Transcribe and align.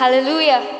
Hallelujah. 0.00 0.79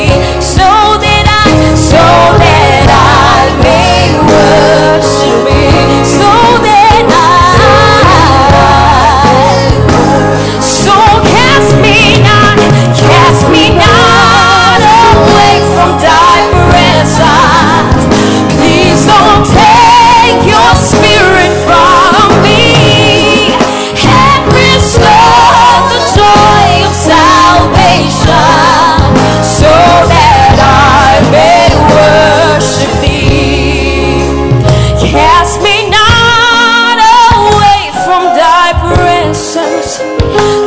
sense. 39.51 40.60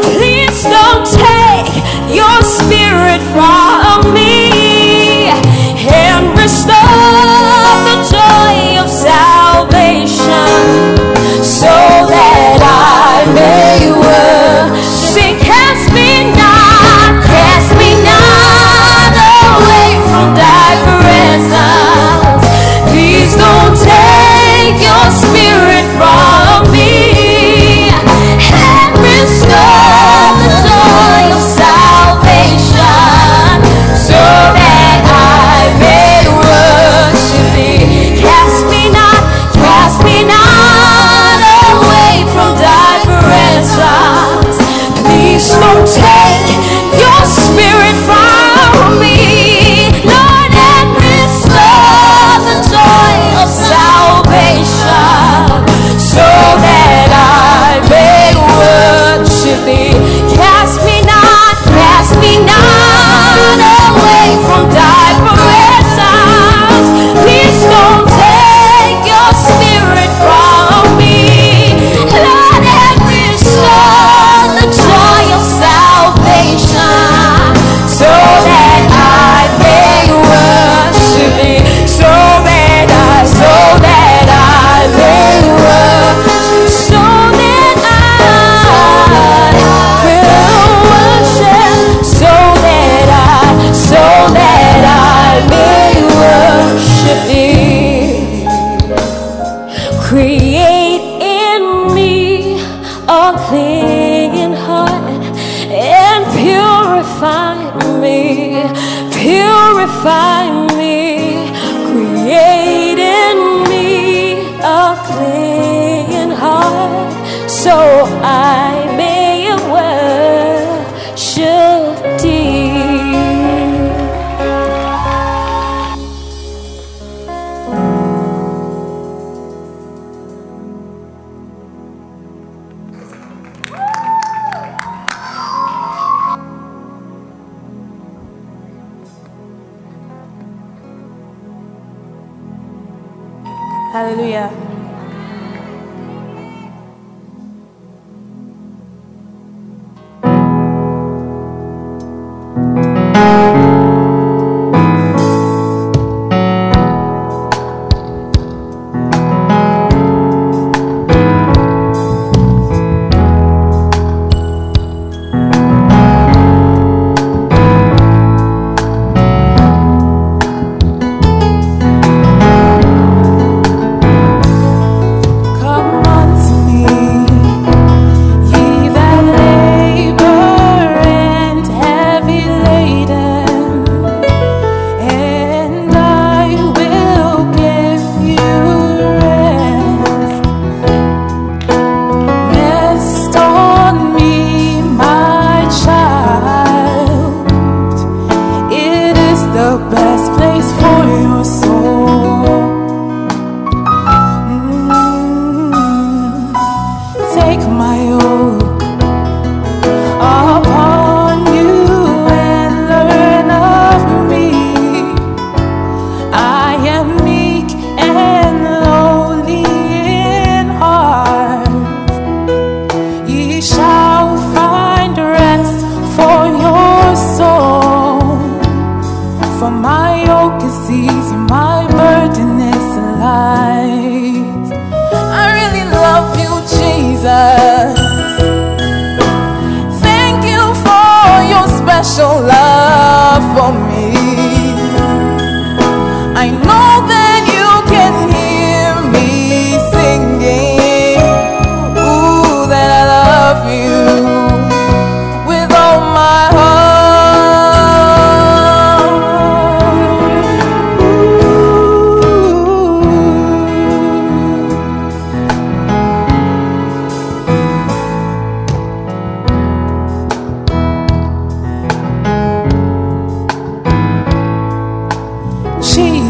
fire. 110.04 110.33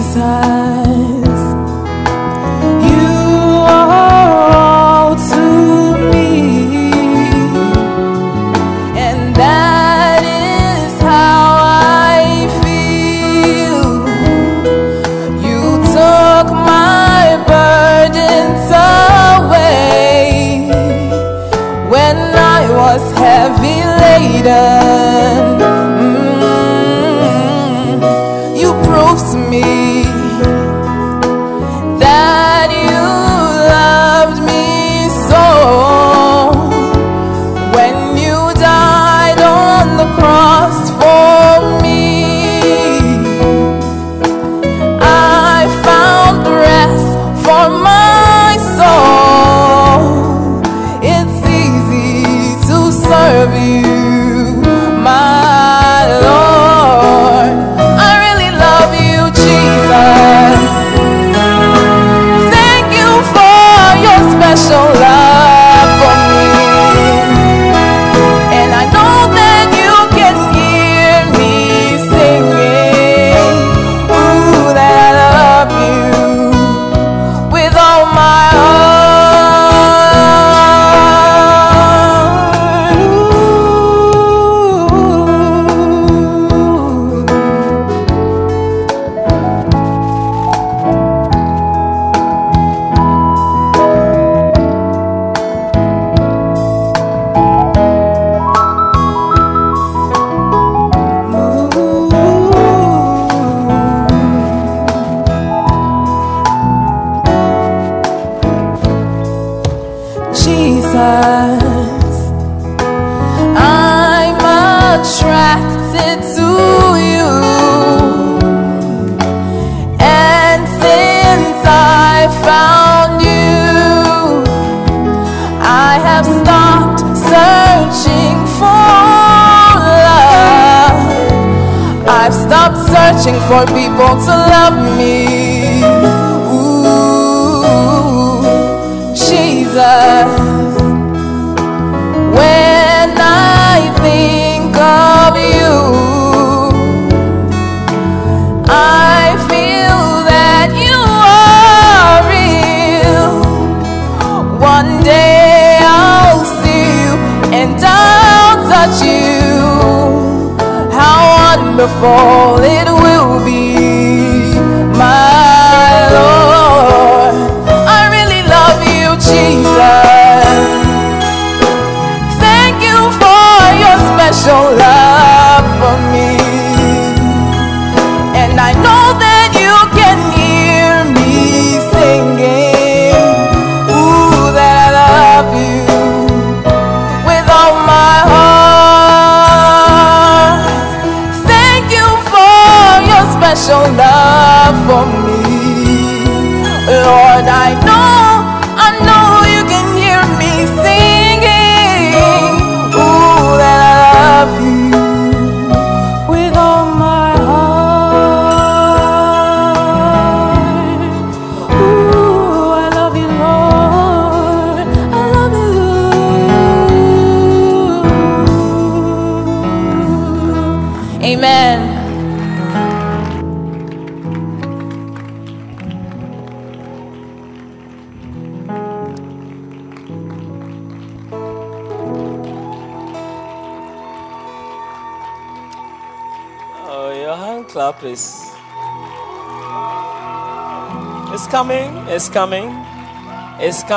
Jesus, 0.04 0.93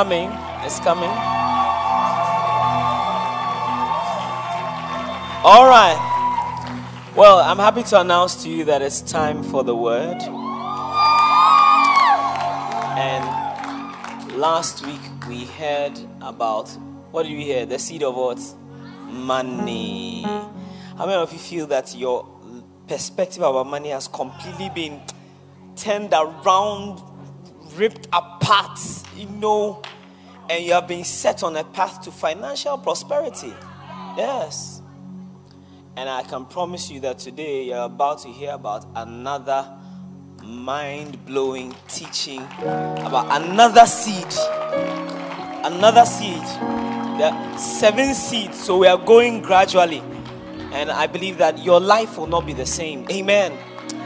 coming. 0.08 0.32
It's 0.64 0.80
coming. 0.80 1.10
All 5.44 5.68
right. 5.68 7.12
Well, 7.14 7.40
I'm 7.40 7.58
happy 7.58 7.84
to 7.84 8.00
announce 8.00 8.42
to 8.44 8.50
you 8.50 8.64
that 8.64 8.82
it's 8.82 9.02
time 9.02 9.44
for 9.44 9.66
the 9.66 9.76
word. 9.76 10.22
And 12.98 14.38
last 14.38 14.86
week 14.86 15.02
we 15.28 15.44
heard 15.44 16.00
about 16.22 16.70
what 17.12 17.24
did 17.24 17.34
we 17.34 17.44
hear? 17.44 17.66
The 17.66 17.78
seed 17.78 18.02
of 18.02 18.16
what? 18.16 18.40
Money. 19.10 20.22
How 20.22 21.06
many 21.06 21.16
of 21.16 21.34
you 21.34 21.40
feel 21.40 21.68
that 21.68 21.94
your 21.98 22.26
perspective 22.88 23.44
about 23.44 23.68
money 23.68 23.90
has 23.90 24.08
completely 24.08 24.70
been 24.70 25.02
turned 25.76 26.14
around, 26.14 27.02
ripped 27.76 28.08
apart, 28.14 28.80
you 29.18 29.26
know, 29.26 29.82
and 30.50 30.64
you 30.64 30.74
have 30.74 30.88
been 30.88 31.04
set 31.04 31.44
on 31.44 31.56
a 31.56 31.64
path 31.64 32.02
to 32.02 32.12
financial 32.12 32.78
prosperity? 32.78 33.54
Yes. 34.18 34.82
And 35.96 36.10
I 36.10 36.24
can 36.24 36.46
promise 36.46 36.90
you 36.90 37.00
that 37.02 37.20
today 37.20 37.66
you're 37.66 37.84
about 37.84 38.20
to 38.20 38.30
hear 38.30 38.52
about 38.52 38.86
another 38.96 39.68
mind 40.44 41.26
blowing 41.26 41.76
teaching 41.88 42.42
about 42.62 43.28
another 43.42 43.86
seed. 43.86 44.28
Another 45.66 46.06
seed. 46.06 46.44
There 47.18 47.32
are 47.34 47.58
seven 47.58 48.14
seeds, 48.14 48.64
so 48.64 48.78
we 48.78 48.88
are 48.88 48.98
going 48.98 49.42
gradually. 49.42 50.04
And 50.72 50.92
I 50.92 51.08
believe 51.08 51.40
that 51.40 51.58
your 51.64 51.80
life 51.80 52.18
will 52.18 52.28
not 52.28 52.46
be 52.46 52.54
the 52.54 52.66
same. 52.66 53.06
Amen. 53.10 53.58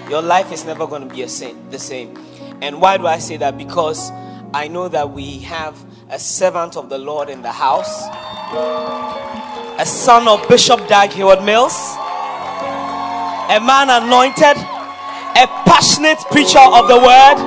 Your 0.09 0.21
life 0.21 0.51
is 0.51 0.65
never 0.65 0.87
going 0.87 1.07
to 1.07 1.13
be 1.13 1.23
the 1.23 1.79
same. 1.79 2.17
And 2.61 2.79
why 2.79 2.97
do 2.97 3.07
I 3.07 3.19
say 3.19 3.37
that? 3.37 3.57
Because 3.57 4.11
I 4.53 4.67
know 4.69 4.87
that 4.87 5.11
we 5.11 5.39
have 5.39 5.83
a 6.11 6.19
servant 6.19 6.75
of 6.75 6.89
the 6.89 6.97
Lord 6.97 7.29
in 7.29 7.41
the 7.41 7.55
house, 7.55 8.03
a 9.79 9.85
son 9.87 10.27
of 10.27 10.43
Bishop 10.49 10.83
Dag 10.91 11.07
Heward 11.15 11.39
Mills, 11.39 11.71
a 13.47 13.63
man 13.63 13.87
anointed, 13.87 14.59
a 15.39 15.47
passionate 15.63 16.19
preacher 16.27 16.59
of 16.59 16.91
the 16.91 16.99
word. 16.99 17.39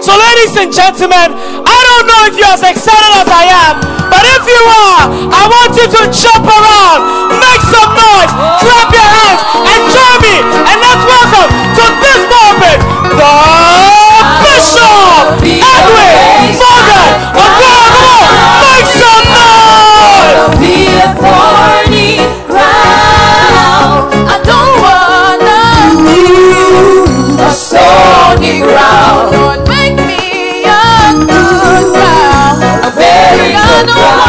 So, 0.00 0.08
ladies 0.08 0.56
and 0.56 0.72
gentlemen, 0.72 1.36
I 1.36 1.76
don't 1.84 2.06
know 2.08 2.20
if 2.32 2.40
you're 2.40 2.56
as 2.56 2.64
excited 2.64 3.12
as 3.20 3.28
I 3.28 3.44
am, 3.44 3.76
but 4.08 4.24
if 4.24 4.42
you 4.48 4.62
are, 4.88 5.04
I 5.36 5.44
want 5.44 5.76
you 5.76 5.84
to 5.84 6.02
jump 6.16 6.48
around, 6.48 7.00
make 7.36 7.60
some 7.60 7.92
noise, 7.92 8.32
clap 8.64 8.88
your 8.88 9.04
hands, 9.04 9.40
and 9.52 9.80
join 9.92 10.16
me. 10.24 10.36
And 10.64 10.76
let's 10.80 11.04
welcome 11.04 11.50
to 11.76 11.84
this 12.00 12.20
moment 12.24 12.80
the 13.20 13.36
Bishop 14.48 15.44
Edwin 15.44 16.35
stony 28.56 28.72
ground. 28.72 29.32
Lord, 29.32 29.68
make 29.68 29.96
me 29.96 30.64
a 30.64 31.12
good 31.12 31.92
ground, 31.92 32.62
a 32.84 32.90
very 32.90 33.52
good 33.52 33.86
ground. 33.86 34.25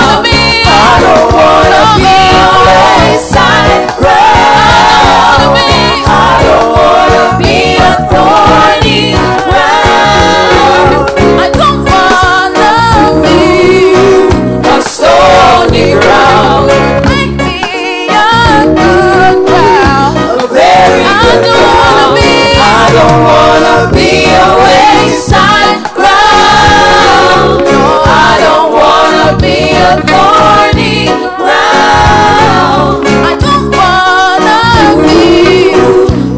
don't 22.97 23.19
wanna 23.29 23.77
be 23.93 24.09
a 24.25 24.47
wayside 24.63 25.77
round. 26.01 27.61
I 28.09 28.33
don't 28.45 28.69
wanna 28.79 29.29
be 29.43 29.57
a 29.77 29.93
thorny 30.09 30.97
ground. 31.37 33.05
I 33.29 33.33
don't 33.45 33.67
wanna 33.77 34.61
be 35.05 35.77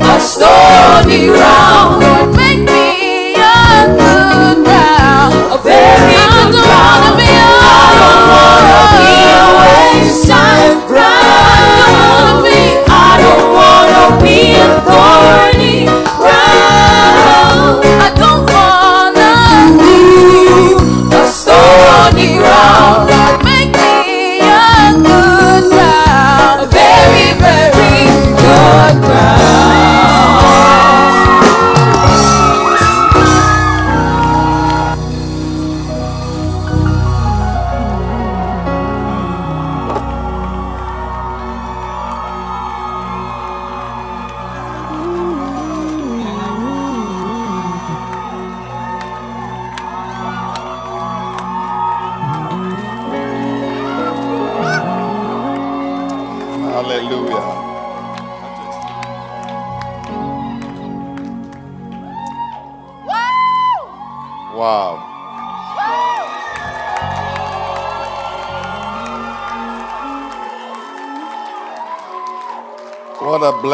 a 0.04 0.20
stony 0.20 1.22
ground. 1.32 2.04
Lord, 2.04 2.30
make 2.36 2.62
me 2.68 2.88
a 3.36 3.88
good 4.00 4.58
ground, 4.68 5.34
a 5.56 5.58
very 5.64 6.16
good 6.36 6.52
ground. 6.60 7.16
I 7.20 7.88
don't 8.00 8.24
wanna 8.36 8.82
be 9.00 9.16
a 9.32 9.48
wayside 9.60 10.78
ground. 10.90 12.44
I 12.92 13.14
don't 13.24 13.48
wanna 13.58 14.04
be 14.24 14.38
a 14.56 14.68
thorny 14.88 15.19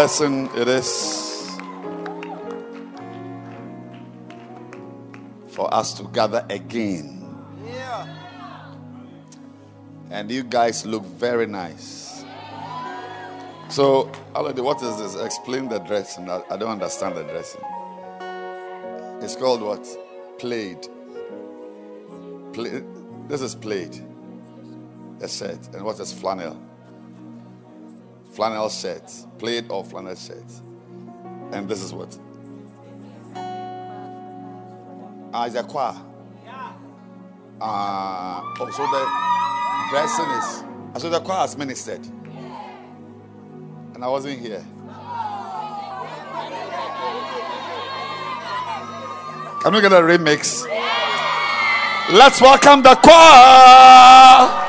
blessing 0.05 0.47
it 0.55 0.67
is 0.67 1.57
for 5.47 5.73
us 5.73 5.95
to 5.95 6.03
gather 6.13 6.45
again. 6.51 7.25
And 10.11 10.29
you 10.29 10.43
guys 10.43 10.85
look 10.85 11.03
very 11.05 11.47
nice. 11.47 12.23
So, 13.69 14.11
Already, 14.35 14.61
what 14.61 14.79
is 14.83 14.95
this? 14.99 15.15
Explain 15.15 15.69
the 15.69 15.79
dressing. 15.79 16.29
I, 16.29 16.43
I 16.51 16.57
don't 16.57 16.69
understand 16.69 17.17
the 17.17 17.23
dressing. 17.23 17.63
It's 19.23 19.35
called 19.35 19.63
what? 19.63 19.87
Plaid. 20.37 20.87
Play, 22.53 22.83
this 23.27 23.41
is 23.41 23.55
plaid. 23.55 23.99
A 25.21 25.27
set. 25.27 25.73
And 25.73 25.83
what 25.83 25.99
is 25.99 26.13
flannel? 26.13 26.61
Flannel 28.35 28.69
set. 28.69 29.11
Plaid 29.39 29.71
or 29.71 29.83
flannel 29.85 30.15
set. 30.15 30.43
And 31.53 31.69
this 31.69 31.81
is 31.81 31.93
what? 31.93 32.17
Ah, 35.33 35.45
it's 35.45 35.55
a 35.55 35.63
choir. 35.63 35.95
Uh, 37.61 38.41
oh, 38.59 38.69
so 38.71 38.85
the 38.91 39.07
dressing 39.89 40.29
is. 40.31 41.01
So 41.01 41.09
the 41.09 41.21
choir 41.21 41.39
has 41.39 41.57
ministered 41.57 42.05
and 43.95 44.03
I 44.03 44.09
wasn't 44.09 44.39
here. 44.39 44.63
Can 49.61 49.73
we 49.73 49.81
get 49.81 49.93
a 49.93 50.01
remix? 50.01 50.67
Let's 52.11 52.41
welcome 52.41 52.83
the 52.83 52.95
choir. 52.95 54.64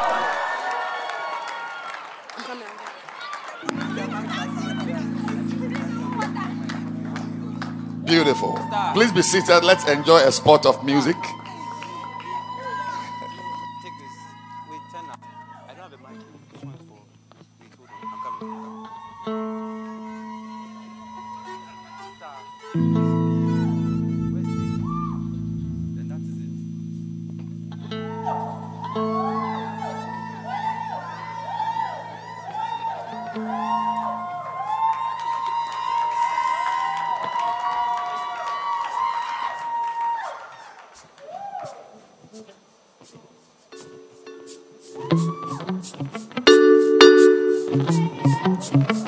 Please 8.97 9.13
be 9.13 9.21
seated. 9.21 9.63
Let's 9.63 9.87
enjoy 9.87 10.21
a 10.21 10.33
spot 10.33 10.65
of 10.65 10.83
music. 10.83 11.19
Do 48.71 48.81
you 48.81 49.06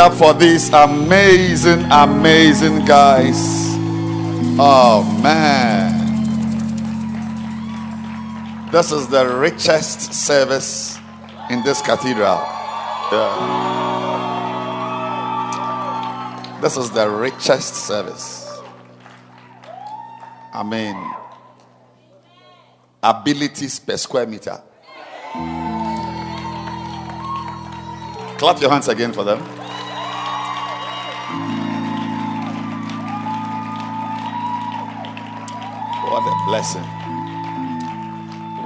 up 0.00 0.14
for 0.14 0.32
these 0.32 0.72
amazing, 0.72 1.84
amazing 1.90 2.86
guys. 2.86 3.36
Oh, 4.58 5.04
man. 5.22 5.92
This 8.72 8.92
is 8.92 9.08
the 9.08 9.28
richest 9.28 10.14
service 10.14 10.98
in 11.50 11.62
this 11.62 11.82
cathedral. 11.82 12.40
Yeah. 13.12 13.68
This 16.62 16.78
is 16.78 16.90
the 16.90 17.06
richest 17.10 17.74
service. 17.74 18.48
I 20.54 20.62
mean, 20.62 20.96
abilities 23.02 23.78
per 23.78 23.98
square 23.98 24.26
meter. 24.26 24.62
Clap 28.38 28.60
your 28.62 28.70
hands 28.70 28.88
again 28.88 29.12
for 29.12 29.24
them. 29.24 29.59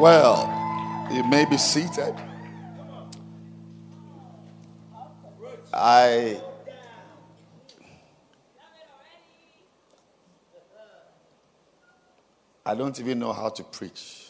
Well, 0.04 1.08
you 1.10 1.24
may 1.24 1.46
be 1.46 1.56
seated. 1.56 2.14
I 5.72 6.38
I 12.66 12.74
don't 12.74 13.00
even 13.00 13.18
know 13.18 13.32
how 13.32 13.48
to 13.48 13.64
preach. 13.64 14.28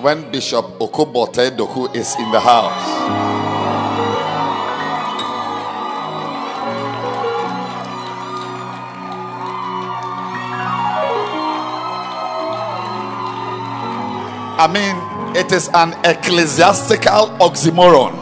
When 0.00 0.30
Bishop 0.32 0.64
Okobote 0.80 1.54
Doku 1.54 1.94
is 1.94 2.16
in 2.18 2.32
the 2.32 2.40
house. 2.40 3.21
I 14.62 14.68
mean, 14.68 15.36
it 15.36 15.50
is 15.50 15.68
an 15.74 15.92
ecclesiastical 16.04 17.36
oxymoron. 17.40 18.12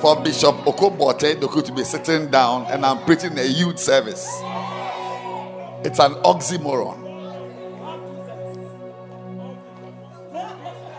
For 0.00 0.14
Bishop 0.22 0.54
Okobote 0.58 1.40
Doku 1.40 1.64
to 1.64 1.72
be 1.72 1.82
sitting 1.82 2.30
down 2.30 2.66
and 2.66 2.86
I'm 2.86 3.04
preaching 3.04 3.36
a 3.36 3.42
youth 3.42 3.80
service. 3.80 4.28
It's 5.84 5.98
an 5.98 6.14
oxymoron. 6.22 7.02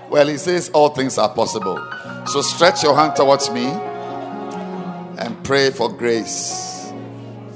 Well, 0.10 0.28
he 0.28 0.36
says 0.36 0.70
all 0.74 0.90
things 0.90 1.18
are 1.18 1.34
possible. 1.34 1.82
So 2.26 2.42
stretch 2.42 2.84
your 2.84 2.94
hand 2.94 3.16
towards 3.16 3.50
me 3.52 3.68
and 5.18 5.42
pray 5.46 5.72
for 5.72 5.88
grace. 5.94 6.92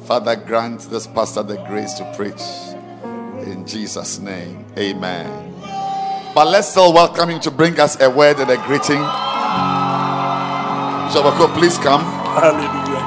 Father, 0.06 0.38
grant 0.38 0.80
this 0.90 1.08
pastor 1.08 1.44
the 1.44 1.58
grace 1.68 1.96
to 1.96 2.10
preach. 2.16 2.71
In 3.44 3.66
Jesus' 3.66 4.20
name, 4.20 4.66
amen. 4.78 5.54
But 6.34 6.48
let's 6.48 6.70
still 6.70 6.94
welcome 6.94 7.30
him 7.30 7.40
to 7.42 7.52
bring 7.52 7.80
us 7.80 8.00
a 8.00 8.10
word 8.10 8.40
and 8.40 8.50
a 8.50 8.58
greeting. 8.58 9.02
Shabako, 11.12 11.54
please 11.58 11.78
come. 11.78 12.02
Hallelujah. 12.02 13.02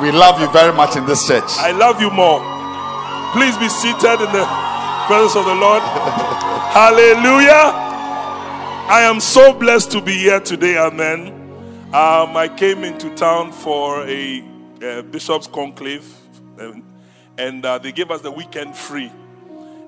We 0.00 0.10
love 0.12 0.40
you 0.40 0.50
very 0.50 0.72
much 0.72 0.96
in 0.96 1.04
this 1.06 1.26
church. 1.26 1.58
I 1.58 1.72
love 1.72 2.00
you 2.00 2.10
more. 2.10 2.40
Please 3.32 3.56
be 3.58 3.68
seated 3.68 4.20
in 4.20 4.32
the 4.32 4.46
presence 5.06 5.36
of 5.36 5.44
the 5.44 5.54
Lord. 5.54 5.82
Hallelujah. 6.72 7.72
I 8.86 9.02
am 9.02 9.20
so 9.20 9.52
blessed 9.52 9.90
to 9.92 10.00
be 10.00 10.12
here 10.12 10.40
today. 10.40 10.78
Amen. 10.78 11.28
Um, 11.92 12.36
I 12.36 12.48
came 12.54 12.84
into 12.84 13.14
town 13.14 13.52
for 13.52 14.06
a, 14.06 14.44
a 14.82 15.02
bishop's 15.02 15.46
conclave, 15.46 16.04
and 17.38 17.64
uh, 17.64 17.78
they 17.78 17.92
gave 17.92 18.10
us 18.10 18.20
the 18.20 18.30
weekend 18.30 18.76
free. 18.76 19.10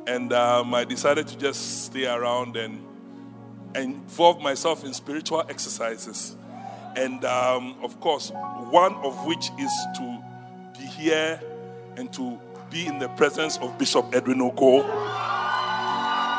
And 0.07 0.33
um, 0.33 0.75
I 0.75 0.85
decided 0.85 1.27
to 1.29 1.39
just 1.39 1.87
stay 1.87 2.07
around 2.07 2.57
and, 2.57 2.85
and 3.75 3.95
involve 3.95 4.41
myself 4.41 4.85
in 4.85 4.95
spiritual 4.95 5.45
exercises. 5.49 6.37
And 6.97 7.25
um, 7.25 7.77
of 7.83 8.01
course, 8.01 8.31
one 8.71 8.95
of 8.97 9.27
which 9.27 9.51
is 9.59 9.73
to 9.97 10.25
be 10.79 10.87
here 10.87 11.41
and 11.97 12.13
to 12.15 12.39
be 12.71 12.87
in 12.87 12.99
the 12.99 13.09
presence 13.11 13.59
of 13.59 13.77
Bishop 13.79 14.07
Edwin 14.15 14.39
Ogo. 14.39 14.85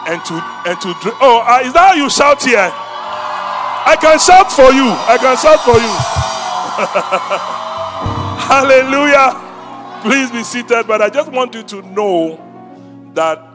And 0.07 0.23
to, 0.25 0.33
and 0.65 0.79
to, 0.81 0.95
oh, 1.21 1.43
uh, 1.45 1.65
is 1.65 1.73
that 1.73 1.89
how 1.89 1.93
you 1.93 2.09
shout 2.09 2.43
here? 2.43 2.57
I 2.59 3.95
can 3.99 4.19
shout 4.19 4.51
for 4.51 4.71
you. 4.71 4.87
I 4.87 5.17
can 5.17 5.37
shout 5.37 5.59
for 5.63 5.75
you. 5.75 5.91
Hallelujah. 8.47 9.46
Please 10.07 10.31
be 10.31 10.41
seated. 10.41 10.87
But 10.87 11.01
I 11.01 11.09
just 11.09 11.29
want 11.33 11.53
you 11.53 11.63
to 11.63 11.81
know 11.81 12.39
that 13.13 13.45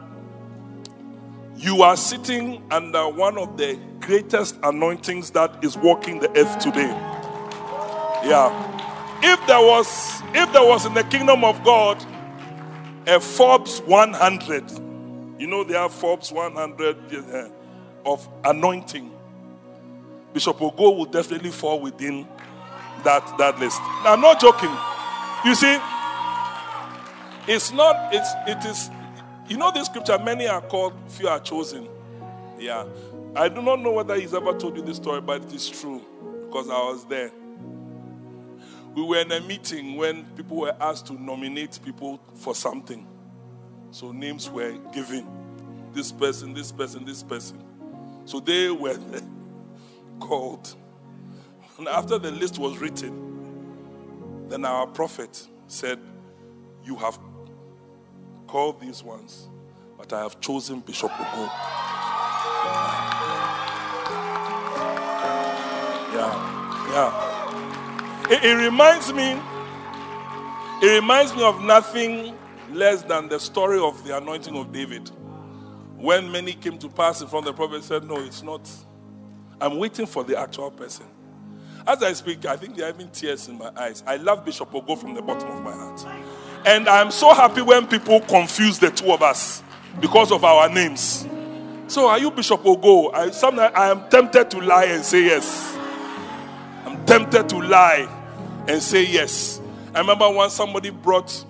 you 1.55 1.81
are 1.81 1.97
sitting 1.97 2.61
under 2.69 3.09
one 3.09 3.39
of 3.39 3.57
the 3.57 3.79
greatest 3.99 4.59
anointings 4.61 5.31
that 5.31 5.63
is 5.63 5.75
walking 5.75 6.19
the 6.19 6.29
earth 6.37 6.59
today. 6.59 6.89
Yeah. 8.23 8.51
If 9.23 9.47
there 9.47 9.61
was 9.61 10.21
if 10.35 10.53
there 10.53 10.63
was 10.63 10.85
in 10.85 10.93
the 10.93 11.03
kingdom 11.05 11.43
of 11.43 11.63
God 11.63 12.05
a 13.07 13.19
Forbes 13.19 13.79
100, 13.81 15.39
you 15.39 15.47
know 15.47 15.63
there 15.63 15.79
are 15.79 15.89
Forbes 15.89 16.31
100 16.31 17.13
eh, 17.13 17.49
of 18.05 18.29
anointing. 18.45 19.11
Bishop 20.33 20.59
Ogo 20.59 20.95
will 20.97 21.05
definitely 21.05 21.49
fall 21.49 21.79
within 21.79 22.27
that 23.03 23.39
that 23.39 23.59
list. 23.59 23.79
I'm 24.03 24.21
not 24.21 24.39
joking. 24.39 24.69
You 25.45 25.55
see, 25.55 25.79
it's 27.47 27.71
not 27.71 28.13
it's 28.13 28.29
it 28.47 28.65
is 28.65 28.89
you 29.47 29.57
know 29.57 29.71
this 29.71 29.87
scripture, 29.87 30.17
many 30.19 30.47
are 30.47 30.61
called, 30.61 30.93
few 31.07 31.27
are 31.27 31.39
chosen. 31.39 31.87
Yeah. 32.57 32.85
I 33.35 33.49
do 33.49 33.61
not 33.61 33.81
know 33.81 33.91
whether 33.91 34.15
he's 34.15 34.33
ever 34.33 34.57
told 34.57 34.77
you 34.77 34.83
this 34.83 34.97
story, 34.97 35.19
but 35.21 35.43
it 35.43 35.53
is 35.53 35.69
true 35.69 36.01
because 36.45 36.69
I 36.69 36.77
was 36.79 37.05
there. 37.05 37.31
We 38.95 39.03
were 39.03 39.17
in 39.19 39.31
a 39.31 39.41
meeting 39.41 39.95
when 39.95 40.23
people 40.35 40.57
were 40.57 40.75
asked 40.79 41.07
to 41.07 41.13
nominate 41.13 41.79
people 41.83 42.21
for 42.35 42.55
something. 42.55 43.07
So 43.91 44.11
names 44.11 44.49
were 44.49 44.71
given. 44.93 45.27
This 45.93 46.11
person, 46.11 46.53
this 46.53 46.71
person, 46.71 47.03
this 47.03 47.21
person. 47.23 47.61
So 48.25 48.39
they 48.39 48.69
were 48.69 48.97
called. 50.19 50.73
And 51.77 51.87
after 51.87 52.17
the 52.17 52.31
list 52.31 52.59
was 52.59 52.77
written, 52.77 54.47
then 54.47 54.63
our 54.63 54.87
prophet 54.87 55.47
said, 55.67 55.99
You 56.83 56.95
have 56.97 57.19
called 58.53 58.79
these 58.79 59.03
ones, 59.03 59.47
but 59.97 60.13
I 60.13 60.21
have 60.21 60.39
chosen 60.39 60.79
Bishop 60.81 61.09
Ogo. 61.09 61.49
Yeah, 66.13 66.87
yeah. 66.91 68.29
It, 68.29 68.45
it 68.45 68.63
reminds 68.63 69.11
me, 69.11 69.41
it 70.83 71.01
reminds 71.01 71.35
me 71.35 71.41
of 71.41 71.63
nothing 71.63 72.37
less 72.71 73.01
than 73.01 73.27
the 73.27 73.39
story 73.39 73.79
of 73.79 74.05
the 74.05 74.15
anointing 74.15 74.55
of 74.55 74.71
David. 74.71 75.09
When 75.97 76.31
many 76.31 76.53
came 76.53 76.77
to 76.77 76.89
pass 76.89 77.21
in 77.21 77.29
front 77.29 77.47
of 77.47 77.55
the 77.55 77.57
prophet, 77.57 77.83
said, 77.83 78.03
No, 78.03 78.17
it's 78.19 78.43
not. 78.43 78.69
I'm 79.59 79.79
waiting 79.79 80.05
for 80.05 80.23
the 80.23 80.39
actual 80.39 80.69
person. 80.69 81.07
As 81.87 82.03
I 82.03 82.13
speak, 82.13 82.45
I 82.45 82.55
think 82.55 82.75
there 82.77 82.85
are 82.85 82.93
even 82.93 83.09
tears 83.09 83.47
in 83.47 83.57
my 83.57 83.71
eyes. 83.75 84.03
I 84.05 84.17
love 84.17 84.45
Bishop 84.45 84.69
Ogo 84.71 84.95
from 84.95 85.15
the 85.15 85.23
bottom 85.23 85.49
of 85.49 85.63
my 85.63 85.71
heart. 85.71 86.05
And 86.65 86.87
I'm 86.87 87.11
so 87.11 87.33
happy 87.33 87.61
when 87.61 87.87
people 87.87 88.21
confuse 88.21 88.79
the 88.79 88.89
two 88.89 89.11
of 89.11 89.21
us 89.21 89.61
because 89.99 90.31
of 90.31 90.43
our 90.43 90.69
names. 90.69 91.27
So, 91.87 92.07
are 92.07 92.17
you 92.17 92.31
Bishop 92.31 92.63
Ogo? 92.63 93.13
I, 93.13 93.29
sometimes 93.31 93.73
I 93.75 93.91
am 93.91 94.09
tempted 94.09 94.49
to 94.51 94.59
lie 94.61 94.85
and 94.85 95.03
say 95.03 95.25
yes. 95.25 95.75
I'm 96.85 97.05
tempted 97.05 97.49
to 97.49 97.59
lie 97.59 98.07
and 98.67 98.81
say 98.81 99.05
yes. 99.05 99.61
I 99.93 99.99
remember 99.99 100.29
once 100.29 100.53
somebody 100.53 100.89
brought 100.89 101.45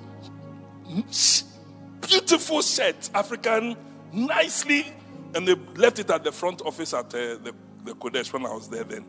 beautiful 2.02 2.62
shirt, 2.62 3.10
African, 3.13 3.78
nicely, 4.12 4.88
and 5.36 5.47
they 5.47 5.56
left 5.76 5.99
it 5.99 6.10
at 6.10 6.23
the 6.23 6.32
front 6.32 6.62
office 6.63 6.93
at 6.93 7.06
uh, 7.06 7.38
the, 7.38 7.54
the 7.86 7.93
Qodesh 7.93 8.34
when 8.34 8.45
I 8.45 8.54
was 8.54 8.67
there 8.67 8.84
then. 8.84 9.06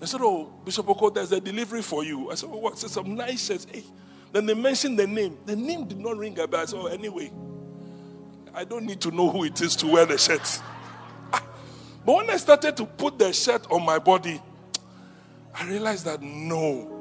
They 0.00 0.06
said, 0.06 0.20
Oh, 0.22 0.44
Bishop 0.64 0.88
Oko, 0.88 1.10
there's 1.10 1.32
a 1.32 1.40
delivery 1.40 1.82
for 1.82 2.04
you. 2.04 2.30
I 2.30 2.36
said, 2.36 2.48
Oh, 2.52 2.58
what? 2.58 2.78
Said, 2.78 2.90
some 2.90 3.14
nice 3.14 3.46
shirts. 3.46 3.66
Hey. 3.70 3.84
Then 4.32 4.46
they 4.46 4.54
mentioned 4.54 4.98
the 4.98 5.06
name. 5.06 5.38
The 5.46 5.56
name 5.56 5.86
did 5.86 5.98
not 5.98 6.16
ring 6.16 6.38
a 6.38 6.46
bell. 6.46 6.60
I 6.60 6.64
said, 6.66 6.78
Oh, 6.78 6.86
anyway, 6.86 7.32
I 8.54 8.64
don't 8.64 8.84
need 8.84 9.00
to 9.02 9.10
know 9.10 9.30
who 9.30 9.44
it 9.44 9.60
is 9.60 9.76
to 9.76 9.86
wear 9.86 10.06
the 10.06 10.18
shirt. 10.18 10.60
But 12.06 12.16
when 12.16 12.30
I 12.30 12.36
started 12.36 12.76
to 12.78 12.86
put 12.86 13.18
the 13.18 13.32
shirt 13.32 13.70
on 13.70 13.84
my 13.84 13.98
body, 13.98 14.40
I 15.54 15.66
realized 15.68 16.06
that 16.06 16.22
no. 16.22 16.94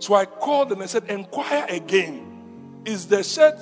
So 0.00 0.14
I 0.14 0.26
called 0.26 0.72
and 0.72 0.82
I 0.82 0.86
said, 0.86 1.04
Inquire 1.08 1.66
again. 1.68 2.82
Is 2.84 3.06
the 3.06 3.22
shirt 3.22 3.54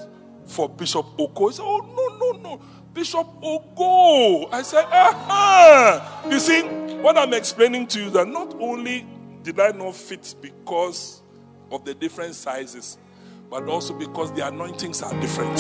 for 0.47 0.69
Bishop 0.69 1.07
Oko? 1.19 1.49
He 1.49 1.55
said, 1.55 1.63
Oh, 1.65 1.81
no, 2.19 2.33
no, 2.33 2.39
no. 2.41 2.63
Bishop 2.93 3.27
Ogo. 3.43 4.49
I 4.53 4.63
said, 4.63 4.85
Aha. 4.87 6.23
You 6.31 6.39
see, 6.41 6.63
what 7.03 7.17
I'm 7.17 7.35
explaining 7.35 7.87
to 7.89 8.05
you 8.05 8.11
that 8.11 8.27
not 8.27 8.55
only 8.61 9.07
did 9.43 9.61
I 9.61 9.71
not 9.71 9.95
fit 9.95 10.35
because 10.41 11.20
of 11.71 11.85
the 11.85 11.95
different 11.95 12.35
sizes, 12.35 12.99
but 13.49 13.69
also 13.69 13.95
because 13.99 14.33
the 14.33 14.47
anointings 14.47 15.03
are 15.03 15.19
different. 15.21 15.57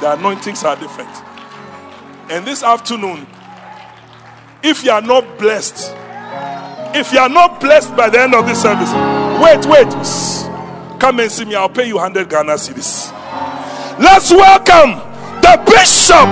The 0.00 0.12
anointings 0.12 0.64
are 0.64 0.76
different. 0.76 1.10
And 2.30 2.46
this 2.46 2.62
afternoon, 2.62 3.26
if 4.62 4.84
you 4.84 4.90
are 4.90 5.02
not 5.02 5.38
blessed, 5.38 5.94
if 6.94 7.12
you 7.12 7.18
are 7.18 7.28
not 7.28 7.60
blessed 7.60 7.96
by 7.96 8.08
the 8.08 8.20
end 8.20 8.34
of 8.34 8.46
this 8.46 8.62
service, 8.62 8.92
wait, 9.42 9.66
wait. 9.66 9.88
Come 11.00 11.20
and 11.20 11.30
see 11.30 11.44
me. 11.44 11.54
I'll 11.54 11.68
pay 11.68 11.86
you 11.88 11.96
100 11.96 12.28
Ghana 12.28 12.54
cedis. 12.54 13.10
Let's 13.98 14.30
welcome 14.30 15.00
the 15.40 15.56
Bishop 15.66 16.28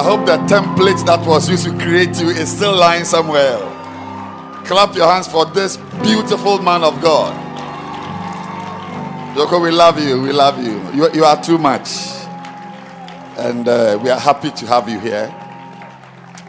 I 0.00 0.02
hope 0.02 0.24
the 0.24 0.38
template 0.48 1.04
that 1.04 1.26
was 1.26 1.50
used 1.50 1.66
to 1.66 1.76
create 1.76 2.18
you 2.18 2.30
is 2.30 2.50
still 2.50 2.74
lying 2.74 3.04
somewhere. 3.04 3.58
Clap 4.64 4.94
your 4.94 5.06
hands 5.06 5.28
for 5.28 5.44
this 5.44 5.76
beautiful 6.02 6.58
man 6.62 6.82
of 6.82 7.02
God. 7.02 7.36
Joko, 9.36 9.60
we 9.60 9.70
love 9.70 10.02
you. 10.02 10.22
We 10.22 10.32
love 10.32 10.56
you. 10.64 10.80
You, 10.94 11.12
you 11.12 11.24
are 11.24 11.38
too 11.42 11.58
much. 11.58 11.90
And 13.36 13.68
uh, 13.68 13.98
we 14.02 14.08
are 14.08 14.18
happy 14.18 14.50
to 14.50 14.66
have 14.68 14.88
you 14.88 14.98
here. 14.98 15.30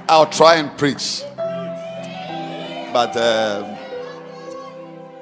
I'll 0.08 0.30
try 0.30 0.56
and 0.56 0.72
preach. 0.78 1.22
But 2.94 3.18
um 3.18 3.78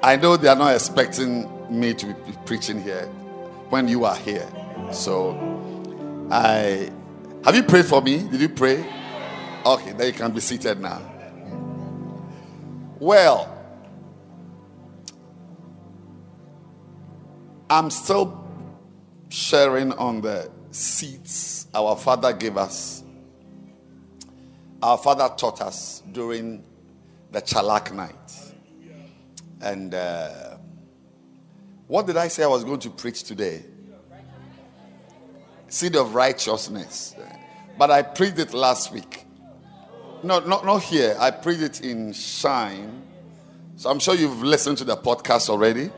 I 0.04 0.14
know 0.14 0.36
they 0.36 0.46
are 0.46 0.54
not 0.54 0.72
expecting 0.72 1.50
me 1.68 1.94
to 1.94 2.06
be 2.06 2.32
preaching 2.44 2.80
here 2.80 3.06
when 3.70 3.88
you 3.88 4.04
are 4.04 4.14
here. 4.14 4.46
So 4.92 5.34
I 6.30 6.92
have 7.44 7.54
you 7.56 7.62
prayed 7.62 7.86
for 7.86 8.02
me? 8.02 8.18
Did 8.18 8.40
you 8.40 8.48
pray? 8.48 8.84
Okay, 9.64 9.92
then 9.92 10.06
you 10.06 10.12
can 10.12 10.32
be 10.32 10.40
seated 10.40 10.80
now. 10.80 11.00
Well, 12.98 13.56
I'm 17.68 17.90
still 17.90 18.46
sharing 19.28 19.92
on 19.92 20.20
the 20.20 20.50
seeds 20.70 21.66
our 21.74 21.96
father 21.96 22.32
gave 22.32 22.56
us. 22.56 23.02
Our 24.82 24.98
father 24.98 25.32
taught 25.36 25.60
us 25.60 26.02
during 26.12 26.64
the 27.30 27.40
Chalak 27.40 27.94
night. 27.94 28.14
And 29.60 29.94
uh, 29.94 30.56
what 31.86 32.06
did 32.06 32.16
I 32.16 32.28
say 32.28 32.44
I 32.44 32.48
was 32.48 32.64
going 32.64 32.80
to 32.80 32.90
preach 32.90 33.24
today? 33.24 33.64
seed 35.70 35.96
of 35.96 36.14
righteousness. 36.14 37.14
But 37.80 37.90
I 37.90 38.02
preached 38.02 38.38
it 38.38 38.52
last 38.52 38.92
week. 38.92 39.24
No, 40.22 40.40
not, 40.40 40.66
not 40.66 40.82
here. 40.82 41.16
I 41.18 41.30
preached 41.30 41.62
it 41.62 41.80
in 41.80 42.12
Shine. 42.12 43.02
So 43.76 43.88
I'm 43.88 43.98
sure 43.98 44.14
you've 44.14 44.42
listened 44.42 44.76
to 44.78 44.84
the 44.84 44.98
podcast 44.98 45.48
already. 45.48 45.88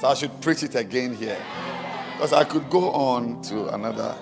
So 0.00 0.08
I 0.08 0.14
should 0.14 0.40
preach 0.40 0.62
it 0.62 0.74
again 0.74 1.14
here. 1.14 1.36
Because 2.14 2.32
I 2.32 2.44
could 2.44 2.70
go 2.70 2.90
on 2.92 3.42
to 3.42 3.68
another. 3.74 4.16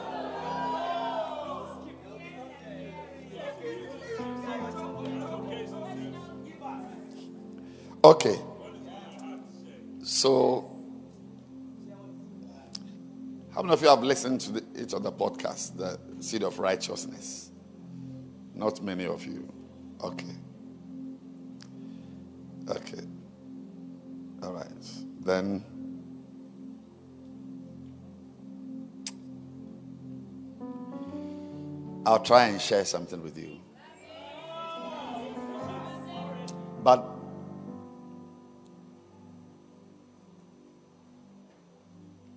Okay. 8.05 8.37
So, 10.03 10.69
how 13.55 13.63
many 13.63 13.75
of 13.75 13.83
you 13.83 13.89
have 13.89 14.03
listened 14.03 14.41
to 14.41 14.53
the, 14.53 14.65
each 14.83 14.93
of 14.93 15.05
the 15.05 15.13
podcast, 15.13 15.77
the 15.77 15.99
Seed 16.21 16.43
of 16.43 16.59
Righteousness? 16.59 17.51
Not 18.55 18.83
many 18.83 19.07
of 19.07 19.25
you. 19.25 19.53
Okay. 20.03 20.35
Okay. 22.69 23.03
All 24.43 24.53
right. 24.53 24.67
Then. 25.21 25.65
I'll 32.05 32.19
try 32.19 32.47
and 32.47 32.61
share 32.61 32.85
something 32.85 33.23
with 33.23 33.39
you. 33.39 33.61
But 36.83 37.12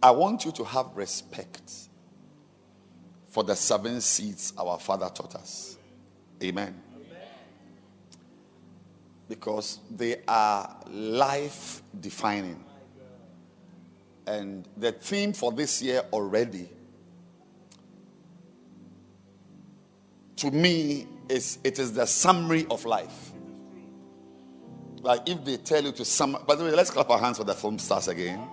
I 0.05 0.11
want 0.11 0.45
you 0.45 0.51
to 0.51 0.63
have 0.63 0.95
respect 0.95 1.71
for 3.31 3.43
the 3.43 3.55
seven 3.55 3.99
seeds 4.01 4.53
our 4.55 4.77
father 4.77 5.09
taught 5.09 5.33
us. 5.33 5.79
Amen. 6.43 6.79
Because 9.27 9.79
they 9.89 10.17
are 10.27 10.77
life 10.91 11.81
defining. 11.99 12.63
And 14.27 14.69
the 14.77 14.91
theme 14.91 15.33
for 15.33 15.51
this 15.51 15.81
year 15.81 16.03
already, 16.13 16.69
to 20.35 20.51
me, 20.51 21.07
is 21.29 21.57
it 21.63 21.79
is 21.79 21.93
the 21.93 22.05
summary 22.05 22.67
of 22.69 22.85
life. 22.85 23.31
Like 25.01 25.27
if 25.27 25.43
they 25.43 25.57
tell 25.57 25.83
you 25.83 25.93
to 25.93 26.05
sum, 26.05 26.37
by 26.47 26.53
the 26.53 26.63
way, 26.63 26.69
let's 26.69 26.91
clap 26.91 27.09
our 27.09 27.17
hands 27.17 27.39
for 27.39 27.43
the 27.43 27.55
film 27.55 27.79
stars 27.79 28.07
again. 28.07 28.47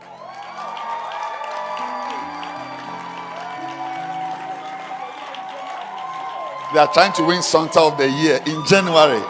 They 6.72 6.78
are 6.78 6.90
trying 6.92 7.12
to 7.14 7.24
win 7.24 7.42
Santa 7.42 7.80
of 7.80 7.98
the 7.98 8.08
Year 8.08 8.40
in 8.46 8.64
January. 8.66 9.20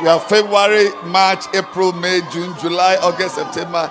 We 0.00 0.06
have 0.06 0.24
February, 0.24 0.88
March, 1.04 1.44
April, 1.54 1.92
May, 1.92 2.20
June, 2.32 2.54
July, 2.60 2.96
August, 3.02 3.34
September, 3.34 3.90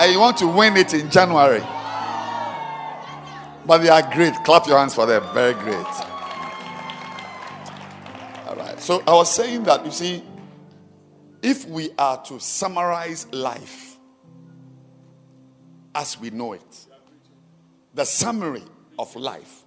and 0.00 0.12
you 0.12 0.20
want 0.20 0.36
to 0.38 0.46
win 0.46 0.76
it 0.76 0.94
in 0.94 1.10
January. 1.10 1.60
But 3.66 3.78
they 3.78 3.90
are 3.90 4.02
great. 4.14 4.32
Clap 4.44 4.66
your 4.66 4.78
hands 4.78 4.94
for 4.94 5.04
them. 5.04 5.22
Very 5.34 5.52
great. 5.52 5.86
All 8.46 8.56
right. 8.56 8.80
So 8.80 9.02
I 9.06 9.12
was 9.12 9.34
saying 9.34 9.64
that, 9.64 9.84
you 9.84 9.90
see, 9.90 10.22
if 11.42 11.66
we 11.66 11.90
are 11.98 12.22
to 12.24 12.40
summarize 12.40 13.26
life 13.32 13.98
as 15.94 16.18
we 16.18 16.30
know 16.30 16.54
it, 16.54 16.86
the 17.92 18.06
summary 18.06 18.64
of 18.98 19.14
life 19.16 19.64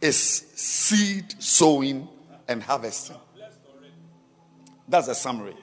is 0.00 0.16
seed 0.16 1.34
sowing 1.42 2.08
and 2.46 2.62
harvesting. 2.62 3.16
That's 4.88 5.08
a 5.08 5.14
summary. 5.14 5.56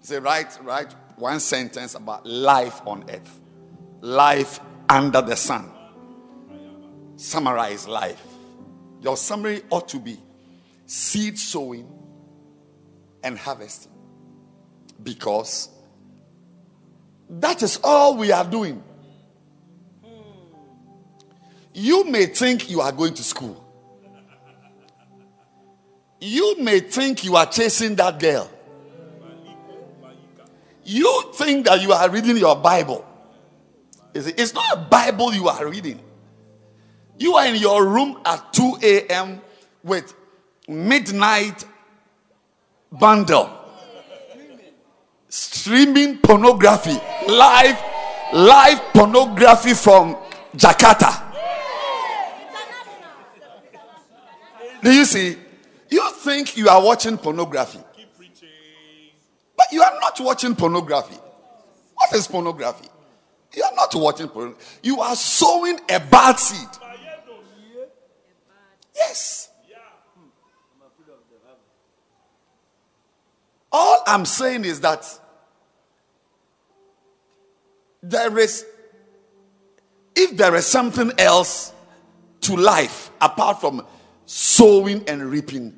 Say, 0.00 0.18
write, 0.18 0.58
write 0.62 0.94
one 1.16 1.40
sentence 1.40 1.94
about 1.94 2.26
life 2.26 2.80
on 2.86 3.04
earth, 3.10 3.40
life 4.00 4.60
under 4.88 5.20
the 5.20 5.36
sun. 5.36 5.70
Summarize 7.16 7.86
life. 7.86 8.22
Your 9.00 9.16
summary 9.16 9.62
ought 9.70 9.88
to 9.88 9.98
be 9.98 10.18
seed 10.86 11.38
sowing 11.38 11.88
and 13.22 13.38
harvesting. 13.38 13.92
Because 15.02 15.68
that 17.28 17.62
is 17.62 17.78
all 17.84 18.16
we 18.16 18.32
are 18.32 18.44
doing. 18.44 18.82
You 21.78 22.02
may 22.02 22.26
think 22.26 22.68
you 22.68 22.80
are 22.80 22.90
going 22.90 23.14
to 23.14 23.22
school. 23.22 23.64
You 26.20 26.60
may 26.60 26.80
think 26.80 27.22
you 27.22 27.36
are 27.36 27.46
chasing 27.46 27.94
that 27.94 28.18
girl. 28.18 28.50
You 30.82 31.32
think 31.36 31.66
that 31.66 31.80
you 31.80 31.92
are 31.92 32.10
reading 32.10 32.36
your 32.36 32.56
Bible. 32.56 33.06
It's 34.12 34.52
not 34.54 34.64
a 34.72 34.76
Bible 34.90 35.32
you 35.32 35.46
are 35.46 35.68
reading. 35.68 36.00
You 37.16 37.36
are 37.36 37.46
in 37.46 37.54
your 37.54 37.86
room 37.86 38.18
at 38.24 38.52
2 38.54 38.78
a.m. 38.82 39.40
with 39.84 40.12
midnight 40.66 41.64
bundle, 42.90 43.50
streaming 45.28 46.18
pornography, 46.18 46.98
live, 47.28 47.80
live 48.32 48.80
pornography 48.92 49.74
from 49.74 50.16
Jakarta. 50.56 51.27
Do 54.82 54.92
you 54.92 55.04
see? 55.04 55.36
You 55.88 56.10
think 56.12 56.56
you 56.56 56.68
are 56.68 56.82
watching 56.82 57.16
pornography. 57.18 57.80
But 59.56 59.66
you 59.72 59.82
are 59.82 59.98
not 60.00 60.20
watching 60.20 60.54
pornography. 60.54 61.16
What 61.94 62.12
is 62.14 62.26
pornography? 62.28 62.88
You 63.54 63.64
are 63.64 63.74
not 63.74 63.94
watching 63.94 64.28
pornography. 64.28 64.64
You 64.82 65.00
are 65.00 65.16
sowing 65.16 65.80
a 65.90 65.98
bad 65.98 66.38
seed. 66.38 66.68
Yes. 68.94 69.48
All 73.70 74.02
I'm 74.06 74.24
saying 74.24 74.64
is 74.64 74.80
that 74.80 75.06
there 78.02 78.38
is, 78.38 78.64
if 80.14 80.36
there 80.36 80.54
is 80.54 80.66
something 80.66 81.12
else 81.18 81.72
to 82.42 82.56
life 82.56 83.10
apart 83.20 83.60
from 83.60 83.84
sowing 84.28 85.02
and 85.08 85.22
reaping, 85.30 85.74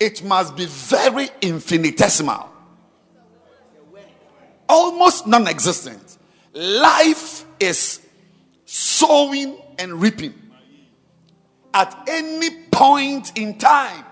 it 0.00 0.24
must 0.24 0.56
be 0.56 0.66
very 0.66 1.28
infinitesimal, 1.40 2.50
almost 4.68 5.28
non 5.28 5.46
existent. 5.46 6.18
Life 6.52 7.44
is 7.60 8.04
sowing 8.64 9.56
and 9.78 10.02
reaping 10.02 10.34
at 11.72 11.96
any 12.08 12.50
point 12.72 13.38
in 13.38 13.56
time. 13.56 14.04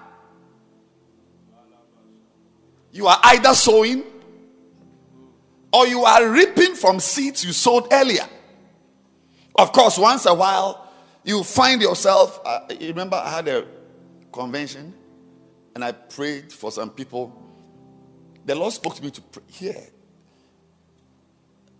You 2.93 3.09
are 3.09 3.18
either 3.24 3.55
sowing 3.55 4.05
or 5.72 5.88
you 5.88 6.05
are 6.05 6.28
reaping 6.28 6.76
from 6.76 7.01
seeds 7.01 7.45
you 7.45 7.53
sowed 7.53 7.88
earlier. 7.93 8.26
Of 9.57 9.72
course, 9.72 9.99
once 9.99 10.26
a 10.26 10.34
while, 10.34 10.88
you 11.24 11.43
find 11.43 11.82
yourself. 11.82 12.41
Uh, 12.45 12.61
you 12.78 12.88
remember, 12.88 13.16
I 13.16 13.30
had 13.30 13.49
a 13.49 13.66
convention 14.33 14.95
and 15.74 15.85
I 15.85 15.93
prayed 15.93 16.53
for 16.53 16.70
some 16.72 16.91
people. 16.91 17.33
The 18.45 18.55
Lord 18.55 18.72
spoke 18.72 18.95
to 18.97 19.03
me 19.03 19.11
to 19.11 19.20
pray 19.20 19.43
here. 19.49 19.87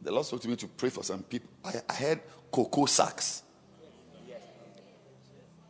The 0.03 0.13
Lord 0.13 0.27
spoke 0.27 0.41
to 0.43 0.49
me 0.49 0.57
to 0.57 0.67
pray 0.67 0.91
for 0.91 1.03
some 1.03 1.23
people. 1.23 1.51
I, 1.65 1.75
I 1.89 1.93
had 1.93 2.21
cocoa 2.51 2.87
sacks. 2.87 3.43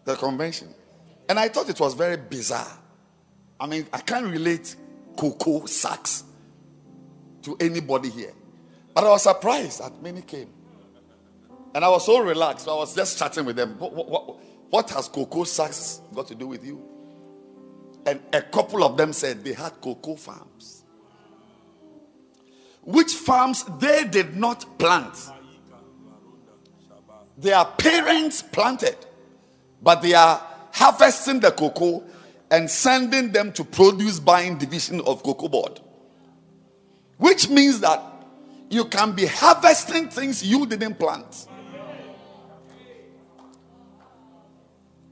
The 0.05 0.15
convention. 0.17 0.75
And 1.29 1.39
I 1.39 1.49
thought 1.49 1.69
it 1.69 1.79
was 1.79 1.95
very 1.95 2.17
bizarre. 2.17 2.79
I 3.59 3.67
mean, 3.67 3.87
I 3.93 3.99
can't 3.99 4.27
relate 4.27 4.75
cocoa 5.17 5.67
sacks 5.67 6.25
to 7.43 7.57
anybody 7.61 8.11
here. 8.11 8.33
But 8.95 9.05
I 9.05 9.11
was 9.11 9.23
surprised 9.23 9.81
that 9.81 10.03
many 10.03 10.23
came. 10.23 10.49
And 11.75 11.85
I 11.85 11.89
was 11.89 12.05
so 12.05 12.21
relaxed. 12.21 12.65
So 12.65 12.73
I 12.73 12.77
was 12.77 12.95
just 12.95 13.19
chatting 13.19 13.45
with 13.45 13.57
them. 13.57 13.79
What, 13.79 13.93
what, 13.93 14.09
what 14.09 14.37
has 14.91 15.09
cocoa 15.09 15.45
sacks 15.45 16.01
got 16.15 16.29
to 16.29 16.35
do 16.35 16.47
with 16.47 16.65
you? 16.65 16.83
And 18.07 18.21
a 18.33 18.41
couple 18.41 18.85
of 18.85 18.97
them 18.97 19.13
said 19.13 19.45
they 19.45 19.53
had 19.53 19.81
cocoa 19.81 20.17
farms. 20.17 20.85
Which 22.83 23.13
farms 23.13 23.65
they 23.79 24.05
did 24.05 24.37
not 24.37 24.79
plant. 24.79 25.15
Their 27.37 27.65
parents 27.65 28.43
planted, 28.43 28.97
but 29.83 30.03
they 30.03 30.15
are 30.15 30.47
harvesting 30.73 31.41
the 31.41 31.51
cocoa 31.51 32.05
and 32.51 32.71
sending 32.71 33.33
them 33.33 33.53
to 33.53 33.65
produce 33.65 34.19
buying 34.19 34.59
division 34.59 35.01
of 35.03 35.23
cocoa 35.23 35.49
board. 35.49 35.81
Which 37.19 37.49
means 37.49 37.81
that 37.81 38.03
you 38.71 38.85
can 38.87 39.13
be 39.13 39.27
harvesting 39.27 40.09
things 40.09 40.45
you 40.45 40.65
didn't 40.67 40.99
plant. 40.99 41.49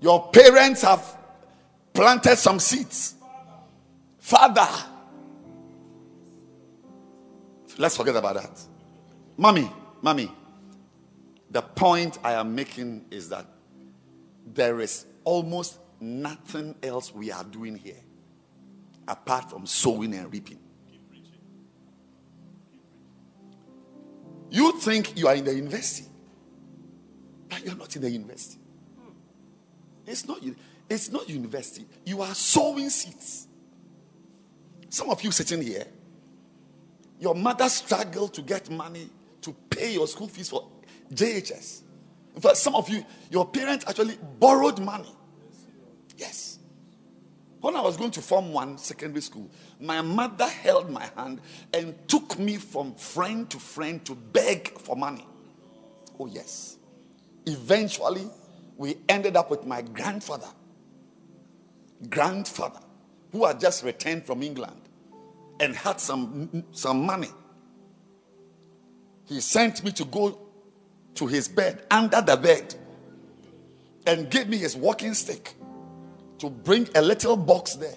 Your 0.01 0.31
parents 0.31 0.83
have 0.83 1.17
planted 1.93 2.37
some 2.37 2.61
seeds. 2.61 3.15
Father, 4.19 4.69
let's 7.79 7.97
forget 7.97 8.17
about 8.17 8.37
that. 8.37 8.61
Mommy, 9.37 9.71
mommy, 10.03 10.31
the 11.51 11.63
point 11.63 12.19
I 12.23 12.35
am 12.35 12.55
making 12.55 13.07
is 13.11 13.29
that 13.31 13.47
there 14.47 14.81
is 14.81 15.07
almost 15.25 15.79
nothing 16.01 16.75
else 16.83 17.15
we 17.15 17.33
are 17.33 17.45
doing 17.45 17.77
here 17.77 18.01
apart 19.07 19.51
from 19.51 19.67
sowing 19.67 20.15
and 20.15 20.33
reaping. 20.33 20.59
You 24.51 24.79
think 24.81 25.19
you 25.19 25.29
are 25.29 25.35
in 25.35 25.45
the 25.45 25.55
university, 25.55 26.09
but 27.49 27.65
you're 27.65 27.75
not 27.75 27.95
in 27.97 28.03
the 28.03 28.11
university. 28.11 28.59
It's 30.09 30.27
not, 30.27 30.41
it's 30.89 31.11
not 31.11 31.29
university. 31.29 31.87
You 32.05 32.23
are 32.23 32.35
sowing 32.35 32.89
seeds. 32.89 33.47
Some 34.89 35.11
of 35.11 35.23
you 35.23 35.31
sitting 35.31 35.61
here, 35.61 35.85
your 37.21 37.35
mother 37.35 37.69
struggled 37.69 38.33
to 38.35 38.43
get 38.43 38.71
money 38.71 39.11
to 39.43 39.53
pay 39.69 39.93
your 39.93 40.07
school 40.07 40.29
fees 40.29 40.49
for 40.49 40.67
JHS. 41.13 41.83
In 42.35 42.41
fact, 42.41 42.57
some 42.57 42.75
of 42.75 42.89
you, 42.89 43.05
your 43.31 43.47
parents 43.47 43.85
actually 43.87 44.19
borrowed 44.39 44.81
money. 44.81 45.13
Yes. 46.17 46.59
When 47.61 47.77
I 47.77 47.81
was 47.81 47.97
going 47.97 48.13
to 48.13 48.23
Form 48.23 48.53
1 48.53 48.79
secondary 48.79 49.21
school, 49.21 49.51
my 49.81 50.01
mother 50.01 50.47
held 50.47 50.91
my 50.91 51.05
hand 51.17 51.41
and 51.75 51.95
took 52.09 52.39
me 52.39 52.57
from 52.57 52.95
friend 52.95 53.51
to 53.51 53.59
friend 53.59 54.05
to 54.07 54.15
beg 54.15 54.79
for 54.79 54.97
money. 54.97 55.27
Oh, 56.19 56.27
yes. 56.27 56.79
Eventually, 57.47 58.31
we 58.79 58.97
ended 59.09 59.37
up 59.37 59.51
with 59.51 59.67
my 59.67 59.83
grandfather. 59.83 60.47
Grandfather, 62.09 62.81
who 63.33 63.45
had 63.45 63.61
just 63.61 63.85
returned 63.85 64.25
from 64.25 64.43
England 64.43 64.81
and 65.61 65.75
had 65.75 66.01
some, 66.01 66.65
some 66.71 67.05
money. 67.05 67.29
He 69.27 69.41
sent 69.41 69.85
me 69.85 69.91
to 69.93 70.05
go 70.05 70.39
to 71.17 71.27
his 71.27 71.49
bed, 71.49 71.83
under 71.91 72.23
the 72.23 72.37
bed, 72.37 72.75
and 74.07 74.31
gave 74.31 74.49
me 74.49 74.57
his 74.57 74.77
walking 74.77 75.13
stick 75.13 75.55
to 76.39 76.49
bring 76.49 76.89
a 76.95 77.03
little 77.03 77.37
box 77.37 77.75
there. 77.75 77.97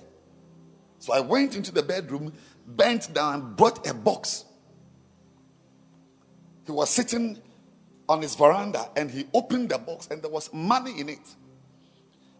So 0.97 1.13
I 1.13 1.19
went 1.19 1.55
into 1.55 1.71
the 1.71 1.83
bedroom, 1.83 2.33
bent 2.65 3.13
down, 3.13 3.53
brought 3.53 3.87
a 3.87 3.93
box. 3.93 4.45
He 6.65 6.71
was 6.71 6.89
sitting 6.89 7.39
on 8.11 8.21
his 8.21 8.35
veranda 8.35 8.89
and 8.97 9.09
he 9.09 9.25
opened 9.33 9.69
the 9.69 9.77
box 9.77 10.09
and 10.11 10.21
there 10.21 10.29
was 10.29 10.53
money 10.53 10.99
in 10.99 11.07
it. 11.07 11.35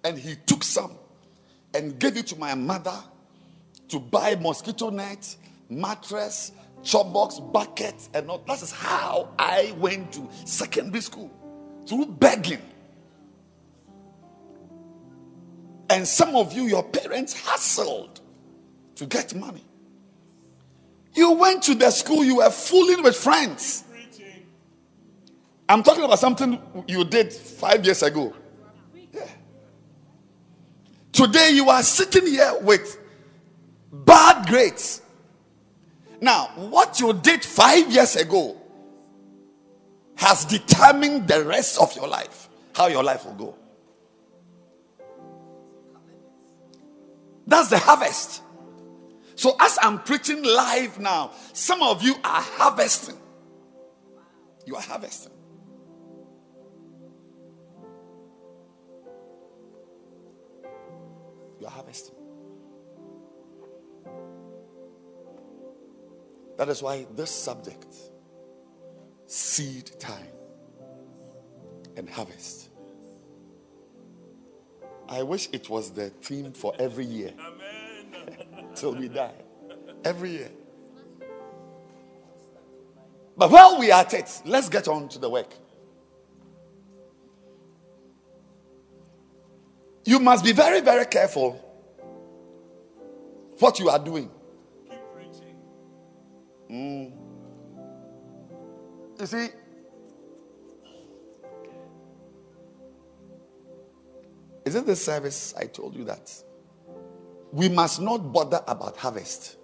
And 0.04 0.18
he 0.18 0.36
took 0.46 0.64
some 0.64 0.92
and 1.74 1.98
gave 1.98 2.18
it 2.18 2.28
to 2.28 2.36
my 2.36 2.56
mother 2.56 2.98
to 3.88 4.00
buy 4.00 4.36
mosquito 4.36 4.90
net, 4.90 5.34
mattress, 5.70 6.52
chop 6.84 7.14
box, 7.14 7.40
bucket, 7.40 7.96
and 8.14 8.30
all. 8.30 8.44
That 8.48 8.62
is 8.62 8.72
how 8.72 9.30
I 9.40 9.74
went 9.78 10.12
to 10.14 10.28
secondary 10.44 11.02
school 11.02 11.32
through 11.88 12.08
begging. 12.08 12.62
And 15.90 16.06
some 16.06 16.36
of 16.36 16.52
you, 16.52 16.64
your 16.64 16.84
parents 16.84 17.40
hustled 17.40 18.20
to 18.96 19.06
get 19.06 19.34
money. 19.36 19.64
You 21.14 21.34
went 21.34 21.64
to 21.64 21.76
the 21.76 21.92
school, 21.92 22.26
you 22.26 22.38
were 22.38 22.50
fooling 22.50 23.04
with 23.04 23.16
friends. 23.16 23.86
I'm 25.72 25.84
talking 25.84 26.04
about 26.04 26.20
something 26.20 26.60
you 26.86 27.06
did 27.06 27.32
five 27.32 27.86
years 27.86 28.04
ago. 28.04 28.34
Yeah. 29.14 29.26
Today, 31.14 31.52
you 31.54 31.70
are 31.70 31.82
sitting 31.82 32.28
here 32.28 32.58
with 32.62 32.98
bad 33.90 34.48
grades. 34.48 35.02
Now, 36.20 36.48
what 36.58 37.00
you 37.00 37.14
did 37.14 37.46
five 37.46 37.90
years 37.90 38.18
ago 38.18 38.58
has 40.16 40.44
determined 40.44 41.30
the 41.30 41.46
rest 41.46 41.80
of 41.80 41.96
your 41.96 42.08
life, 42.08 42.50
how 42.76 42.88
your 42.88 43.04
life 43.04 43.26
will 43.26 43.34
go. 43.34 43.56
That's 47.48 47.70
the 47.70 47.78
harvest. 47.78 48.42
So, 49.36 49.56
as 49.58 49.80
I'm 49.82 50.00
preaching 50.00 50.44
live 50.44 51.00
now, 51.00 51.32
some 51.54 51.82
of 51.82 52.04
you 52.04 52.16
are 52.26 52.42
harvesting. 52.42 53.18
You 54.66 54.76
are 54.76 54.82
harvesting. 54.82 55.31
You 61.62 61.68
are 61.68 61.70
harvesting. 61.70 62.16
That 66.58 66.70
is 66.70 66.82
why 66.82 67.06
this 67.16 67.30
subject, 67.30 67.96
seed 69.28 69.92
time 70.00 70.26
and 71.96 72.10
harvest, 72.10 72.70
I 75.08 75.22
wish 75.22 75.50
it 75.54 75.70
was 75.70 75.92
the 75.92 76.10
theme 76.10 76.52
for 76.52 76.74
every 76.80 77.06
year. 77.06 77.32
Till 78.74 78.96
we 78.96 79.08
die. 79.08 79.36
Every 80.04 80.32
year. 80.32 80.50
But 83.38 83.52
while 83.52 83.78
we 83.78 83.92
are 83.92 84.02
at 84.02 84.16
it, 84.16 84.42
let's 84.46 84.68
get 84.68 84.88
on 84.88 85.10
to 85.10 85.20
the 85.20 85.30
work. 85.30 85.54
You 90.04 90.20
must 90.20 90.44
be 90.44 90.52
very, 90.52 90.82
very 90.82 91.06
careful 91.06 91.54
what 93.60 93.80
you 93.80 93.90
are 93.90 94.00
doing. 94.00 94.30
Mm. 96.70 97.12
You 99.20 99.26
see, 99.26 99.50
Is 104.66 104.76
it 104.76 104.86
the 104.86 104.96
service 104.96 105.54
I 105.58 105.66
told 105.66 105.96
you 105.96 106.06
that? 106.06 106.32
We 107.52 107.68
must 107.68 108.02
not 108.02 108.32
bother 108.32 108.62
about 108.68 108.96
harvest. 108.96 109.58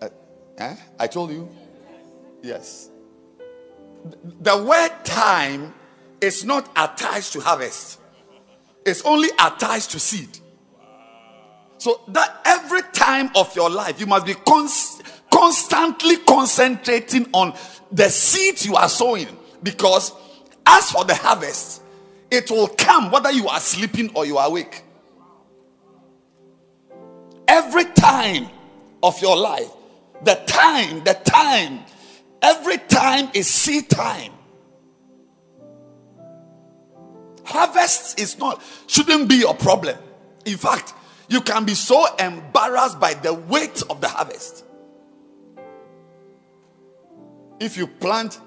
Uh, 0.00 0.08
eh? 0.58 0.76
I 0.98 1.06
told 1.06 1.30
you? 1.30 1.48
Yes. 2.42 2.90
The 4.40 4.62
word 4.62 5.04
time 5.04 5.74
is 6.20 6.44
not 6.44 6.70
attached 6.76 7.32
to 7.32 7.40
harvest, 7.40 7.98
it's 8.86 9.02
only 9.02 9.28
attached 9.38 9.90
to 9.90 10.00
seed. 10.00 10.38
So 11.78 12.00
that 12.08 12.40
every 12.44 12.82
time 12.92 13.30
of 13.34 13.54
your 13.54 13.68
life, 13.68 14.00
you 14.00 14.06
must 14.06 14.24
be 14.24 14.34
const- 14.34 15.02
constantly 15.30 16.16
concentrating 16.18 17.28
on 17.32 17.54
the 17.92 18.08
seeds 18.08 18.64
you 18.64 18.76
are 18.76 18.88
sowing. 18.88 19.28
Because 19.62 20.12
as 20.64 20.90
for 20.90 21.04
the 21.04 21.14
harvest, 21.14 21.82
it 22.30 22.50
will 22.50 22.68
come 22.68 23.10
whether 23.10 23.30
you 23.30 23.48
are 23.48 23.60
sleeping 23.60 24.10
or 24.14 24.24
you 24.24 24.38
are 24.38 24.48
awake. 24.48 24.82
Every 27.46 27.84
time 27.84 28.48
of 29.02 29.20
your 29.20 29.36
life, 29.36 29.70
the 30.24 30.34
time, 30.46 31.04
the 31.04 31.14
time, 31.14 31.80
every 32.40 32.78
time 32.78 33.30
is 33.34 33.48
seed 33.48 33.90
time. 33.90 34.32
Harvest 37.46 38.20
is 38.20 38.38
not, 38.38 38.62
shouldn't 38.86 39.28
be 39.28 39.36
your 39.36 39.54
problem. 39.54 39.96
In 40.44 40.56
fact, 40.56 40.94
you 41.28 41.40
can 41.40 41.64
be 41.64 41.74
so 41.74 42.06
embarrassed 42.16 43.00
by 43.00 43.14
the 43.14 43.34
weight 43.34 43.82
of 43.88 44.00
the 44.00 44.08
harvest. 44.08 44.64
If 47.58 47.76
you 47.76 47.86
plant 47.86 48.38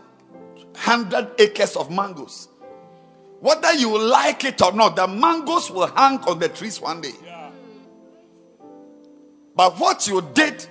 100 0.74 1.32
acres 1.40 1.76
of 1.76 1.90
mangoes, 1.90 2.48
whether 3.40 3.74
you 3.74 3.98
like 3.98 4.44
it 4.44 4.62
or 4.62 4.74
not, 4.74 4.96
the 4.96 5.08
mangoes 5.08 5.72
will 5.72 5.88
hang 5.88 6.20
on 6.20 6.40
the 6.40 6.50
trees 6.50 6.80
one 6.80 7.02
day. 7.02 7.14
Yeah. 7.24 7.50
But 9.56 9.80
what 9.80 10.08
you 10.08 10.22
did 10.34 10.66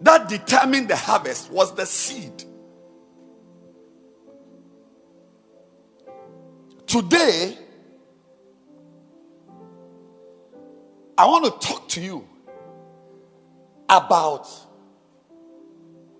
that 0.00 0.28
determined 0.28 0.88
the 0.88 0.96
harvest 0.96 1.50
was 1.50 1.74
the 1.74 1.86
seed. 1.86 2.44
Today, 6.86 7.58
I 11.18 11.26
want 11.26 11.44
to 11.44 11.68
talk 11.68 11.88
to 11.90 12.00
you 12.00 12.28
about 13.88 14.48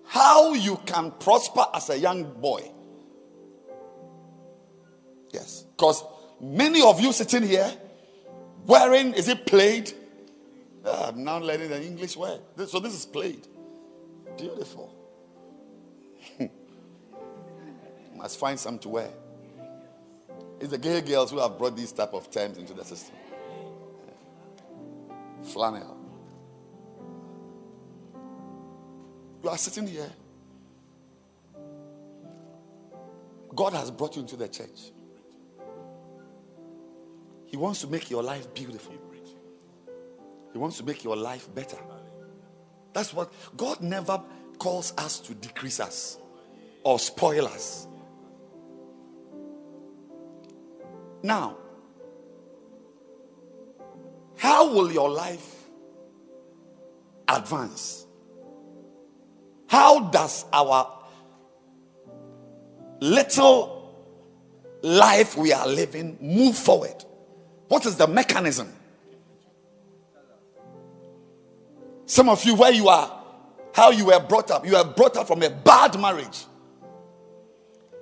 how 0.05 0.53
you 0.53 0.77
can 0.85 1.11
prosper 1.11 1.65
as 1.73 1.89
a 1.89 1.97
young 1.97 2.39
boy. 2.41 2.71
Yes. 5.31 5.65
Because 5.75 6.03
many 6.41 6.81
of 6.81 6.99
you 6.99 7.13
sitting 7.13 7.43
here 7.43 7.71
wearing, 8.65 9.13
is 9.13 9.27
it 9.27 9.45
played? 9.45 9.93
Ah, 10.85 11.09
I'm 11.09 11.23
now 11.23 11.39
learning 11.39 11.69
the 11.69 11.83
English 11.83 12.17
word. 12.17 12.39
So 12.67 12.79
this 12.79 12.93
is 12.93 13.05
plaid. 13.05 13.47
Beautiful. 14.37 14.93
Must 18.15 18.39
find 18.39 18.59
some 18.59 18.79
to 18.79 18.89
wear. 18.89 19.09
It's 20.59 20.69
the 20.69 20.77
gay 20.77 21.01
girls 21.01 21.31
who 21.31 21.39
have 21.39 21.57
brought 21.57 21.75
these 21.75 21.91
type 21.91 22.13
of 22.13 22.31
terms 22.31 22.57
into 22.57 22.73
the 22.73 22.83
system. 22.83 23.15
Flannel. 25.43 25.97
You 29.43 29.49
are 29.49 29.57
sitting 29.57 29.87
here. 29.87 30.11
God 33.55 33.73
has 33.73 33.91
brought 33.91 34.15
you 34.15 34.21
into 34.23 34.35
the 34.35 34.47
church. 34.47 34.91
He 37.45 37.55
wants 37.55 37.81
to 37.81 37.87
make 37.87 38.09
your 38.09 38.23
life 38.23 38.53
beautiful. 38.53 38.93
He 40.51 40.59
wants 40.59 40.77
to 40.77 40.83
make 40.83 41.03
your 41.03 41.15
life 41.15 41.53
better. 41.53 41.77
That's 42.93 43.13
what 43.13 43.31
God 43.55 43.81
never 43.81 44.19
calls 44.57 44.91
us 44.97 45.19
to 45.19 45.35
decrease 45.35 45.79
us 45.79 46.17
or 46.83 46.97
spoil 46.97 47.45
us. 47.45 47.87
Now, 51.27 51.57
how 54.37 54.73
will 54.73 54.89
your 54.89 55.09
life 55.09 55.65
advance? 57.27 58.05
How 59.67 60.07
does 60.09 60.45
our 60.53 60.89
little 63.01 63.93
life 64.81 65.35
we 65.35 65.51
are 65.51 65.67
living 65.67 66.17
move 66.21 66.55
forward? 66.55 66.95
What 67.67 67.85
is 67.85 67.97
the 67.97 68.07
mechanism? 68.07 68.71
Some 72.05 72.29
of 72.29 72.41
you, 72.45 72.55
where 72.55 72.71
you 72.71 72.87
are, 72.87 73.21
how 73.73 73.91
you 73.91 74.05
were 74.05 74.21
brought 74.21 74.49
up, 74.49 74.65
you 74.65 74.77
were 74.77 74.85
brought 74.85 75.17
up 75.17 75.27
from 75.27 75.43
a 75.43 75.49
bad 75.49 75.99
marriage. 75.99 76.45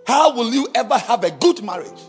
How 0.06 0.36
will 0.36 0.54
you 0.54 0.68
ever 0.76 1.00
have 1.00 1.24
a 1.24 1.32
good 1.32 1.64
marriage? 1.64 2.00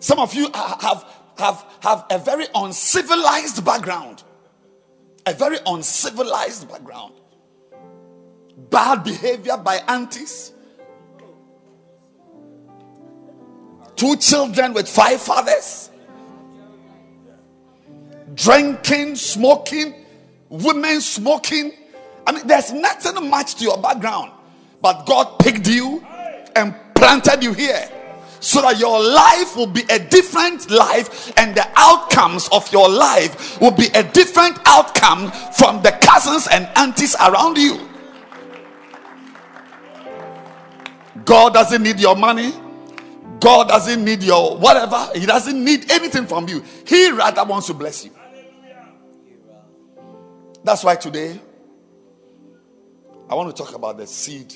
Some 0.00 0.18
of 0.18 0.34
you 0.34 0.50
have, 0.52 1.04
have, 1.38 1.64
have 1.80 2.06
a 2.10 2.18
very 2.18 2.46
uncivilized 2.54 3.64
background. 3.64 4.24
A 5.26 5.34
very 5.34 5.58
uncivilized 5.66 6.68
background. 6.68 7.14
Bad 8.70 9.04
behavior 9.04 9.58
by 9.58 9.76
aunties. 9.86 10.52
Two 13.94 14.16
children 14.16 14.72
with 14.72 14.88
five 14.88 15.20
fathers. 15.20 15.90
Drinking, 18.34 19.16
smoking, 19.16 19.94
women 20.48 21.02
smoking. 21.02 21.72
I 22.26 22.32
mean, 22.32 22.46
there's 22.46 22.72
nothing 22.72 23.28
much 23.28 23.56
to 23.56 23.64
your 23.64 23.76
background. 23.76 24.32
But 24.80 25.04
God 25.04 25.38
picked 25.40 25.68
you 25.68 26.02
and 26.56 26.74
planted 26.94 27.42
you 27.42 27.52
here 27.52 27.86
so 28.40 28.62
that 28.62 28.78
your 28.78 29.00
life 29.00 29.54
will 29.56 29.66
be 29.66 29.82
a 29.90 29.98
different 29.98 30.70
life 30.70 31.32
and 31.38 31.54
the 31.54 31.66
outcomes 31.76 32.48
of 32.52 32.70
your 32.72 32.88
life 32.88 33.60
will 33.60 33.70
be 33.70 33.86
a 33.94 34.02
different 34.02 34.58
outcome 34.66 35.30
from 35.52 35.82
the 35.82 35.92
cousins 36.00 36.48
and 36.50 36.68
aunties 36.76 37.14
around 37.20 37.56
you. 37.58 37.88
God 41.24 41.54
doesn't 41.54 41.82
need 41.82 42.00
your 42.00 42.16
money. 42.16 42.52
God 43.40 43.68
doesn't 43.68 44.04
need 44.04 44.22
your 44.22 44.56
whatever. 44.58 45.08
He 45.14 45.26
doesn't 45.26 45.64
need 45.64 45.90
anything 45.90 46.26
from 46.26 46.48
you. 46.48 46.62
He 46.86 47.10
rather 47.10 47.44
wants 47.44 47.68
to 47.68 47.74
bless 47.74 48.04
you. 48.04 48.10
That's 50.62 50.84
why 50.84 50.96
today 50.96 51.38
I 53.28 53.34
want 53.34 53.54
to 53.54 53.62
talk 53.62 53.74
about 53.74 53.96
the 53.96 54.06
seed 54.06 54.54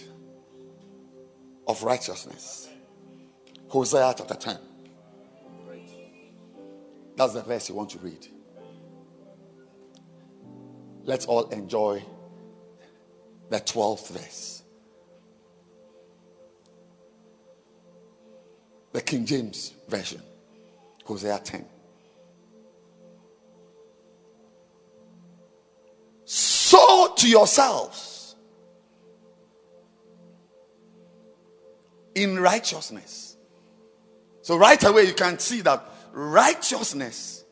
of 1.66 1.82
righteousness. 1.82 2.63
Hosea 3.74 4.14
chapter 4.16 4.36
10. 4.36 4.56
That's 7.16 7.32
the 7.32 7.42
verse 7.42 7.68
you 7.68 7.74
want 7.74 7.90
to 7.90 7.98
read. 7.98 8.24
Let's 11.02 11.26
all 11.26 11.48
enjoy 11.48 12.04
the 13.50 13.58
12th 13.58 14.10
verse. 14.10 14.62
The 18.92 19.00
King 19.00 19.26
James 19.26 19.74
Version, 19.88 20.22
Hosea 21.04 21.40
10. 21.42 21.64
Sow 26.24 27.12
to 27.16 27.28
yourselves 27.28 28.36
in 32.14 32.38
righteousness. 32.38 33.23
So, 34.44 34.58
right 34.58 34.84
away, 34.84 35.04
you 35.04 35.14
can 35.14 35.38
see 35.38 35.62
that 35.62 35.82
righteousness 36.12 37.44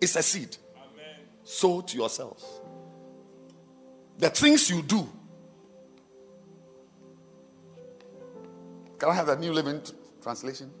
is 0.00 0.16
a 0.16 0.22
seed. 0.24 0.56
Sow 1.44 1.82
to 1.82 1.96
yourselves. 1.96 2.44
The 4.18 4.30
things 4.30 4.68
you 4.68 4.82
do. 4.82 5.08
Can 8.98 9.08
I 9.08 9.14
have 9.14 9.28
that 9.28 9.38
New 9.38 9.52
Living 9.52 9.80
Tr- 9.80 9.92
Translation? 10.20 10.72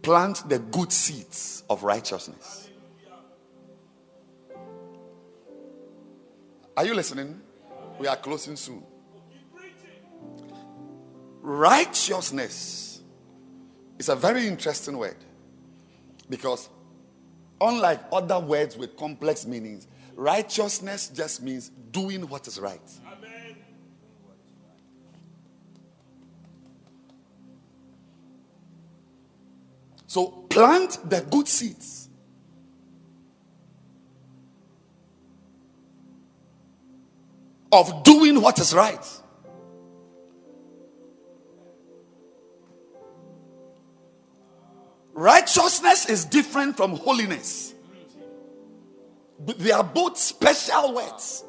Plant 0.00 0.48
the 0.48 0.60
good 0.60 0.92
seeds 0.92 1.64
of 1.68 1.82
righteousness. 1.82 2.68
Are 6.76 6.86
you 6.86 6.94
listening? 6.94 7.40
We 7.98 8.06
are 8.06 8.16
closing 8.16 8.54
soon. 8.54 8.84
Righteousness 11.46 13.02
is 13.98 14.08
a 14.08 14.16
very 14.16 14.46
interesting 14.46 14.96
word 14.96 15.18
because, 16.30 16.70
unlike 17.60 18.00
other 18.10 18.40
words 18.40 18.78
with 18.78 18.96
complex 18.96 19.46
meanings, 19.46 19.86
righteousness 20.16 21.08
just 21.08 21.42
means 21.42 21.68
doing 21.90 22.26
what 22.30 22.46
is 22.46 22.58
right. 22.58 22.80
So, 30.06 30.28
plant 30.48 30.98
the 31.10 31.20
good 31.30 31.46
seeds. 31.46 32.08
Of 37.70 38.02
doing 38.02 38.40
what 38.40 38.58
is 38.58 38.72
right. 38.72 39.04
Righteousness 45.14 46.08
is 46.10 46.24
different 46.24 46.76
from 46.76 46.96
holiness. 46.96 47.74
But 49.38 49.58
They 49.58 49.70
are 49.70 49.84
both 49.84 50.18
special 50.18 50.94
words. 50.94 51.44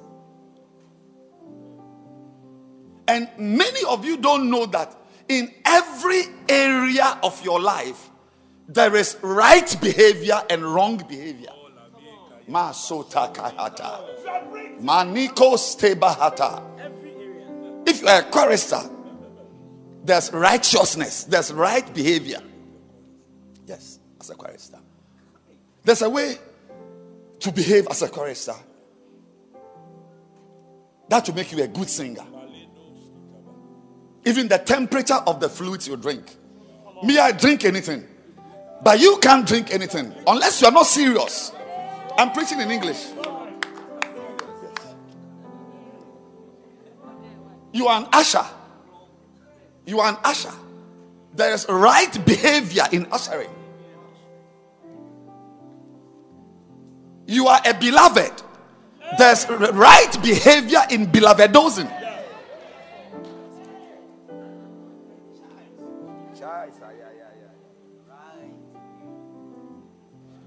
And 3.07 3.30
many 3.38 3.80
of 3.88 4.05
you 4.05 4.18
don't 4.18 4.49
know 4.49 4.66
that 4.68 4.95
in 5.28 5.51
every 5.66 6.24
area 6.47 7.20
of 7.24 7.43
your 7.43 7.59
life, 7.59 8.09
there 8.68 8.95
is 8.95 9.18
right 9.22 9.76
behavior 9.82 10.41
and 10.49 10.63
wrong 10.63 10.97
behavior. 10.97 11.51
Kahata. 13.34 14.22
If 17.88 18.01
you 18.01 18.07
are 18.07 18.22
a 18.22 18.24
chorister, 18.24 18.82
there's 20.03 20.32
righteousness, 20.32 21.24
there's 21.26 21.51
right 21.53 21.91
behavior. 21.93 22.41
As 24.26 24.32
a 24.32 24.36
chorister. 24.36 24.80
There's 25.84 26.02
a 26.02 26.10
way 26.10 26.40
to 27.42 27.52
behave 27.52 27.86
as 27.92 28.02
a 28.02 28.10
chorister 28.10 28.56
that 31.08 31.28
will 31.28 31.36
make 31.36 31.52
you 31.52 31.64
a 31.64 31.68
good 31.68 31.88
singer. 31.88 32.26
Even 34.26 34.48
the 34.48 34.58
temperature 34.58 35.22
of 35.28 35.40
the 35.40 35.48
fluids 35.48 35.88
you 35.88 35.96
drink. 35.96 36.24
Me, 37.04 37.20
I 37.20 37.34
drink 37.34 37.66
anything. 37.66 38.04
But 38.84 39.00
you 39.00 39.20
can't 39.22 39.46
drink 39.46 39.72
anything 39.72 40.12
unless 40.26 40.60
you 40.60 40.70
are 40.70 40.74
not 40.74 40.88
serious. 40.88 41.52
I'm 42.18 42.32
preaching 42.32 42.60
in 42.62 42.72
English. 42.72 43.06
You 47.74 47.86
are 47.86 48.02
an 48.02 48.08
usher. 48.12 48.46
You 49.86 50.00
are 50.00 50.10
an 50.10 50.18
usher. 50.24 50.54
There 51.36 51.54
is 51.54 51.68
right 51.70 52.26
behavior 52.26 52.86
in 52.92 53.06
ushering. 53.12 53.52
You 57.28 57.48
are 57.48 57.60
a 57.66 57.74
beloved. 57.74 58.44
There's 59.18 59.48
right 59.50 60.18
behavior 60.22 60.82
in 60.90 61.12
beloved 61.12 61.52
dozing. 61.52 61.90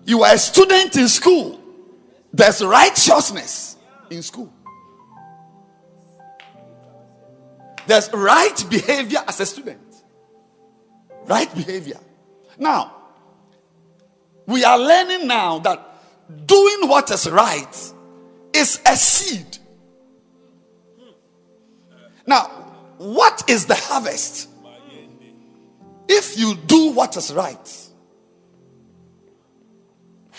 You 0.04 0.22
are 0.22 0.34
a 0.34 0.38
student 0.38 0.96
in 0.96 1.08
school. 1.08 1.60
There's 2.32 2.64
righteousness 2.64 3.76
in 4.10 4.22
school. 4.22 4.52
There's 7.86 8.10
right 8.12 8.64
behavior 8.68 9.18
as 9.26 9.40
a 9.40 9.46
student. 9.46 9.80
Right 11.26 11.54
behavior. 11.54 11.98
Now, 12.58 12.94
we 14.46 14.64
are 14.64 14.78
learning 14.78 15.26
now 15.26 15.58
that 15.58 15.87
doing 16.46 16.88
what 16.88 17.10
is 17.10 17.28
right 17.30 17.92
is 18.52 18.80
a 18.86 18.96
seed. 18.96 19.58
Now, 22.26 22.44
what 22.98 23.48
is 23.48 23.66
the 23.66 23.74
harvest? 23.74 24.48
If 26.08 26.38
you 26.38 26.54
do 26.54 26.92
what 26.92 27.16
is 27.16 27.32
right, 27.32 27.88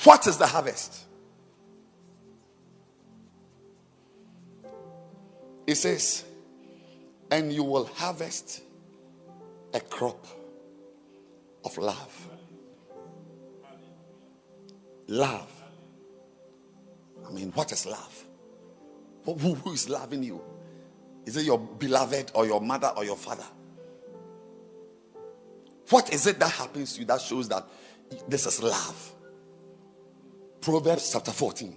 what 0.03 0.27
is 0.27 0.37
the 0.37 0.47
harvest? 0.47 1.05
It 5.67 5.75
says, 5.75 6.25
and 7.29 7.53
you 7.53 7.63
will 7.63 7.85
harvest 7.85 8.63
a 9.73 9.79
crop 9.79 10.25
of 11.63 11.77
love. 11.77 12.27
Love. 15.07 15.58
I 17.29 17.33
mean, 17.33 17.51
what 17.51 17.71
is 17.71 17.85
love? 17.85 18.25
Who, 19.25 19.35
who- 19.35 19.73
is 19.73 19.89
loving 19.89 20.23
you? 20.23 20.41
Is 21.25 21.37
it 21.37 21.45
your 21.45 21.59
beloved 21.59 22.31
or 22.33 22.45
your 22.45 22.59
mother 22.61 22.91
or 22.97 23.05
your 23.05 23.17
father? 23.17 23.45
What 25.89 26.11
is 26.13 26.25
it 26.27 26.39
that 26.39 26.51
happens 26.51 26.93
to 26.93 27.01
you 27.01 27.05
that 27.07 27.21
shows 27.21 27.47
that 27.49 27.67
this 28.27 28.45
is 28.47 28.61
love? 28.63 29.13
Proverbs 30.61 31.11
chapter 31.13 31.31
14, 31.31 31.75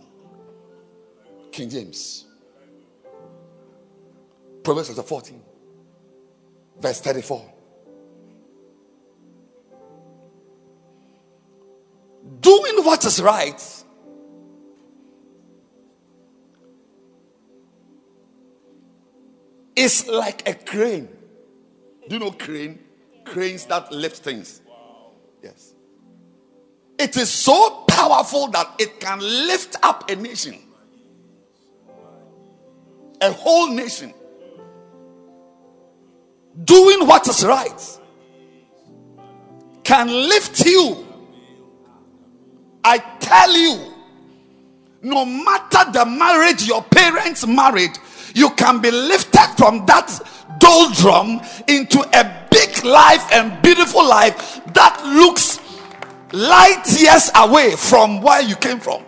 King 1.50 1.70
James. 1.70 2.26
Proverbs 4.62 4.88
chapter 4.88 5.02
14, 5.02 5.42
verse 6.80 7.00
34. 7.00 7.52
Doing 12.40 12.84
what 12.84 13.04
is 13.04 13.20
right 13.20 13.81
is 19.76 20.06
like 20.06 20.48
a 20.48 20.54
crane. 20.54 21.08
Do 22.08 22.16
you 22.16 22.18
know 22.18 22.32
crane? 22.32 22.78
Cranes 23.24 23.66
that 23.66 23.92
lift 23.92 24.18
things. 24.18 24.60
Yes. 25.42 25.74
It 26.98 27.16
is 27.16 27.30
so 27.30 27.84
powerful 27.88 28.48
that 28.48 28.74
it 28.78 29.00
can 29.00 29.18
lift 29.20 29.76
up 29.82 30.10
a 30.10 30.16
nation, 30.16 30.56
a 33.20 33.32
whole 33.32 33.68
nation. 33.68 34.14
Doing 36.64 37.06
what 37.06 37.26
is 37.28 37.44
right 37.44 37.98
can 39.84 40.08
lift 40.08 40.64
you. 40.64 41.06
I 42.84 42.98
tell 43.20 43.56
you, 43.56 43.92
no 45.02 45.24
matter 45.24 45.90
the 45.90 46.04
marriage 46.04 46.66
your 46.66 46.82
parents 46.82 47.46
married, 47.46 47.98
you 48.34 48.50
can 48.50 48.80
be 48.80 48.90
lifted 48.90 49.54
from 49.56 49.84
that 49.86 50.10
doldrum 50.58 51.40
into 51.68 52.00
a 52.00 52.46
big 52.50 52.84
life 52.84 53.32
and 53.32 53.60
beautiful 53.62 54.06
life 54.06 54.60
that 54.74 55.02
looks 55.04 55.60
light 56.32 56.82
years 56.98 57.30
away 57.34 57.72
from 57.76 58.20
where 58.20 58.42
you 58.42 58.56
came 58.56 58.80
from. 58.80 59.02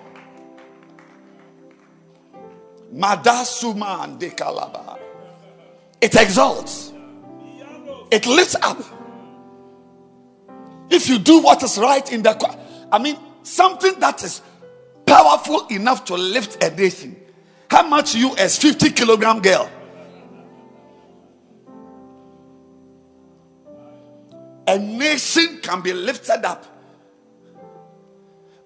Madasuma 2.94 4.04
and 4.04 4.20
Dekalaba. 4.20 4.98
It 6.00 6.14
exalts, 6.16 6.92
it 8.10 8.26
lifts 8.26 8.56
up. 8.62 8.82
If 10.90 11.08
you 11.08 11.18
do 11.18 11.40
what 11.40 11.62
is 11.62 11.78
right 11.78 12.12
in 12.12 12.22
the, 12.22 12.58
I 12.92 12.98
mean, 12.98 13.16
something 13.42 13.98
that 14.00 14.22
is 14.22 14.42
powerful 15.06 15.66
enough 15.68 16.04
to 16.06 16.14
lift 16.14 16.62
a 16.62 16.70
nation. 16.70 17.16
How 17.70 17.86
much 17.86 18.14
you 18.14 18.36
as 18.36 18.56
50 18.58 18.90
kilogram 18.90 19.40
girl? 19.40 19.70
A 24.66 24.78
nation 24.78 25.58
can 25.62 25.82
be 25.82 25.92
lifted 25.92 26.44
up. 26.44 26.64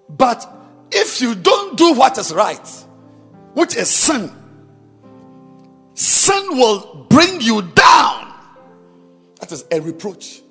But 0.09 0.47
if 0.91 1.21
you 1.21 1.35
don't 1.35 1.77
do 1.77 1.93
what 1.93 2.17
is 2.17 2.33
right, 2.33 2.67
which 3.53 3.75
is 3.75 3.89
sin, 3.89 4.31
sin 5.93 6.57
will 6.57 7.05
bring 7.09 7.41
you 7.41 7.61
down. 7.61 8.33
That 9.39 9.51
is 9.51 9.65
a 9.71 9.79
reproach. 9.79 10.41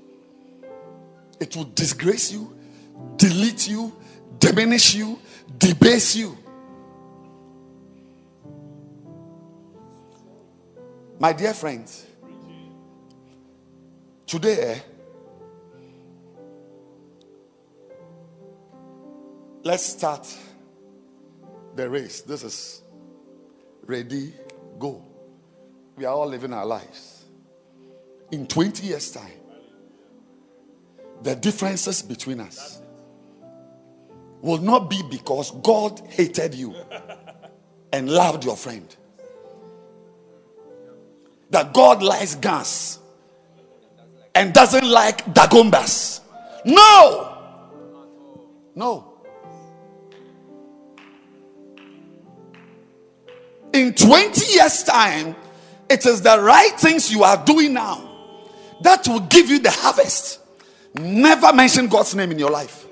It 1.40 1.56
will 1.56 1.70
disgrace 1.74 2.32
you, 2.32 2.56
delete 3.16 3.68
you, 3.68 3.92
diminish 4.38 4.94
you, 4.94 5.18
debase 5.58 6.16
you. 6.16 6.36
My 11.20 11.32
dear 11.32 11.52
friends, 11.52 12.06
today, 14.24 14.60
eh, 14.60 14.78
let's 19.64 19.82
start 19.82 20.32
the 21.74 21.90
race. 21.90 22.20
This 22.20 22.44
is 22.44 22.82
ready, 23.84 24.32
go. 24.78 25.04
We 25.96 26.04
are 26.04 26.14
all 26.14 26.28
living 26.28 26.52
our 26.52 26.66
lives. 26.66 27.24
In 28.30 28.46
20 28.46 28.86
years' 28.86 29.10
time, 29.10 29.32
the 31.22 31.34
differences 31.34 32.00
between 32.00 32.38
us 32.38 32.80
will 34.40 34.58
not 34.58 34.88
be 34.88 35.02
because 35.10 35.50
God 35.62 36.00
hated 36.10 36.54
you 36.54 36.76
and 37.92 38.08
loved 38.08 38.44
your 38.44 38.56
friend. 38.56 38.94
That 41.50 41.72
God 41.72 42.02
likes 42.02 42.34
guns 42.34 42.98
and 44.34 44.52
doesn't 44.52 44.88
like 44.88 45.24
dagombas. 45.26 46.20
No! 46.64 47.36
No. 48.74 49.12
In 53.72 53.94
20 53.94 54.52
years' 54.54 54.82
time, 54.82 55.34
it 55.88 56.04
is 56.06 56.22
the 56.22 56.40
right 56.40 56.72
things 56.78 57.10
you 57.10 57.22
are 57.24 57.42
doing 57.44 57.72
now 57.72 58.08
that 58.82 59.06
will 59.08 59.20
give 59.20 59.48
you 59.48 59.58
the 59.58 59.70
harvest. 59.70 60.40
Never 60.94 61.52
mention 61.52 61.88
God's 61.88 62.14
name 62.14 62.30
in 62.32 62.38
your 62.38 62.50
life. 62.50 62.86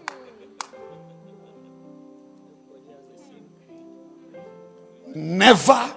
Never 5.14 5.94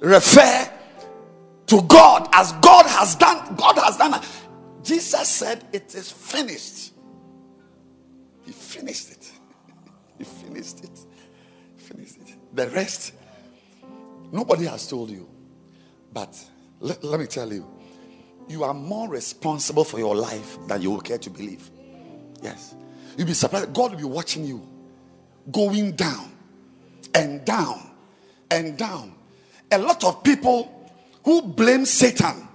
refer 0.00 0.75
to 1.66 1.82
God 1.82 2.28
as 2.32 2.52
God 2.52 2.86
has 2.86 3.16
done. 3.16 3.54
God 3.56 3.76
has 3.78 3.96
done. 3.96 4.20
Jesus 4.82 5.28
said, 5.28 5.64
It 5.72 5.94
is 5.94 6.10
finished. 6.10 6.92
He 8.44 8.52
finished 8.52 9.10
it. 9.10 9.32
He 10.18 10.24
finished 10.24 10.82
it. 10.82 10.98
Finished 11.76 12.16
it. 12.16 12.36
The 12.54 12.68
rest, 12.70 13.12
nobody 14.32 14.64
has 14.64 14.88
told 14.88 15.10
you. 15.10 15.28
But 16.12 16.42
let, 16.80 17.04
let 17.04 17.20
me 17.20 17.26
tell 17.26 17.52
you, 17.52 17.66
you 18.48 18.64
are 18.64 18.72
more 18.72 19.08
responsible 19.08 19.84
for 19.84 19.98
your 19.98 20.16
life 20.16 20.56
than 20.68 20.80
you 20.80 20.90
will 20.90 21.00
care 21.00 21.18
to 21.18 21.30
believe. 21.30 21.70
Yes. 22.42 22.74
You'll 23.16 23.26
be 23.26 23.34
surprised. 23.34 23.74
God 23.74 23.90
will 23.90 23.98
be 23.98 24.04
watching 24.04 24.44
you 24.44 24.66
going 25.50 25.92
down 25.92 26.32
and 27.14 27.44
down 27.44 27.90
and 28.50 28.78
down. 28.78 29.14
A 29.72 29.78
lot 29.78 30.04
of 30.04 30.22
people 30.22 30.75
who 31.26 31.42
blame 31.42 31.84
Satan 31.84 32.48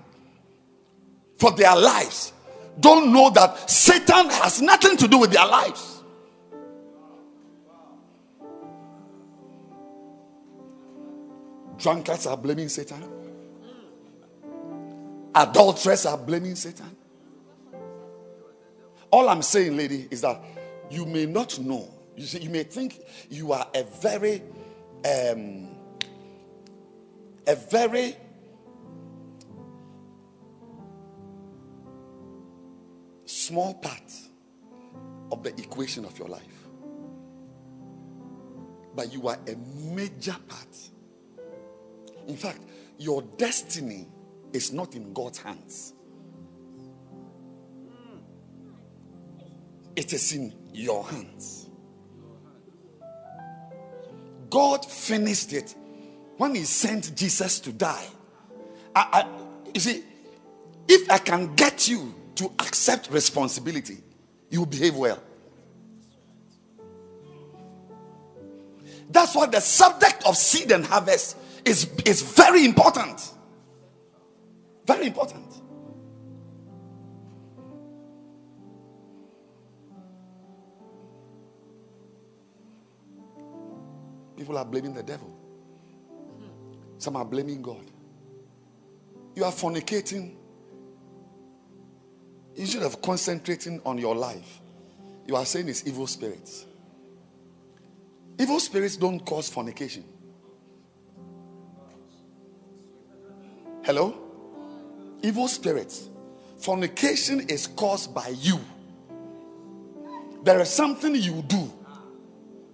for 1.38 1.52
their 1.52 1.76
lives 1.76 2.34
don't 2.80 3.12
know 3.12 3.30
that 3.30 3.70
Satan 3.70 4.30
has 4.30 4.62
nothing 4.62 4.98
to 4.98 5.08
do 5.08 5.20
with 5.20 5.32
their 5.32 5.46
lives. 5.46 6.02
Drunkards 11.78 12.28
are 12.28 12.38
blaming 12.38 12.70
Satan. 12.70 13.04
Adulterers 15.36 16.06
are 16.06 16.18
blaming 16.18 16.56
Satan. 16.56 16.96
All 19.10 19.28
I'm 19.28 19.42
saying, 19.42 19.76
lady, 19.76 20.08
is 20.10 20.22
that 20.22 20.42
you 20.90 21.06
may 21.06 21.26
not 21.26 21.60
know. 21.60 21.90
You 22.16 22.26
see, 22.26 22.40
you 22.40 22.50
may 22.50 22.64
think 22.64 23.02
you 23.30 23.52
are 23.52 23.68
a 23.76 23.84
very 23.84 24.42
um, 25.06 25.68
a 27.48 27.56
very 27.56 28.16
small 33.42 33.74
part 33.74 34.14
of 35.32 35.44
the 35.44 35.50
equation 35.58 36.06
of 36.06 36.18
your 36.18 36.28
life. 36.28 36.68
But 38.96 39.14
you 39.14 39.28
are 39.28 39.38
a 39.48 39.56
major 39.94 40.36
part. 40.48 40.78
In 42.28 42.38
fact, 42.38 42.60
your 42.98 43.22
destiny 43.38 44.08
is 44.54 44.72
not 44.72 44.96
in 44.96 45.14
God's 45.14 45.40
hands, 45.40 45.94
it 49.96 50.14
is 50.14 50.34
in 50.34 50.54
your 50.74 51.04
hands. 51.06 51.68
God 54.50 54.86
finished 54.86 55.54
it 55.54 55.74
when 56.38 56.56
He 56.56 56.64
sent 56.64 57.16
Jesus 57.16 57.60
to 57.62 57.72
die. 57.72 58.06
I, 58.94 59.24
I, 59.24 59.70
you 59.74 59.80
see, 59.80 60.04
if 60.90 61.10
I 61.10 61.20
can 61.20 61.56
get 61.56 61.88
you 61.88 62.14
to 62.36 62.46
accept 62.60 63.10
responsibility, 63.12 63.98
you 64.50 64.66
behave 64.66 64.96
well. 64.96 65.22
That's 69.10 69.36
why 69.36 69.48
the 69.48 69.60
subject 69.60 70.24
of 70.26 70.38
seed 70.38 70.72
and 70.72 70.86
harvest 70.86 71.38
is, 71.66 71.90
is 72.06 72.22
very 72.22 72.66
important. 72.66 73.34
Very 74.86 75.08
important. 75.08 75.46
People 84.38 84.58
are 84.58 84.66
blaming 84.66 84.94
the 84.94 85.04
devil. 85.04 85.32
Some 86.98 87.16
are 87.16 87.26
blaming 87.26 87.62
God. 87.62 87.86
You 89.36 89.44
are 89.44 89.52
fornicating. 89.52 90.36
Instead 92.56 92.84
of 92.84 93.02
concentrating 93.02 93.82
on 93.86 93.98
your 93.98 94.16
life, 94.16 94.60
you 95.26 95.36
are 95.36 95.46
saying 95.46 95.70
it's 95.70 95.88
evil 95.88 96.08
spirits. 96.08 96.66
Evil 98.38 98.60
spirits 98.60 98.98
don't 98.98 99.20
cause 99.26 99.50
fornication. 99.50 100.04
Hello? 103.84 104.18
Evil 105.24 105.48
spirits. 105.48 106.10
Fornication 106.60 107.42
is 107.50 107.68
caused 107.68 108.14
by 108.14 108.28
you. 108.40 108.60
There 110.44 110.60
is 110.60 110.70
something 110.70 111.16
you 111.16 111.44
do, 111.48 111.72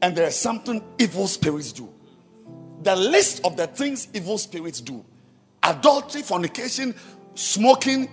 and 0.02 0.16
there 0.16 0.28
is 0.28 0.36
something 0.36 0.82
evil 0.98 1.28
spirits 1.28 1.72
do. 1.72 1.90
The 2.84 2.96
list 2.96 3.42
of 3.44 3.58
the 3.58 3.68
things 3.68 4.08
evil 4.14 4.38
spirits 4.38 4.82
do 4.82 5.04
adultery, 5.64 6.22
fornication, 6.22 6.96
smoking, 7.36 8.10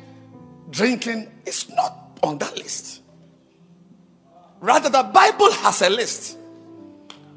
drinking 0.70 1.30
is 1.46 1.68
not 1.70 2.18
on 2.22 2.38
that 2.38 2.56
list. 2.56 3.02
Rather, 4.60 4.88
the 4.88 5.02
Bible 5.02 5.52
has 5.52 5.82
a 5.82 5.90
list 5.90 6.38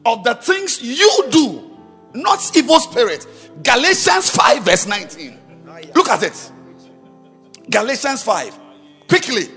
of 0.05 0.23
the 0.23 0.35
things 0.35 0.81
you 0.81 1.25
do, 1.29 1.77
not 2.13 2.55
evil 2.55 2.79
spirit. 2.79 3.27
Galatians 3.63 4.29
5, 4.29 4.63
verse 4.63 4.87
19. 4.87 5.37
Look 5.93 6.09
at 6.09 6.23
it. 6.23 6.51
Galatians 7.69 8.23
5. 8.23 8.59
Quickly. 9.09 9.49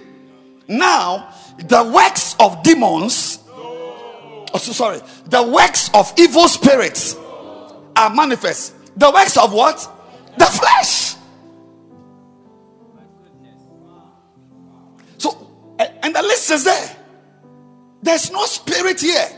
Now, 0.66 1.35
the 1.59 1.85
works 1.85 2.37
of 2.39 2.62
demons, 2.62 3.39
oh, 3.49 4.47
so 4.59 4.73
sorry, 4.73 5.01
the 5.27 5.43
works 5.43 5.91
of 5.95 6.12
evil 6.18 6.49
spirits 6.49 7.16
are 7.97 8.11
manifest. 8.11 8.75
The 8.99 9.11
works 9.11 9.37
of 9.37 9.53
what? 9.53 9.79
The 10.39 10.47
flesh. 10.47 10.99
And 16.03 16.14
the 16.14 16.22
list 16.22 16.51
is 16.51 16.64
there. 16.64 16.96
There's 18.03 18.30
no 18.30 18.44
spirit 18.46 19.01
here. 19.01 19.28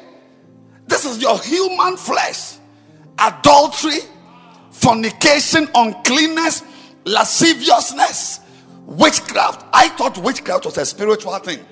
This 0.87 1.05
is 1.05 1.21
your 1.21 1.39
human 1.41 1.97
flesh. 1.97 2.59
Adultery, 3.19 4.01
fornication, 4.71 5.69
uncleanness, 5.75 6.63
lasciviousness, 7.05 8.41
witchcraft. 8.87 9.67
I 9.73 9.89
thought 9.89 10.19
witchcraft 10.19 10.67
was 10.67 10.79
a 10.79 10.87
spiritual 10.87 11.37
thing. 11.39 11.65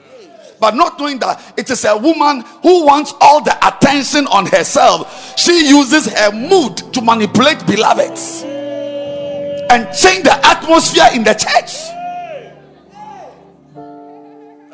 But 0.59 0.75
not 0.75 0.99
knowing 0.99 1.19
that 1.21 1.55
it 1.57 1.71
is 1.71 1.85
a 1.87 1.97
woman 1.97 2.45
who 2.63 2.85
wants 2.85 3.15
all 3.21 3.43
the 3.43 3.57
attention 3.67 4.27
on 4.27 4.47
herself, 4.47 5.39
she 5.39 5.69
uses 5.69 6.07
her 6.07 6.33
mood 6.33 6.77
to 6.93 7.01
manipulate 7.01 7.67
beloveds 7.67 8.43
and 8.45 9.87
change 9.95 10.25
the 10.25 10.39
atmosphere 10.45 11.09
in 11.15 11.25
the 11.25 11.33
church. 11.33 12.00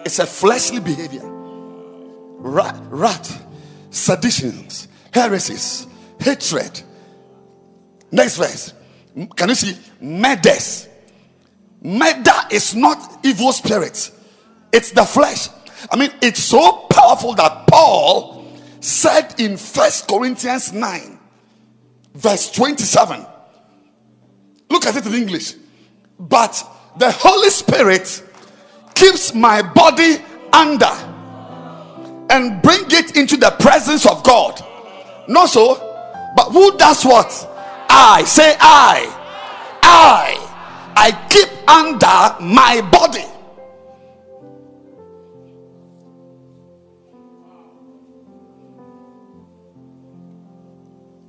It's 0.07 0.21
a 0.21 0.27
fleshly 0.27 0.79
behavior. 0.79 1.25
Rat, 1.25 2.81
rat 2.91 3.43
seditions, 3.91 4.87
heresies, 5.13 5.89
hatred. 6.21 6.81
Next 8.13 8.37
verse. 8.37 8.73
Can 9.35 9.49
you 9.49 9.57
see? 9.57 9.77
Murders. 10.01 10.89
Murder 11.83 12.39
is 12.53 12.77
not 12.77 13.19
evil 13.25 13.53
spirits, 13.53 14.13
it's 14.73 14.93
the 14.93 15.05
flesh. 15.05 15.49
I 15.91 15.97
mean, 15.97 16.11
it's 16.23 16.43
so 16.43 16.87
powerful 16.89 17.35
that 17.35 17.67
Paul 17.67 18.47
said 18.79 19.35
in 19.41 19.57
First 19.57 20.07
Corinthians 20.07 20.73
9, 20.73 21.19
verse 22.15 22.53
27. 22.53 23.27
Look 24.71 24.87
at 24.87 24.97
it 24.97 25.07
in 25.07 25.15
English. 25.15 25.55
But 26.19 26.63
the 26.97 27.11
Holy 27.11 27.51
Spirit 27.51 28.23
keeps 28.97 29.35
my 29.35 29.63
body 29.63 30.17
under 30.53 30.91
and 32.31 32.61
bring 32.63 32.85
it 32.91 33.17
into 33.17 33.37
the 33.37 33.51
presence 33.61 34.07
of 34.07 34.25
God. 34.25 34.61
Not 35.29 35.51
so, 35.51 35.77
but 36.37 36.51
who 36.51 36.77
does 36.77 37.05
what? 37.05 37.31
I 37.89 38.25
say 38.25 38.57
I. 38.59 39.07
I. 39.83 40.43
I 40.97 41.13
keep 41.29 41.49
under 41.69 42.43
my 42.45 42.81
body. 42.91 43.25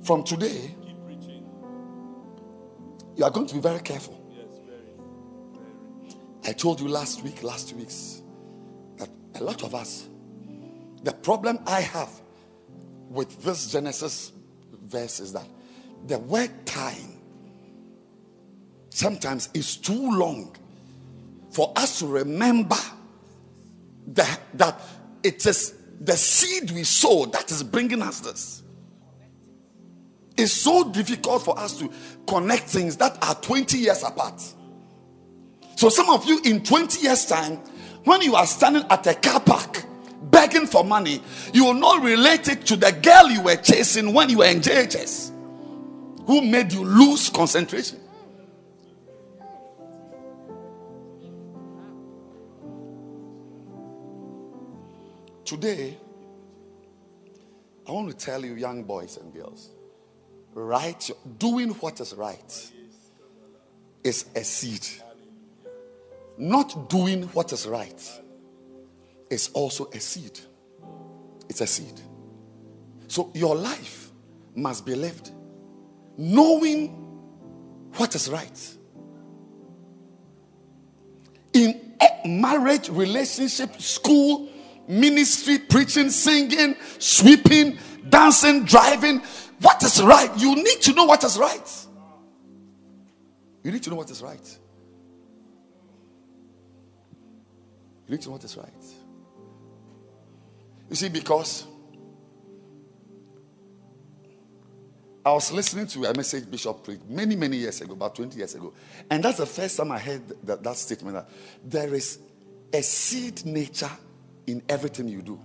From 0.02 0.24
today, 0.24 0.74
you 3.14 3.24
are 3.24 3.30
going 3.30 3.46
to 3.46 3.54
be 3.54 3.60
very 3.60 3.80
careful. 3.80 4.17
I 6.48 6.52
told 6.52 6.80
you 6.80 6.88
last 6.88 7.22
week, 7.22 7.42
last 7.42 7.74
weeks, 7.74 8.22
that 8.96 9.10
a 9.34 9.44
lot 9.44 9.62
of 9.62 9.74
us 9.74 10.08
the 11.02 11.12
problem 11.12 11.58
I 11.66 11.80
have 11.80 12.10
with 13.08 13.42
this 13.42 13.70
Genesis 13.70 14.32
verse 14.82 15.20
is 15.20 15.32
that 15.32 15.46
the 16.06 16.18
word 16.18 16.50
time 16.66 17.18
sometimes 18.90 19.48
is 19.54 19.76
too 19.76 20.10
long 20.18 20.56
for 21.50 21.72
us 21.76 22.00
to 22.00 22.06
remember 22.06 22.76
that, 24.08 24.40
that 24.54 24.80
it 25.22 25.46
is 25.46 25.74
the 26.00 26.16
seed 26.16 26.70
we 26.72 26.84
sow 26.84 27.26
that 27.26 27.50
is 27.50 27.62
bringing 27.62 28.02
us 28.02 28.20
this. 28.20 28.62
It's 30.36 30.52
so 30.52 30.90
difficult 30.90 31.42
for 31.42 31.58
us 31.58 31.78
to 31.78 31.90
connect 32.26 32.64
things 32.64 32.96
that 32.98 33.22
are 33.24 33.34
20 33.36 33.78
years 33.78 34.02
apart. 34.02 34.42
So, 35.78 35.88
some 35.88 36.10
of 36.10 36.24
you 36.24 36.40
in 36.42 36.64
20 36.64 37.02
years' 37.02 37.24
time, 37.24 37.58
when 38.02 38.20
you 38.20 38.34
are 38.34 38.48
standing 38.48 38.82
at 38.90 39.06
a 39.06 39.14
car 39.14 39.38
park 39.38 39.84
begging 40.22 40.66
for 40.66 40.82
money, 40.82 41.22
you 41.52 41.66
will 41.66 41.74
not 41.74 42.02
relate 42.02 42.48
it 42.48 42.66
to 42.66 42.74
the 42.74 42.90
girl 42.90 43.30
you 43.30 43.42
were 43.42 43.54
chasing 43.54 44.12
when 44.12 44.28
you 44.28 44.38
were 44.38 44.46
in 44.46 44.58
JHS 44.60 45.30
who 46.26 46.42
made 46.42 46.72
you 46.72 46.84
lose 46.84 47.30
concentration. 47.30 48.00
Today, 55.44 55.96
I 57.86 57.92
want 57.92 58.10
to 58.10 58.16
tell 58.16 58.44
you, 58.44 58.56
young 58.56 58.82
boys 58.82 59.16
and 59.16 59.32
girls, 59.32 59.70
right, 60.54 61.08
doing 61.38 61.68
what 61.68 62.00
is 62.00 62.14
right 62.14 62.72
is 64.02 64.24
a 64.34 64.42
seed. 64.42 64.84
Not 66.38 66.88
doing 66.88 67.24
what 67.34 67.52
is 67.52 67.66
right 67.66 68.20
is 69.28 69.50
also 69.52 69.90
a 69.90 70.00
seed. 70.00 70.38
It's 71.48 71.60
a 71.60 71.66
seed. 71.66 72.00
So 73.08 73.30
your 73.34 73.56
life 73.56 74.10
must 74.54 74.86
be 74.86 74.94
lived 74.94 75.32
knowing 76.18 76.88
what 77.96 78.14
is 78.14 78.28
right. 78.28 78.76
In 81.54 81.80
marriage, 82.24 82.88
relationship, 82.90 83.80
school, 83.80 84.48
ministry, 84.86 85.58
preaching, 85.58 86.10
singing, 86.10 86.76
sweeping, 86.98 87.78
dancing, 88.08 88.64
driving, 88.64 89.22
what 89.60 89.82
is 89.82 90.02
right? 90.02 90.30
You 90.36 90.56
need 90.56 90.80
to 90.82 90.92
know 90.92 91.04
what 91.04 91.24
is 91.24 91.38
right. 91.38 91.86
You 93.62 93.72
need 93.72 93.82
to 93.84 93.90
know 93.90 93.96
what 93.96 94.10
is 94.10 94.22
right. 94.22 94.58
You 98.08 98.14
need 98.14 98.22
to 98.22 98.30
what 98.30 98.42
is 98.42 98.56
right. 98.56 98.68
You 100.88 100.96
see, 100.96 101.10
because 101.10 101.66
I 105.24 105.32
was 105.32 105.52
listening 105.52 105.86
to 105.88 106.06
a 106.06 106.16
message 106.16 106.50
Bishop 106.50 106.82
preached 106.82 107.04
many, 107.06 107.36
many 107.36 107.58
years 107.58 107.82
ago, 107.82 107.92
about 107.92 108.14
20 108.14 108.38
years 108.38 108.54
ago. 108.54 108.72
And 109.10 109.22
that's 109.22 109.36
the 109.36 109.46
first 109.46 109.76
time 109.76 109.92
I 109.92 109.98
heard 109.98 110.22
that, 110.44 110.62
that 110.62 110.76
statement 110.76 111.16
that 111.16 111.28
there 111.62 111.92
is 111.92 112.18
a 112.72 112.82
seed 112.82 113.44
nature 113.44 113.90
in 114.46 114.62
everything 114.70 115.06
you 115.08 115.20
do. 115.20 115.38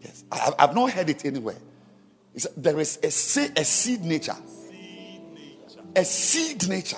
Yes, 0.00 0.24
I, 0.32 0.54
have 0.58 0.74
not 0.74 0.90
heard 0.90 1.08
it 1.08 1.24
anywhere. 1.24 1.58
It's, 2.34 2.48
there 2.56 2.80
is 2.80 2.98
a, 3.02 3.06
a 3.60 3.64
seed 3.64 4.04
nature. 4.04 4.36
A 5.94 6.04
seed 6.04 6.68
nature. 6.68 6.96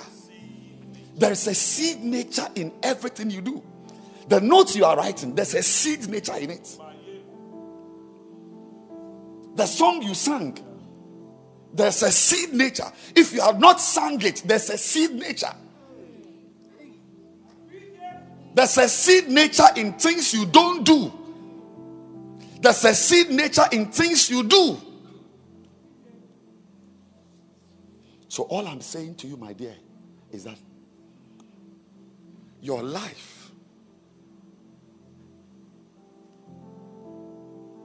There 1.15 1.31
is 1.31 1.47
a 1.47 1.53
seed 1.53 2.03
nature 2.03 2.47
in 2.55 2.73
everything 2.81 3.29
you 3.29 3.41
do. 3.41 3.63
The 4.27 4.39
notes 4.39 4.75
you 4.75 4.85
are 4.85 4.95
writing, 4.95 5.35
there's 5.35 5.53
a 5.53 5.63
seed 5.63 6.07
nature 6.07 6.37
in 6.37 6.51
it. 6.51 6.77
The 9.55 9.65
song 9.65 10.01
you 10.01 10.13
sang, 10.13 10.57
there's 11.73 12.01
a 12.03 12.11
seed 12.11 12.53
nature. 12.53 12.91
If 13.15 13.33
you 13.33 13.41
have 13.41 13.59
not 13.59 13.81
sung 13.81 14.21
it, 14.21 14.43
there's 14.45 14.69
a 14.69 14.77
seed 14.77 15.11
nature. 15.11 15.53
There's 18.53 18.77
a 18.77 18.87
seed 18.87 19.29
nature 19.29 19.67
in 19.75 19.93
things 19.93 20.33
you 20.33 20.45
don't 20.45 20.83
do. 20.83 21.11
There's 22.61 22.83
a 22.85 22.93
seed 22.93 23.31
nature 23.31 23.65
in 23.71 23.91
things 23.91 24.29
you 24.29 24.43
do. 24.43 24.77
So, 28.27 28.43
all 28.43 28.65
I'm 28.65 28.81
saying 28.81 29.15
to 29.15 29.27
you, 29.27 29.35
my 29.35 29.51
dear, 29.51 29.75
is 30.31 30.45
that 30.45 30.57
your 32.61 32.83
life 32.83 33.51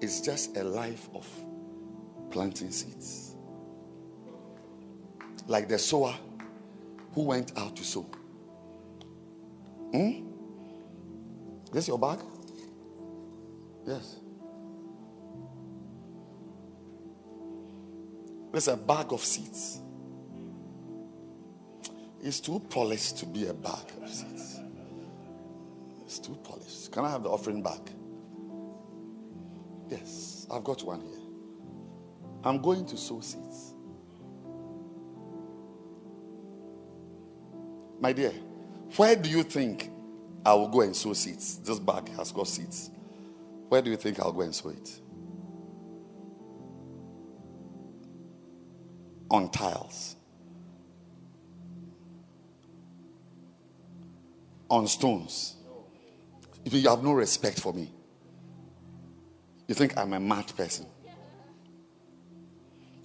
is 0.01 0.21
just 0.21 0.57
a 0.57 0.63
life 0.63 1.09
of 1.15 1.27
planting 2.31 2.71
seeds 2.71 3.37
like 5.49 5.69
the 5.69 5.79
sower 5.79 6.15
who 7.15 7.23
went 7.23 7.57
out 7.57 7.77
to 7.77 7.85
sow. 7.85 8.03
Hmm? 9.93 10.27
This 11.73 11.89
your 11.89 11.99
bag? 11.99 12.19
Yes. 13.87 14.17
There's 18.53 18.69
a 18.69 18.77
bag 18.77 19.13
of 19.13 19.21
seeds. 19.23 19.81
It's 22.21 22.41
too 22.41 22.61
polished 22.71 23.19
to 23.19 23.27
be 23.27 23.47
a 23.47 23.55
bag 23.55 23.85
of 24.03 24.09
seeds. 24.09 24.56
It's 26.17 26.27
too 26.27 26.37
polished. 26.37 26.93
Can 26.93 27.05
I 27.05 27.11
have 27.11 27.23
the 27.25 27.29
offering 27.29 27.63
bag? 27.63 27.91
Yes, 29.91 30.47
I've 30.51 30.65
got 30.65 30.83
one 30.83 31.03
here. 31.03 31.21
I'm 32.43 32.63
going 32.63 32.87
to 32.87 32.97
sow 32.97 33.21
seeds. 33.21 33.75
My 38.01 38.15
dear, 38.15 38.33
where 38.97 39.15
do 39.15 39.29
you 39.29 39.43
think 39.43 39.91
I 40.45 40.55
will 40.55 40.69
go 40.69 40.81
and 40.81 40.97
sow 40.97 41.13
seeds? 41.13 41.59
This 41.59 41.79
bag 41.79 42.09
has 42.17 42.33
got 42.33 42.49
seeds. 42.49 42.91
Where 43.69 43.83
do 43.83 43.91
you 43.91 43.97
think 43.99 44.19
I'll 44.19 44.33
go 44.33 44.41
and 44.41 44.55
sow 44.55 44.71
it? 44.71 45.01
On 49.31 49.51
tiles. 49.51 50.17
On 54.71 54.87
stones. 54.87 55.56
If 56.67 56.75
you 56.75 56.89
have 56.91 57.03
no 57.03 57.13
respect 57.13 57.61
for 57.61 57.73
me, 57.73 57.93
you 59.69 59.75
think 59.77 59.97
I'm 59.97 60.13
a 60.13 60.19
mad 60.19 60.53
person. 60.57 60.85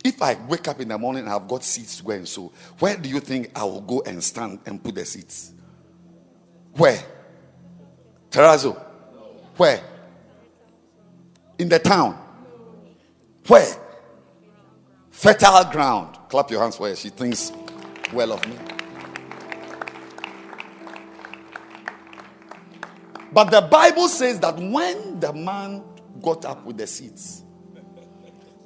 If 0.03 0.19
I 0.19 0.33
wake 0.47 0.67
up 0.67 0.79
in 0.79 0.87
the 0.87 0.97
morning 0.97 1.25
and 1.25 1.31
I've 1.31 1.47
got 1.47 1.63
seeds 1.63 1.97
to 1.97 2.03
go 2.03 2.09
and 2.09 2.27
sow, 2.27 2.51
where 2.79 2.97
do 2.97 3.07
you 3.07 3.19
think 3.19 3.51
I 3.55 3.63
will 3.63 3.81
go 3.81 4.01
and 4.01 4.23
stand 4.23 4.61
and 4.65 4.83
put 4.83 4.95
the 4.95 5.05
seeds? 5.05 5.53
Where? 6.73 7.03
Terrazzo? 8.31 8.83
Where? 9.55 9.79
In 11.59 11.69
the 11.69 11.77
town? 11.77 12.17
Where? 13.45 13.75
Fertile 15.11 15.71
ground. 15.71 16.17
Clap 16.29 16.49
your 16.49 16.61
hands 16.61 16.79
where 16.79 16.95
she 16.95 17.09
thinks 17.09 17.51
well 18.11 18.33
of 18.33 18.47
me. 18.47 18.55
But 23.33 23.51
the 23.51 23.61
Bible 23.61 24.09
says 24.09 24.39
that 24.41 24.57
when 24.57 25.19
the 25.19 25.33
man 25.33 25.83
got 26.21 26.45
up 26.45 26.65
with 26.65 26.77
the 26.77 26.87
seeds, 26.87 27.43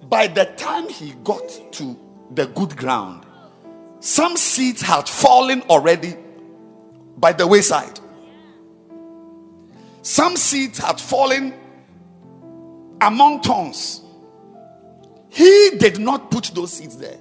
by 0.09 0.28
the 0.28 0.45
time 0.57 0.89
he 0.89 1.13
got 1.24 1.47
to 1.74 1.99
the 2.32 2.47
good 2.47 2.76
ground, 2.76 3.26
some 3.99 4.38
seeds 4.38 4.82
had 4.82 5.07
fallen 5.07 5.61
already 5.63 6.16
by 7.18 7.32
the 7.32 7.45
wayside. 7.47 7.99
Some 10.01 10.36
seeds 10.36 10.78
had 10.78 10.99
fallen 10.99 11.53
among 13.01 13.41
thorns. 13.41 14.01
He 15.30 15.72
did 15.78 15.99
not 15.99 16.32
put 16.32 16.51
those 16.53 16.74
seeds 16.74 16.97
there. 16.97 17.18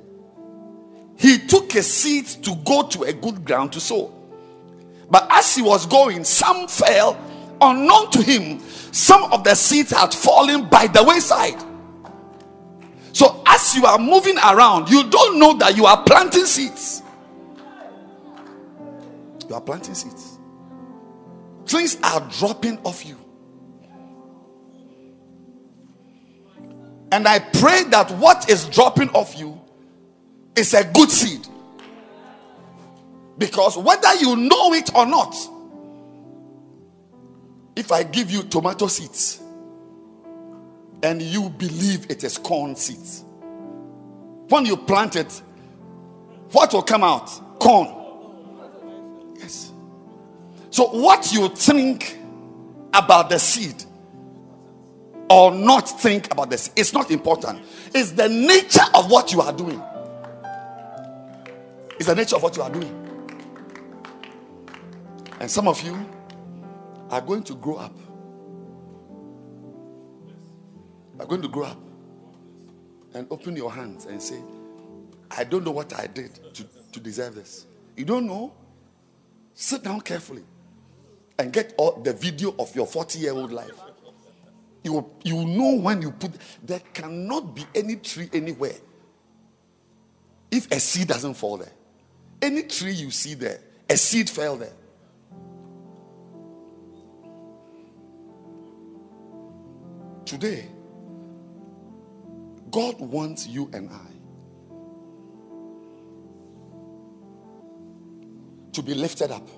He 1.17 1.39
took 1.39 1.75
a 1.75 1.83
seed 1.83 2.27
to 2.45 2.55
go 2.65 2.83
to 2.89 3.05
a 3.05 3.13
good 3.13 3.45
ground 3.45 3.73
to 3.73 3.81
sow. 3.81 4.13
But 5.11 5.27
as 5.31 5.55
he 5.55 5.63
was 5.63 5.87
going, 5.87 6.25
some 6.25 6.69
fell 6.69 7.19
unknown 7.71 8.11
to 8.13 8.23
him. 8.23 8.61
Some 8.93 9.33
of 9.33 9.45
the 9.45 9.55
seeds 9.55 9.91
had 9.91 10.15
fallen 10.15 10.69
by 10.69 10.87
the 10.87 11.03
wayside. 11.03 11.63
So 13.13 13.43
as 13.47 13.75
you 13.75 13.87
are 13.87 13.99
moving 13.99 14.37
around, 14.39 14.91
you 14.91 15.09
don't 15.09 15.39
know 15.39 15.55
that 15.55 15.77
you 15.77 15.87
are 15.87 16.03
planting 16.05 16.47
seeds. 16.47 17.03
You 19.49 19.55
are 19.55 19.61
planting 19.61 19.95
seeds. 19.95 20.39
Things 21.67 21.97
are 22.03 22.21
dropping 22.39 22.79
off 22.79 23.05
you. 23.05 23.17
And 27.13 27.29
I 27.29 27.39
pray 27.39 27.85
that 27.91 28.11
what 28.19 28.51
is 28.51 28.69
dropping 28.69 29.11
off 29.11 29.39
you 29.39 29.61
is 30.57 30.75
a 30.75 30.85
good 30.85 31.11
seed. 31.11 31.47
Because 33.39 33.77
whether 33.77 34.13
you 34.15 34.37
know 34.37 34.73
it 34.73 34.95
or 34.95 35.07
not, 35.07 35.37
if 37.77 37.91
I 37.93 38.03
give 38.03 38.31
you 38.31 38.43
tomato 38.43 38.87
seeds, 38.87 39.41
and 41.03 41.21
you 41.21 41.51
believe 41.51 42.11
it 42.11 42.25
is 42.25 42.39
corn 42.39 42.75
seeds. 42.75 43.25
When 44.49 44.65
you 44.65 44.77
plant 44.77 45.17
it, 45.17 45.43
what 46.53 46.73
will 46.73 46.83
come 46.83 47.05
out? 47.05 47.59
Corn. 47.59 47.95
Yes. 49.37 49.73
So, 50.71 50.87
what 50.89 51.33
you 51.33 51.49
think 51.49 52.19
about 52.93 53.29
the 53.29 53.39
seed 53.39 53.85
or 55.29 55.53
not 55.53 55.89
think 56.01 56.33
about 56.33 56.51
this, 56.51 56.71
it's 56.77 56.93
not 56.93 57.11
important. 57.11 57.61
It's 57.95 58.13
the 58.13 58.29
nature 58.29 58.85
of 58.95 59.11
what 59.11 59.33
you 59.33 59.41
are 59.41 59.53
doing. 59.53 59.83
It's 61.99 62.07
the 62.07 62.15
nature 62.15 62.37
of 62.37 62.43
what 62.43 62.57
you 62.57 62.63
are 62.63 62.71
doing. 62.71 63.01
And 65.41 65.51
some 65.51 65.69
of 65.69 65.83
you 65.83 66.09
are 67.11 67.21
going 67.21 67.43
to 67.45 67.55
grow 67.55 67.77
up 67.77 67.97
are 71.19 71.27
going 71.27 71.43
to 71.43 71.49
grow 71.49 71.65
up 71.65 71.79
and 73.15 73.27
open 73.31 73.57
your 73.57 73.73
hands 73.73 74.07
and 74.07 74.21
say, 74.21 74.41
I 75.31 75.45
don't 75.45 75.65
know 75.65 75.71
what 75.71 75.93
I 75.99 76.07
did 76.07 76.35
to, 76.55 76.65
to 76.93 77.01
deserve 77.01 77.37
this. 77.37 77.67
You 77.97 78.05
don't 78.05 78.27
know? 78.27 78.53
Sit 79.55 79.85
down 79.85 80.01
carefully 80.01 80.43
and 81.39 81.53
get 81.53 81.75
all 81.77 82.01
the 82.01 82.13
video 82.13 82.55
of 82.59 82.75
your 82.75 82.87
40 82.87 83.19
year 83.19 83.33
old 83.33 83.53
life. 83.53 83.71
You, 84.83 85.09
you 85.23 85.45
know 85.45 85.77
when 85.77 86.03
you 86.03 86.11
put, 86.11 86.33
there 86.63 86.81
cannot 86.93 87.55
be 87.55 87.65
any 87.75 87.97
tree 87.97 88.29
anywhere 88.33 88.75
if 90.51 90.71
a 90.71 90.79
seed 90.79 91.09
doesn't 91.09 91.35
fall 91.35 91.57
there. 91.57 91.73
Any 92.43 92.65
tree 92.65 92.93
you 92.93 93.11
see 93.11 93.35
there, 93.35 93.61
a 93.89 93.97
seed 93.97 94.29
fell 94.29 94.57
there. 94.57 94.73
Today, 100.25 100.67
God 102.71 102.99
wants 102.99 103.47
you 103.47 103.71
and 103.73 103.91
I 103.91 104.07
to 108.73 108.83
be 108.83 108.95
lifted 108.95 109.31
up. 109.31 109.49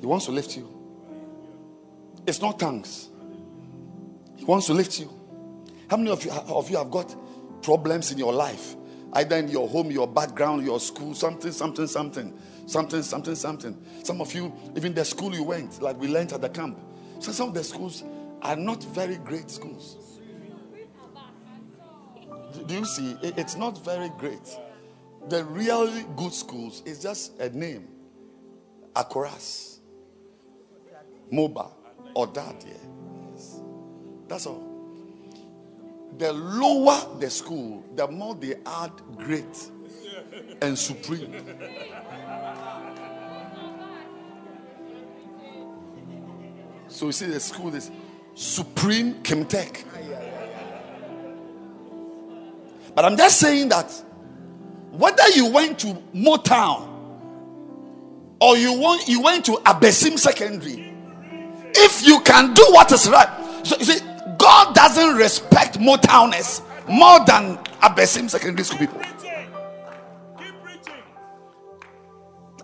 He 0.00 0.06
wants 0.06 0.26
to 0.26 0.32
lift 0.32 0.56
you. 0.56 0.68
It's 2.26 2.40
not 2.40 2.58
tongues. 2.58 3.08
He 4.36 4.44
wants 4.44 4.66
to 4.66 4.72
lift 4.72 4.98
you. 4.98 5.10
How 5.88 5.96
many 5.96 6.10
of 6.10 6.24
you, 6.24 6.32
of 6.32 6.70
you 6.70 6.78
have 6.78 6.90
got 6.90 7.14
problems 7.62 8.10
in 8.10 8.18
your 8.18 8.32
life 8.32 8.74
Either 9.14 9.36
in 9.36 9.48
your 9.48 9.68
home, 9.68 9.90
your 9.90 10.06
background, 10.06 10.64
your 10.64 10.80
school, 10.80 11.14
something, 11.14 11.52
something, 11.52 11.86
something, 11.86 12.32
something, 12.66 13.02
something, 13.02 13.34
something. 13.34 13.84
Some 14.02 14.22
of 14.22 14.34
you, 14.34 14.52
even 14.74 14.94
the 14.94 15.04
school 15.04 15.34
you 15.34 15.42
went, 15.42 15.82
like 15.82 16.00
we 16.00 16.08
learned 16.08 16.32
at 16.32 16.40
the 16.40 16.48
camp. 16.48 16.78
So 17.22 17.30
some 17.30 17.50
of 17.50 17.54
the 17.54 17.62
schools 17.62 18.02
are 18.42 18.56
not 18.56 18.82
very 18.82 19.14
great 19.14 19.48
schools. 19.48 20.18
Do 22.66 22.74
you 22.74 22.84
see? 22.84 23.16
It's 23.22 23.54
not 23.54 23.82
very 23.84 24.10
great. 24.18 24.58
The 25.28 25.44
really 25.44 26.04
good 26.16 26.34
schools 26.34 26.82
is 26.84 27.00
just 27.00 27.38
a 27.38 27.48
name. 27.50 27.86
Akoras, 28.94 29.78
Moba, 31.32 31.70
or 32.12 32.26
that, 32.26 32.64
yeah. 32.66 32.74
Yes. 33.32 33.60
That's 34.26 34.46
all. 34.46 34.68
The 36.18 36.32
lower 36.32 37.20
the 37.20 37.30
school, 37.30 37.84
the 37.94 38.08
more 38.08 38.34
they 38.34 38.56
add 38.66 38.90
great 39.16 39.70
and 40.60 40.76
supreme. 40.76 41.32
So 46.92 47.06
you 47.06 47.12
see, 47.12 47.26
the 47.26 47.40
school 47.40 47.74
is 47.74 47.90
Supreme 48.34 49.14
Kimtech. 49.22 49.82
But 52.94 53.06
I'm 53.06 53.16
just 53.16 53.40
saying 53.40 53.70
that 53.70 53.90
whether 54.90 55.26
you 55.30 55.46
went 55.46 55.78
to 55.80 55.94
Motown 56.14 56.86
or 58.40 58.58
you 58.58 58.78
went, 58.78 59.08
you 59.08 59.22
went 59.22 59.46
to 59.46 59.52
Abesim 59.64 60.18
Secondary, 60.18 60.92
if 61.74 62.06
you 62.06 62.20
can 62.20 62.52
do 62.52 62.64
what 62.68 62.92
is 62.92 63.08
right, 63.08 63.64
so 63.64 63.74
you 63.78 63.84
see, 63.86 64.04
God 64.36 64.74
doesn't 64.74 65.16
respect 65.16 65.78
Motowners 65.78 66.60
more 66.86 67.24
than 67.24 67.56
Abesim 67.80 68.28
Secondary 68.28 68.64
School 68.64 68.80
people. 68.80 69.00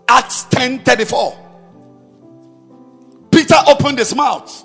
Acts 0.07 0.45
10 0.45 0.81
34. 0.81 1.48
Peter 3.49 3.61
opened 3.67 3.99
his 3.99 4.15
mouth. 4.15 4.65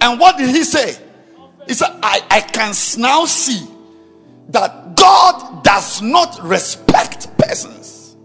And 0.00 0.20
what 0.20 0.36
did 0.36 0.50
he 0.50 0.64
say? 0.64 0.96
He 1.66 1.74
said, 1.74 1.98
I, 2.02 2.22
I 2.30 2.40
can 2.40 2.74
now 2.98 3.24
see 3.24 3.66
that 4.50 4.96
God 4.96 5.64
does 5.64 6.02
not 6.02 6.42
respect 6.42 7.36
persons. 7.38 8.16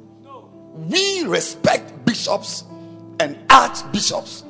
We 0.76 1.24
respect 1.24 2.05
bishops 2.05 2.65
and 3.19 3.38
archbishops 3.49 4.43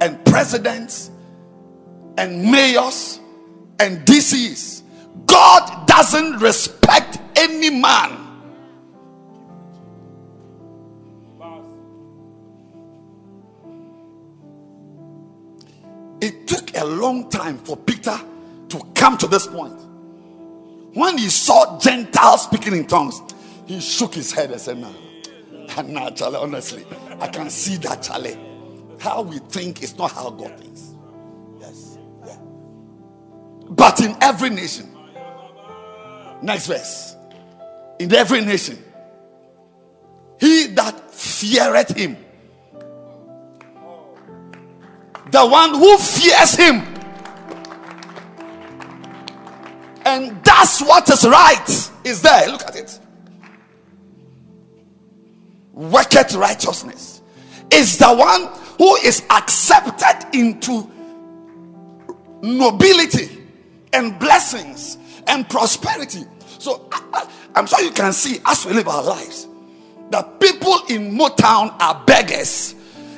and 0.00 0.22
presidents 0.26 1.10
and 2.18 2.50
mayors 2.50 3.20
and 3.78 4.06
DCs. 4.06 4.82
God 5.26 5.86
doesn't 5.86 6.38
respect 6.40 7.18
any 7.36 7.70
man. 7.70 8.29
A 16.80 16.84
long 16.84 17.28
time 17.30 17.58
for 17.58 17.76
Peter 17.76 18.18
to 18.68 18.80
come 18.94 19.16
to 19.18 19.26
this 19.26 19.46
point. 19.46 19.78
When 20.94 21.18
he 21.18 21.28
saw 21.28 21.78
Gentiles 21.78 22.44
speaking 22.44 22.74
in 22.74 22.86
tongues, 22.86 23.20
he 23.66 23.80
shook 23.80 24.14
his 24.14 24.32
head 24.32 24.50
and 24.50 24.60
said, 24.60 24.78
No, 24.78 24.92
nah, 25.84 26.10
Charlie, 26.10 26.36
honestly, 26.36 26.84
I 27.20 27.28
can 27.28 27.48
see 27.50 27.76
that, 27.76 28.02
Charlie. 28.02 28.36
How 28.98 29.22
we 29.22 29.38
think 29.38 29.82
is 29.82 29.96
not 29.96 30.12
how 30.12 30.30
God 30.30 30.58
thinks. 30.58 30.94
Yes, 31.60 31.98
yeah. 32.26 32.36
But 33.70 34.00
in 34.00 34.16
every 34.20 34.50
nation, 34.50 34.90
next 36.42 36.66
verse, 36.66 37.16
in 37.98 38.12
every 38.12 38.40
nation, 38.40 38.82
he 40.40 40.66
that 40.68 41.14
feareth 41.14 41.96
him, 41.96 42.16
the 45.30 45.46
one 45.46 45.74
who 45.74 45.96
fears 45.98 46.54
him, 46.54 46.82
and 50.04 50.42
does 50.42 50.80
what 50.80 51.08
is 51.10 51.26
right 51.26 51.90
is 52.04 52.22
there. 52.22 52.48
Look 52.48 52.62
at 52.62 52.76
it. 52.76 52.98
Worketh 55.72 56.34
righteousness 56.34 57.22
is 57.70 57.96
the 57.98 58.12
one 58.12 58.48
who 58.78 58.96
is 58.96 59.22
accepted 59.30 60.36
into 60.36 60.90
nobility 62.42 63.42
and 63.92 64.18
blessings 64.18 64.98
and 65.26 65.48
prosperity. 65.48 66.24
So 66.58 66.88
I, 66.92 67.28
am 67.54 67.66
sure 67.66 67.80
you 67.80 67.90
can 67.92 68.12
see 68.12 68.38
as 68.44 68.66
we 68.66 68.72
live 68.72 68.88
our 68.88 69.02
lives 69.02 69.46
that 70.10 70.40
people 70.40 70.74
in 70.88 71.16
Motown 71.16 71.74
are 71.80 72.02
beggars, 72.04 72.74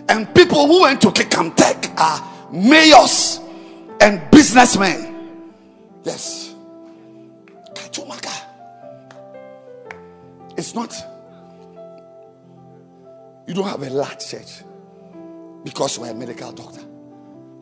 and 0.09 0.35
people 0.35 0.67
who 0.67 0.83
went 0.83 1.01
to 1.03 1.13
Kickham 1.13 1.53
Tech 1.53 1.99
are 1.99 2.51
mayors 2.53 3.41
and 4.01 4.31
businessmen. 4.31 5.41
Yes. 6.05 6.53
It's 10.57 10.75
not. 10.75 10.95
You 13.49 13.55
don't 13.55 13.67
have 13.67 13.83
a 13.83 13.91
large 13.91 14.25
church 14.25 14.63
because 15.65 15.99
you 15.99 16.05
are 16.05 16.11
a 16.11 16.15
medical 16.15 16.53
doctor. 16.53 16.83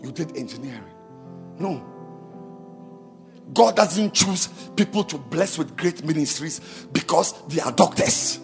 You 0.02 0.12
did 0.12 0.36
engineering. 0.36 0.84
No. 1.58 1.82
God 3.54 3.76
doesn't 3.76 4.12
choose 4.12 4.48
people 4.76 5.04
to 5.04 5.18
bless 5.18 5.56
with 5.58 5.76
great 5.76 6.04
ministries 6.04 6.60
because 6.92 7.32
they 7.48 7.60
are 7.60 7.72
doctors. 7.72 8.38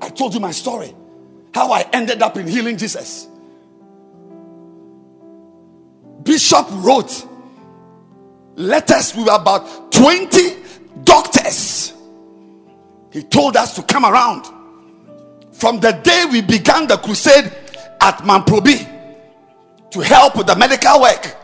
I 0.00 0.08
told 0.08 0.34
you 0.34 0.40
my 0.40 0.52
story. 0.52 0.94
How 1.54 1.72
I 1.72 1.88
ended 1.92 2.22
up 2.22 2.36
in 2.36 2.46
healing 2.46 2.76
Jesus. 2.76 3.26
Bishop 6.22 6.66
wrote 6.70 7.26
letters 8.54 9.14
with 9.14 9.28
about 9.30 9.92
20 9.92 10.56
doctors. 11.04 11.92
He 13.10 13.22
told 13.22 13.56
us 13.56 13.74
to 13.76 13.82
come 13.82 14.04
around. 14.04 14.46
From 15.52 15.80
the 15.80 15.92
day 15.92 16.24
we 16.30 16.42
began 16.42 16.86
the 16.86 16.96
crusade 16.98 17.50
at 18.00 18.18
Mamprobi 18.18 18.96
to 19.90 20.00
help 20.00 20.36
with 20.36 20.46
the 20.46 20.56
medical 20.56 21.00
work, 21.00 21.34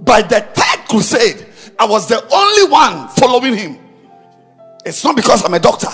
by 0.00 0.22
the 0.22 0.40
third 0.40 0.88
crusade, 0.88 1.46
I 1.78 1.86
was 1.86 2.08
the 2.08 2.22
only 2.32 2.70
one 2.70 3.08
following 3.08 3.56
him. 3.56 3.78
It's 4.86 5.02
not 5.02 5.16
because 5.16 5.44
I'm 5.44 5.54
a 5.54 5.58
doctor, 5.58 5.88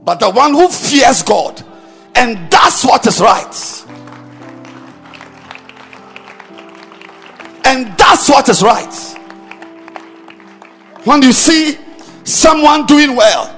but 0.00 0.20
the 0.20 0.30
one 0.30 0.52
who 0.52 0.68
fears 0.68 1.22
God 1.22 1.64
and 2.20 2.50
does 2.50 2.84
what 2.84 3.06
is 3.06 3.18
right. 3.18 3.84
And 7.64 7.96
that's 7.96 8.28
what 8.28 8.46
is 8.50 8.62
right. 8.62 8.94
When 11.04 11.22
you 11.22 11.32
see 11.32 11.78
someone 12.24 12.84
doing 12.84 13.16
well 13.16 13.48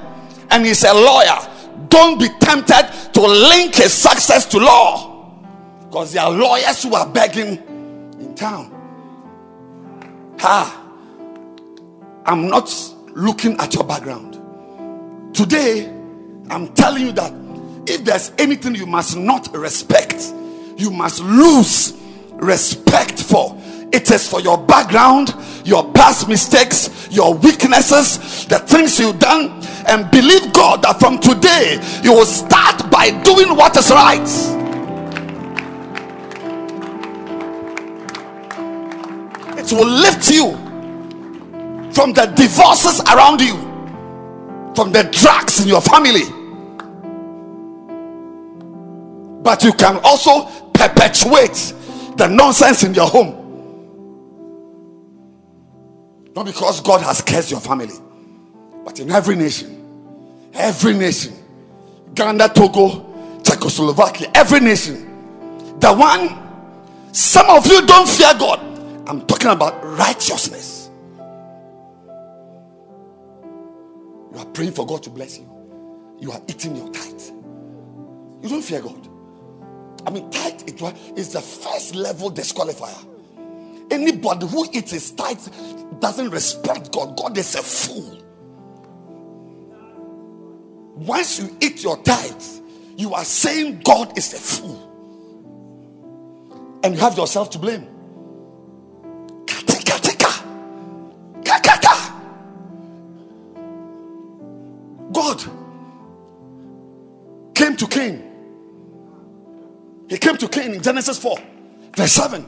and 0.52 0.64
he's 0.64 0.84
a 0.84 0.94
lawyer, 0.94 1.38
don't 1.88 2.20
be 2.20 2.28
tempted 2.38 2.88
to 3.14 3.20
link 3.20 3.74
his 3.74 3.92
success 3.92 4.46
to 4.46 4.58
law 4.58 5.40
because 5.80 6.12
there 6.12 6.22
are 6.22 6.30
lawyers 6.30 6.84
who 6.84 6.94
are 6.94 7.08
begging 7.08 7.56
in 8.20 8.32
town. 8.36 8.70
Ha! 10.38 10.78
I'm 12.26 12.46
not 12.46 12.72
looking 13.08 13.58
at 13.58 13.74
your 13.74 13.82
background. 13.82 14.38
Today, 15.34 15.92
I'm 16.48 16.72
telling 16.74 17.06
you 17.06 17.12
that 17.12 17.41
if 17.86 18.04
there's 18.04 18.32
anything 18.38 18.74
you 18.74 18.86
must 18.86 19.16
not 19.16 19.54
respect, 19.54 20.32
you 20.76 20.90
must 20.90 21.20
lose 21.20 21.98
respect 22.32 23.22
for 23.22 23.56
it 23.92 24.10
is 24.10 24.26
for 24.26 24.40
your 24.40 24.56
background, 24.56 25.34
your 25.66 25.92
past 25.92 26.26
mistakes, 26.26 27.08
your 27.10 27.34
weaknesses, 27.34 28.46
the 28.46 28.58
things 28.58 28.98
you've 28.98 29.18
done, 29.18 29.62
and 29.86 30.10
believe 30.10 30.50
God 30.54 30.82
that 30.82 30.98
from 30.98 31.20
today 31.20 31.78
you 32.02 32.12
will 32.12 32.24
start 32.24 32.90
by 32.90 33.10
doing 33.22 33.54
what 33.54 33.76
is 33.76 33.90
right. 33.90 34.18
It 39.58 39.70
will 39.72 39.86
lift 39.86 40.30
you 40.30 40.52
from 41.92 42.14
the 42.14 42.32
divorces 42.34 43.02
around 43.12 43.42
you, 43.42 43.54
from 44.74 44.90
the 44.90 45.06
drugs 45.12 45.60
in 45.60 45.68
your 45.68 45.82
family. 45.82 46.41
But 49.42 49.64
you 49.64 49.72
can 49.72 49.98
also 50.04 50.44
perpetuate 50.72 51.74
the 52.16 52.28
nonsense 52.28 52.84
in 52.84 52.94
your 52.94 53.08
home 53.08 53.42
not 56.34 56.46
because 56.46 56.80
God 56.80 57.02
has 57.02 57.20
cursed 57.20 57.50
your 57.50 57.60
family, 57.60 57.94
but 58.84 58.98
in 59.00 59.10
every 59.10 59.36
nation, 59.36 60.50
every 60.54 60.94
nation, 60.94 61.34
Ghana, 62.14 62.48
Togo, 62.48 63.40
Czechoslovakia, 63.42 64.30
every 64.34 64.60
nation, 64.60 65.76
the 65.78 65.92
one, 65.92 66.38
some 67.12 67.50
of 67.50 67.66
you 67.66 67.86
don't 67.86 68.08
fear 68.08 68.32
God. 68.38 68.60
I'm 69.08 69.26
talking 69.26 69.50
about 69.50 69.84
righteousness. 69.84 70.90
You 74.32 74.38
are 74.38 74.46
praying 74.46 74.72
for 74.72 74.86
God 74.86 75.02
to 75.02 75.10
bless 75.10 75.38
you. 75.38 75.48
You 76.18 76.32
are 76.32 76.40
eating 76.48 76.76
your 76.76 76.88
tithe. 76.90 77.20
You 78.42 78.48
don't 78.48 78.62
fear 78.62 78.80
God. 78.80 79.08
I 80.06 80.10
mean, 80.10 80.30
tithe 80.30 80.62
is 81.16 81.32
the 81.32 81.40
first 81.40 81.94
level 81.94 82.30
disqualifier. 82.30 83.06
Anybody 83.90 84.46
who 84.46 84.66
eats 84.72 84.90
his 84.92 85.10
tithe 85.12 85.46
doesn't 86.00 86.30
respect 86.30 86.92
God. 86.92 87.16
God 87.16 87.36
is 87.38 87.54
a 87.54 87.62
fool. 87.62 88.18
Once 90.96 91.38
you 91.38 91.56
eat 91.60 91.82
your 91.82 91.96
tithe, 92.02 92.42
you 92.96 93.14
are 93.14 93.24
saying 93.24 93.80
God 93.84 94.16
is 94.16 94.32
a 94.34 94.38
fool. 94.38 94.88
And 96.84 96.94
you 96.94 97.00
have 97.00 97.16
yourself 97.16 97.50
to 97.50 97.58
blame. 97.58 97.86
Katika. 99.46 99.92
God 105.12 105.44
came 107.54 107.76
to 107.76 107.86
Cain. 107.86 108.31
He 110.12 110.18
came 110.18 110.36
to 110.36 110.46
Cain 110.46 110.74
in 110.74 110.82
Genesis 110.82 111.18
4, 111.18 111.38
verse 111.96 112.12
7. 112.12 112.46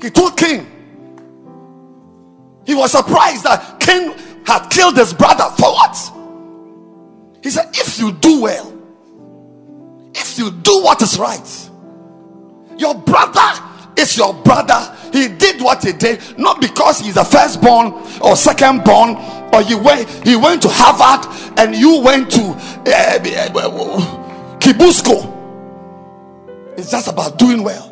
He 0.00 0.08
told 0.08 0.38
Cain, 0.38 0.66
he 2.64 2.74
was 2.74 2.92
surprised 2.92 3.44
that 3.44 3.78
Cain 3.78 4.14
had 4.46 4.70
killed 4.70 4.96
his 4.96 5.12
brother. 5.12 5.44
For 5.58 5.70
what? 5.70 6.12
He 7.42 7.50
said, 7.50 7.68
If 7.74 7.98
you 7.98 8.10
do 8.10 8.40
well, 8.40 8.72
if 10.14 10.38
you 10.38 10.50
do 10.50 10.82
what 10.82 11.02
is 11.02 11.18
right, 11.18 11.70
your 12.78 12.94
brother 12.94 13.62
is 13.98 14.16
your 14.16 14.32
brother. 14.32 14.96
He 15.12 15.28
did 15.28 15.60
what 15.60 15.84
he 15.84 15.92
did, 15.92 16.22
not 16.38 16.62
because 16.62 17.00
he's 17.00 17.16
the 17.16 17.24
firstborn 17.24 17.88
or 18.22 18.32
secondborn, 18.32 19.52
or 19.52 19.60
you 19.60 19.76
went, 19.76 20.08
he 20.26 20.36
went 20.36 20.62
to 20.62 20.68
Harvard 20.70 21.28
and 21.58 21.74
you 21.76 22.00
went 22.00 22.30
to 22.30 22.40
uh, 22.40 23.18
Kibusko. 24.58 25.33
It's 26.76 26.90
just 26.90 27.08
about 27.08 27.38
doing 27.38 27.62
well. 27.62 27.90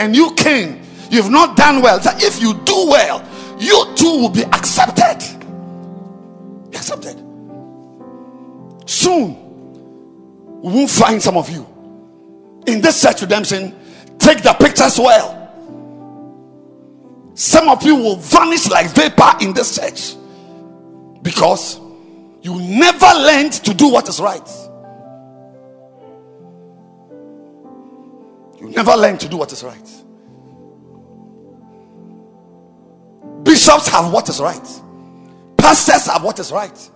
And 0.00 0.14
you 0.14 0.34
came, 0.34 0.82
you've 1.10 1.30
not 1.30 1.56
done 1.56 1.82
well. 1.82 2.00
So 2.00 2.10
if 2.14 2.40
you 2.40 2.54
do 2.64 2.88
well, 2.88 3.24
you 3.58 3.94
too 3.94 4.20
will 4.20 4.28
be 4.28 4.44
accepted. 4.44 5.18
Be 6.70 6.76
accepted. 6.76 7.16
Soon, 8.86 10.60
we 10.62 10.72
will 10.72 10.88
find 10.88 11.22
some 11.22 11.36
of 11.36 11.48
you 11.48 11.66
in 12.66 12.80
this 12.80 13.00
church 13.00 13.22
redemption. 13.22 13.74
Take 14.18 14.42
the 14.42 14.52
pictures 14.54 14.98
well. 14.98 15.42
Some 17.34 17.68
of 17.68 17.82
you 17.82 17.96
will 17.96 18.16
vanish 18.16 18.68
like 18.68 18.90
vapor 18.90 19.32
in 19.40 19.52
this 19.52 19.76
church 19.76 20.16
because 21.22 21.80
you 22.42 22.60
never 22.60 23.06
learned 23.06 23.52
to 23.54 23.74
do 23.74 23.88
what 23.88 24.08
is 24.08 24.20
right. 24.20 24.48
You 28.64 28.70
never 28.70 28.96
learn 28.96 29.18
to 29.18 29.28
do 29.28 29.36
what 29.36 29.52
is 29.52 29.62
right. 29.62 29.90
Bishops 33.44 33.88
have 33.88 34.12
what 34.12 34.28
is 34.28 34.40
right, 34.40 34.66
pastors 35.56 36.06
have 36.06 36.24
what 36.24 36.38
is 36.38 36.50
right. 36.50 36.90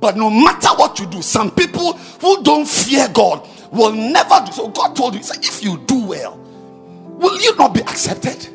But 0.00 0.16
no 0.16 0.28
matter 0.28 0.68
what 0.76 0.98
you 0.98 1.06
do, 1.06 1.22
some 1.22 1.50
people 1.50 1.92
who 1.92 2.42
don't 2.42 2.66
fear 2.66 3.08
God 3.12 3.46
will 3.70 3.92
never 3.92 4.42
do. 4.46 4.52
So 4.52 4.68
God 4.68 4.96
told 4.96 5.14
you, 5.14 5.20
he 5.20 5.24
said, 5.24 5.44
if 5.44 5.62
you 5.62 5.78
do 5.86 6.04
well, 6.04 6.36
will 6.36 7.40
you 7.40 7.54
not 7.56 7.74
be 7.74 7.80
accepted? 7.80 8.48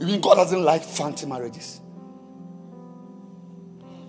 Mean 0.00 0.20
God 0.20 0.34
doesn't 0.34 0.62
like 0.62 0.84
fancy 0.84 1.26
marriages? 1.26 1.80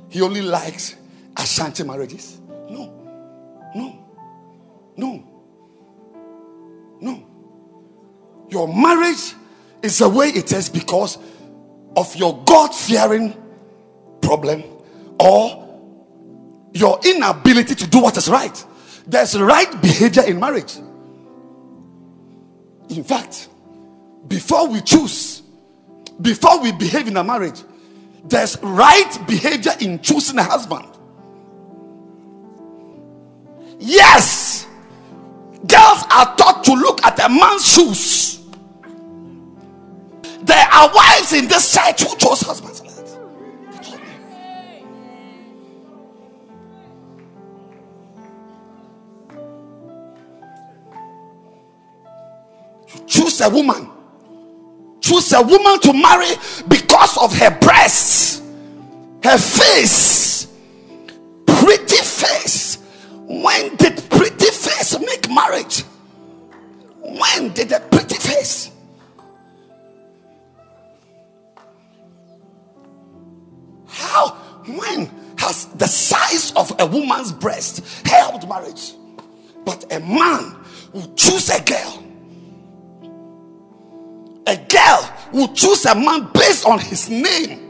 He 0.10 0.22
only 0.22 0.41
likes 0.41 0.95
Ashanti 1.38 1.84
marriages? 1.84 2.40
No, 2.70 2.91
no, 3.76 4.06
no, 4.98 5.24
no. 7.02 7.28
Your 8.49 8.68
marriage 8.68 9.34
is 9.82 9.99
the 9.99 10.10
way 10.10 10.30
it 10.30 10.52
is 10.52 10.70
because 10.70 11.18
of 11.95 12.16
your 12.16 12.44
God 12.45 12.74
fearing 12.74 13.34
problem 14.22 14.64
or 15.20 15.64
your 16.74 16.99
inability 17.06 17.76
to 17.76 17.88
do 17.88 18.02
what 18.02 18.18
is 18.18 18.28
right. 18.30 18.66
There's 19.07 19.38
right 19.38 19.82
behavior 19.82 20.24
in 20.24 20.40
marriage. 20.40 20.78
In 22.90 23.03
fact, 23.03 23.49
before 24.28 24.68
we 24.68 24.82
choose, 24.82 25.41
before 26.22 26.62
we 26.62 26.72
behave 26.72 27.07
in 27.07 27.18
a 27.18 27.24
marriage, 27.24 27.62
there's 28.26 28.57
right 28.62 29.18
behavior 29.28 29.74
in 29.80 30.02
choosing 30.02 30.38
a 30.40 30.44
husband. 30.44 30.88
Yes, 33.88 34.66
girls 35.68 36.06
are 36.10 36.36
taught 36.38 36.64
to 36.64 36.74
look 36.74 37.06
at 37.06 37.24
a 37.24 37.30
man's 37.30 37.72
shoes. 37.72 38.44
There 40.41 40.68
are 40.74 40.91
wives 40.91 41.34
in 41.34 41.48
this 41.48 41.72
church 41.72 42.02
who 42.02 42.18
chose 42.18 42.41
husbands. 42.41 42.82
Choose 53.06 53.40
a 53.41 53.49
woman, 53.49 53.88
choose 54.99 55.32
a 55.32 55.44
woman 55.44 55.80
to 55.82 55.94
marry 55.94 56.34
because 56.68 57.20
of 57.20 57.38
her 57.38 57.56
breasts, 57.60 58.41
her 59.24 59.38
face. 59.38 60.48
When 63.28 63.76
did 63.78 64.08
pretty 64.10 64.46
face 64.46 65.00
make 65.00 65.30
marriage? 65.30 65.82
When 67.00 67.54
did 67.54 67.72
a 67.72 67.80
pretty 67.80 68.16
face? 68.16 68.70
How? 73.88 74.30
When 74.68 75.10
has 75.38 75.66
the 75.76 75.88
size 75.88 76.52
of 76.56 76.72
a 76.80 76.86
woman's 76.86 77.32
breast 77.32 77.84
helped 78.06 78.48
marriage? 78.48 78.94
But 79.66 79.92
a 79.92 80.00
man 80.00 80.56
will 80.94 81.12
choose 81.16 81.50
a 81.50 81.64
girl. 81.64 82.04
A 84.48 84.58
girl 84.58 85.14
will 85.34 85.52
choose 85.54 85.86
a 85.86 85.96
man 85.96 86.30
based 86.32 86.68
on 86.68 86.78
his 86.78 87.10
name. 87.10 87.62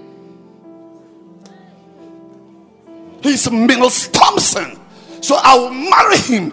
He's 3.24 3.50
Mills 3.50 4.10
Thompson. 4.10 4.80
So 5.26 5.36
I 5.42 5.58
will 5.58 5.72
marry 5.72 6.18
him. 6.18 6.52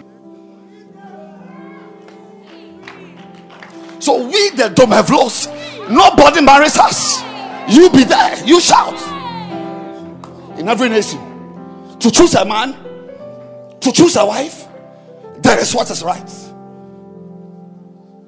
So 4.01 4.25
we 4.25 4.49
the 4.49 4.73
Domevlos, 4.73 5.47
nobody 5.91 6.41
marries 6.41 6.79
us. 6.79 7.21
You 7.69 7.91
be 7.91 8.03
there, 8.03 8.43
you 8.43 8.59
shout 8.59 8.99
in 10.57 10.67
every 10.67 10.89
nation 10.89 11.19
to 11.99 12.09
choose 12.09 12.33
a 12.33 12.45
man, 12.45 12.73
to 13.79 13.91
choose 13.91 14.15
a 14.15 14.25
wife. 14.25 14.67
that 15.43 15.59
is 15.59 15.75
what 15.75 15.91
is 15.91 16.01
right. 16.01 16.25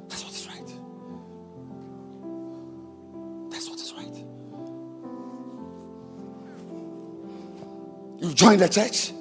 That's 0.09 0.23
what 0.23 0.31
is 0.31 0.47
right. 0.47 0.67
That's 3.49 3.67
what 3.67 3.79
is 3.79 3.93
right. 3.97 4.15
You 8.21 8.31
join 8.35 8.59
the 8.59 8.69
church. 8.69 9.14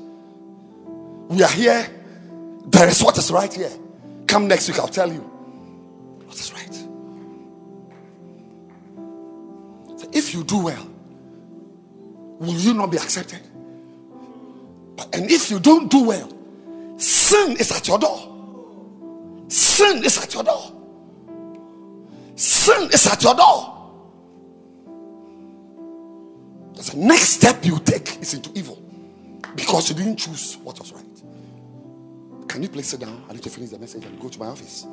We 1.29 1.43
are 1.43 1.51
here. 1.51 1.89
There 2.67 2.89
is 2.89 3.03
what 3.03 3.19
is 3.19 3.31
right 3.31 3.53
here. 3.53 3.73
Come 4.27 4.49
next 4.49 4.69
week, 4.69 4.79
I'll 4.79 4.89
tell 4.89 5.13
you 5.13 5.21
what 5.21 6.35
is 6.39 6.53
right. 6.53 6.75
So 10.01 10.09
if 10.13 10.35
you 10.35 10.45
do 10.45 10.59
well, 10.59 10.89
will 12.39 12.55
you 12.55 12.75
not 12.75 12.91
be 12.91 12.97
accepted? 12.97 13.41
But, 14.97 15.15
and 15.15 15.31
if 15.31 15.51
you 15.51 15.61
don't 15.61 15.91
do 15.91 16.05
well, 16.05 16.29
sin 16.97 17.57
is 17.59 17.71
at 17.73 17.87
your 17.89 17.99
door. 17.99 18.31
Sin 19.49 20.05
is 20.05 20.19
at 20.19 20.33
your 20.35 20.45
door. 20.45 20.73
Sin 22.37 22.91
is 22.93 23.07
at 23.07 23.23
your 23.23 23.35
door. 23.35 23.71
The 26.75 26.97
next 26.97 27.29
step 27.31 27.65
you 27.65 27.79
take 27.79 28.21
is 28.21 28.35
into 28.35 28.51
evil 28.55 28.83
because 29.55 29.89
you 29.89 29.95
didn't 29.95 30.17
choose 30.17 30.57
what 30.63 30.79
was 30.79 30.93
right. 30.93 31.14
Can 32.55 32.63
you 32.63 32.69
please 32.69 32.87
sit 32.87 33.01
down? 33.01 33.21
I 33.29 33.33
need 33.33 33.43
to 33.43 33.51
finish 33.51 33.71
the 33.71 33.81
message 33.81 34.05
and 34.05 34.21
go 34.21 34.29
to 34.29 34.39
my 34.39 34.47
office. 34.47 34.87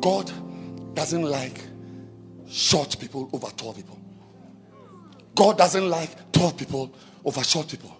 God 0.00 0.32
doesn't 0.94 1.22
like 1.22 1.60
short 2.48 2.98
people 2.98 3.30
over 3.32 3.46
tall 3.56 3.72
people. 3.72 4.00
God 5.36 5.56
doesn't 5.58 5.88
like 5.88 6.32
tall 6.32 6.50
people 6.50 6.92
over 7.24 7.44
short 7.44 7.68
people. 7.68 7.96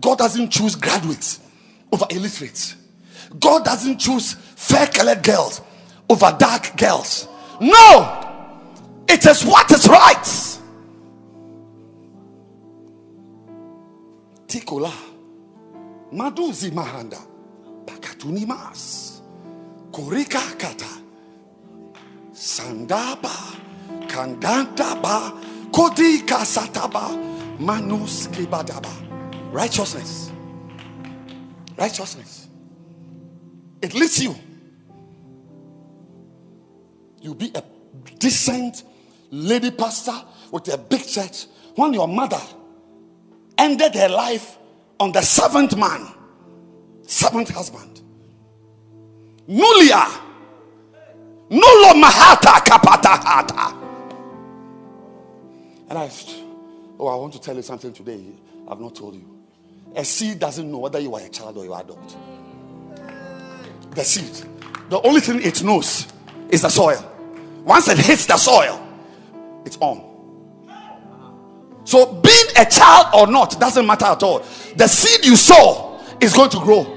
God 0.00 0.18
doesn't 0.18 0.50
choose 0.50 0.74
graduates 0.74 1.38
over 1.92 2.06
illiterates. 2.10 2.74
God 3.38 3.64
doesn't 3.64 3.98
choose 3.98 4.34
fair 4.34 4.88
colored 4.88 5.22
girls 5.22 5.60
over 6.10 6.34
dark 6.36 6.76
girls. 6.76 7.28
No, 7.60 9.04
it 9.08 9.24
is 9.24 9.44
what 9.44 9.70
is 9.70 9.86
right. 9.86 10.55
Tikola, 14.56 14.92
Maduzi 16.12 16.70
Mahanda, 16.70 17.18
Pakatuni 17.84 18.46
Mas, 18.46 19.20
Kurika 19.90 20.58
Kata, 20.58 20.86
Sandaba, 22.32 23.34
Kandantaba, 24.08 25.38
Kodika 25.70 26.40
Sataba, 26.44 27.60
Manus 27.60 28.28
Kibadaba. 28.28 28.90
Righteousness. 29.52 30.32
Righteousness. 31.76 32.48
It 33.82 33.92
leads 33.94 34.22
you. 34.22 34.34
You'll 37.20 37.34
be 37.34 37.52
a 37.54 37.62
decent 38.18 38.84
lady 39.30 39.70
pastor 39.70 40.18
with 40.50 40.72
a 40.72 40.78
big 40.78 41.06
church 41.06 41.46
when 41.74 41.92
your 41.92 42.08
mother 42.08 42.40
ended 43.58 43.94
her 43.94 44.08
life 44.08 44.58
on 44.98 45.12
the 45.12 45.22
seventh 45.22 45.76
man, 45.76 46.06
seventh 47.02 47.50
husband. 47.50 48.02
Nulia. 49.48 50.22
Nulo 51.50 51.94
mahata 51.94 52.60
kapata 52.64 53.16
hata. 53.22 53.76
And 55.88 55.98
I, 55.98 56.10
oh, 56.98 57.06
I 57.06 57.14
want 57.16 57.32
to 57.34 57.40
tell 57.40 57.54
you 57.54 57.62
something 57.62 57.92
today. 57.92 58.24
I've 58.68 58.80
not 58.80 58.96
told 58.96 59.14
you. 59.14 59.36
A 59.94 60.04
seed 60.04 60.40
doesn't 60.40 60.70
know 60.70 60.78
whether 60.78 60.98
you 60.98 61.14
are 61.14 61.22
a 61.22 61.28
child 61.28 61.56
or 61.56 61.64
you 61.64 61.72
are 61.72 61.80
adult. 61.82 62.16
The 63.92 64.02
seed. 64.02 64.48
The 64.90 65.00
only 65.02 65.20
thing 65.20 65.40
it 65.42 65.62
knows 65.62 66.06
is 66.50 66.62
the 66.62 66.68
soil. 66.68 67.12
Once 67.64 67.88
it 67.88 67.98
hits 67.98 68.26
the 68.26 68.36
soil, 68.36 68.84
it's 69.64 69.78
on. 69.80 70.05
So 71.86 72.14
being 72.20 72.46
a 72.58 72.64
child 72.68 73.06
or 73.14 73.26
not 73.28 73.60
doesn't 73.60 73.86
matter 73.86 74.06
at 74.06 74.22
all. 74.24 74.40
The 74.74 74.88
seed 74.88 75.24
you 75.24 75.36
sow 75.36 76.00
is 76.20 76.34
going 76.34 76.50
to 76.50 76.58
grow. 76.58 76.92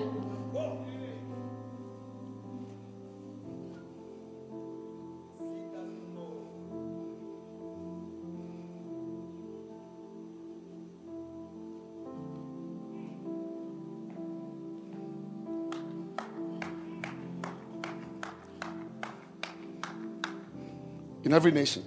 in 21.21 21.33
every 21.33 21.51
nation, 21.51 21.83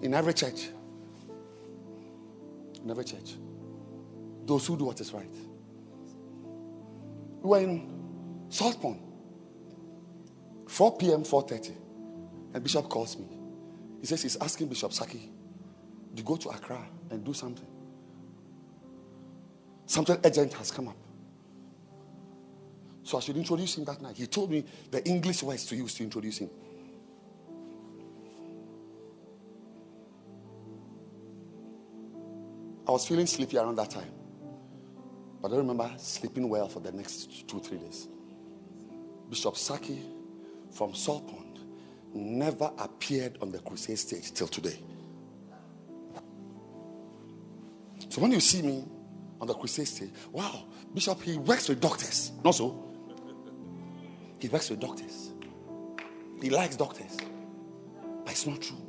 in 0.00 0.14
every 0.14 0.32
church, 0.32 0.68
in 2.84 2.90
every 2.90 3.04
church, 3.04 3.34
those 4.44 4.66
who 4.66 4.76
do 4.76 4.84
what 4.84 5.00
is 5.00 5.12
right. 5.12 5.34
We 7.42 7.48
were 7.50 7.60
in 7.60 7.90
Saltpond, 8.48 9.00
4 10.68 10.96
p.m., 10.98 11.24
4:30, 11.24 11.72
and 12.54 12.62
Bishop 12.62 12.88
calls 12.88 13.16
me. 13.18 13.26
He 14.00 14.06
says 14.06 14.22
he's 14.22 14.36
asking 14.36 14.68
Bishop 14.68 14.92
Saki 14.92 15.32
to 16.14 16.22
go 16.22 16.36
to 16.36 16.50
Accra 16.50 16.86
and 17.10 17.24
do 17.24 17.32
something. 17.32 17.66
Something 19.86 20.18
urgent 20.24 20.52
has 20.54 20.70
come 20.70 20.88
up. 20.88 20.96
So 23.02 23.18
I 23.18 23.20
should 23.20 23.36
introduce 23.36 23.76
him 23.76 23.84
that 23.84 24.00
night. 24.00 24.16
He 24.16 24.26
told 24.26 24.50
me 24.50 24.64
the 24.90 25.06
English 25.06 25.42
words 25.42 25.66
to 25.66 25.76
use 25.76 25.94
to 25.94 26.04
introduce 26.04 26.38
him. 26.38 26.50
I 32.86 32.90
was 32.90 33.06
feeling 33.06 33.26
sleepy 33.26 33.56
around 33.56 33.76
that 33.76 33.90
time. 33.90 34.10
But 35.40 35.52
I 35.52 35.56
remember 35.56 35.90
sleeping 35.96 36.48
well 36.48 36.68
for 36.68 36.80
the 36.80 36.92
next 36.92 37.48
two, 37.48 37.60
three 37.60 37.78
days. 37.78 38.08
Bishop 39.28 39.56
Saki 39.56 40.02
from 40.70 40.92
Saltpond 40.92 41.58
never 42.12 42.70
appeared 42.78 43.38
on 43.40 43.50
the 43.50 43.58
crusade 43.58 43.98
stage 43.98 44.32
till 44.32 44.48
today. 44.48 44.78
So 48.10 48.20
when 48.20 48.32
you 48.32 48.40
see 48.40 48.62
me 48.62 48.84
on 49.40 49.48
the 49.48 49.54
crusade 49.54 49.88
stage, 49.88 50.10
wow, 50.30 50.64
Bishop, 50.92 51.20
he 51.22 51.38
works 51.38 51.68
with 51.68 51.80
doctors. 51.80 52.32
Not 52.44 52.54
so. 52.54 52.82
He 54.38 54.48
works 54.48 54.70
with 54.70 54.80
doctors. 54.80 55.32
He 56.40 56.50
likes 56.50 56.76
doctors. 56.76 57.16
But 58.24 58.32
it's 58.32 58.46
not 58.46 58.60
true. 58.60 58.80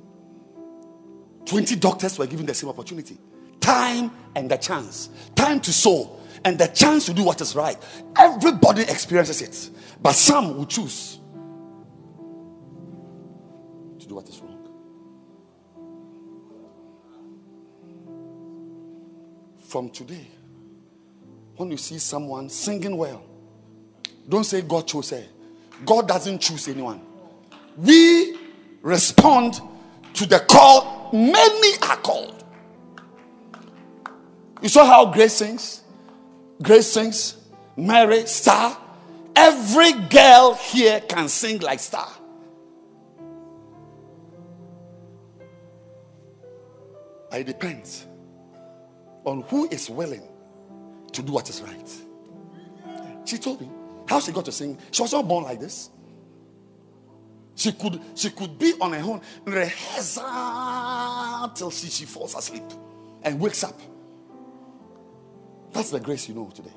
20 1.45 1.75
doctors 1.77 2.19
were 2.19 2.27
given 2.27 2.45
the 2.45 2.53
same 2.53 2.69
opportunity 2.69 3.17
time 3.65 4.11
and 4.35 4.49
the 4.49 4.57
chance. 4.57 5.09
Time 5.35 5.59
to 5.59 5.73
sow 5.73 6.19
and 6.43 6.59
the 6.59 6.67
chance 6.67 7.07
to 7.07 7.13
do 7.13 7.23
what 7.23 7.41
is 7.41 7.55
right. 7.55 7.77
Everybody 8.17 8.83
experiences 8.83 9.41
it, 9.41 9.69
but 10.01 10.13
some 10.13 10.55
will 10.55 10.67
choose 10.67 11.19
to 13.99 14.07
do 14.07 14.15
what 14.15 14.29
is 14.29 14.39
wrong. 14.39 14.51
From 19.67 19.89
today, 19.89 20.27
when 21.55 21.71
you 21.71 21.77
see 21.77 21.97
someone 21.97 22.49
singing 22.49 22.95
well, 22.97 23.23
don't 24.29 24.43
say 24.43 24.61
God 24.61 24.87
chose 24.87 25.09
her. 25.09 25.23
God 25.85 26.07
doesn't 26.07 26.39
choose 26.39 26.67
anyone. 26.67 27.01
We 27.77 28.37
respond 28.81 29.59
to 30.13 30.25
the 30.25 30.39
call. 30.39 31.09
Many 31.11 31.73
are 31.81 31.97
called. 31.97 32.44
You 34.61 34.69
saw 34.69 34.85
how 34.85 35.11
Grace 35.11 35.33
sings? 35.33 35.83
Grace 36.61 36.91
sings, 36.91 37.37
Mary, 37.75 38.25
Star. 38.25 38.77
Every 39.35 39.91
girl 39.93 40.53
here 40.53 41.01
can 41.01 41.27
sing 41.27 41.59
like 41.59 41.79
Star. 41.79 42.09
It 47.31 47.45
depends 47.45 48.07
on 49.25 49.41
who 49.49 49.67
is 49.69 49.89
willing 49.89 50.23
to 51.11 51.21
do 51.21 51.33
what 51.33 51.49
is 51.49 51.61
right. 51.61 51.93
She 53.25 53.37
told 53.37 53.59
me 53.59 53.69
how 54.07 54.21
she 54.21 54.31
got 54.31 54.45
to 54.45 54.53
sing. 54.53 54.77
She 54.91 55.01
was 55.01 55.11
not 55.11 55.27
born 55.27 55.43
like 55.43 55.59
this. 55.59 55.89
She 57.55 57.71
could 57.73 58.01
she 58.15 58.29
could 58.29 58.57
be 58.57 58.73
on 58.79 58.93
her 58.93 58.99
own, 58.99 59.21
and 59.45 59.53
rehearse 59.53 60.15
till 61.55 61.71
she, 61.71 61.87
she 61.87 62.05
falls 62.05 62.35
asleep 62.35 62.63
and 63.23 63.39
wakes 63.39 63.63
up. 63.63 63.79
That's 65.75 65.89
the 65.89 65.99
grace 65.99 66.29
you 66.29 66.35
know 66.35 66.49
today. 66.55 66.71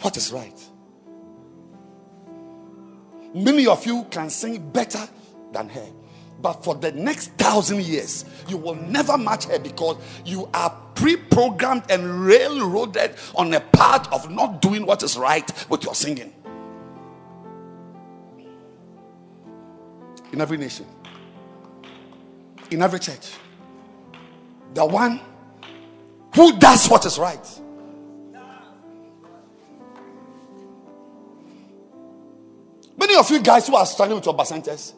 What 0.00 0.16
is 0.16 0.30
right? 0.30 0.56
Many 3.34 3.66
of 3.66 3.84
you 3.84 4.06
can 4.12 4.30
sing 4.30 4.70
better 4.70 5.08
than 5.50 5.68
her. 5.70 5.88
But 6.40 6.62
for 6.62 6.76
the 6.76 6.92
next 6.92 7.32
thousand 7.32 7.82
years, 7.82 8.26
you 8.46 8.58
will 8.58 8.76
never 8.76 9.18
match 9.18 9.46
her 9.46 9.58
because 9.58 9.96
you 10.24 10.48
are 10.54 10.70
pre 10.94 11.16
programmed 11.16 11.82
and 11.90 12.24
railroaded 12.24 13.16
on 13.34 13.52
a 13.54 13.60
path 13.60 14.10
of 14.12 14.30
not 14.30 14.62
doing 14.62 14.86
what 14.86 15.02
is 15.02 15.18
right 15.18 15.50
with 15.68 15.82
your 15.82 15.96
singing. 15.96 16.32
In 20.32 20.40
every 20.40 20.58
nation, 20.58 20.86
in 22.70 22.82
every 22.82 23.00
church, 23.00 23.32
the 24.74 24.86
one 24.86 25.20
who 26.36 26.56
does 26.56 26.88
what 26.88 27.04
is 27.04 27.18
right 27.18 27.59
Many 33.00 33.16
of 33.16 33.30
you 33.30 33.40
guys 33.40 33.66
who 33.66 33.74
are 33.76 33.86
struggling 33.86 34.18
with 34.18 34.26
your 34.26 34.36
bacentas, 34.36 34.92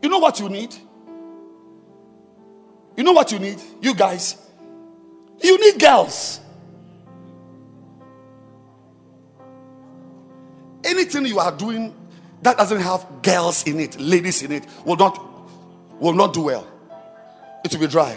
you 0.00 0.08
know 0.08 0.20
what 0.20 0.38
you 0.38 0.48
need? 0.48 0.72
You 2.96 3.02
know 3.02 3.10
what 3.10 3.32
you 3.32 3.40
need? 3.40 3.60
You 3.82 3.96
guys, 3.96 4.36
you 5.42 5.58
need 5.58 5.80
girls. 5.80 6.38
Anything 10.84 11.26
you 11.26 11.40
are 11.40 11.50
doing 11.50 11.92
that 12.42 12.56
doesn't 12.58 12.80
have 12.80 13.04
girls 13.22 13.64
in 13.64 13.80
it, 13.80 13.98
ladies 13.98 14.42
in 14.42 14.52
it, 14.52 14.64
will 14.84 14.96
not 14.96 15.20
will 15.98 16.12
not 16.12 16.32
do 16.32 16.42
well. 16.42 16.64
It 17.64 17.72
will 17.72 17.80
be 17.80 17.88
dry. 17.88 18.16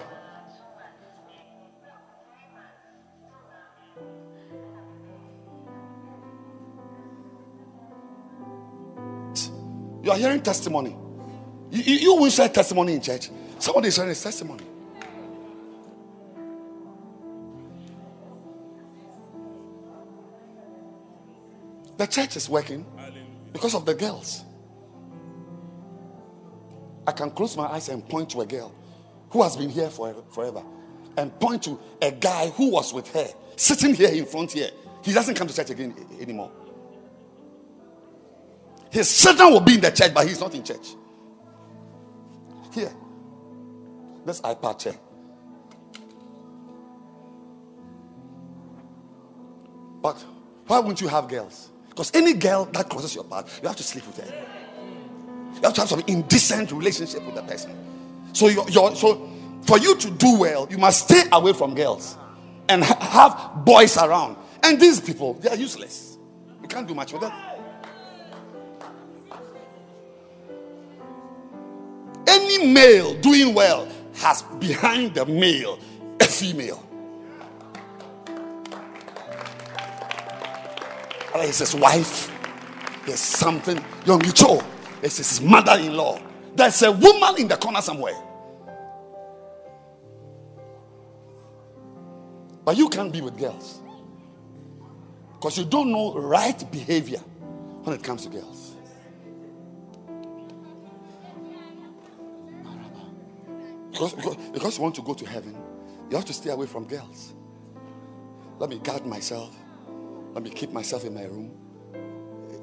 You 10.07 10.13
are 10.13 10.17
hearing 10.17 10.39
testimony. 10.39 10.95
You, 11.69 11.83
you, 11.83 11.95
you 11.95 12.15
will 12.15 12.29
share 12.29 12.47
testimony 12.47 12.93
in 12.93 13.01
church. 13.01 13.29
Somebody 13.59 13.89
is 13.89 13.95
sharing 13.95 14.07
his 14.07 14.23
testimony. 14.23 14.63
The 21.97 22.07
church 22.07 22.37
is 22.37 22.47
working 22.47 22.85
because 23.51 23.75
of 23.75 23.85
the 23.85 23.95
girls. 23.95 24.45
I 27.05 27.11
can 27.11 27.29
close 27.31 27.57
my 27.57 27.65
eyes 27.65 27.89
and 27.89 28.07
point 28.07 28.29
to 28.29 28.39
a 28.39 28.45
girl 28.45 28.73
who 29.31 29.43
has 29.43 29.57
been 29.57 29.69
here 29.69 29.89
for, 29.89 30.23
forever 30.31 30.63
and 31.17 31.37
point 31.37 31.63
to 31.63 31.77
a 32.01 32.11
guy 32.11 32.47
who 32.51 32.71
was 32.71 32.93
with 32.93 33.11
her 33.11 33.27
sitting 33.57 33.93
here 33.93 34.13
in 34.13 34.25
front 34.25 34.53
here. 34.53 34.69
He 35.03 35.11
doesn't 35.11 35.35
come 35.35 35.47
to 35.49 35.53
church 35.53 35.69
again 35.69 35.93
anymore. 36.21 36.49
His 38.89 39.21
children 39.21 39.51
will 39.51 39.61
be 39.61 39.75
in 39.75 39.81
the 39.81 39.91
church, 39.91 40.13
but 40.13 40.27
he's 40.27 40.39
not 40.39 40.53
in 40.55 40.63
church. 40.63 40.87
Here, 42.73 42.91
this 44.25 44.41
iPad 44.41 44.79
chair. 44.79 44.95
But 50.01 50.23
why 50.67 50.79
wouldn't 50.79 51.01
you 51.01 51.07
have 51.07 51.27
girls? 51.27 51.69
Because 51.89 52.13
any 52.13 52.33
girl 52.33 52.65
that 52.65 52.89
crosses 52.89 53.15
your 53.15 53.23
path, 53.23 53.59
you 53.61 53.67
have 53.67 53.77
to 53.77 53.83
sleep 53.83 54.05
with 54.05 54.17
her. 54.17 54.45
You 55.55 55.61
have 55.63 55.73
to 55.73 55.81
have 55.81 55.89
some 55.89 56.03
indecent 56.07 56.71
relationship 56.71 57.23
with 57.25 57.35
the 57.35 57.41
person. 57.41 57.75
So 58.33 58.47
you're, 58.47 58.69
you're 58.69 58.95
so 58.95 59.29
for 59.63 59.77
you 59.79 59.95
to 59.97 60.11
do 60.11 60.37
well, 60.37 60.67
you 60.69 60.77
must 60.77 61.05
stay 61.05 61.23
away 61.31 61.53
from 61.53 61.75
girls 61.75 62.17
and 62.69 62.83
ha- 62.83 62.99
have 62.99 63.65
boys 63.65 63.97
around. 63.97 64.37
And 64.63 64.79
these 64.79 65.01
people, 65.01 65.33
they 65.35 65.49
are 65.49 65.55
useless. 65.55 66.17
You 66.61 66.67
can't 66.67 66.87
do 66.87 66.93
much 66.95 67.11
with 67.11 67.21
them. 67.21 67.33
Any 72.27 72.67
male 72.67 73.13
doing 73.21 73.53
well 73.53 73.87
has 74.15 74.41
behind 74.59 75.15
the 75.15 75.25
male 75.25 75.79
a 76.19 76.25
female. 76.25 76.83
It's 81.35 81.59
his 81.59 81.75
wife. 81.75 82.31
There's 83.05 83.19
something. 83.19 83.83
Young 84.05 84.21
Cho. 84.21 84.63
It's 85.01 85.17
his 85.17 85.39
mother-in-law. 85.39 86.19
There's 86.55 86.81
a 86.81 86.91
woman 86.91 87.35
in 87.37 87.47
the 87.47 87.55
corner 87.57 87.81
somewhere. 87.81 88.15
But 92.65 92.75
you 92.75 92.89
can't 92.89 93.13
be 93.13 93.21
with 93.21 93.37
girls. 93.37 93.81
Because 95.35 95.57
you 95.57 95.65
don't 95.65 95.91
know 95.91 96.15
right 96.15 96.69
behavior 96.71 97.19
when 97.83 97.95
it 97.95 98.03
comes 98.03 98.23
to 98.23 98.29
girls. 98.29 98.66
Because, 103.97 104.13
because, 104.13 104.35
because 104.53 104.77
you 104.77 104.83
want 104.83 104.93
to 104.95 105.01
go 105.01 105.15
to 105.15 105.25
heaven, 105.25 105.57
you 106.11 106.15
have 106.15 106.25
to 106.25 106.33
stay 106.33 106.51
away 106.51 106.67
from 106.67 106.85
girls. 106.87 107.33
Let 108.59 108.69
me 108.69 108.77
guard 108.77 109.07
myself. 109.07 109.55
Let 110.33 110.43
me 110.43 110.51
keep 110.51 110.71
myself 110.71 111.03
in 111.03 111.15
my 111.15 111.23
room. 111.23 111.51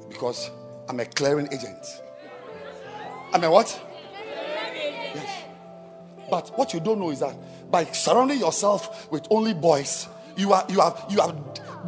Because 0.07 0.49
I'm 0.87 0.97
a 1.01 1.05
clearing 1.05 1.47
agent. 1.51 1.85
I'm 3.33 3.43
a 3.43 3.51
what? 3.51 3.67
Yes. 4.13 5.43
But 6.29 6.57
what 6.57 6.73
you 6.73 6.79
don't 6.79 6.99
know 6.99 7.11
is 7.11 7.19
that 7.19 7.35
by 7.69 7.83
surrounding 7.83 8.39
yourself 8.39 9.11
with 9.11 9.27
only 9.29 9.53
boys, 9.53 10.07
you 10.37 10.53
are 10.53 10.65
you 10.69 10.79
have 10.79 11.05
you 11.09 11.19
have 11.19 11.35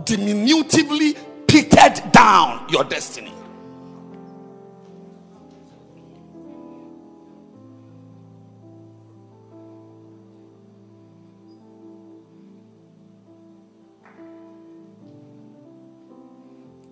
diminutively 0.03 1.15
pitted 1.47 2.11
down 2.11 2.67
your 2.69 2.83
destiny. 2.83 3.33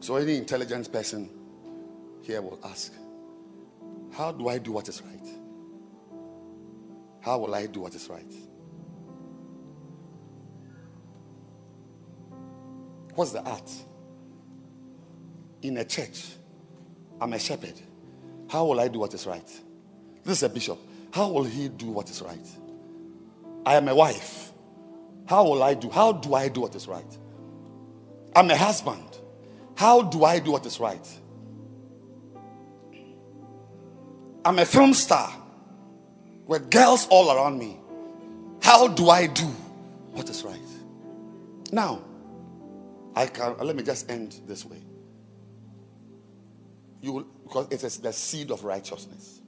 So 0.06 0.18
any 0.18 0.38
intelligent 0.38 0.92
person 0.92 1.32
here 2.22 2.40
will 2.40 2.60
ask, 2.64 2.94
how 4.14 4.32
do 4.32 4.50
I 4.50 4.60
do 4.60 4.72
what 4.72 4.88
is 4.88 5.02
right? 5.02 5.28
How 7.22 7.40
will 7.40 7.56
I 7.56 7.66
do 7.66 7.80
what 7.80 7.96
is 7.96 8.08
right? 8.08 8.32
What's 13.16 13.32
the 13.32 13.42
art? 13.42 13.68
In 15.64 15.78
a 15.78 15.84
church, 15.84 16.34
I'm 17.20 17.34
a 17.34 17.40
shepherd. 17.40 17.82
How 18.48 18.64
will 18.66 18.80
I 18.80 18.90
do 18.90 19.00
what 19.00 19.16
is 19.16 19.26
right? 19.26 19.50
This 20.24 20.38
is 20.38 20.44
a 20.44 20.50
bishop. 20.50 20.78
How 21.12 21.30
will 21.30 21.46
he 21.46 21.68
do 21.68 21.88
what 21.88 22.12
is 22.12 22.22
right? 22.22 22.48
I 23.66 23.74
am 23.74 23.88
a 23.88 23.96
wife. 23.96 24.52
How 25.26 25.46
will 25.46 25.64
I 25.64 25.74
do? 25.74 25.90
How 25.90 26.12
do 26.12 26.36
I 26.36 26.48
do 26.48 26.62
what 26.62 26.76
is 26.76 26.88
right? 26.88 27.18
I'm 28.36 28.52
a 28.52 28.56
husband. 28.56 29.15
How 29.76 30.02
do 30.02 30.24
I 30.24 30.40
do 30.40 30.52
what 30.52 30.66
is 30.66 30.80
right? 30.80 31.08
I'm 34.44 34.60
a 34.60 34.66
film 34.66 34.94
star 34.94 35.34
with 36.46 36.70
girls 36.70 37.08
all 37.10 37.32
around 37.32 37.58
me. 37.58 37.80
How 38.62 38.88
do 38.88 39.10
I 39.10 39.28
do 39.28 39.46
what 40.12 40.30
is 40.30 40.44
right? 40.44 40.60
Now, 41.72 42.02
I 43.16 43.26
can 43.28 43.58
let 43.58 43.76
me 43.76 43.84
just 43.84 44.10
end 44.10 44.42
this 44.46 44.66
way. 44.66 44.82
You 47.02 47.12
will, 47.12 47.24
because 47.44 47.68
it 47.72 47.84
is 47.84 47.98
the 47.98 48.14
seed 48.14 48.52
of 48.52 48.64
righteousness, 48.64 49.42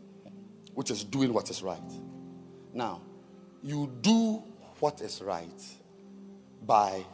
which 0.74 0.91
is 0.91 1.04
doing 1.04 1.34
what 1.34 1.49
is 1.49 1.62
right. 1.62 1.91
Now, 2.74 3.02
you 3.64 3.91
do 4.02 4.44
what 4.80 5.02
is 5.02 5.22
right 5.22 5.64
by 6.66 7.06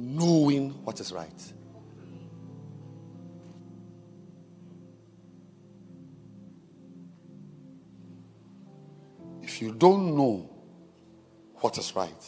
knowing 0.00 0.70
what 0.82 0.98
is 0.98 1.12
right. 1.12 1.52
If 9.42 9.60
you 9.60 9.72
don't 9.72 10.16
know 10.16 10.48
what 11.56 11.76
is 11.76 11.94
right, 11.94 12.26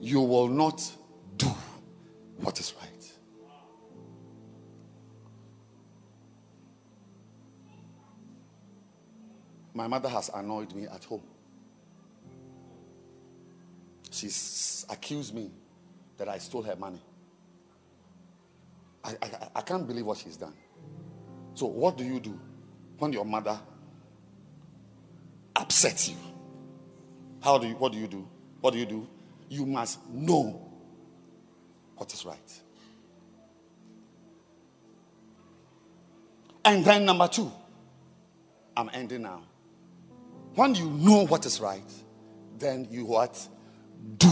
you 0.00 0.22
will 0.22 0.48
not 0.48 0.82
do 1.36 1.48
what 2.38 2.58
is 2.58 2.72
right. 2.80 3.12
My 9.74 9.86
mother 9.88 10.08
has 10.08 10.30
annoyed 10.34 10.72
me 10.72 10.86
at 10.86 11.04
home. 11.04 11.33
She's 14.14 14.86
accused 14.88 15.34
me 15.34 15.50
that 16.18 16.28
I 16.28 16.38
stole 16.38 16.62
her 16.62 16.76
money. 16.76 17.02
I, 19.02 19.16
I, 19.20 19.30
I 19.56 19.60
can't 19.62 19.84
believe 19.88 20.06
what 20.06 20.18
she's 20.18 20.36
done. 20.36 20.54
So, 21.54 21.66
what 21.66 21.98
do 21.98 22.04
you 22.04 22.20
do 22.20 22.38
when 22.98 23.12
your 23.12 23.24
mother 23.24 23.58
upsets 25.56 26.08
you? 26.08 26.16
How 27.42 27.58
do 27.58 27.66
you, 27.66 27.74
what 27.74 27.90
do 27.90 27.98
you 27.98 28.06
do? 28.06 28.28
What 28.60 28.72
do 28.72 28.78
you 28.78 28.86
do? 28.86 29.08
You 29.48 29.66
must 29.66 29.98
know 30.08 30.64
what 31.96 32.14
is 32.14 32.24
right. 32.24 32.60
And 36.64 36.84
then, 36.84 37.04
number 37.04 37.26
two, 37.26 37.50
I'm 38.76 38.90
ending 38.94 39.22
now. 39.22 39.42
When 40.54 40.76
you 40.76 40.88
know 40.88 41.26
what 41.26 41.44
is 41.46 41.60
right, 41.60 41.92
then 42.60 42.86
you 42.92 43.06
what? 43.06 43.48
Do 44.18 44.28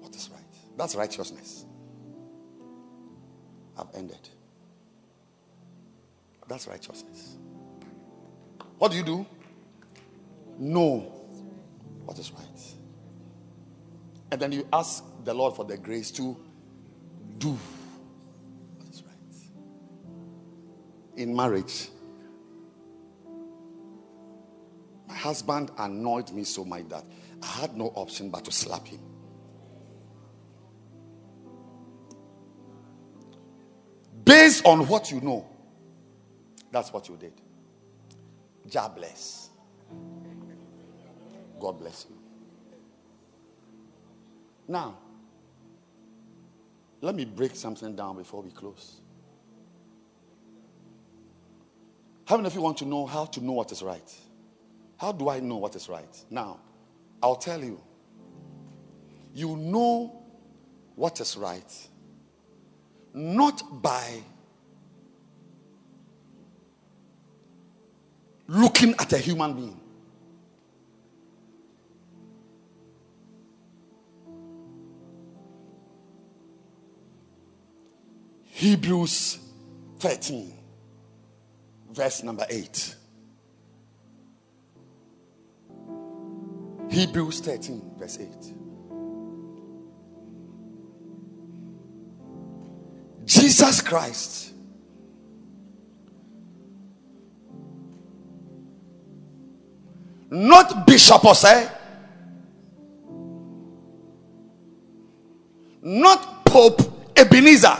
what 0.00 0.14
is 0.14 0.30
right. 0.30 0.42
That's 0.76 0.94
righteousness. 0.94 1.64
I've 3.78 3.94
ended. 3.94 4.28
That's 6.48 6.66
righteousness. 6.66 7.36
What 8.78 8.90
do 8.90 8.96
you 8.96 9.02
do? 9.02 9.26
Know 10.58 11.12
what 12.04 12.18
is 12.18 12.32
right. 12.32 12.44
And 14.30 14.40
then 14.40 14.52
you 14.52 14.66
ask 14.72 15.04
the 15.24 15.32
Lord 15.32 15.54
for 15.56 15.64
the 15.64 15.76
grace 15.76 16.10
to 16.12 16.36
do 17.38 17.58
what 18.76 18.88
is 18.90 19.02
right. 19.02 19.14
In 21.16 21.34
marriage, 21.34 21.88
my 25.08 25.14
husband 25.14 25.70
annoyed 25.78 26.30
me 26.32 26.44
so 26.44 26.64
much 26.64 26.88
that 26.88 27.04
I 27.44 27.60
had 27.60 27.76
no 27.76 27.92
option 27.94 28.30
but 28.30 28.44
to 28.46 28.52
slap 28.52 28.86
him. 28.86 29.00
Based 34.24 34.64
on 34.64 34.86
what 34.88 35.10
you 35.10 35.20
know, 35.20 35.46
that's 36.72 36.90
what 36.92 37.08
you 37.08 37.16
did. 37.16 37.34
God 38.72 38.96
bless. 38.96 39.50
God 41.60 41.78
bless 41.78 42.06
you. 42.08 42.16
Now, 44.66 44.96
let 47.02 47.14
me 47.14 47.26
break 47.26 47.54
something 47.54 47.94
down 47.94 48.16
before 48.16 48.40
we 48.40 48.50
close. 48.50 49.02
How 52.26 52.36
many 52.36 52.46
of 52.46 52.54
you 52.54 52.62
want 52.62 52.78
to 52.78 52.86
know 52.86 53.04
how 53.04 53.26
to 53.26 53.44
know 53.44 53.52
what 53.52 53.70
is 53.70 53.82
right? 53.82 54.14
How 54.96 55.12
do 55.12 55.28
I 55.28 55.40
know 55.40 55.56
what 55.56 55.76
is 55.76 55.90
right? 55.90 56.16
Now, 56.30 56.60
I'll 57.24 57.36
tell 57.36 57.64
you. 57.64 57.80
You 59.32 59.56
know 59.56 60.22
what 60.94 61.18
is 61.20 61.38
right, 61.38 61.88
not 63.14 63.80
by 63.80 64.22
looking 68.46 68.94
at 68.98 69.10
a 69.14 69.18
human 69.18 69.54
being. 69.54 69.80
Hebrews 78.42 79.38
13, 79.98 80.52
verse 81.90 82.22
number 82.22 82.44
8. 82.50 82.96
Hebrews 86.94 87.40
13, 87.40 87.82
verse 87.98 88.18
8. 88.20 88.28
Jesus 93.26 93.80
Christ 93.80 94.54
not 100.34 100.86
Bishop 100.86 101.22
Osei, 101.22 101.70
not 105.82 106.44
Pope 106.44 106.82
Ebenezer, 107.16 107.78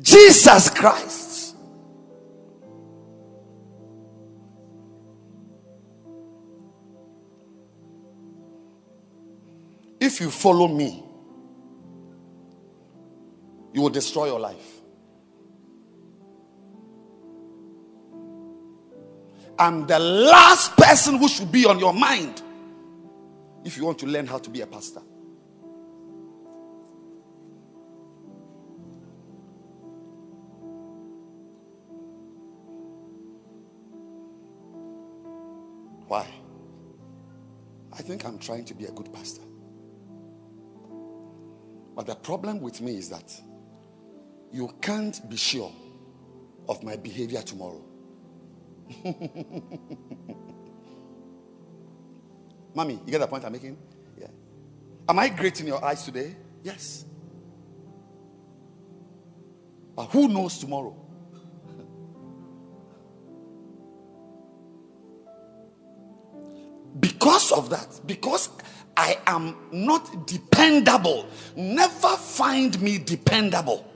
Jesus 0.00 0.70
Christ. 0.70 1.27
If 10.08 10.22
you 10.22 10.30
follow 10.30 10.68
me, 10.68 11.04
you 13.74 13.82
will 13.82 13.90
destroy 13.90 14.24
your 14.24 14.40
life. 14.40 14.80
I'm 19.58 19.86
the 19.86 19.98
last 19.98 20.74
person 20.78 21.18
who 21.18 21.28
should 21.28 21.52
be 21.52 21.66
on 21.66 21.78
your 21.78 21.92
mind 21.92 22.40
if 23.66 23.76
you 23.76 23.84
want 23.84 23.98
to 23.98 24.06
learn 24.06 24.26
how 24.26 24.38
to 24.38 24.48
be 24.48 24.62
a 24.62 24.66
pastor. 24.66 25.02
Why? 36.06 36.26
I 37.92 38.00
think 38.00 38.24
I'm 38.24 38.38
trying 38.38 38.64
to 38.64 38.74
be 38.74 38.86
a 38.86 38.90
good 38.90 39.12
pastor. 39.12 39.42
But 41.98 42.06
the 42.06 42.14
problem 42.14 42.60
with 42.60 42.80
me 42.80 42.96
is 42.96 43.10
that 43.10 43.28
you 44.52 44.72
can't 44.80 45.28
be 45.28 45.36
sure 45.36 45.72
of 46.68 46.84
my 46.84 46.94
behavior 46.94 47.42
tomorrow. 47.42 47.82
Mommy, 52.72 53.00
you 53.04 53.10
get 53.10 53.18
the 53.18 53.26
point 53.26 53.44
I'm 53.44 53.50
making? 53.50 53.76
Yeah. 54.16 54.28
Am 55.08 55.18
I 55.18 55.28
great 55.28 55.58
in 55.58 55.66
your 55.66 55.84
eyes 55.84 56.04
today? 56.04 56.36
Yes. 56.62 57.04
But 59.96 60.04
who 60.04 60.28
knows 60.28 60.58
tomorrow? 60.58 60.94
because 67.00 67.50
of 67.50 67.70
that, 67.70 68.00
because 68.06 68.50
I 68.98 69.16
am 69.28 69.56
not 69.70 70.26
dependable, 70.26 71.28
never 71.54 72.16
find 72.16 72.82
me 72.82 72.98
dependable. 72.98 73.86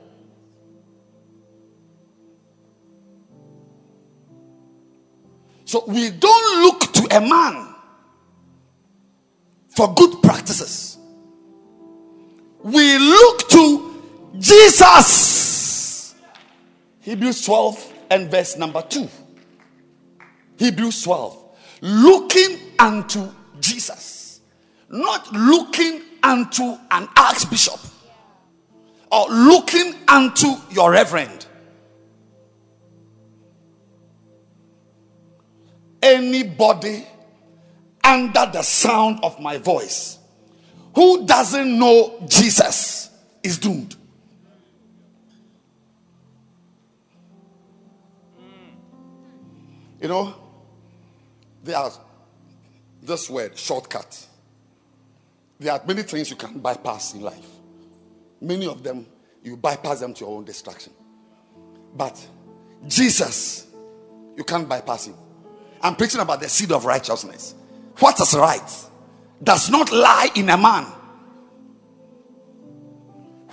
So 5.65 5.85
we 5.89 6.11
don't 6.11 6.63
look 6.63 6.93
to 6.93 7.17
a 7.17 7.21
man 7.21 7.75
for 9.71 9.93
good 9.93 10.23
practices. 10.23 10.99
We 12.63 12.97
look 12.97 13.49
to 13.49 14.03
Jesus. 14.39 16.15
Hebrews 17.01 17.45
12 17.45 17.93
and 18.09 18.31
verse 18.31 18.57
number 18.57 18.83
2. 18.83 19.09
Hebrews 20.59 21.03
12. 21.03 21.39
Looking 21.81 22.59
unto 22.79 23.29
Jesus, 23.59 24.12
not 24.93 25.33
looking 25.33 26.03
unto 26.23 26.77
an 26.91 27.09
archbishop 27.17 27.81
or 29.11 29.27
looking 29.29 29.95
unto 30.07 30.55
your 30.71 30.93
reverend. 30.93 31.47
Anybody 36.03 37.07
under 38.05 38.51
the 38.53 38.63
sound 38.63 39.21
of 39.23 39.41
my 39.41 39.57
voice 39.59 40.19
who 40.95 41.27
doesn't 41.27 41.79
know 41.79 42.25
Jesus 42.29 43.11
is 43.43 43.59
doomed. 43.59 43.97
You 50.01 50.09
know, 50.09 50.35
there 51.63 51.77
are 51.77 51.93
this 53.01 53.31
word 53.31 53.57
shortcut. 53.57 54.27
There 55.63 55.73
are 55.73 55.81
many 55.87 56.03
things 56.03 56.29
you 56.29 56.37
can 56.37 56.59
bypass 56.59 57.15
in 57.15 57.21
life. 57.21 57.47
Many 58.41 58.67
of 58.67 58.83
them 58.83 59.07
you 59.45 59.57
bypass 59.57 60.01
them 60.01 60.15
to 60.15 60.25
your 60.25 60.37
own 60.37 60.45
destruction. 60.45 60.93
But 61.95 62.25
Jesus, 62.87 63.67
you 64.37 64.45
can't 64.45 64.69
bypass 64.69 65.07
him. 65.07 65.15
I'm 65.81 65.97
preaching 65.97 66.21
about 66.21 66.41
the 66.41 66.49
seed 66.49 66.73
of 66.73 66.85
righteousness. 66.85 67.55
What 67.99 68.21
is 68.21 68.35
right 68.35 68.87
does 69.43 69.71
not 69.71 69.93
lie 69.93 70.31
in 70.35 70.49
a 70.49 70.57
man. 70.57 70.87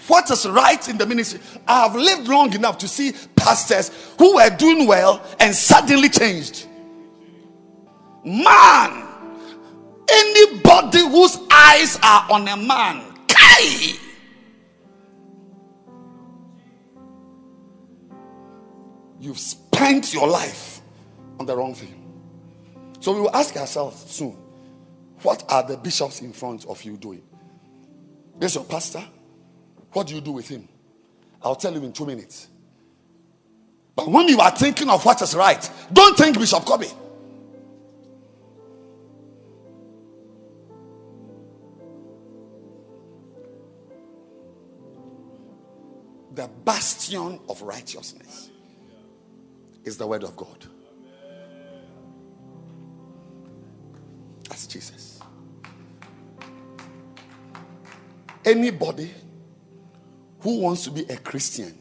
What 0.08 0.30
is 0.32 0.48
right 0.48 0.88
in 0.88 0.98
the 0.98 1.06
ministry? 1.06 1.40
I 1.68 1.84
have 1.84 1.96
lived 1.96 2.28
long 2.28 2.54
enough 2.54 2.78
to 2.80 2.88
see 2.88 3.14
pastors 3.36 3.92
who 4.18 4.36
were 4.36 4.50
doing 4.50 4.88
well 4.88 5.24
and 5.40 5.54
suddenly 5.54 6.10
changed. 6.10 6.66
Man, 8.24 9.09
anybody 10.12 11.00
whose 11.00 11.38
eyes 11.52 11.98
are 12.04 12.26
on 12.32 12.48
a 12.48 12.58
man, 12.58 13.04
kai, 13.28 13.94
you've 19.20 19.40
spent 19.40 20.14
your 20.14 20.28
life 20.28 20.82
on 21.40 21.46
the 21.46 21.56
wrong 21.56 21.74
thing. 21.74 21.96
So 23.00 23.14
we 23.14 23.22
will 23.22 23.36
ask 23.36 23.56
ourselves 23.56 24.12
soon 24.12 24.38
what 25.22 25.44
are 25.50 25.64
the 25.64 25.78
bishops 25.78 26.22
in 26.22 26.32
front 26.32 26.66
of 26.66 26.84
you 26.84 26.98
doing? 26.98 27.22
This 28.38 28.56
your 28.56 28.64
pastor. 28.64 29.04
What 29.92 30.08
do 30.08 30.16
you 30.16 30.22
do 30.22 30.32
with 30.32 30.48
him? 30.48 30.68
I'll 31.42 31.56
tell 31.56 31.74
you 31.74 31.84
in 31.84 31.92
two 31.92 32.06
minutes. 32.06 32.48
But 33.96 34.08
when 34.08 34.28
you 34.30 34.40
are 34.40 34.52
thinking 34.52 34.90
of 34.90 35.04
what 35.06 35.22
is 35.22 35.36
right, 35.36 35.70
don't 35.92 36.18
think 36.18 36.38
Bishop 36.38 36.64
Kobe. 36.64 36.88
The 46.40 46.48
bastion 46.48 47.38
of 47.50 47.62
righteousness 47.62 48.50
is 49.84 49.98
the 49.98 50.08
word 50.08 50.24
of 50.24 50.38
God. 50.38 50.68
That's 54.48 54.66
Jesus. 54.66 55.20
Anybody 58.46 59.12
who 60.40 60.62
wants 60.62 60.86
to 60.86 60.92
be 60.92 61.04
a 61.10 61.18
Christian 61.18 61.78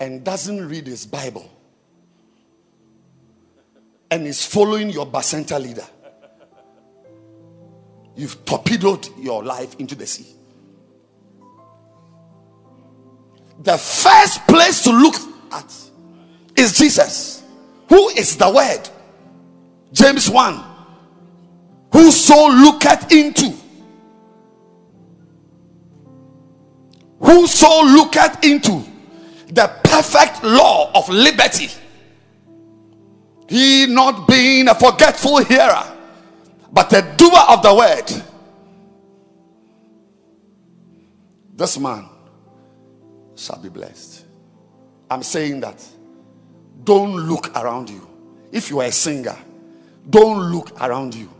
and 0.00 0.24
doesn't 0.24 0.68
read 0.68 0.88
his 0.88 1.06
Bible 1.06 1.48
and 4.10 4.26
is 4.26 4.44
following 4.44 4.90
your 4.90 5.06
Bacenta 5.06 5.62
leader, 5.62 5.86
you've 8.16 8.44
torpedoed 8.44 9.06
your 9.16 9.44
life 9.44 9.76
into 9.78 9.94
the 9.94 10.08
sea. 10.08 10.35
The 13.60 13.78
first 13.78 14.46
place 14.46 14.82
to 14.82 14.90
look 14.90 15.16
at 15.52 15.74
is 16.56 16.76
Jesus, 16.76 17.42
who 17.88 18.08
is 18.10 18.36
the 18.36 18.50
Word. 18.50 18.88
James 19.92 20.28
1 20.28 20.64
Whoso 21.92 22.48
looketh 22.48 23.10
into, 23.10 23.54
whoso 27.18 27.82
looketh 27.84 28.44
into 28.44 28.84
the 29.48 29.68
perfect 29.82 30.44
law 30.44 30.90
of 30.94 31.08
liberty, 31.08 31.70
he 33.48 33.86
not 33.86 34.28
being 34.28 34.68
a 34.68 34.74
forgetful 34.74 35.38
hearer, 35.44 35.84
but 36.70 36.92
a 36.92 37.00
doer 37.16 37.40
of 37.48 37.62
the 37.62 37.74
word, 37.74 38.22
This 41.54 41.78
man 41.78 42.06
shall 43.36 43.58
be 43.58 43.68
blessed. 43.68 44.24
I'm 45.10 45.22
saying 45.22 45.60
that 45.60 45.84
don't 46.84 47.14
look 47.14 47.56
around 47.56 47.90
you. 47.90 48.08
If 48.50 48.70
you 48.70 48.80
are 48.80 48.86
a 48.86 48.92
singer, 48.92 49.36
don't 50.08 50.50
look 50.52 50.80
around 50.80 51.14
you. 51.14 51.30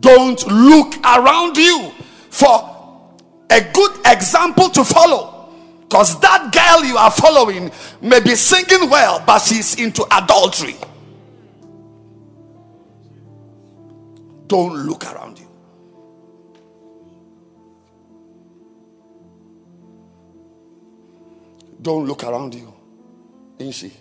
Don't 0.00 0.44
look 0.46 0.96
around 1.04 1.56
you 1.56 1.92
for 2.30 3.10
a 3.50 3.60
good 3.72 3.92
example 4.06 4.68
to 4.70 4.84
follow. 4.84 5.52
Because 5.82 6.18
that 6.20 6.52
girl 6.52 6.84
you 6.84 6.96
are 6.96 7.10
following 7.10 7.70
may 8.00 8.20
be 8.20 8.34
singing 8.34 8.90
well, 8.90 9.22
but 9.24 9.38
she's 9.40 9.78
into 9.78 10.04
adultery. 10.10 10.76
Don't 14.46 14.74
look 14.74 15.04
around 15.04 15.33
Don't 21.84 22.06
look 22.06 22.24
around 22.24 22.54
you. 22.54 22.72
Ain't 23.60 23.74
she? 23.74 23.92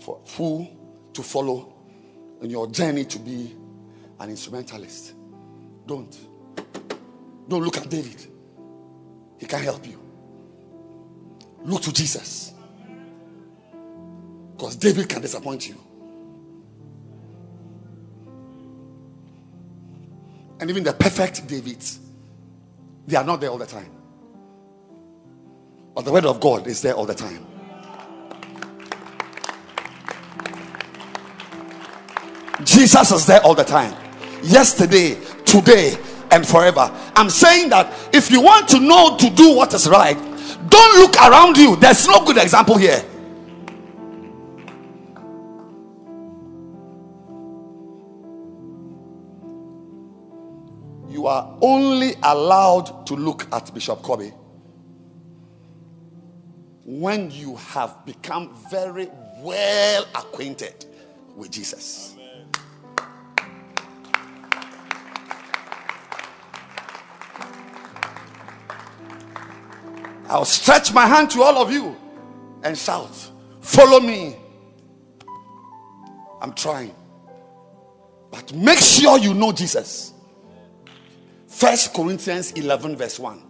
For 0.00 0.20
who 0.36 0.68
to 1.14 1.22
follow 1.22 1.72
in 2.42 2.50
your 2.50 2.66
journey 2.66 3.06
to 3.06 3.18
be 3.18 3.56
an 4.20 4.28
instrumentalist. 4.28 5.14
Don't. 5.86 6.14
Don't 7.48 7.64
look 7.64 7.78
at 7.78 7.88
David. 7.88 8.26
He 9.38 9.46
can't 9.46 9.64
help 9.64 9.86
you. 9.86 9.98
Look 11.64 11.80
to 11.82 11.94
Jesus. 11.94 12.52
Because 14.54 14.76
David 14.76 15.08
can 15.08 15.22
disappoint 15.22 15.66
you. 15.70 15.76
And 20.60 20.68
even 20.68 20.84
the 20.84 20.92
perfect 20.92 21.48
Davids, 21.48 22.00
they 23.06 23.16
are 23.16 23.24
not 23.24 23.40
there 23.40 23.48
all 23.48 23.56
the 23.56 23.64
time. 23.64 24.01
But 25.94 26.04
the 26.04 26.12
word 26.12 26.24
of 26.24 26.40
God 26.40 26.66
is 26.66 26.80
there 26.80 26.94
all 26.94 27.04
the 27.04 27.14
time. 27.14 27.46
Jesus 32.64 33.10
is 33.10 33.26
there 33.26 33.42
all 33.42 33.54
the 33.54 33.64
time. 33.64 33.94
Yesterday, 34.42 35.18
today, 35.44 35.96
and 36.30 36.46
forever. 36.46 36.90
I'm 37.14 37.28
saying 37.28 37.68
that 37.70 37.92
if 38.14 38.30
you 38.30 38.40
want 38.40 38.68
to 38.70 38.80
know 38.80 39.16
to 39.18 39.30
do 39.30 39.54
what 39.54 39.74
is 39.74 39.88
right, 39.88 40.16
don't 40.68 40.98
look 40.98 41.16
around 41.16 41.58
you. 41.58 41.76
There's 41.76 42.06
no 42.06 42.24
good 42.24 42.38
example 42.38 42.78
here. 42.78 43.04
You 51.10 51.26
are 51.26 51.58
only 51.60 52.14
allowed 52.22 53.06
to 53.06 53.14
look 53.14 53.46
at 53.52 53.72
Bishop 53.74 54.02
Kobe 54.02 54.32
when 57.00 57.30
you 57.30 57.56
have 57.56 58.04
become 58.04 58.54
very 58.70 59.08
well 59.38 60.04
acquainted 60.14 60.84
with 61.36 61.50
Jesus. 61.50 62.16
I'll 70.28 70.44
stretch 70.44 70.92
my 70.94 71.06
hand 71.06 71.30
to 71.32 71.42
all 71.42 71.58
of 71.58 71.70
you 71.70 71.96
and 72.62 72.76
shout, 72.76 73.30
Follow 73.60 74.00
me. 74.00 74.36
I'm 76.40 76.52
trying. 76.52 76.94
But 78.30 78.52
make 78.52 78.80
sure 78.80 79.18
you 79.18 79.34
know 79.34 79.52
Jesus. 79.52 80.12
First 81.46 81.94
Corinthians 81.94 82.50
11, 82.52 82.96
verse 82.96 83.18
1. 83.18 83.42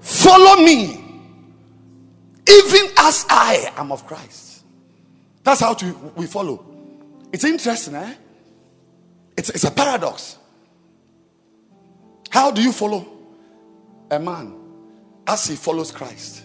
Follow 0.00 0.62
me, 0.62 1.07
even 2.48 2.90
as 2.98 3.26
I 3.28 3.72
am 3.76 3.92
of 3.92 4.06
Christ. 4.06 4.64
That's 5.42 5.60
how 5.60 5.74
to, 5.74 6.12
we 6.16 6.26
follow. 6.26 6.64
It's 7.32 7.44
interesting, 7.44 7.94
eh? 7.94 8.14
It's, 9.36 9.50
it's 9.50 9.64
a 9.64 9.70
paradox. 9.70 10.38
How 12.30 12.50
do 12.50 12.62
you 12.62 12.72
follow 12.72 13.06
a 14.10 14.18
man 14.18 14.54
as 15.26 15.46
he 15.46 15.56
follows 15.56 15.92
Christ? 15.92 16.44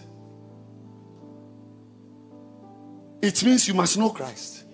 It 3.22 3.42
means 3.42 3.66
you 3.66 3.74
must 3.74 3.96
know 3.96 4.10
Christ. 4.10 4.64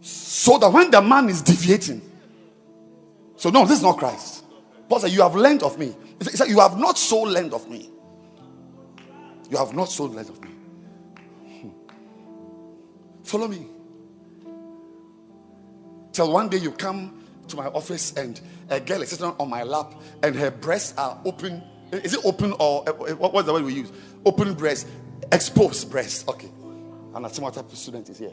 So 0.00 0.58
that 0.58 0.72
when 0.72 0.90
the 0.90 1.02
man 1.02 1.28
is 1.28 1.42
deviating, 1.42 2.00
so 3.36 3.50
no, 3.50 3.64
this 3.64 3.78
is 3.78 3.82
not 3.82 3.98
Christ. 3.98 4.44
Paul 4.88 5.00
said, 5.00 5.10
You 5.10 5.22
have 5.22 5.34
learned 5.34 5.62
of 5.62 5.78
me. 5.78 5.94
He 6.30 6.36
said, 6.36 6.48
You 6.48 6.60
have 6.60 6.78
not 6.78 6.98
so 6.98 7.20
learned 7.20 7.54
of 7.54 7.68
me. 7.68 7.90
You 9.50 9.58
have 9.58 9.74
not 9.74 9.90
so 9.90 10.04
learned 10.04 10.30
of 10.30 10.42
me. 10.42 10.48
Hmm. 11.60 11.68
Follow 13.24 13.48
me. 13.48 13.66
Till 16.12 16.32
one 16.32 16.48
day 16.48 16.58
you 16.58 16.72
come 16.72 17.24
to 17.48 17.56
my 17.56 17.66
office 17.66 18.12
and 18.14 18.40
a 18.70 18.80
girl 18.80 19.02
is 19.02 19.10
sitting 19.10 19.26
on 19.26 19.48
my 19.48 19.62
lap 19.62 19.94
and 20.22 20.34
her 20.36 20.50
breasts 20.50 20.94
are 20.98 21.18
open. 21.24 21.62
Is 21.90 22.14
it 22.14 22.24
open 22.24 22.54
or 22.58 22.88
uh, 22.88 22.92
what's 22.92 23.46
the 23.46 23.52
word 23.52 23.64
we 23.64 23.74
use? 23.74 23.92
Open 24.24 24.54
breasts, 24.54 24.90
exposed 25.30 25.90
breasts. 25.90 26.26
Okay. 26.28 26.50
And 27.14 27.24
what 27.24 27.54
type 27.54 27.70
of 27.70 27.76
student 27.76 28.08
is 28.08 28.18
here. 28.18 28.32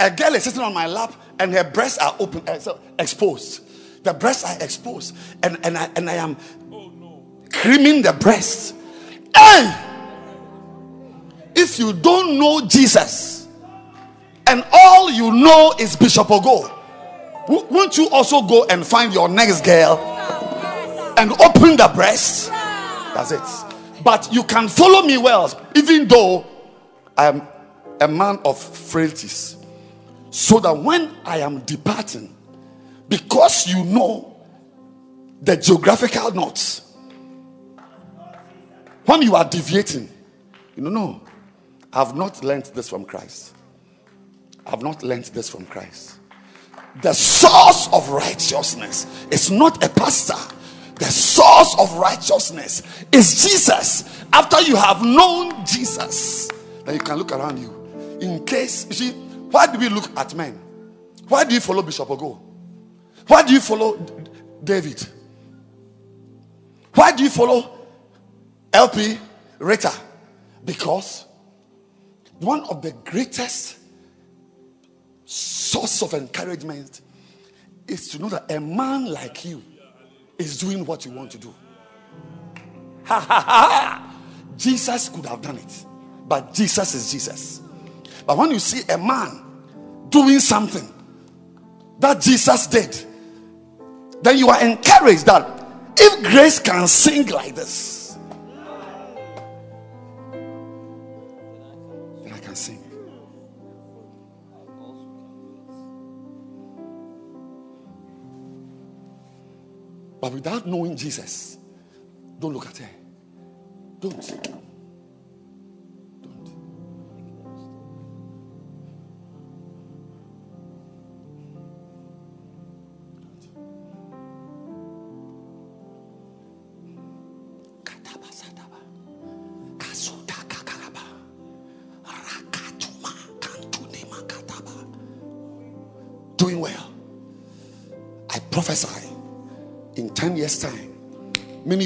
A 0.00 0.10
girl 0.10 0.34
is 0.34 0.44
sitting 0.44 0.62
on 0.62 0.72
my 0.74 0.86
lap 0.86 1.14
and 1.38 1.52
her 1.52 1.64
breasts 1.64 1.98
are 1.98 2.14
open, 2.18 2.60
so 2.60 2.80
exposed. 2.98 3.67
The 4.08 4.14
breasts 4.14 4.42
are 4.42 4.64
exposed, 4.64 5.14
and, 5.42 5.58
and, 5.62 5.76
I, 5.76 5.90
and 5.94 6.08
I 6.08 6.14
am 6.14 6.38
creaming 7.52 8.00
the 8.00 8.14
breasts. 8.14 8.72
Hey! 9.36 9.84
If 11.54 11.78
you 11.78 11.92
don't 11.92 12.38
know 12.38 12.66
Jesus 12.66 13.48
and 14.46 14.64
all 14.72 15.10
you 15.10 15.30
know 15.30 15.74
is 15.78 15.94
Bishop 15.94 16.28
Ogo, 16.28 16.72
won't 17.70 17.98
you 17.98 18.08
also 18.08 18.40
go 18.40 18.64
and 18.70 18.86
find 18.86 19.12
your 19.12 19.28
next 19.28 19.62
girl 19.62 19.98
and 21.18 21.30
open 21.32 21.76
the 21.76 21.92
breast? 21.94 22.48
That's 22.48 23.32
it. 23.32 24.02
But 24.02 24.32
you 24.32 24.42
can 24.42 24.68
follow 24.68 25.02
me 25.02 25.18
well, 25.18 25.50
even 25.76 26.08
though 26.08 26.46
I 27.14 27.26
am 27.26 27.42
a 28.00 28.08
man 28.08 28.38
of 28.46 28.58
frailties 28.58 29.58
so 30.30 30.60
that 30.60 30.78
when 30.78 31.14
I 31.26 31.40
am 31.40 31.58
departing, 31.60 32.34
because 33.08 33.66
you 33.66 33.84
know 33.84 34.36
the 35.40 35.56
geographical 35.56 36.32
notes, 36.32 36.82
when 39.06 39.22
you 39.22 39.34
are 39.34 39.44
deviating, 39.48 40.08
you 40.76 40.82
know, 40.82 40.90
no, 40.90 41.20
I've 41.92 42.14
not 42.14 42.44
learned 42.44 42.66
this 42.66 42.88
from 42.88 43.04
Christ. 43.04 43.54
I've 44.66 44.82
not 44.82 45.02
learned 45.02 45.24
this 45.26 45.48
from 45.48 45.64
Christ. 45.66 46.18
The 47.00 47.12
source 47.12 47.88
of 47.92 48.08
righteousness 48.10 49.06
is 49.30 49.50
not 49.50 49.82
a 49.82 49.88
pastor. 49.88 50.34
The 50.96 51.06
source 51.06 51.76
of 51.78 51.96
righteousness 51.96 52.82
is 53.12 53.44
Jesus. 53.44 54.24
After 54.32 54.60
you 54.60 54.76
have 54.76 55.02
known 55.02 55.64
Jesus, 55.64 56.48
then 56.84 56.94
you 56.94 57.00
can 57.00 57.16
look 57.16 57.32
around 57.32 57.58
you. 57.58 58.18
In 58.20 58.44
case, 58.44 58.86
you 58.88 58.94
see, 58.94 59.10
why 59.12 59.66
do 59.66 59.78
we 59.78 59.88
look 59.88 60.10
at 60.18 60.34
men? 60.34 60.58
Why 61.28 61.44
do 61.44 61.54
you 61.54 61.60
follow 61.60 61.82
Bishop 61.82 62.08
Ogo? 62.08 62.47
Why 63.28 63.42
do 63.42 63.52
you 63.52 63.60
follow 63.60 63.96
David? 64.64 65.06
Why 66.94 67.12
do 67.12 67.22
you 67.22 67.30
follow 67.30 67.78
LP 68.72 69.18
Rita? 69.58 69.92
Because 70.64 71.26
one 72.40 72.64
of 72.64 72.82
the 72.82 72.92
greatest 73.04 73.78
source 75.24 76.02
of 76.02 76.14
encouragement 76.14 77.02
is 77.86 78.08
to 78.08 78.18
know 78.18 78.28
that 78.30 78.50
a 78.50 78.60
man 78.60 79.06
like 79.06 79.44
you 79.44 79.62
is 80.38 80.58
doing 80.58 80.84
what 80.84 81.04
you 81.04 81.12
want 81.12 81.30
to 81.32 81.38
do. 81.38 81.54
Ha 83.04 83.20
ha 83.20 83.40
ha! 83.46 84.14
Jesus 84.56 85.08
could 85.08 85.26
have 85.26 85.42
done 85.42 85.58
it, 85.58 85.84
but 86.26 86.54
Jesus 86.54 86.94
is 86.94 87.12
Jesus. 87.12 87.60
But 88.26 88.36
when 88.36 88.50
you 88.50 88.58
see 88.58 88.82
a 88.92 88.98
man 88.98 89.44
doing 90.08 90.40
something 90.40 90.86
that 91.98 92.20
Jesus 92.20 92.66
did, 92.66 93.04
then 94.22 94.38
you 94.38 94.48
are 94.48 94.60
encouraged 94.64 95.26
that 95.26 95.58
if 95.96 96.22
grace 96.22 96.58
can 96.58 96.86
sing 96.86 97.26
like 97.28 97.54
this, 97.54 98.16
then 102.22 102.32
I 102.32 102.38
can 102.38 102.54
sing. 102.54 102.82
But 110.20 110.32
without 110.32 110.66
knowing 110.66 110.96
Jesus, 110.96 111.58
don't 112.38 112.52
look 112.52 112.66
at 112.66 112.78
her. 112.78 112.90
Don't. 114.00 114.57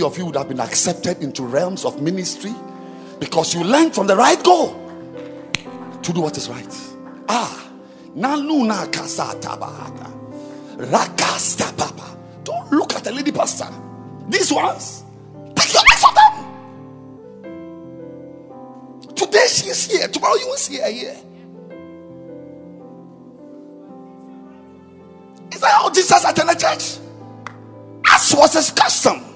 Of 0.02 0.18
you 0.18 0.26
would 0.26 0.36
have 0.36 0.48
been 0.48 0.60
accepted 0.60 1.22
into 1.22 1.42
realms 1.42 1.84
of 1.84 2.00
ministry 2.02 2.54
because 3.18 3.54
you 3.54 3.62
learned 3.64 3.94
from 3.94 4.06
the 4.06 4.16
right 4.16 4.42
goal 4.42 4.78
to 6.02 6.12
do 6.12 6.20
what 6.20 6.36
is 6.36 6.48
right. 6.48 6.76
Ah, 7.28 7.70
naluna 8.16 8.86
kasata 8.90 9.58
bahada. 9.58 10.10
Rakasta 10.76 11.76
papa. 11.76 12.16
Don't 12.44 12.72
look 12.72 12.94
at 12.94 13.04
the 13.04 13.12
lady 13.12 13.30
pastor. 13.32 13.68
These 14.28 14.52
ones, 14.52 15.04
take 15.54 15.72
your 15.72 15.82
eyes 15.92 16.04
off 16.04 16.14
them. 16.14 16.32
Today 19.14 19.46
she 19.48 19.68
is 19.68 19.90
here. 19.90 20.08
Tomorrow 20.08 20.34
you 20.36 20.46
will 20.48 20.56
see 20.56 20.78
her 20.78 20.90
here. 20.90 21.16
Is 25.52 25.60
that 25.60 25.70
how 25.70 25.90
Jesus 25.90 26.24
attended 26.24 26.58
church? 26.58 26.98
As 28.06 28.34
was 28.34 28.54
his 28.54 28.70
custom. 28.70 29.31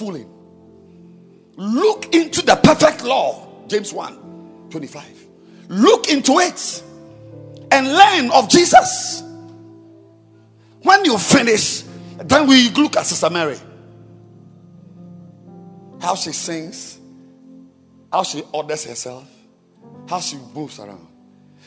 Fooling. 0.00 0.28
Look 1.56 2.14
into 2.14 2.40
the 2.40 2.56
perfect 2.56 3.04
law, 3.04 3.46
James 3.68 3.92
1 3.92 4.68
25. 4.70 5.26
Look 5.68 6.08
into 6.08 6.38
it 6.38 6.82
and 7.70 7.86
learn 7.86 8.30
of 8.30 8.48
Jesus. 8.48 9.22
When 10.82 11.04
you 11.04 11.18
finish, 11.18 11.82
then 12.16 12.48
we 12.48 12.70
look 12.70 12.96
at 12.96 13.04
Sister 13.04 13.28
Mary. 13.28 13.58
How 16.00 16.14
she 16.14 16.32
sings, 16.32 16.98
how 18.10 18.22
she 18.22 18.42
orders 18.52 18.84
herself, 18.86 19.28
how 20.08 20.20
she 20.20 20.38
moves 20.54 20.78
around. 20.80 21.06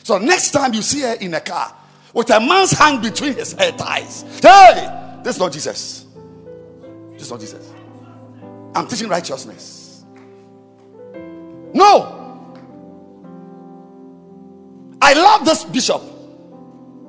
So 0.02 0.18
next 0.18 0.50
time 0.50 0.74
you 0.74 0.82
see 0.82 1.02
her 1.02 1.14
in 1.14 1.34
a 1.34 1.40
car 1.40 1.72
with 2.12 2.30
a 2.30 2.40
man's 2.40 2.72
hand 2.72 3.00
between 3.00 3.34
his 3.34 3.52
hair 3.52 3.70
ties, 3.72 4.22
hey, 4.42 5.20
this 5.22 5.36
is 5.36 5.40
not 5.40 5.52
Jesus. 5.52 6.06
This 7.12 7.22
is 7.22 7.30
not 7.30 7.38
Jesus. 7.38 7.83
I'm 8.74 8.86
teaching 8.86 9.08
righteousness. 9.08 10.04
No. 11.72 12.20
I 15.00 15.12
love 15.12 15.44
this 15.44 15.64
bishop, 15.64 16.02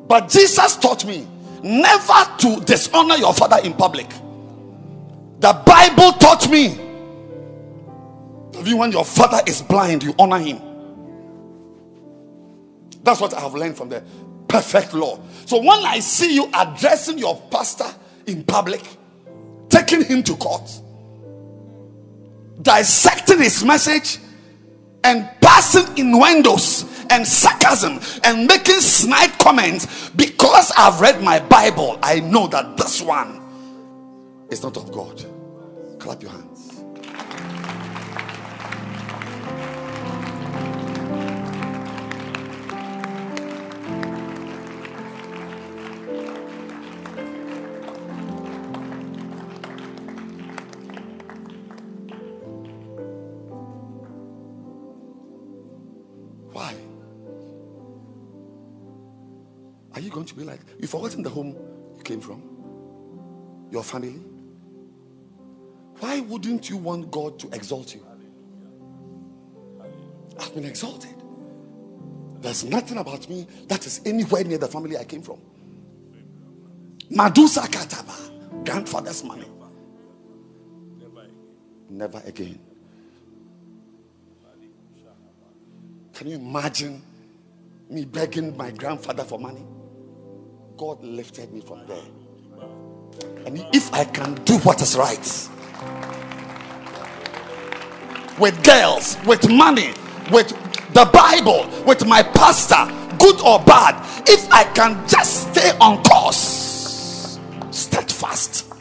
but 0.08 0.30
Jesus 0.30 0.76
taught 0.76 1.06
me 1.06 1.28
never 1.64 2.38
to 2.40 2.60
dishonor 2.66 3.16
your 3.16 3.34
father 3.34 3.58
in 3.64 3.74
public. 3.74 4.10
The 5.40 5.54
Bible 5.66 6.12
taught 6.14 6.50
me 6.50 6.86
even 8.66 8.78
when 8.80 8.92
your 8.92 9.06
father 9.06 9.42
is 9.46 9.62
blind, 9.62 10.04
you 10.04 10.16
honor 10.18 10.40
him. 10.40 10.60
That's 13.04 13.22
what 13.22 13.34
I 13.34 13.42
have 13.42 13.54
learned 13.54 13.78
from 13.78 13.90
the 13.90 14.04
perfect 14.48 14.94
law. 14.94 15.20
So 15.46 15.60
when 15.60 15.86
I 15.86 16.00
see 16.00 16.34
you 16.34 16.50
addressing 16.54 17.18
your 17.20 17.40
pastor 17.52 17.86
in 18.26 18.44
public, 18.44 18.82
taking 19.70 20.04
him 20.04 20.24
to 20.24 20.36
court, 20.38 20.82
dissecting 22.62 23.40
his 23.40 23.64
message, 23.64 24.20
and 25.06 25.30
passing 25.40 25.98
innuendos 25.98 26.84
and 27.12 27.26
sarcasm 27.26 28.00
and 28.24 28.48
making 28.48 28.80
snide 28.82 29.32
comments 29.38 30.10
because 30.10 30.72
I've 30.76 31.00
read 31.00 31.22
my 31.22 31.40
Bible, 31.40 32.00
I 32.02 32.20
know 32.22 32.48
that 32.48 32.76
this 32.76 33.02
one 33.02 33.40
is 34.50 34.64
not 34.64 34.76
of 34.78 34.92
God. 34.92 35.24
Clap 36.00 36.24
your 36.24 36.32
hands. 36.32 36.45
Going 60.16 60.26
to 60.26 60.36
be 60.36 60.46
like, 60.46 60.62
you've 60.80 60.90
forgotten 60.90 61.22
the 61.24 61.30
home 61.30 61.56
you 61.98 62.04
came 62.04 62.22
from? 62.22 62.42
Your 63.70 63.84
family? 63.84 64.22
Why 66.00 66.22
wouldn't 66.22 66.70
you 66.70 66.78
want 66.78 67.12
God 67.12 67.38
to 67.40 67.50
exalt 67.50 67.94
you? 67.94 68.06
I've 70.40 70.54
been 70.56 70.66
exalted. 70.66 71.14
There's 72.40 72.64
nothing 72.64 72.98
about 72.98 73.30
me 73.30 73.46
that 73.68 73.86
is 73.86 74.02
anywhere 74.06 74.44
near 74.46 74.58
the 74.58 74.68
family 74.68 74.98
I 74.98 75.04
came 75.04 75.22
from. 75.22 75.40
Madusa 77.12 77.68
Kataba, 77.68 78.66
grandfather's 78.66 79.24
money. 79.24 79.46
Never 81.90 82.22
again. 82.26 82.60
Can 86.14 86.28
you 86.28 86.38
imagine 86.38 87.02
me 87.90 88.06
begging 88.06 88.56
my 88.56 88.72
grandfather 88.72 89.24
for 89.24 89.40
money? 89.40 89.66
God 90.78 91.02
lifted 91.04 91.54
me 91.54 91.62
from 91.62 91.86
there. 91.88 92.04
And 93.46 93.66
if 93.74 93.94
I 93.94 94.04
can 94.04 94.34
do 94.44 94.58
what 94.60 94.82
is 94.82 94.98
right 94.98 95.50
with 98.38 98.62
girls, 98.64 99.18
with 99.26 99.50
money, 99.50 99.94
with 100.32 100.50
the 100.94 101.06
Bible, 101.14 101.70
with 101.86 102.06
my 102.06 102.24
pastor, 102.24 102.86
good 103.18 103.40
or 103.42 103.60
bad, 103.60 103.96
if 104.28 104.52
I 104.52 104.66
can 104.74 105.08
just 105.08 105.52
stay 105.52 105.72
on 105.80 106.04
course, 106.04 107.40
steadfast, 107.72 108.74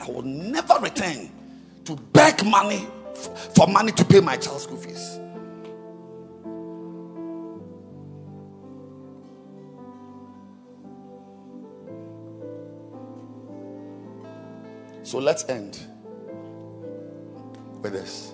I 0.00 0.10
will 0.10 0.22
never 0.22 0.78
return 0.80 1.30
to 1.84 1.96
beg 2.12 2.44
money 2.44 2.86
for 3.54 3.66
money 3.66 3.92
to 3.92 4.04
pay 4.04 4.20
my 4.20 4.36
child's 4.36 4.64
school 4.64 4.78
fees. 4.78 5.13
So 15.04 15.18
let's 15.18 15.44
end 15.50 15.78
with 17.82 17.92
this. 17.92 18.32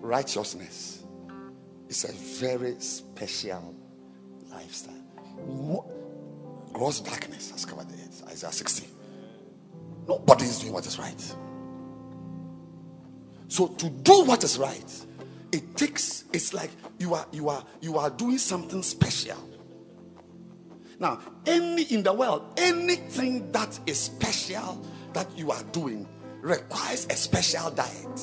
Righteousness 0.00 1.04
is 1.90 2.04
a 2.04 2.12
very 2.40 2.80
special 2.80 3.74
lifestyle. 4.50 4.94
Gross 6.72 7.00
darkness 7.00 7.50
has 7.50 7.66
covered 7.66 7.90
the 7.90 7.94
earth. 7.94 8.24
Isaiah 8.28 8.50
60. 8.50 8.88
Nobody 10.08 10.44
is 10.44 10.60
doing 10.60 10.72
what 10.72 10.86
is 10.86 10.98
right. 10.98 11.34
So 13.48 13.66
to 13.68 13.90
do 13.90 14.24
what 14.24 14.42
is 14.42 14.56
right, 14.56 15.06
it 15.52 15.76
takes 15.76 16.24
it's 16.32 16.54
like 16.54 16.70
you 16.98 17.12
are 17.12 17.26
you 17.30 17.50
are 17.50 17.62
you 17.82 17.98
are 17.98 18.08
doing 18.08 18.38
something 18.38 18.82
special. 18.82 19.36
Now, 21.00 21.20
any 21.46 21.82
in 21.84 22.02
the 22.02 22.12
world, 22.12 22.54
anything 22.56 23.52
that 23.52 23.78
is 23.86 23.98
special 23.98 24.84
that 25.12 25.26
you 25.36 25.52
are 25.52 25.62
doing 25.72 26.08
requires 26.40 27.06
a 27.06 27.14
special 27.14 27.70
diet. 27.70 28.20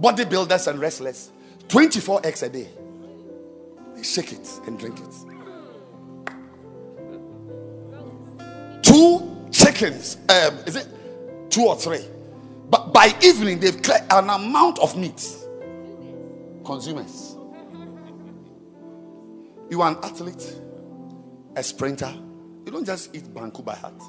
Bodybuilders 0.00 0.68
and 0.68 0.78
wrestlers, 0.80 1.32
24 1.68 2.26
eggs 2.26 2.42
a 2.42 2.48
day. 2.48 2.68
They 3.94 4.02
shake 4.02 4.32
it 4.32 4.60
and 4.66 4.78
drink 4.78 4.98
it. 4.98 5.14
Two 8.82 9.48
chickens. 9.50 10.18
Um, 10.28 10.58
is 10.66 10.76
it 10.76 10.86
two 11.50 11.66
or 11.66 11.76
three? 11.76 12.04
But 12.70 12.92
by 12.92 13.14
evening, 13.22 13.60
they've 13.60 13.80
cleared 13.80 14.02
an 14.10 14.30
amount 14.30 14.78
of 14.78 14.96
meat. 14.96 15.24
Consumers. 16.64 17.33
You 19.70 19.82
are 19.82 19.90
an 19.90 19.98
athlete, 20.02 20.60
a 21.56 21.62
sprinter. 21.62 22.12
You 22.64 22.72
don't 22.72 22.84
just 22.84 23.14
eat 23.14 23.24
banku 23.24 23.64
by 23.64 23.74
heart. 23.74 24.00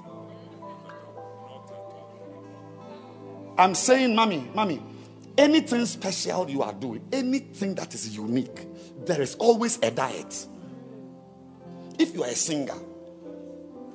I'm 3.58 3.74
saying, 3.74 4.16
mommy, 4.16 4.50
mommy, 4.54 4.82
anything 5.38 5.86
special 5.86 6.50
you 6.50 6.62
are 6.62 6.74
doing, 6.74 7.08
anything 7.12 7.76
that 7.76 7.94
is 7.94 8.16
unique, 8.16 8.68
there 9.06 9.22
is 9.22 9.36
always 9.36 9.80
a 9.82 9.92
diet. 9.92 10.48
If 11.98 12.14
you 12.14 12.24
are 12.24 12.30
a 12.30 12.36
singer, 12.36 12.76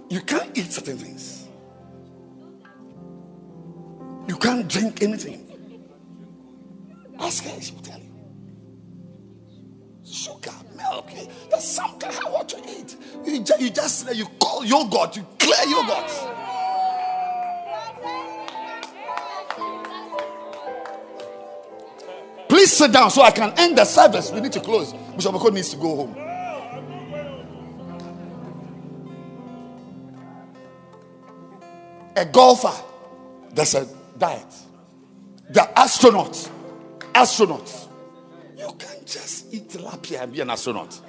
you 0.09 0.21
can't 0.23 0.57
eat 0.57 0.73
certain 0.73 0.97
things. 0.97 1.47
You 4.27 4.37
can't 4.37 4.67
drink 4.69 5.03
anything. 5.03 5.47
Ask 7.19 7.45
her, 7.45 7.61
she 7.61 7.75
will 7.75 7.83
tell 7.83 7.99
you. 7.99 8.11
Sugar, 10.05 10.50
there's 11.51 11.65
something 11.65 12.11
I 12.11 12.31
want 12.31 12.49
to 12.51 12.59
eat. 12.69 12.97
You 13.25 13.43
just, 13.43 13.61
you 13.61 13.71
just 13.71 14.15
you 14.15 14.27
call 14.41 14.65
yogurt, 14.65 15.17
you 15.17 15.27
clear 15.39 15.67
yogurt. 15.67 16.11
Please 22.49 22.73
sit 22.73 22.93
down 22.93 23.11
so 23.11 23.23
I 23.23 23.31
can 23.31 23.53
end 23.59 23.79
the 23.79 23.85
service. 23.85 24.33
We 24.33 24.41
need 24.41 24.53
to 24.53 24.61
close. 24.61 24.93
Bishop 25.15 25.35
Oko 25.35 25.51
needs 25.51 25.71
to 25.71 25.77
go 25.77 25.97
home. 25.97 26.17
A 32.17 32.27
golfer, 32.27 32.73
there's 33.53 33.75
a 33.75 33.87
diet. 34.19 34.53
The 35.49 35.61
astronauts, 35.77 36.51
astronauts. 37.15 37.89
You 38.59 38.73
can't 38.79 39.07
just 39.07 39.55
eat 39.55 39.69
tilapia 39.69 40.23
and 40.23 40.33
be 40.33 40.41
an 40.41 40.51
astronaut. 40.51 41.01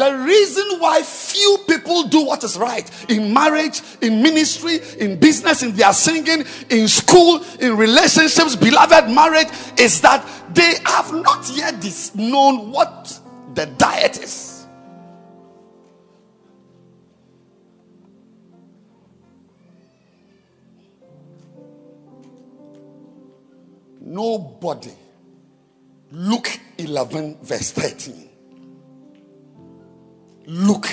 The 0.00 0.16
reason 0.16 0.78
why 0.78 1.02
few 1.02 1.58
people 1.68 2.04
do 2.04 2.24
what 2.24 2.42
is 2.42 2.56
right 2.56 2.90
in 3.10 3.34
marriage, 3.34 3.82
in 4.00 4.22
ministry, 4.22 4.80
in 4.98 5.20
business, 5.20 5.62
in 5.62 5.76
their 5.76 5.92
singing, 5.92 6.46
in 6.70 6.88
school, 6.88 7.44
in 7.60 7.76
relationships, 7.76 8.56
beloved 8.56 9.10
marriage, 9.10 9.48
is 9.78 10.00
that 10.00 10.26
they 10.54 10.76
have 10.86 11.12
not 11.12 11.46
yet 11.50 11.84
known 12.14 12.72
what 12.72 13.20
the 13.52 13.66
diet 13.66 14.16
is. 14.24 14.66
Nobody. 24.00 24.94
Luke 26.10 26.58
11, 26.78 27.36
verse 27.42 27.70
13. 27.72 28.29
Luke 30.46 30.88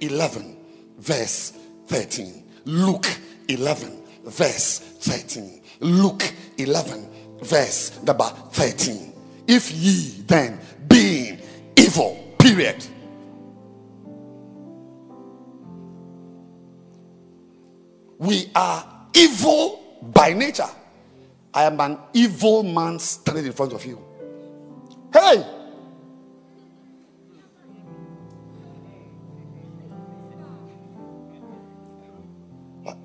11, 0.00 0.56
verse 0.98 1.52
13. 1.86 2.44
Luke 2.64 3.06
11, 3.48 4.02
verse 4.24 4.78
13. 5.00 5.60
Luke 5.80 6.32
11, 6.58 7.08
verse 7.42 8.02
number 8.02 8.24
13. 8.52 9.12
If 9.46 9.70
ye 9.72 10.22
then, 10.26 10.60
being 10.88 11.40
evil, 11.76 12.34
period. 12.38 12.84
We 18.18 18.50
are 18.54 19.08
evil 19.14 20.00
by 20.02 20.32
nature. 20.32 20.68
I 21.52 21.64
am 21.64 21.80
an 21.80 21.98
evil 22.14 22.62
man 22.62 22.98
standing 22.98 23.46
in 23.46 23.52
front 23.52 23.72
of 23.72 23.84
you. 23.84 23.98
Hey! 25.12 25.61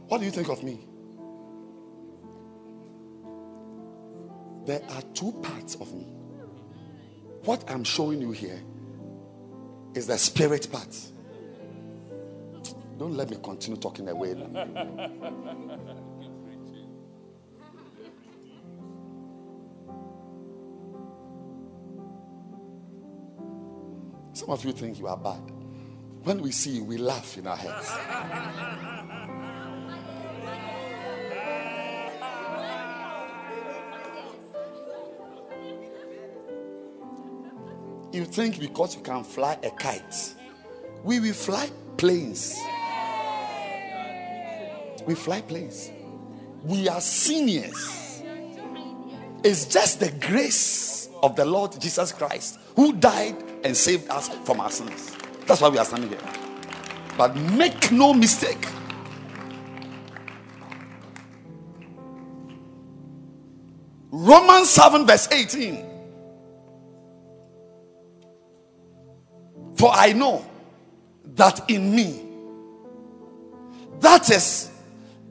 What, 0.07 0.19
do 0.19 0.25
you 0.25 0.31
think 0.31 0.49
of 0.49 0.63
me? 0.63 0.79
There 4.65 4.81
are 4.89 5.01
two 5.13 5.31
parts 5.43 5.75
of 5.75 5.93
me. 5.93 6.07
What 7.43 7.69
I'm 7.69 7.83
showing 7.83 8.21
you 8.21 8.31
here 8.31 8.61
is 9.93 10.07
the 10.07 10.17
spirit 10.17 10.71
part. 10.71 10.95
Don't 12.97 13.15
let 13.15 13.29
me 13.29 13.37
continue 13.41 13.79
talking 13.79 14.09
away. 14.09 14.33
Some 24.33 24.49
of 24.49 24.63
you 24.65 24.71
think 24.71 24.99
you 24.99 25.07
are 25.07 25.17
bad. 25.17 25.41
When 26.23 26.41
we 26.41 26.51
see 26.51 26.71
you, 26.71 26.83
we 26.83 26.97
laugh 26.97 27.37
in 27.37 27.47
our 27.47 27.55
heads. 27.55 27.89
You 38.11 38.25
think 38.25 38.59
because 38.59 38.95
you 38.95 39.01
can 39.01 39.23
fly 39.23 39.57
a 39.63 39.69
kite, 39.69 40.35
we 41.03 41.19
will 41.19 41.33
fly 41.33 41.69
planes. 41.97 42.57
We 45.05 45.15
fly 45.15 45.41
planes. 45.41 45.91
We 46.63 46.87
are 46.89 47.01
seniors. 47.01 48.21
It's 49.43 49.65
just 49.65 49.99
the 49.99 50.11
grace 50.27 51.09
of 51.23 51.35
the 51.35 51.45
Lord 51.45 51.79
Jesus 51.79 52.11
Christ 52.11 52.59
who 52.75 52.93
died 52.93 53.35
and 53.63 53.75
saved 53.75 54.09
us 54.09 54.29
from 54.29 54.59
our 54.59 54.71
sins. 54.71 55.15
That's 55.45 55.61
why 55.61 55.69
we 55.69 55.77
are 55.77 55.85
standing 55.85 56.09
here. 56.09 56.19
But 57.17 57.35
make 57.35 57.91
no 57.91 58.13
mistake. 58.13 58.67
Romans 64.11 64.69
7, 64.69 65.05
verse 65.05 65.27
18. 65.31 65.86
For 69.77 69.91
I 69.93 70.13
know 70.13 70.45
that 71.35 71.69
in 71.69 71.95
me, 71.95 72.23
that 73.99 74.29
is 74.29 74.71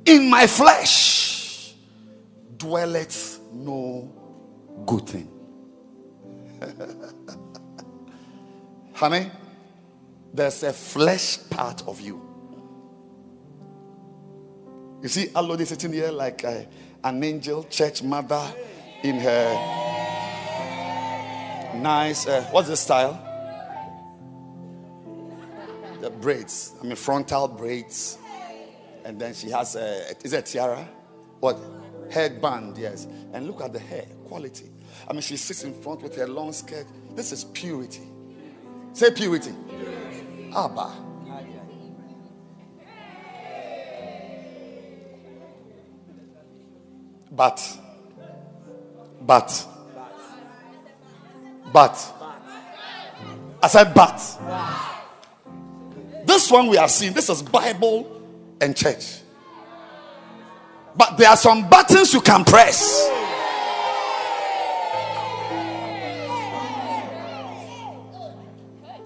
in 0.04 0.30
my 0.30 0.46
flesh, 0.46 1.74
dwelleth 2.56 3.40
no 3.52 4.12
good 4.86 5.08
thing. 5.08 5.28
Honey, 8.94 9.30
there's 10.32 10.62
a 10.62 10.72
flesh 10.72 11.38
part 11.50 11.82
of 11.86 12.00
you. 12.00 12.22
You 15.02 15.08
see, 15.08 15.26
Alodi 15.28 15.66
sitting 15.66 15.92
here 15.92 16.10
like 16.10 16.44
a, 16.44 16.66
an 17.04 17.22
angel 17.22 17.64
church 17.64 18.02
mother 18.02 18.54
in 19.02 19.16
her 19.16 19.54
nice, 21.74 22.26
uh, 22.26 22.42
what's 22.50 22.68
the 22.68 22.76
style? 22.76 23.25
The 26.06 26.12
braids, 26.12 26.72
I 26.80 26.84
mean, 26.84 26.94
frontal 26.94 27.48
braids. 27.48 28.16
And 29.04 29.20
then 29.20 29.34
she 29.34 29.50
has 29.50 29.74
a, 29.74 30.14
is 30.22 30.32
it 30.32 30.46
tiara? 30.46 30.88
What? 31.40 31.58
Headband, 32.12 32.78
yes. 32.78 33.08
And 33.32 33.48
look 33.48 33.60
at 33.60 33.72
the 33.72 33.80
hair 33.80 34.04
quality. 34.28 34.70
I 35.10 35.12
mean, 35.12 35.22
she 35.22 35.36
sits 35.36 35.64
in 35.64 35.74
front 35.82 36.02
with 36.02 36.14
her 36.14 36.28
long 36.28 36.52
skirt. 36.52 36.86
This 37.16 37.32
is 37.32 37.42
purity. 37.42 38.04
Say 38.92 39.10
purity. 39.10 39.52
Abba. 40.54 40.92
But, 47.32 47.78
but, 49.22 49.66
but, 51.72 52.14
I 53.60 53.66
said, 53.66 53.92
but. 53.92 54.92
This 56.36 56.50
one 56.50 56.66
we 56.66 56.76
are 56.76 56.86
seeing, 56.86 57.14
this 57.14 57.30
is 57.30 57.40
Bible 57.42 58.20
and 58.60 58.76
church. 58.76 59.20
But 60.94 61.16
there 61.16 61.30
are 61.30 61.36
some 61.36 61.66
buttons 61.66 62.12
you 62.12 62.20
can 62.20 62.44
press. 62.44 63.08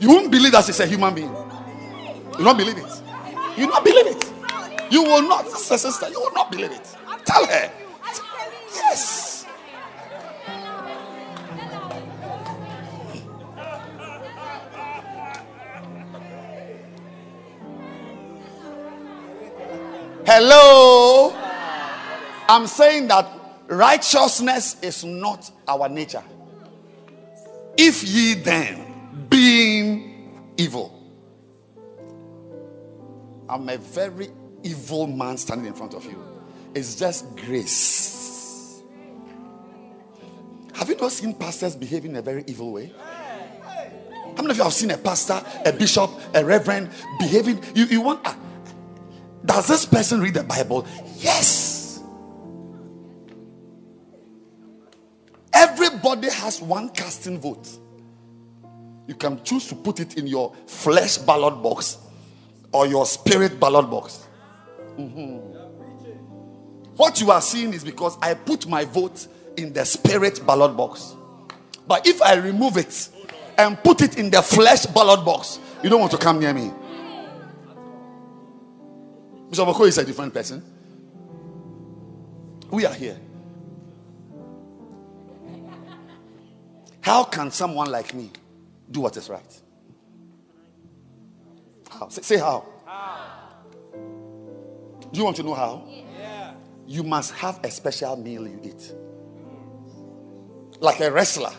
You 0.00 0.08
won't 0.08 0.32
believe 0.32 0.50
that 0.50 0.64
she's 0.64 0.80
a 0.80 0.86
human 0.86 1.14
being. 1.14 1.32
You 2.36 2.44
don't 2.44 2.56
believe 2.56 2.78
it. 2.78 3.02
You 3.56 3.68
don't 3.68 3.84
believe 3.84 4.08
it. 4.08 4.32
You 4.90 5.04
will 5.04 5.22
not, 5.22 5.48
sister, 5.48 6.08
you 6.08 6.18
will 6.18 6.32
not 6.32 6.50
believe 6.50 6.72
it. 6.72 6.96
Tell 7.24 7.46
her. 7.46 7.79
Hello. 20.42 21.36
I'm 22.48 22.66
saying 22.66 23.08
that 23.08 23.28
righteousness 23.66 24.74
is 24.80 25.04
not 25.04 25.50
our 25.68 25.86
nature. 25.86 26.22
If 27.76 28.02
ye 28.04 28.32
then, 28.36 29.26
being 29.28 30.40
evil, 30.56 30.98
I'm 33.50 33.68
a 33.68 33.76
very 33.76 34.30
evil 34.62 35.06
man 35.08 35.36
standing 35.36 35.66
in 35.66 35.74
front 35.74 35.92
of 35.92 36.06
you. 36.06 36.24
It's 36.74 36.96
just 36.96 37.36
grace. 37.36 38.80
Have 40.72 40.88
you 40.88 40.96
not 40.96 41.12
seen 41.12 41.34
pastors 41.34 41.76
behave 41.76 42.06
in 42.06 42.16
a 42.16 42.22
very 42.22 42.44
evil 42.46 42.72
way? 42.72 42.94
How 44.36 44.36
many 44.36 44.52
of 44.52 44.56
you 44.56 44.62
have 44.62 44.72
seen 44.72 44.90
a 44.90 44.96
pastor, 44.96 45.44
a 45.66 45.72
bishop, 45.74 46.10
a 46.32 46.42
reverend 46.42 46.88
behaving? 47.18 47.62
You, 47.74 47.84
you 47.84 48.00
want. 48.00 48.26
Uh, 48.26 48.32
does 49.50 49.66
this 49.66 49.84
person 49.84 50.20
read 50.20 50.34
the 50.34 50.44
Bible? 50.44 50.86
Yes. 51.16 52.00
Everybody 55.52 56.30
has 56.30 56.62
one 56.62 56.90
casting 56.90 57.36
vote. 57.40 57.68
You 59.08 59.16
can 59.16 59.42
choose 59.42 59.66
to 59.66 59.74
put 59.74 59.98
it 59.98 60.16
in 60.16 60.28
your 60.28 60.54
flesh 60.66 61.18
ballot 61.18 61.60
box 61.64 61.98
or 62.70 62.86
your 62.86 63.04
spirit 63.04 63.58
ballot 63.58 63.90
box. 63.90 64.24
Mm-hmm. 64.96 65.38
What 66.94 67.20
you 67.20 67.32
are 67.32 67.40
seeing 67.40 67.74
is 67.74 67.82
because 67.82 68.16
I 68.22 68.34
put 68.34 68.68
my 68.68 68.84
vote 68.84 69.26
in 69.56 69.72
the 69.72 69.84
spirit 69.84 70.46
ballot 70.46 70.76
box. 70.76 71.16
But 71.88 72.06
if 72.06 72.22
I 72.22 72.34
remove 72.34 72.76
it 72.76 73.08
and 73.58 73.82
put 73.82 74.00
it 74.00 74.16
in 74.16 74.30
the 74.30 74.42
flesh 74.42 74.86
ballot 74.86 75.24
box, 75.24 75.58
you 75.82 75.90
don't 75.90 75.98
want 75.98 76.12
to 76.12 76.18
come 76.18 76.38
near 76.38 76.54
me. 76.54 76.70
Bishop 79.50 79.66
Oko 79.66 79.84
is 79.84 79.98
a 79.98 80.04
different 80.04 80.32
person. 80.32 80.62
We 82.70 82.86
are 82.86 82.94
here. 82.94 83.18
How 87.00 87.24
can 87.24 87.50
someone 87.50 87.90
like 87.90 88.14
me 88.14 88.30
do 88.88 89.00
what 89.00 89.16
is 89.16 89.28
right? 89.28 89.60
How? 91.90 92.08
Say, 92.08 92.22
say 92.22 92.36
how. 92.38 92.64
Do 95.12 95.18
you 95.18 95.24
want 95.24 95.36
to 95.38 95.42
know 95.42 95.54
how? 95.54 95.88
Yeah. 96.16 96.52
You 96.86 97.02
must 97.02 97.32
have 97.34 97.58
a 97.64 97.70
special 97.70 98.14
meal 98.16 98.46
you 98.46 98.60
eat. 98.62 98.92
Like 100.78 101.00
a 101.00 101.10
wrestler. 101.10 101.52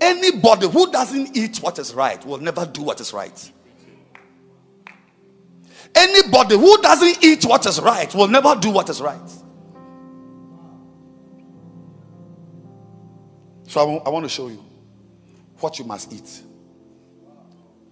Anybody 0.00 0.68
who 0.68 0.92
doesn't 0.92 1.36
eat 1.36 1.56
what 1.56 1.80
is 1.80 1.92
right 1.92 2.24
will 2.24 2.38
never 2.38 2.64
do 2.64 2.82
what 2.82 3.00
is 3.00 3.12
right. 3.12 3.52
Anybody 5.98 6.56
who 6.56 6.80
doesn't 6.80 7.24
eat 7.24 7.44
what 7.44 7.66
is 7.66 7.80
right 7.80 8.14
will 8.14 8.28
never 8.28 8.54
do 8.54 8.70
what 8.70 8.88
is 8.88 9.00
right. 9.00 9.30
So 13.66 14.00
I 14.06 14.08
want 14.08 14.24
to 14.24 14.28
show 14.28 14.46
you 14.46 14.64
what 15.58 15.76
you 15.80 15.84
must 15.84 16.12
eat. 16.12 16.42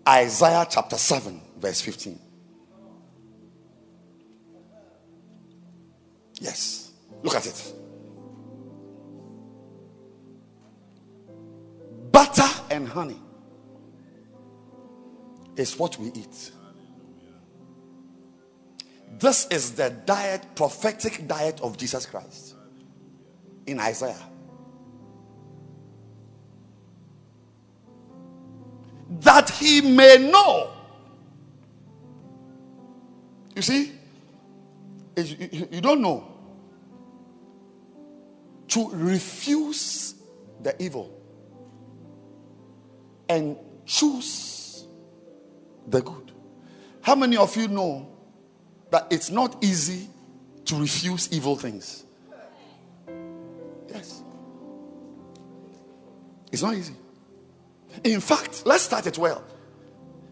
Isaiah 0.08 0.64
chapter 0.70 0.96
7, 0.96 1.40
verse 1.58 1.80
15. 1.80 2.20
Yes. 6.40 6.92
Look 7.24 7.34
at 7.34 7.44
it. 7.44 7.74
Butter 12.12 12.48
and 12.70 12.88
honey 12.88 13.20
is 15.56 15.76
what 15.76 15.98
we 15.98 16.08
eat. 16.14 16.52
This 19.18 19.46
is 19.46 19.72
the 19.72 19.90
diet, 19.90 20.42
prophetic 20.54 21.26
diet 21.26 21.60
of 21.60 21.78
Jesus 21.78 22.04
Christ 22.06 22.54
in 23.66 23.80
Isaiah. 23.80 24.28
That 29.20 29.48
he 29.48 29.80
may 29.80 30.18
know. 30.30 30.72
You 33.54 33.62
see, 33.62 33.92
you 35.16 35.80
don't 35.80 36.02
know 36.02 36.32
to 38.68 38.90
refuse 38.90 40.14
the 40.60 40.82
evil 40.82 41.10
and 43.28 43.56
choose 43.86 44.84
the 45.86 46.02
good. 46.02 46.32
How 47.00 47.14
many 47.14 47.36
of 47.38 47.56
you 47.56 47.68
know 47.68 48.15
that 48.90 49.06
it's 49.10 49.30
not 49.30 49.62
easy 49.62 50.08
to 50.66 50.76
refuse 50.76 51.32
evil 51.32 51.56
things. 51.56 52.04
Yes. 53.88 54.22
It's 56.52 56.62
not 56.62 56.74
easy. 56.74 56.94
In 58.04 58.20
fact, 58.20 58.62
let's 58.66 58.84
start 58.84 59.06
it 59.06 59.18
well. 59.18 59.42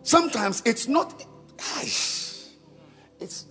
Sometimes 0.02 0.62
it's 0.64 0.86
not. 0.86 1.24
It's. 1.82 3.46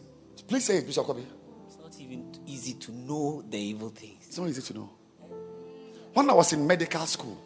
Please 0.47 0.65
say 0.65 0.77
it, 0.77 0.85
Bishop 0.85 1.05
Kobe. 1.05 1.23
It's 1.67 1.77
not 1.77 1.99
even 1.99 2.31
easy 2.45 2.73
to 2.73 2.91
know 2.91 3.43
the 3.49 3.57
evil 3.57 3.89
things. 3.89 4.27
It's 4.27 4.37
not 4.37 4.49
easy 4.49 4.61
to 4.61 4.73
know. 4.73 4.89
When 6.13 6.29
I 6.29 6.33
was 6.33 6.53
in 6.53 6.67
medical 6.67 7.05
school, 7.07 7.41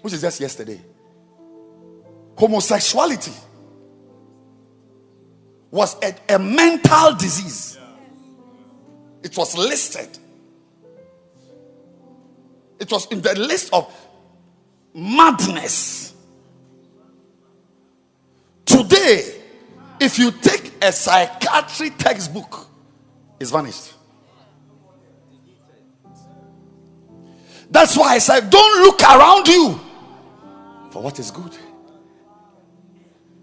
which 0.00 0.14
is 0.14 0.22
just 0.22 0.40
yesterday, 0.40 0.80
homosexuality 2.36 3.32
was 5.70 5.96
a, 6.02 6.14
a 6.28 6.38
mental 6.38 7.14
disease. 7.14 7.78
It 9.22 9.36
was 9.36 9.56
listed. 9.56 10.18
It 12.78 12.90
was 12.90 13.06
in 13.06 13.20
the 13.20 13.34
list 13.34 13.72
of 13.72 13.92
madness. 14.94 16.14
Today, 18.64 19.34
if 20.00 20.18
you 20.18 20.30
take 20.30 20.72
a 20.82 20.92
psychiatry 20.92 21.90
textbook, 21.90 22.68
it's 23.40 23.50
vanished. 23.50 23.94
That's 27.70 27.96
why 27.96 28.14
I 28.14 28.18
said, 28.18 28.48
don't 28.50 28.82
look 28.82 29.02
around 29.02 29.48
you 29.48 29.80
for 30.90 31.02
what 31.02 31.18
is 31.18 31.30
good. 31.30 31.56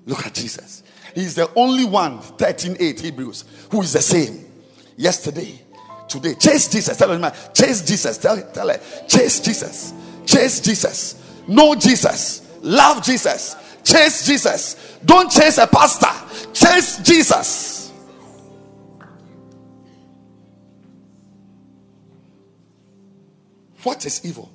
Look 0.05 0.25
at 0.25 0.33
Jesus. 0.33 0.82
He's 1.13 1.35
the 1.35 1.49
only 1.55 1.85
one, 1.85 2.19
13 2.19 2.77
8 2.79 2.99
Hebrews, 2.99 3.45
who 3.71 3.81
is 3.81 3.93
the 3.93 4.01
same 4.01 4.45
yesterday, 4.97 5.61
today. 6.07 6.35
Chase 6.35 6.67
Jesus. 6.67 6.97
Tell 6.97 7.11
him, 7.11 7.31
chase 7.53 7.81
Jesus. 7.83 8.17
Tell, 8.17 8.41
tell 8.51 8.69
her, 8.69 8.79
chase 9.07 9.39
Jesus. 9.39 9.93
Chase 10.25 10.59
Jesus. 10.59 11.43
Know 11.47 11.75
Jesus. 11.75 12.57
Love 12.61 13.03
Jesus. 13.03 13.55
Chase 13.83 14.25
Jesus. 14.25 14.97
Don't 15.05 15.29
chase 15.29 15.57
a 15.57 15.67
pastor. 15.67 16.51
Chase 16.53 16.99
Jesus. 16.99 17.91
What 23.83 24.05
is 24.05 24.25
evil? 24.25 24.49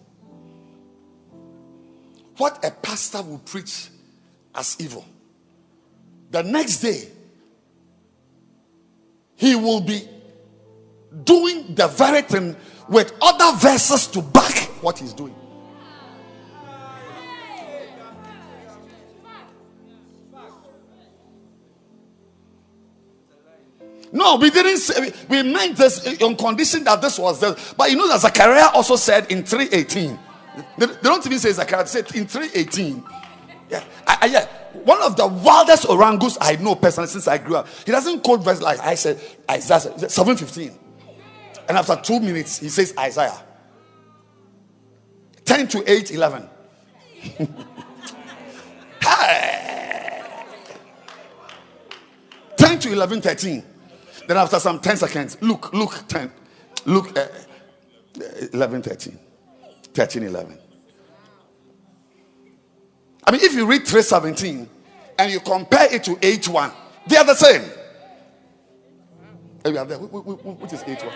What 2.39 2.64
a 2.64 2.70
pastor 2.70 3.20
will 3.22 3.39
preach 3.39 3.89
as 4.55 4.76
evil 4.80 5.05
the 6.30 6.42
next 6.42 6.80
day, 6.80 7.09
he 9.34 9.55
will 9.55 9.80
be 9.80 10.06
doing 11.24 11.74
the 11.74 11.86
very 11.88 12.22
thing 12.22 12.56
with 12.88 13.12
other 13.20 13.56
verses 13.59 14.06
to 14.09 14.20
back 14.20 14.55
what 14.82 14.98
he's 14.98 15.12
doing. 15.12 15.34
No, 24.10 24.36
we 24.36 24.48
didn't 24.48 24.78
say 24.78 25.12
we 25.28 25.42
meant 25.42 25.76
this 25.76 26.22
on 26.22 26.34
condition 26.34 26.82
that 26.84 27.02
this 27.02 27.18
was 27.18 27.40
this. 27.40 27.74
But 27.74 27.90
you 27.90 27.96
know 27.96 28.09
that 28.09 28.20
Zechariah 28.20 28.70
also 28.74 28.96
said 28.96 29.30
in 29.30 29.44
318. 29.44 30.18
They, 30.78 30.86
don't 31.02 31.24
even 31.26 31.38
say 31.38 31.52
Zechariah, 31.52 31.84
they 31.84 31.90
said 31.90 32.16
in 32.16 32.26
318. 32.26 33.05
Yeah, 33.68 33.84
I, 34.06 34.18
I, 34.22 34.26
yeah 34.26 34.57
one 34.85 35.03
of 35.03 35.16
the 35.16 35.27
wildest 35.27 35.89
orangus 35.89 36.39
I 36.40 36.57
know 36.57 36.74
personally 36.74 37.09
since 37.09 37.28
I 37.28 37.39
grew 37.39 37.57
up. 37.57 37.69
He 37.85 37.93
doesn't 37.93 38.23
quote 38.23 38.43
verse 38.43 38.61
like 38.61 38.81
I 38.81 38.95
said, 38.95 39.20
Isaiah 39.51 39.81
7:15. 39.81 40.77
And 41.69 41.77
after 41.77 41.97
two 41.97 42.20
minutes, 42.20 42.59
he 42.59 42.69
says 42.69 42.95
Isaiah 42.99 43.43
10 45.45 45.69
to 45.69 45.90
8, 45.90 46.11
11. 46.12 46.49
hey. 49.03 50.23
10 52.57 52.78
to 52.81 52.93
11, 52.93 53.23
13. 53.23 53.65
Then 54.27 54.36
after 54.36 54.61
some 54.61 54.78
10 54.78 54.97
seconds, 54.99 55.39
look, 55.40 55.73
look, 55.73 56.07
10. 56.07 56.31
Look, 56.85 57.19
uh, 57.19 57.27
11, 58.53 58.82
13. 58.82 59.19
13, 59.95 60.23
11. 60.24 60.59
I 63.28 63.30
mean, 63.30 63.42
if 63.42 63.52
you 63.52 63.66
read 63.66 63.86
317 63.86 64.66
and 65.18 65.30
you 65.30 65.38
compare 65.40 65.94
it 65.94 66.02
to 66.05 66.12
H1, 66.16 66.72
they 67.06 67.16
are 67.18 67.24
the 67.26 67.34
same. 67.34 67.62
We 69.66 69.76
are 69.76 69.84
there. 69.84 69.98
Wh- 69.98 70.09
wh- 70.10 70.40
wh- 70.40 70.62
Which 70.62 70.72
is 70.72 70.82
eight 70.86 71.05
one? 71.05 71.14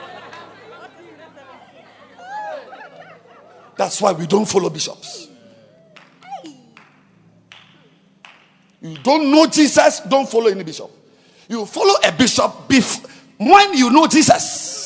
That's 3.78 3.98
why 4.02 4.12
we 4.12 4.26
don't 4.26 4.44
follow 4.44 4.68
bishops. 4.68 5.28
You 8.82 8.98
don't 8.98 9.30
know 9.30 9.46
Jesus, 9.46 10.00
don't 10.00 10.28
follow 10.28 10.48
any 10.48 10.64
bishop. 10.64 10.90
You 11.48 11.64
follow 11.64 11.94
a 12.04 12.12
bishop 12.12 12.68
bef- 12.68 13.08
when 13.38 13.72
you 13.72 13.88
know 13.88 14.06
Jesus. 14.06 14.81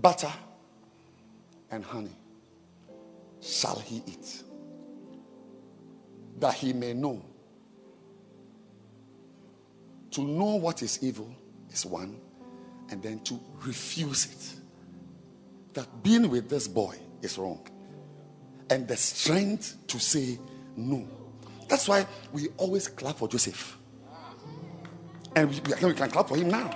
Butter 0.00 0.32
and 1.70 1.84
honey 1.84 2.14
shall 3.40 3.80
he 3.80 4.02
eat, 4.06 4.42
that 6.38 6.54
he 6.54 6.72
may 6.72 6.92
know. 6.94 7.24
To 10.12 10.22
know 10.22 10.54
what 10.56 10.82
is 10.82 11.02
evil 11.02 11.34
is 11.70 11.84
one, 11.84 12.20
and 12.90 13.02
then 13.02 13.18
to 13.20 13.40
refuse 13.66 14.26
it. 14.26 14.60
That 15.74 16.02
being 16.02 16.30
with 16.30 16.48
this 16.48 16.68
boy 16.68 16.96
is 17.20 17.36
wrong, 17.36 17.66
and 18.70 18.86
the 18.86 18.96
strength 18.96 19.76
to 19.88 19.98
say 19.98 20.38
no. 20.76 21.06
That's 21.68 21.88
why 21.88 22.06
we 22.32 22.48
always 22.56 22.86
clap 22.86 23.16
for 23.16 23.26
Joseph, 23.28 23.76
and 25.34 25.50
we, 25.50 25.60
we 25.84 25.94
can, 25.94 26.10
clap 26.10 26.28
for 26.28 26.36
him 26.36 26.50
now. 26.50 26.70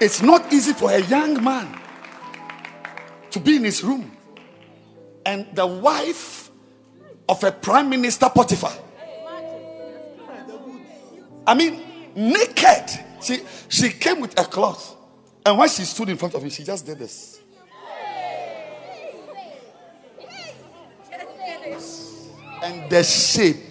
It's 0.00 0.22
not 0.22 0.52
easy 0.52 0.72
for 0.72 0.90
a 0.90 1.00
young 1.00 1.42
man 1.44 1.78
to 3.30 3.38
be 3.38 3.56
in 3.56 3.64
his 3.64 3.84
room 3.84 4.16
and 5.26 5.46
the 5.54 5.66
wife 5.66 6.50
of 7.28 7.44
a 7.44 7.52
prime 7.52 7.88
minister 7.88 8.28
Potiphar. 8.28 8.72
I 11.46 11.54
mean, 11.54 11.82
naked. 12.14 12.90
She 13.22 13.42
she 13.68 13.90
came 13.90 14.20
with 14.20 14.38
a 14.38 14.44
cloth, 14.44 14.96
and 15.44 15.58
when 15.58 15.68
she 15.68 15.84
stood 15.84 16.08
in 16.08 16.16
front 16.16 16.34
of 16.34 16.42
him, 16.42 16.50
she 16.50 16.64
just 16.64 16.86
did 16.86 16.98
this. 16.98 17.40
And 22.62 22.90
the 22.90 23.02
shape. 23.02 23.69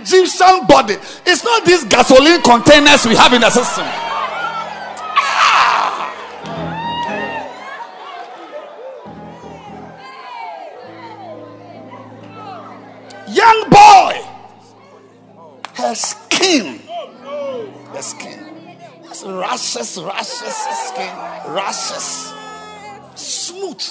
Egyptian 0.00 0.66
body. 0.66 0.94
It's 1.26 1.44
not 1.44 1.64
these 1.64 1.84
gasoline 1.84 2.42
containers 2.42 3.06
we 3.06 3.14
have 3.16 3.32
in 3.32 3.40
the 3.40 3.50
system. 3.50 3.84
Ah! 3.86 5.50
Young 13.28 13.70
boy, 13.70 14.20
her 15.74 15.94
skin, 15.94 16.80
the 17.92 18.02
skin, 18.02 18.76
Just 19.04 19.24
rashes, 19.24 19.98
rashes, 20.02 20.54
skin, 20.88 21.14
rashes, 21.48 22.32
smooth. 23.14 23.82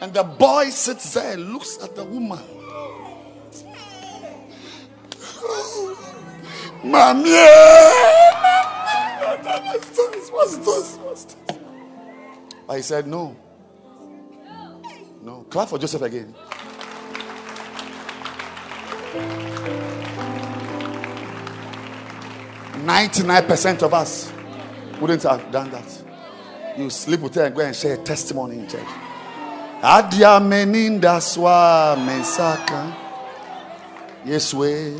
And 0.00 0.14
the 0.14 0.22
boy 0.24 0.70
sits 0.70 1.12
there, 1.14 1.36
looks 1.36 1.78
at 1.82 1.94
the 1.94 2.04
woman. 2.04 2.59
Mommy! 6.82 7.30
What's 9.70 9.88
this? 9.96 10.30
What's 10.30 11.24
this? 11.24 11.36
But 12.66 12.82
said, 12.82 13.06
No. 13.06 13.36
No. 15.22 15.44
Clap 15.50 15.68
for 15.68 15.78
Joseph 15.78 16.02
again. 16.02 16.34
Ninety-nine 22.84 23.44
percent 23.44 23.82
of 23.82 23.92
us 23.92 24.32
wouldn't 25.00 25.22
have 25.24 25.50
done 25.52 25.70
that. 25.70 26.04
You 26.78 26.88
sleep 26.88 27.20
with 27.20 27.34
her 27.34 27.44
and 27.44 27.54
go 27.54 27.60
and 27.62 27.76
share 27.76 27.94
a 27.94 27.98
testimony 27.98 28.58
in 28.60 28.68
church. 28.68 28.86
Adia 29.82 30.40
meninda 30.40 31.20
swa 31.20 31.96
mesaka. 31.96 32.94
Yes, 34.24 34.54
way. 34.54 34.96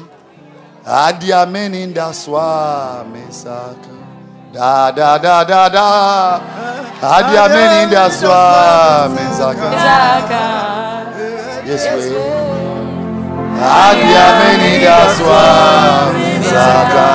Adiameni 0.92 1.86
ndaswame 1.86 3.22
saka. 3.30 3.94
Da 4.52 4.90
da 4.92 5.18
da 5.18 5.44
da 5.44 5.68
da. 5.68 6.40
Adiameni 7.02 7.86
ndaswame 7.86 9.24
saka. 9.38 9.70
Yes 11.66 11.84
we. 11.94 12.12
Adiameni 13.62 14.78
ndaswame 14.78 16.42
saka. 16.50 17.06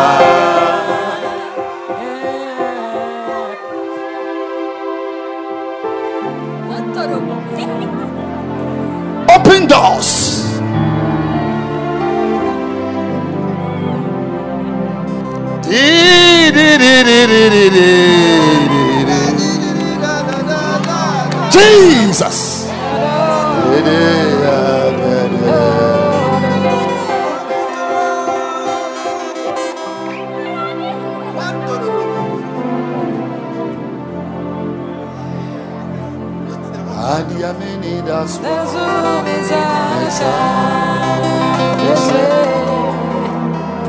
Open 9.36 9.68
doors. 9.68 10.15
Jesus. 22.16 22.56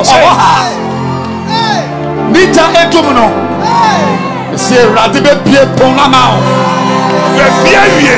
ɔwɔ 0.00 0.30
ha. 0.40 0.50
Nita 2.32 2.62
etum 2.80 3.08
no. 3.14 3.26
Esi 4.54 4.74
Awurade 4.76 5.20
bebie 5.20 5.66
pon 5.76 5.98
ama 5.98 6.20
wo. 6.32 6.38
Wabia 7.36 7.82
wie. 7.96 8.16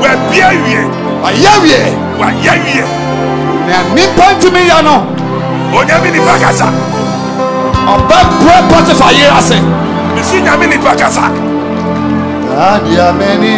Wabia 0.00 0.48
wie. 0.64 0.80
Wayɛ 1.22 1.52
wie. 1.62 1.78
Wayɛ 2.18 2.52
wie. 2.64 2.84
Na 3.66 3.76
nipa 3.94 4.24
ntumi 4.34 4.60
yɛ 4.70 4.82
no. 4.84 4.94
Onyame 5.76 6.10
nipa 6.10 6.38
kasa. 6.40 6.66
Ɔbɛbrɛ 7.86 8.56
Potiphar 8.68 9.12
yere 9.12 9.38
ase. 9.38 9.58
Mesi 10.14 10.40
nyame 10.40 10.66
nipa 10.68 10.96
kasa. 10.96 11.30
Adia 12.58 13.12
meni 13.12 13.54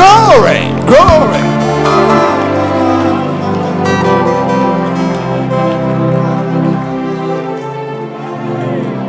Glory, 0.00 0.72
glory. 0.88 1.44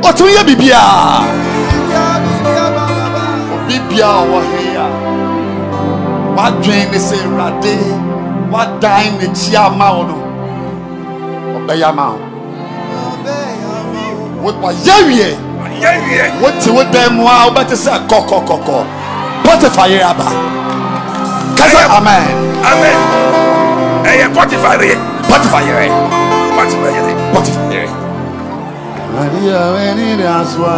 Ọtún 0.09 0.27
yẹ 0.35 0.43
bìbíà. 0.43 0.81
Bìbíà 3.67 4.07
wọ 4.31 4.39
hẹ́yà. 4.51 4.85
Wà 6.35 6.43
á 6.43 6.51
dùn 6.63 6.91
ní 6.91 6.99
sẹ́ 7.07 7.17
ìràdé. 7.27 7.75
Wà 8.51 8.59
á 8.59 8.65
dàn 8.81 9.03
ní 9.19 9.27
tí 9.35 9.55
a 9.55 9.69
máa 9.69 9.91
wọn 9.95 10.07
nù. 10.07 10.15
Ọbẹ̀ 11.57 11.75
yà 11.81 11.91
máa. 11.91 12.13
Wà 14.43 14.71
yẹ 14.85 14.95
wìyẹ. 15.07 15.29
Wọ́n 16.41 16.51
ti 16.61 16.69
wọ́n 16.71 16.85
dẹ́ 16.93 17.09
mu 17.15 17.27
a 17.27 17.47
wọ́n 17.55 17.65
ti 17.69 17.75
sẹ́ 17.75 17.93
kọ̀kọ̀kọ̀kọ̀. 18.09 18.83
Pọ́tìfà 19.45 19.83
yẹ 19.91 19.99
yà 19.99 20.13
bá. 21.73 21.95
Amen. 21.97 22.25
Amen. 22.71 22.97
Ẹyẹ 24.11 24.27
Pọtifà 24.35 24.71
rẹ̀. 24.81 24.95
Pọ́tìfà 25.29 25.59
yẹ 25.67 25.73
rẹ̀. 25.79 25.91
Pọtifà 26.57 26.87
yẹ 26.95 27.01
rẹ̀. 27.07 27.15
Pọ́tìfà 27.33 27.61
yẹ 27.73 27.79
rẹ̀. 27.83 27.89
Maria 29.15 29.61
venire 29.75 30.27
a 30.27 30.45
sua. 30.51 30.77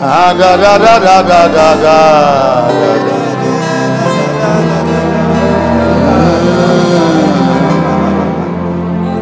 Da 0.00 0.32
da 0.38 0.56
da 0.56 0.78
da 0.78 0.98
da 0.98 1.22
da 1.22 1.48
da 1.48 1.48
da 1.48 1.74
da. 1.82 3.06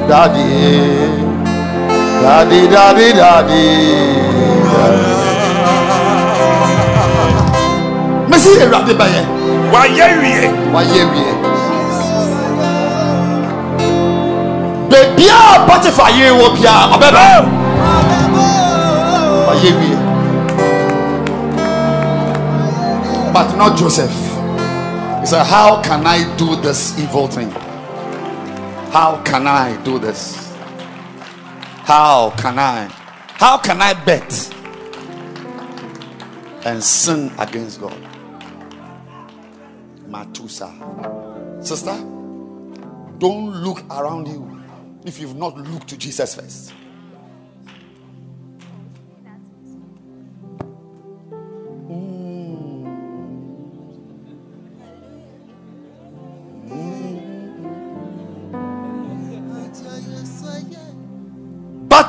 Daddy, 0.09 1.04
daddy, 2.25 2.61
daddy, 2.75 3.09
daddy. 3.21 3.65
Mesi 8.31 8.51
Ewurade 8.63 8.95
bɛyɛ 9.01 9.21
Wàyẹ 9.73 10.07
wìyẹ. 10.21 10.45
wayɛ 10.75 11.03
wie. 11.13 11.27
Beebi 14.91 15.27
a 15.29 15.67
Potifa 15.69 16.07
yere 16.17 16.33
wɔ 16.41 16.47
bia 16.57 16.75
ɔbɛbɛ 16.95 17.25
wayɛ 19.47 19.71
wie. 19.79 19.95
But 23.35 23.49
not 23.57 23.77
Joseph. 23.77 24.15
He 25.21 25.27
said, 25.27 25.45
How 25.45 25.83
can 25.83 26.07
I 26.07 26.23
do 26.37 26.55
this 26.57 26.97
evil 26.99 27.27
thing? 27.27 27.51
How 28.93 29.21
can 29.25 29.49
I 29.49 29.77
do 29.83 29.99
this? 29.99 30.44
How 31.85 32.31
can 32.39 32.59
I? 32.59 32.87
How 33.35 33.59
can 33.59 33.83
I 33.83 33.93
bet 33.93 34.55
and 36.65 36.83
sin 36.83 37.31
against 37.39 37.79
God? 37.79 37.93
Matusa. 40.09 40.73
Sister, 41.63 41.95
don't 43.19 43.51
look 43.63 43.85
around 43.91 44.29
you 44.29 44.63
if 45.05 45.21
you've 45.21 45.37
not 45.37 45.59
looked 45.59 45.89
to 45.89 45.99
Jesus 45.99 46.35
first. 46.35 46.73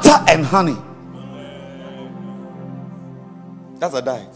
Butter 0.06 0.32
and 0.32 0.45
honey. 0.45 0.77
That's 3.80 3.94
a 3.95 4.02
diet. 4.02 4.34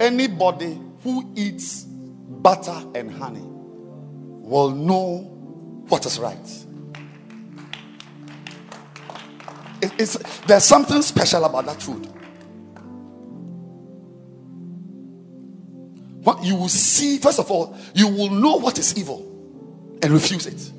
Anybody 0.00 0.80
who 1.02 1.30
eats 1.36 1.84
butter 1.84 2.82
and 2.94 3.10
honey 3.10 3.42
will 3.44 4.70
know 4.70 5.18
what 5.88 6.06
is 6.06 6.18
right. 6.18 6.64
It- 9.80 10.16
there's 10.46 10.64
something 10.64 11.02
special 11.02 11.44
about 11.44 11.66
that 11.66 11.80
food. 11.80 12.06
What 16.24 16.42
you 16.44 16.56
will 16.56 16.68
see, 16.68 17.18
first 17.18 17.38
of 17.38 17.50
all, 17.50 17.76
you 17.94 18.08
will 18.08 18.30
know 18.30 18.56
what 18.56 18.78
is 18.78 18.96
evil 18.96 19.24
and 20.02 20.12
refuse 20.12 20.46
it. 20.46 20.72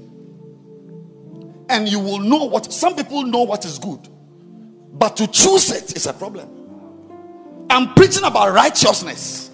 And 1.70 1.88
you 1.88 2.00
will 2.00 2.20
know 2.20 2.46
what 2.46 2.74
some 2.74 2.96
people 2.96 3.24
know 3.24 3.44
what 3.44 3.64
is 3.64 3.78
good, 3.78 4.08
but 4.94 5.16
to 5.18 5.28
choose 5.28 5.72
it 5.72 5.96
is 5.96 6.08
a 6.08 6.14
problem. 6.14 6.50
I'm 7.70 7.94
preaching 7.94 8.24
about 8.24 8.52
righteousness. 8.54 9.52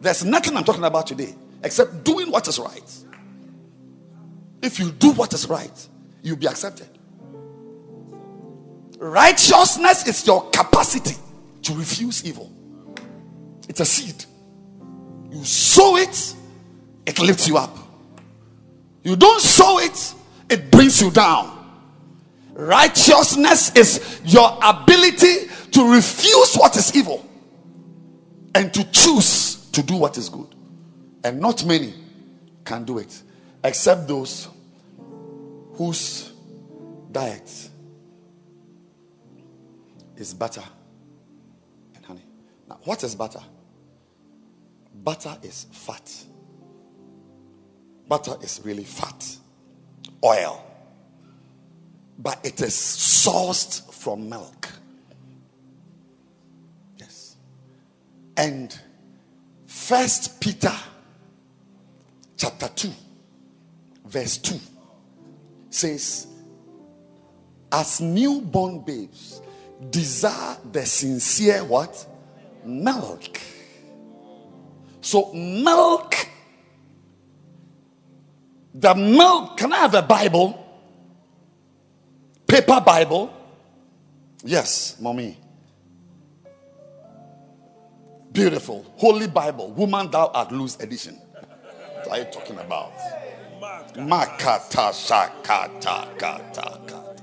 There's 0.00 0.24
nothing 0.24 0.56
I'm 0.56 0.64
talking 0.64 0.84
about 0.84 1.06
today 1.06 1.34
except 1.62 2.04
doing 2.04 2.30
what 2.30 2.48
is 2.48 2.58
right. 2.58 3.04
If 4.60 4.80
you 4.80 4.90
do 4.90 5.12
what 5.12 5.32
is 5.32 5.48
right, 5.48 5.88
you'll 6.22 6.36
be 6.36 6.48
accepted. 6.48 6.88
Righteousness 8.98 10.08
is 10.08 10.26
your 10.26 10.50
capacity 10.50 11.14
to 11.62 11.74
refuse 11.74 12.24
evil. 12.24 12.52
It's 13.68 13.78
a 13.78 13.84
seed. 13.84 14.24
You 15.30 15.44
sow 15.44 15.96
it, 15.96 16.34
it 17.06 17.20
lifts 17.20 17.46
you 17.46 17.56
up. 17.58 17.77
You 19.02 19.16
don't 19.16 19.40
sow 19.40 19.78
it, 19.78 20.14
it 20.50 20.70
brings 20.70 21.00
you 21.00 21.10
down. 21.10 21.54
Righteousness 22.52 23.74
is 23.76 24.20
your 24.24 24.58
ability 24.62 25.46
to 25.72 25.92
refuse 25.92 26.56
what 26.56 26.76
is 26.76 26.94
evil 26.96 27.24
and 28.54 28.72
to 28.74 28.84
choose 28.90 29.70
to 29.70 29.82
do 29.82 29.96
what 29.96 30.18
is 30.18 30.28
good. 30.28 30.54
And 31.22 31.40
not 31.40 31.64
many 31.64 31.94
can 32.64 32.84
do 32.84 32.98
it 32.98 33.22
except 33.62 34.08
those 34.08 34.48
whose 35.74 36.32
diet 37.12 37.70
is 40.16 40.34
butter 40.34 40.64
and 41.94 42.04
honey. 42.04 42.24
Now, 42.68 42.78
what 42.84 43.04
is 43.04 43.14
butter? 43.14 43.40
Butter 45.02 45.36
is 45.42 45.66
fat. 45.70 46.10
Butter 48.08 48.36
is 48.42 48.60
really 48.64 48.84
fat, 48.84 49.36
oil, 50.24 50.64
but 52.18 52.40
it 52.42 52.60
is 52.62 52.72
sourced 52.72 53.92
from 53.92 54.28
milk. 54.28 54.70
Yes. 56.96 57.36
And 58.36 58.76
First 59.88 60.40
Peter 60.40 60.74
chapter 62.36 62.68
2, 62.68 62.90
verse 64.06 64.38
2 64.38 64.58
says, 65.70 66.26
As 67.70 68.00
newborn 68.00 68.80
babes, 68.80 69.42
desire 69.90 70.56
the 70.72 70.84
sincere 70.84 71.64
what? 71.64 72.06
Milk. 72.64 73.40
So, 75.00 75.32
milk, 75.32 76.14
the 78.80 78.94
milk, 78.94 79.56
can 79.56 79.72
I 79.72 79.78
have 79.78 79.94
a 79.94 80.02
Bible? 80.02 80.64
Paper 82.46 82.80
Bible? 82.80 83.32
Yes, 84.44 84.96
mommy. 85.00 85.36
Beautiful. 88.32 88.86
Holy 88.96 89.26
Bible. 89.26 89.72
Woman 89.72 90.10
thou 90.10 90.30
art 90.32 90.52
loose 90.52 90.76
edition. 90.76 91.14
What 92.04 92.08
are 92.08 92.18
you 92.18 92.24
talking 92.32 92.58
about? 92.58 92.92
Makata 93.94 94.92
shakata 94.94 96.16
kata 96.16 96.80
kata. 96.86 97.16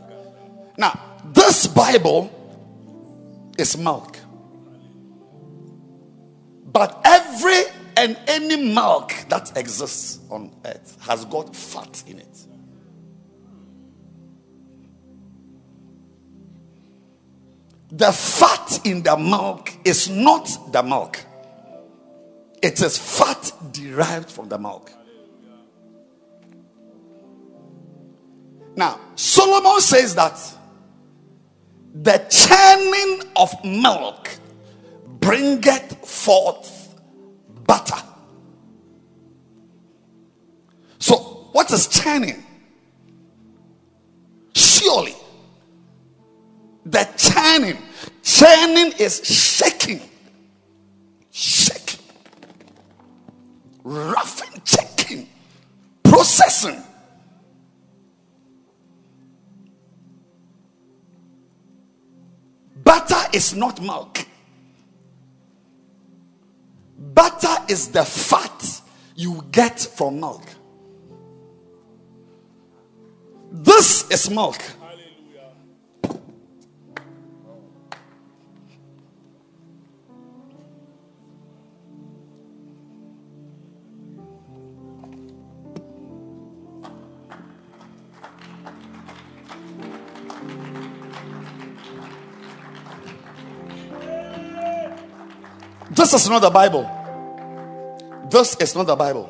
Now, 0.78 1.00
this 1.34 1.68
Bible 1.68 2.30
is 3.58 3.78
milk. 3.78 4.18
But 6.66 7.00
every 7.06 7.64
and 7.98 8.18
any 8.28 8.74
milk 8.74 9.14
that 9.30 9.58
exists 9.58 10.20
on 10.30 10.52
earth 10.66 10.98
has 11.02 11.26
got 11.26 11.56
fat 11.56 12.04
in 12.08 12.20
it. 12.20 12.38
The 17.92 18.12
fat 18.12 18.82
in 18.84 19.04
the 19.04 19.16
milk 19.16 19.72
is 19.86 20.10
not 20.10 20.72
the 20.72 20.84
milk, 20.84 21.20
it 22.62 22.82
is 22.82 22.98
fat 22.98 23.52
derived 23.72 24.30
from 24.30 24.50
the 24.50 24.58
milk. 24.58 24.92
Now, 28.76 29.00
Solomon 29.16 29.80
says 29.80 30.16
that 30.16 30.38
the 31.94 32.18
churning 32.30 33.32
of 33.38 33.64
milk 33.64 34.30
bringeth 35.20 36.06
forth 36.06 36.75
butter. 37.66 38.02
So, 41.00 41.16
what 41.52 41.72
is 41.72 41.88
churning? 41.88 42.46
surely. 44.86 45.16
The 46.86 47.08
churning, 47.18 47.78
churning 48.22 48.94
is 49.00 49.26
shaking, 49.26 50.02
shaking, 51.32 52.00
roughing, 53.84 54.62
checking, 54.64 55.28
processing. 56.04 56.82
Butter 62.84 63.30
is 63.34 63.56
not 63.56 63.82
milk. 63.82 64.20
Butter 67.14 67.56
is 67.70 67.90
the 67.90 68.04
fat 68.04 68.82
you 69.16 69.44
get 69.52 69.80
from 69.80 70.20
milk. 70.20 70.44
This 73.52 74.10
is 74.10 74.30
milk. 74.30 74.62
Is 96.24 96.30
not 96.30 96.40
the 96.42 96.50
Bible. 96.50 96.90
This 98.30 98.56
is 98.58 98.76
not 98.76 98.88
the 98.88 98.96
Bible. 98.96 99.30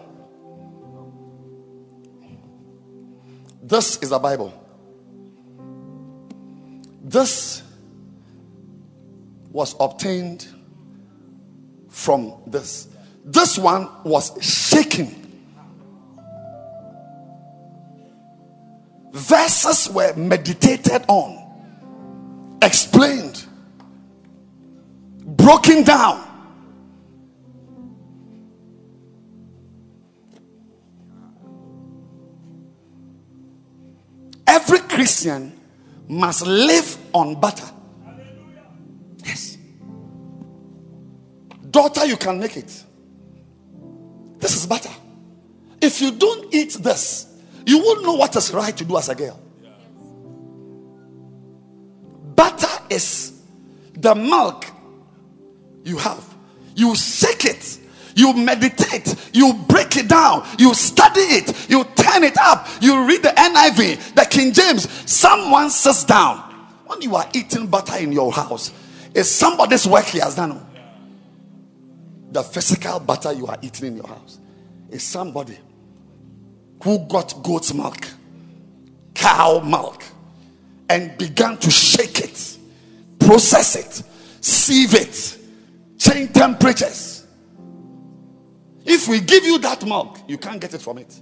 This 3.64 3.98
is 3.98 4.10
the 4.10 4.20
Bible. 4.20 4.54
This 7.04 7.64
was 9.52 9.76
obtained 9.80 10.48
from 11.90 12.34
this. 12.46 12.88
This 13.24 13.58
one 13.58 13.90
was 14.04 14.32
shaken. 14.44 15.22
Verses 19.12 19.90
were 19.90 20.14
meditated 20.16 21.06
on, 21.08 22.58
explained, 22.62 23.46
broken 25.26 25.84
down. 25.84 26.25
Every 34.56 34.80
Christian 34.80 35.52
must 36.08 36.48
live 36.48 36.98
on 37.14 37.42
butter. 37.42 37.70
Yes. 39.26 39.58
Daughter, 41.70 42.06
you 42.06 42.16
can 42.16 42.40
make 42.40 42.56
it. 42.56 42.84
This 44.38 44.56
is 44.56 44.66
butter. 44.66 44.92
If 45.82 46.00
you 46.00 46.12
don't 46.14 46.54
eat 46.54 46.74
this, 46.76 47.38
you 47.66 47.80
won't 47.80 48.04
know 48.04 48.14
what 48.14 48.34
is 48.38 48.54
right 48.54 48.76
to 48.78 48.86
do 48.86 48.98
as 48.98 49.10
a 49.10 49.16
girl. 49.16 49.38
Butter 52.34 52.82
is 52.90 53.42
the 53.94 54.16
milk 54.16 54.68
you 55.84 55.98
have. 55.98 56.24
You 56.76 56.96
shake 56.96 57.44
it, 57.44 57.80
you 58.16 58.34
meditate, 58.34 59.14
you 59.34 59.54
break 59.68 59.98
it 59.98 60.08
down, 60.08 60.48
you 60.58 60.74
study 60.74 61.20
it, 61.20 61.70
you 61.70 61.84
turn 61.96 62.24
it 62.24 62.38
up, 62.38 62.68
you 62.82 63.06
read 63.06 63.22
the 63.22 63.30
NIV, 63.30 64.16
the 64.16 64.26
King 64.26 64.54
James. 64.54 64.90
Someone 65.10 65.70
sits 65.70 66.06
down 66.06 66.38
when 66.86 67.02
you 67.02 67.16
are 67.16 67.30
eating 67.34 67.68
butter 67.68 67.98
in 67.98 68.12
your 68.12 68.32
house. 68.32 68.74
It's 69.14 69.30
somebody's 69.30 69.86
work 69.86 70.06
he 70.06 70.20
has 70.20 70.36
done. 70.36 70.66
The 72.32 72.42
physical 72.44 73.00
butter 73.00 73.34
you 73.34 73.48
are 73.48 73.58
eating 73.62 73.88
in 73.88 73.98
your 73.98 74.08
house 74.08 74.40
is 74.90 75.04
somebody 75.04 75.58
who 76.84 77.00
got 77.08 77.42
goat's 77.44 77.74
milk, 77.74 78.08
cow 79.14 79.60
milk, 79.60 80.04
and 80.90 81.18
began 81.18 81.58
to 81.58 81.72
shake 81.72 82.20
it, 82.20 82.58
process 83.20 83.76
it, 83.76 84.04
sieve 84.44 84.94
it, 84.94 85.38
change 85.98 86.34
temperatures. 86.34 87.15
If 88.86 89.08
we 89.08 89.20
give 89.20 89.44
you 89.44 89.58
that 89.60 89.84
milk, 89.86 90.20
you 90.28 90.38
can't 90.38 90.62
get 90.62 90.74
it 90.74 90.82
from 90.82 91.00
it. 91.00 91.20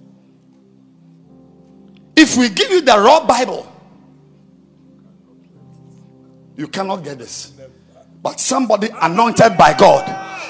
If 2.15 2.38
we 2.38 2.49
give 2.49 2.69
you 2.69 2.81
the 2.81 2.98
raw 2.98 3.26
Bible, 3.26 3.68
you 6.56 6.68
cannot 6.68 7.03
get 7.03 7.18
this. 7.18 7.53
But 8.22 8.40
somebody 8.40 8.90
anointed 9.02 9.57
by 9.57 9.73
God 9.73 10.07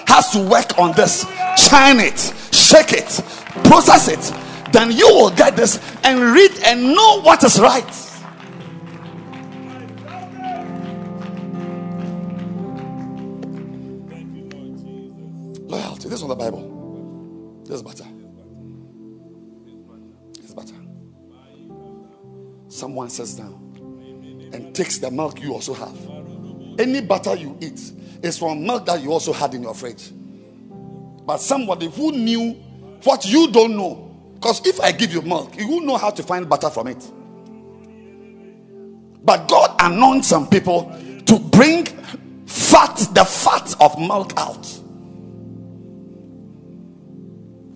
has 0.08 0.32
to 0.32 0.40
work 0.48 0.78
on 0.78 0.92
this, 0.94 1.26
shine 1.58 2.00
it, 2.00 2.20
shake 2.52 2.94
it, 2.94 3.24
process 3.64 4.08
it. 4.08 4.74
Then 4.74 4.92
you 4.92 5.08
will 5.08 5.30
get 5.30 5.56
this 5.56 5.80
and 6.04 6.20
read 6.20 6.52
and 6.66 6.94
know 6.96 7.22
what 7.22 7.44
is 7.44 7.60
right. 7.60 7.84
Loyalty. 15.70 16.10
This 16.10 16.22
is 16.22 16.24
not 16.24 16.30
the 16.30 16.36
Bible. 16.36 16.83
This 17.64 17.76
is 17.78 17.82
butter. 17.82 18.06
Is 20.44 20.54
butter. 20.54 20.76
Someone 22.68 23.10
sits 23.10 23.36
down 23.36 24.50
and 24.54 24.76
takes 24.76 24.98
the 24.98 25.10
milk 25.10 25.42
you 25.42 25.54
also 25.54 25.74
have. 25.74 25.98
Any 26.80 27.02
butter 27.02 27.36
you 27.36 27.58
eat 27.62 27.80
is 28.22 28.38
from 28.38 28.66
milk 28.66 28.86
that 28.86 29.02
you 29.02 29.12
also 29.12 29.32
had 29.32 29.54
in 29.54 29.64
your 29.64 29.74
fridge. 29.76 30.12
But 31.26 31.38
somebody 31.38 31.90
who 31.90 32.12
knew 32.12 32.54
what 33.04 33.26
you 33.26 33.52
don't 33.52 33.78
know. 33.78 34.10
Because 34.36 34.66
if 34.66 34.82
I 34.82 34.92
give 34.92 35.14
you 35.14 35.22
milk, 35.22 35.58
you 35.58 35.68
will 35.68 35.82
know 35.82 35.98
how 35.98 36.10
to 36.10 36.24
find 36.24 36.50
butter 36.50 36.70
from 36.70 36.88
it. 36.88 37.12
But 39.24 39.48
God 39.48 39.76
anoints 39.80 40.28
some 40.28 40.50
people 40.50 40.92
to 41.26 41.40
bring 41.40 41.86
fat, 42.46 43.08
the 43.14 43.24
fat 43.24 43.74
of 43.80 43.98
milk 43.98 44.34
out. 44.36 44.83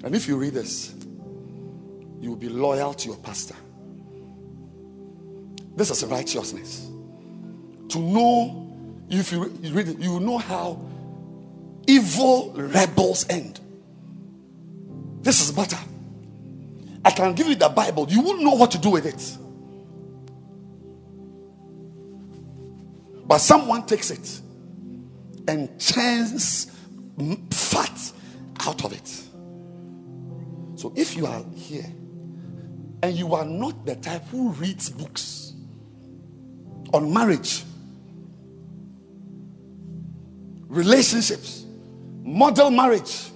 And 0.04 0.16
if 0.16 0.28
you 0.28 0.38
read 0.38 0.54
this, 0.54 0.94
you 2.20 2.30
will 2.30 2.38
be 2.38 2.50
loyal 2.50 2.94
to 2.94 3.08
your 3.08 3.18
pastor. 3.18 3.56
This 5.76 5.92
is 5.92 6.04
righteousness. 6.06 6.88
To 7.90 8.00
know, 8.00 9.06
if 9.10 9.32
you 9.32 9.46
read 9.46 9.88
it, 9.88 10.00
you 10.00 10.12
will 10.14 10.20
know 10.20 10.38
how 10.38 10.82
evil 11.88 12.54
rebels 12.56 13.26
end. 13.30 13.60
This 15.22 15.42
is 15.42 15.52
butter. 15.52 15.78
I 17.06 17.12
can 17.12 17.34
give 17.36 17.48
you 17.48 17.56
the 17.56 17.70
Bible, 17.70 18.08
you 18.10 18.22
won't 18.22 18.42
know 18.42 18.56
what 18.56 18.72
to 18.72 18.78
do 18.78 18.90
with 18.90 19.06
it. 19.06 19.38
But 23.26 23.40
someone 23.40 23.86
takes 23.86 24.10
it 24.10 24.42
and 25.48 25.80
churns 25.80 26.72
fat 27.52 28.12
out 28.62 28.84
of 28.84 28.94
it. 28.94 29.24
So 30.78 30.94
if 30.96 31.18
you 31.18 31.26
are 31.26 31.44
here 31.56 31.92
and 33.02 33.16
you 33.16 33.34
are 33.34 33.44
not 33.44 33.84
the 33.84 33.96
type 33.96 34.24
who 34.26 34.52
reads 34.52 34.92
books 34.92 35.54
on 36.94 37.12
marriage, 37.12 37.64
relationships, 40.68 41.66
model 42.22 42.70
marriage, 42.70 43.32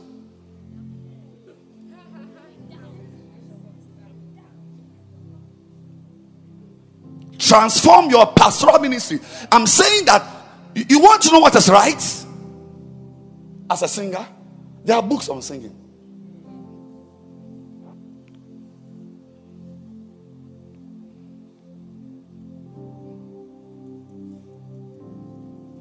transform 7.40 8.12
your 8.12 8.28
pastoral 8.34 8.78
ministry. 8.78 9.20
I'm 9.52 9.66
saying 9.66 10.06
that 10.06 10.28
you, 10.76 11.00
want 11.00 11.24
to 11.24 11.32
know 11.32 11.40
what 11.40 11.56
is 11.56 11.68
right 11.70 11.96
as 13.72 13.82
a 13.82 13.88
singer. 13.88 14.28
There 14.86 14.96
are 14.96 15.02
books 15.02 15.28
on 15.28 15.42
singing. 15.42 15.81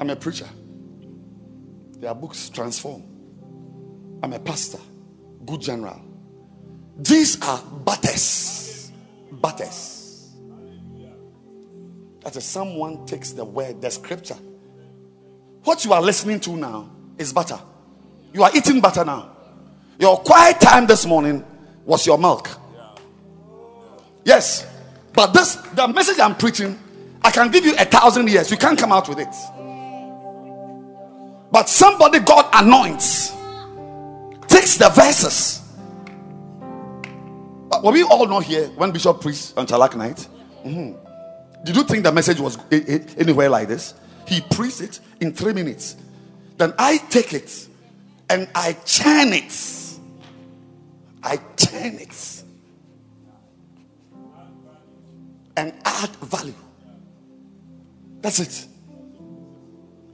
I'm 0.01 0.09
a 0.09 0.16
preacher. 0.16 0.48
There 1.98 2.09
are 2.09 2.14
books 2.14 2.48
transform. 2.48 3.02
I'm 4.22 4.32
a 4.32 4.39
pastor, 4.39 4.78
good 5.44 5.60
general. 5.60 6.01
These 6.97 7.40
are 7.43 7.62
butters. 7.62 8.90
Butters. 9.31 10.31
That 12.22 12.36
is 12.36 12.44
someone 12.44 13.06
takes 13.06 13.32
the 13.32 13.44
word, 13.44 13.81
the 13.81 13.90
scripture. 13.90 14.36
What 15.64 15.85
you 15.85 15.93
are 15.93 16.02
listening 16.02 16.40
to 16.40 16.56
now 16.56 16.90
is 17.18 17.32
butter. 17.32 17.59
You 18.32 18.43
are 18.43 18.51
eating 18.55 18.81
butter 18.81 19.05
now. 19.05 19.31
Your 19.98 20.18
quiet 20.18 20.60
time 20.60 20.86
this 20.86 21.05
morning 21.05 21.44
was 21.85 22.06
your 22.06 22.18
milk. 22.18 22.48
Yes. 24.24 24.66
But 25.12 25.32
this, 25.32 25.56
the 25.74 25.89
message 25.89 26.18
I'm 26.18 26.36
preaching, 26.36 26.78
I 27.22 27.31
can 27.31 27.51
give 27.51 27.66
you 27.66 27.74
a 27.77 27.85
thousand 27.85 28.28
years. 28.28 28.51
You 28.51 28.56
can't 28.56 28.78
come 28.78 28.93
out 28.93 29.09
with 29.09 29.18
it. 29.18 29.35
But 31.51 31.68
somebody 31.68 32.20
God 32.20 32.47
anoints, 32.52 33.32
takes 34.48 34.77
the 34.77 34.89
verses. 34.90 35.62
But 37.68 37.82
were 37.85 37.93
we 37.93 38.02
all 38.02 38.27
not 38.27 38.44
here 38.44 38.68
when 38.77 38.90
Bishop 38.90 39.20
preached 39.20 39.55
on 39.56 39.66
Chalak 39.66 39.97
night? 39.97 40.27
Mhm. 40.64 40.97
Did 41.64 41.77
you 41.77 41.85
think 41.85 42.05
the 42.05 42.12
message 42.12 42.40
was 42.40 42.59
anywhere 43.16 43.48
like 43.48 43.68
this? 43.68 43.94
He 44.27 44.40
preached 44.40 44.81
it 44.81 45.01
in 45.20 45.32
three 45.32 45.52
minutes. 45.52 45.97
Then 46.56 46.72
I 46.78 46.98
take 46.98 47.32
it 47.32 47.68
and 48.28 48.48
I 48.55 48.72
churn 48.85 49.32
it. 49.32 49.52
I 51.22 51.36
churn 51.56 51.98
it 51.98 52.43
and 55.56 55.72
add 55.85 56.10
value. 56.16 56.55
That's 58.22 58.40
it. 58.40 58.66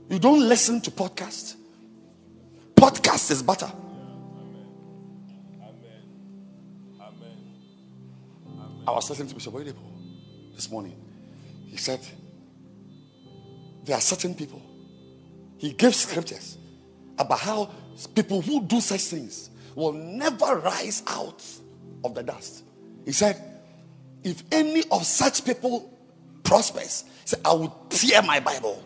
You 0.09 0.19
don't 0.19 0.47
listen 0.47 0.81
to 0.81 0.91
podcast. 0.91 1.55
Podcast 2.75 3.31
is 3.31 3.43
better. 3.43 3.71
I 8.87 8.91
was 8.91 9.09
listening 9.09 9.27
to 9.27 9.35
Bishop 9.35 9.53
Oyedepo 9.53 10.55
this 10.55 10.71
morning. 10.71 10.95
He 11.65 11.75
said, 11.75 11.99
There 13.83 13.97
are 13.97 14.01
certain 14.01 14.33
people. 14.33 14.61
He 15.57 15.73
gave 15.73 15.93
scriptures 15.93 16.57
about 17.19 17.39
how 17.39 17.71
people 18.15 18.41
who 18.41 18.63
do 18.63 18.79
such 18.79 19.01
things 19.01 19.49
will 19.75 19.91
never 19.91 20.57
rise 20.59 21.03
out 21.07 21.43
of 22.05 22.15
the 22.15 22.23
dust. 22.23 22.63
He 23.03 23.11
said, 23.11 23.41
If 24.23 24.43
any 24.53 24.83
of 24.89 25.05
such 25.05 25.43
people 25.43 25.91
prospers, 26.43 27.03
he 27.23 27.27
said, 27.27 27.41
I 27.43 27.51
will 27.53 27.75
tear 27.89 28.21
my 28.21 28.39
Bible. 28.39 28.81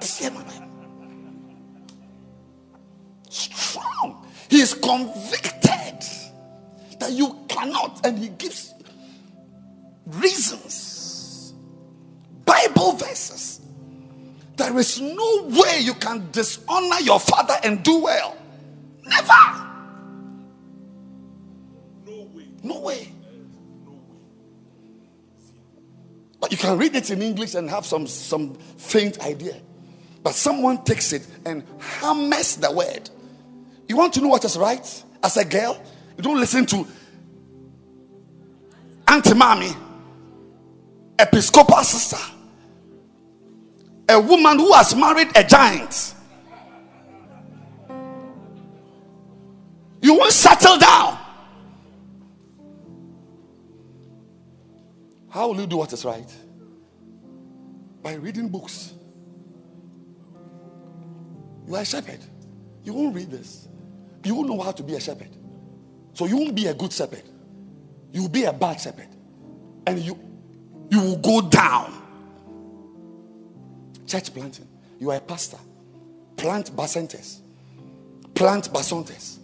Tear 0.00 0.30
my 0.30 0.42
Bible. 0.42 0.68
Strong. 3.28 4.26
He 4.48 4.60
is 4.60 4.74
convicted 4.74 6.04
that 6.98 7.12
you 7.12 7.38
cannot, 7.48 8.04
and 8.04 8.18
he 8.18 8.28
gives 8.28 8.74
reasons, 10.06 11.54
Bible 12.44 12.92
verses. 12.92 13.60
There 14.56 14.76
is 14.78 15.00
no 15.00 15.44
way 15.44 15.80
you 15.80 15.94
can 15.94 16.30
dishonor 16.32 17.00
your 17.00 17.20
father 17.20 17.56
and 17.62 17.82
do 17.82 17.98
well. 17.98 18.36
Never. 19.04 19.28
No 22.04 22.28
way. 22.34 22.48
No 22.62 22.80
way. 22.80 23.12
But 26.40 26.52
you 26.52 26.58
can 26.58 26.78
read 26.78 26.94
it 26.94 27.10
in 27.10 27.22
English 27.22 27.54
and 27.54 27.68
have 27.68 27.84
some, 27.84 28.06
some 28.06 28.54
faint 28.54 29.20
idea. 29.20 29.56
But 30.22 30.34
someone 30.34 30.84
takes 30.84 31.12
it 31.12 31.26
and 31.44 31.64
hammers 31.78 32.56
the 32.56 32.70
word. 32.70 33.10
You 33.88 33.96
want 33.96 34.12
to 34.14 34.20
know 34.20 34.28
what 34.28 34.44
is 34.44 34.56
right 34.56 35.04
as 35.22 35.36
a 35.36 35.44
girl? 35.44 35.82
You 36.16 36.22
don't 36.22 36.38
listen 36.38 36.66
to 36.66 36.86
Auntie 39.08 39.34
Mommy, 39.34 39.70
Episcopal 41.18 41.82
sister, 41.82 42.18
a 44.08 44.20
woman 44.20 44.58
who 44.58 44.72
has 44.74 44.94
married 44.94 45.28
a 45.34 45.42
giant. 45.42 46.14
You 50.00 50.14
won't 50.14 50.32
settle 50.32 50.78
down. 50.78 51.17
How 55.30 55.48
will 55.48 55.60
you 55.60 55.66
do 55.66 55.76
what 55.76 55.92
is 55.92 56.04
right? 56.04 56.32
By 58.02 58.14
reading 58.14 58.48
books. 58.48 58.94
You 61.66 61.76
are 61.76 61.82
a 61.82 61.84
shepherd. 61.84 62.20
You 62.82 62.94
won't 62.94 63.14
read 63.14 63.30
this. 63.30 63.68
You 64.24 64.34
won't 64.34 64.48
know 64.48 64.60
how 64.60 64.72
to 64.72 64.82
be 64.82 64.94
a 64.94 65.00
shepherd. 65.00 65.36
So 66.14 66.26
you 66.26 66.36
won't 66.36 66.54
be 66.54 66.66
a 66.66 66.74
good 66.74 66.92
shepherd. 66.92 67.22
You 68.12 68.22
will 68.22 68.28
be 68.28 68.44
a 68.44 68.52
bad 68.52 68.80
shepherd. 68.80 69.08
And 69.86 69.98
you 70.00 70.18
you 70.90 71.00
will 71.00 71.16
go 71.18 71.42
down. 71.42 71.92
Church 74.06 74.32
planting. 74.32 74.66
You 74.98 75.10
are 75.10 75.16
a 75.16 75.20
pastor. 75.20 75.58
Plant 76.36 76.74
bacentas. 76.74 77.40
Plant 78.34 78.72
bacentas. 78.72 79.38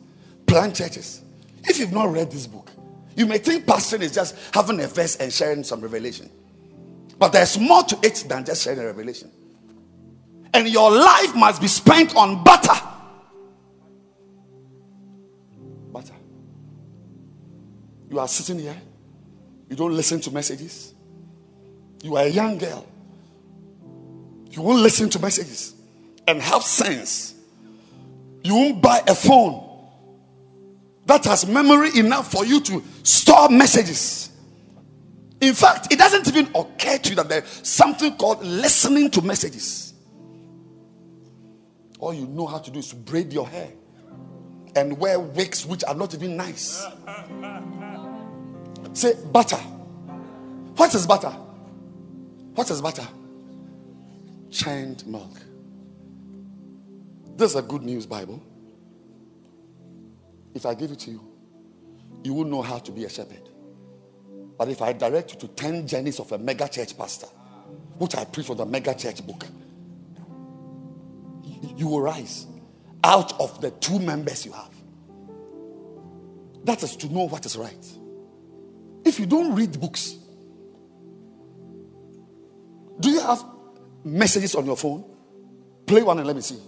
Plant 0.47 0.75
churches. 0.75 1.23
If 1.65 1.79
you've 1.79 1.93
not 1.93 2.11
read 2.11 2.31
this 2.31 2.47
book, 2.47 2.71
you 3.17 3.27
may 3.27 3.39
think 3.39 3.65
pastoring 3.65 4.03
is 4.03 4.13
just 4.13 4.37
having 4.53 4.81
a 4.81 4.87
verse 4.87 5.17
and 5.17 5.33
sharing 5.33 5.63
some 5.65 5.81
revelation. 5.81 6.31
But 7.19 7.33
there's 7.33 7.59
more 7.59 7.83
to 7.85 7.99
it 8.03 8.25
than 8.29 8.45
just 8.45 8.65
sharing 8.65 8.81
a 8.81 8.87
revelation. 8.87 9.31
And 10.53 10.69
your 10.69 10.91
life 10.91 11.35
must 11.35 11.61
be 11.61 11.69
spent 11.69 12.15
on 12.17 12.43
butter. 12.43 12.75
Butter. 15.93 16.15
You 18.11 18.19
are 18.19 18.29
sitting 18.29 18.61
here, 18.61 18.77
you 19.69 19.77
don't 19.77 19.95
listen 19.95 20.21
to 20.21 20.31
messages. 20.31 20.95
You 22.03 22.17
are 22.17 22.25
a 22.25 22.29
young 22.29 22.59
girl, 22.59 22.87
you 24.51 24.63
won't 24.63 24.81
listen 24.81 25.09
to 25.11 25.19
messages 25.19 25.75
and 26.27 26.41
have 26.43 26.63
sense. 26.63 27.35
You 28.43 28.55
won't 28.55 28.83
buy 28.83 29.03
a 29.07 29.15
phone 29.15 29.74
that 31.07 31.25
has 31.25 31.47
memory 31.47 31.99
enough 31.99 32.31
for 32.31 32.45
you 32.47 32.61
to 32.61 32.83
store 33.03 33.49
messages. 33.49 34.31
In 35.41 35.53
fact, 35.55 35.93
it 35.93 35.99
doesn't 35.99 36.27
even 36.29 36.47
occur 36.55 36.99
to 36.99 37.11
you 37.11 37.17
that 37.17 37.29
there's 37.29 37.69
something 37.69 38.17
called 38.17 38.43
listening 38.43 39.11
to 39.11 39.23
messages. 39.23 39.93
All 41.99 42.15
you 42.15 42.27
know 42.27 42.47
how 42.47 42.59
to 42.59 42.71
do 42.71 42.79
is 42.79 42.89
to 42.89 42.97
braid 42.97 43.33
your 43.33 43.47
hair 43.49 43.71
and 44.77 44.99
wear 44.99 45.21
wigs 45.21 45.67
which 45.67 45.85
are 45.85 45.95
not 45.95 46.15
even 46.15 46.37
nice. 46.37 46.87
Say 48.95 49.15
butter. 49.33 49.57
What 50.77 50.95
is 50.95 51.07
butter? 51.07 51.31
What 52.55 52.71
is 52.71 52.81
butter? 52.81 53.07
Churned 54.51 55.07
milk. 55.07 55.39
This 57.37 57.51
is 57.51 57.57
a 57.57 57.63
good 57.63 57.83
news 57.83 58.07
Bible. 58.07 58.43
If 60.55 60.65
I 60.67 60.75
give 60.75 60.93
it 60.93 61.01
to 61.01 61.11
you, 61.11 61.21
you 62.23 62.33
will 62.33 62.45
know 62.45 62.63
how 62.63 62.79
to 62.79 62.93
be 62.93 63.05
a 63.05 63.09
shepherd. 63.09 63.49
But 64.57 64.69
if 64.69 64.81
I 64.81 64.93
direct 64.93 65.33
you 65.33 65.39
to 65.41 65.49
10 65.49 65.87
journeys 65.87 66.21
of 66.21 66.31
a 66.33 66.39
mega 66.39 66.69
church 66.69 66.97
pastor, 66.97 67.27
which 67.99 68.17
I 68.17 68.25
preach 68.25 68.47
from 68.47 68.57
the 68.57 68.67
mega 68.67 68.95
church 68.95 69.27
book, 69.27 69.45
you- 71.43 71.75
you 71.77 71.89
will 71.89 72.01
rise 72.01 72.47
out 73.03 73.39
of 73.41 73.61
the 73.61 73.71
two 73.73 73.99
members 73.99 74.47
you 74.47 74.53
have. 74.53 74.75
That 76.65 76.83
is 76.83 76.97
to 76.97 77.09
know 77.13 77.29
what 77.29 77.45
is 77.45 77.57
right. 77.57 77.99
If 79.05 79.21
you 79.21 79.27
don't 79.27 79.55
read 79.55 79.79
books, 79.79 80.17
do 83.01 83.11
you 83.11 83.21
have 83.21 83.45
messages 84.05 84.55
on 84.55 84.65
your 84.65 84.77
phone? 84.77 85.05
Play 85.87 86.03
one 86.03 86.19
and 86.19 86.27
let 86.27 86.37
me 86.37 86.43
see. 86.43 86.59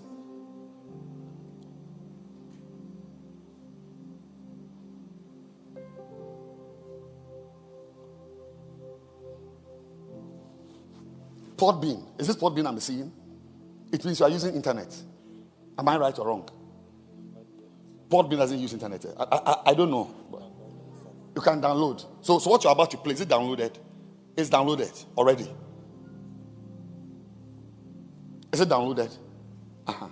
Port 11.57 11.81
bean. 11.81 12.05
Is 12.19 12.27
this 12.27 12.37
Podbean 12.37 12.57
bean 12.57 12.67
I'm 12.67 12.81
seeing? 12.81 13.13
It 13.93 14.05
means 14.05 14.19
you 14.21 14.27
are 14.27 14.31
using 14.31 14.55
internet. 14.55 14.95
Am 15.79 15.89
I 15.89 15.97
right 15.97 16.19
or 16.19 16.27
wrong? 16.27 16.49
Podbean 18.09 18.37
doesn't 18.39 18.59
use 18.59 18.73
internet. 18.73 19.05
I, 19.19 19.25
I, 19.31 19.57
I 19.67 19.75
don't 19.75 19.91
know. 19.91 20.15
You 21.35 21.43
can 21.43 21.61
download. 21.61 22.05
So, 22.21 22.39
so 22.39 22.51
what 22.51 22.65
you're 22.65 22.73
about 22.73 22.91
to 22.93 22.97
play, 22.97 23.15
is 23.15 23.21
it 23.21 23.29
downloaded? 23.29 23.77
It's 24.37 24.51
downloaded 24.51 25.05
already. 25.17 25.51
Is 28.53 28.61
it 28.61 28.69
downloaded? 28.69 29.17
Uh-huh. 29.87 30.09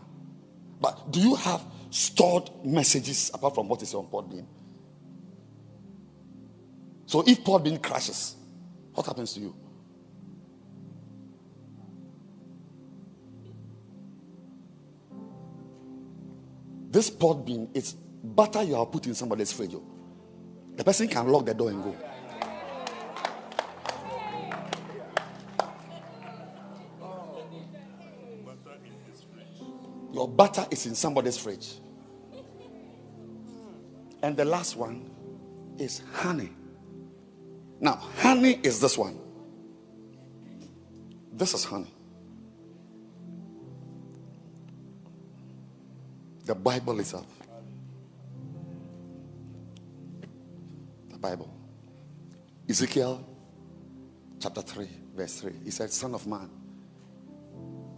But 0.80 1.10
do 1.10 1.20
you 1.20 1.34
have 1.34 1.62
stored 1.90 2.50
messages 2.64 3.30
apart 3.32 3.54
from 3.54 3.68
what 3.68 3.82
is 3.82 3.94
on 3.94 4.06
Podbean? 4.06 4.46
So 7.06 7.22
if 7.26 7.42
Podbean 7.44 7.82
crashes, 7.82 8.36
what 8.92 9.06
happens 9.06 9.32
to 9.34 9.40
you? 9.40 9.54
This 16.94 17.10
Podbean 17.10 17.76
is 17.76 17.92
butter 17.92 18.62
you 18.62 18.76
have 18.76 18.92
put 18.92 19.04
in 19.08 19.16
somebody's 19.16 19.50
fridge. 19.52 19.74
oh. 19.74 19.82
The 20.76 20.84
person 20.84 21.08
can 21.08 21.26
lock 21.26 21.44
the 21.44 21.52
door 21.52 21.70
and 21.70 21.82
go. 21.82 21.96
Your 30.12 30.28
butter 30.28 30.64
is 30.70 30.86
in 30.86 30.94
somebody's 30.94 31.36
fridge. 31.36 31.80
And 34.22 34.36
the 34.36 34.44
last 34.44 34.76
one 34.76 35.10
is 35.76 36.00
honey. 36.12 36.50
Now, 37.80 37.96
honey 38.20 38.60
is 38.62 38.78
this 38.78 38.96
one. 38.96 39.18
This 41.32 41.54
is 41.54 41.64
honey. 41.64 41.93
The 46.44 46.54
Bible 46.54 47.00
itself. 47.00 47.26
The 51.08 51.18
Bible. 51.18 51.50
Ezekiel 52.68 53.26
chapter 54.40 54.60
3, 54.60 54.88
verse 55.14 55.40
3. 55.40 55.52
He 55.64 55.70
said, 55.70 55.90
Son 55.90 56.14
of 56.14 56.26
man, 56.26 56.50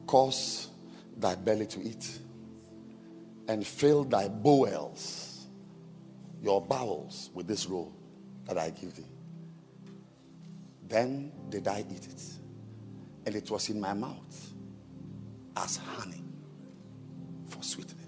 cause 0.07 0.69
thy 1.17 1.35
belly 1.35 1.67
to 1.67 1.81
eat 1.81 2.21
and 3.49 3.67
fill 3.67 4.05
thy 4.05 4.29
bowels, 4.29 5.47
your 6.43 6.61
bowels, 6.61 7.31
with 7.35 7.47
this 7.47 7.67
roll 7.67 7.93
that 8.47 8.59
I 8.59 8.71
give 8.71 8.95
thee. 8.95 9.05
Then 10.89 11.33
did 11.49 11.67
I 11.67 11.81
eat 11.81 12.07
it, 12.07 12.23
and 13.25 13.35
it 13.35 13.51
was 13.51 13.69
in 13.71 13.81
my 13.81 13.93
mouth 13.93 14.53
as 15.57 15.79
honey 15.79 16.23
for 17.49 17.63
sweetness. 17.63 18.06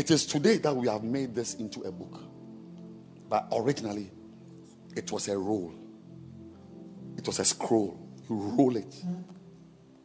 It 0.00 0.10
is 0.10 0.24
today 0.24 0.56
that 0.56 0.74
we 0.74 0.88
have 0.88 1.04
made 1.04 1.34
this 1.34 1.56
into 1.56 1.82
a 1.82 1.92
book, 1.92 2.22
but 3.28 3.46
originally 3.54 4.10
it 4.96 5.12
was 5.12 5.28
a 5.28 5.36
roll, 5.36 5.74
it 7.18 7.26
was 7.26 7.38
a 7.38 7.44
scroll. 7.44 8.00
You 8.26 8.36
roll 8.36 8.78
it 8.78 8.94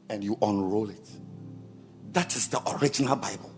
and 0.10 0.22
you 0.22 0.38
unroll 0.42 0.90
it. 0.90 1.10
That 2.12 2.36
is 2.36 2.50
the 2.50 2.62
original 2.76 3.16
Bible. 3.16 3.50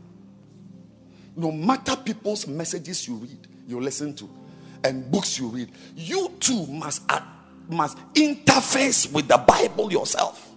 No 1.35 1.51
matter 1.51 1.95
people's 1.95 2.45
messages 2.45 3.07
you 3.07 3.15
read, 3.15 3.47
you 3.65 3.81
listen 3.81 4.13
to, 4.17 4.29
and 4.83 5.09
books 5.09 5.39
you 5.39 5.47
read, 5.47 5.71
you 5.95 6.31
too 6.39 6.67
must, 6.67 7.01
uh, 7.09 7.19
must 7.67 7.97
interface 8.13 9.11
with 9.11 9.27
the 9.27 9.37
Bible 9.39 9.91
yourself. 9.91 10.47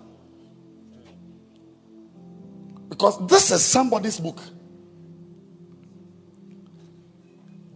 Because 2.91 3.27
this 3.29 3.51
is 3.51 3.65
somebody's 3.65 4.21
book. 4.21 4.43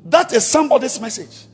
That 0.05 0.33
is 0.33 0.47
somebody's 0.47 1.01
message. 1.01 1.47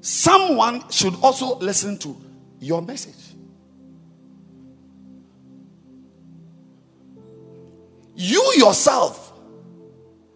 Someone 0.00 0.88
should 0.90 1.14
also 1.22 1.58
listen 1.58 1.98
to 1.98 2.16
your 2.60 2.82
message. 2.82 3.36
You 8.14 8.54
yourself, 8.56 9.32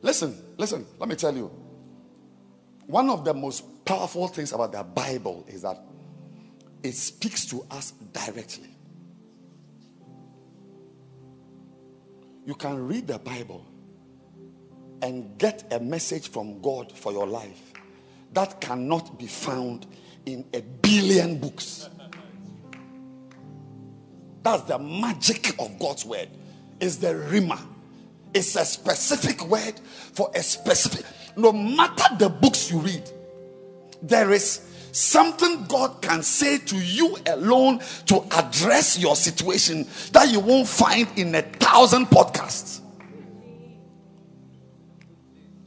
listen, 0.03 0.41
listen, 0.57 0.87
let 1.01 1.09
me 1.09 1.17
tell 1.17 1.35
you. 1.35 1.51
One 2.87 3.11
of 3.11 3.25
the 3.25 3.35
most 3.35 3.85
powerful 3.85 4.29
things 4.29 4.53
about 4.53 4.71
the 4.71 4.85
Bible 4.85 5.45
is 5.49 5.63
that 5.63 5.79
it 6.83 6.93
speaks 6.93 7.47
to 7.47 7.67
us 7.71 7.93
directly. 8.13 8.69
You 12.45 12.55
can 12.55 12.87
read 12.87 13.07
the 13.09 13.19
Bible 13.19 13.67
and 15.03 15.37
get 15.39 15.65
a 15.73 15.81
message 15.81 16.29
from 16.29 16.63
God 16.63 16.97
for 16.97 17.13
your 17.13 17.27
life 17.27 17.73
that 18.33 18.61
cannot 18.61 19.19
be 19.19 19.27
found 19.27 19.87
in 20.25 20.45
a 20.55 20.61
billion 20.61 21.39
books. 21.39 21.89
That's 24.43 24.63
the 24.63 24.79
magic 24.79 25.55
of 25.59 25.79
God's 25.79 26.05
word. 26.05 26.29
It's 26.81 26.97
the 26.97 27.09
rhema. 27.09 27.61
It's 28.35 28.57
a 28.57 28.65
specific 28.65 29.47
word 29.47 29.79
for 30.15 30.31
a 30.35 30.43
specific. 30.43 31.05
No 31.37 31.53
matter 31.53 32.05
the 32.19 32.29
books 32.29 32.71
you 32.71 32.79
read, 32.79 33.09
there 34.01 34.33
is 34.33 34.69
something 34.93 35.65
God 35.67 36.03
can 36.03 36.23
say 36.23 36.59
to 36.59 36.77
you 36.77 37.17
alone 37.27 37.81
to 38.07 38.25
address 38.37 38.99
your 38.99 39.17
situation 39.17 39.87
that 40.13 40.31
you 40.31 40.41
won't 40.41 40.69
find 40.69 41.07
in 41.17 41.35
a 41.35 41.43
thousand 41.43 42.07
podcasts. 42.07 42.82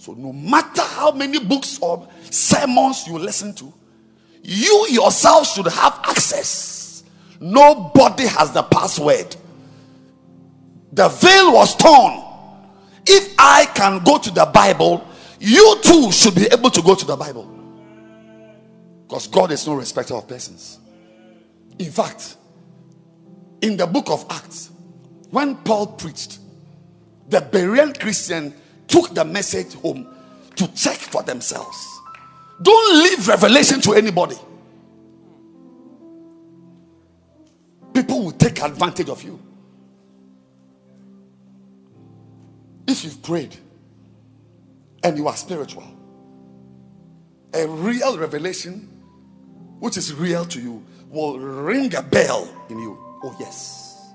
So, 0.06 0.14
no 0.14 0.32
matter 0.32 0.84
how 0.84 1.14
many 1.14 1.40
books 1.40 1.80
or 1.82 2.07
sermons 2.30 3.07
you 3.07 3.18
listen 3.18 3.56
to, 3.56 3.73
you 4.44 4.86
yourself 4.91 5.48
should 5.48 5.65
have 5.65 5.99
access. 6.03 7.03
Nobody 7.40 8.27
has 8.27 8.52
the 8.52 8.61
password. 8.61 9.36
The 10.91 11.07
veil 11.07 11.53
was 11.53 11.76
torn. 11.76 12.23
If 13.07 13.34
I 13.40 13.65
can 13.73 14.03
go 14.03 14.19
to 14.19 14.30
the 14.30 14.45
Bible, 14.45 15.07
you 15.40 15.80
too 15.82 16.11
should 16.11 16.36
be 16.36 16.45
able 16.52 16.69
to 16.69 16.84
go 16.84 16.94
to 16.94 17.06
the 17.06 17.15
Bible. 17.15 17.49
Because 19.07 19.26
God 19.26 19.52
is 19.52 19.65
no 19.65 19.73
respecter 19.73 20.14
of 20.14 20.27
persons. 20.27 20.77
In 21.80 21.90
fact, 21.90 22.36
in 23.60 23.76
the 23.76 23.88
book 23.88 24.11
of 24.11 24.23
Acts, 24.30 24.69
when 25.32 25.56
Paul 25.56 25.88
preached, 25.88 26.38
the 27.27 27.41
Berean 27.41 27.99
Christian 27.99 28.53
took 28.88 29.14
the 29.14 29.26
message 29.26 29.74
home 29.76 30.07
to 30.56 30.68
check 30.74 30.98
for 30.98 31.24
themselves. 31.24 31.99
Don't 32.62 33.03
leave 33.03 33.28
revelation 33.28 33.82
to 33.82 33.94
anybody. 33.94 34.38
People 37.94 38.26
will 38.26 38.32
take 38.32 38.62
advantage 38.62 39.10
of 39.10 39.24
you. 39.24 39.40
If 42.88 43.03
you've 43.03 43.22
prayed 43.24 43.56
and 45.03 45.18
you 45.18 45.28
are 45.28 45.36
spiritual, 45.36 45.84
a 47.53 47.68
real 47.68 48.18
revelation, 48.18 48.90
which 49.80 49.98
is 49.98 50.14
real 50.14 50.45
to 50.45 50.62
you, 50.62 50.84
will 51.10 51.40
ring 51.40 51.94
a 51.95 52.02
bell 52.02 52.48
in 52.70 52.80
you. 52.80 52.98
Oh, 53.24 53.36
yes. 53.40 54.12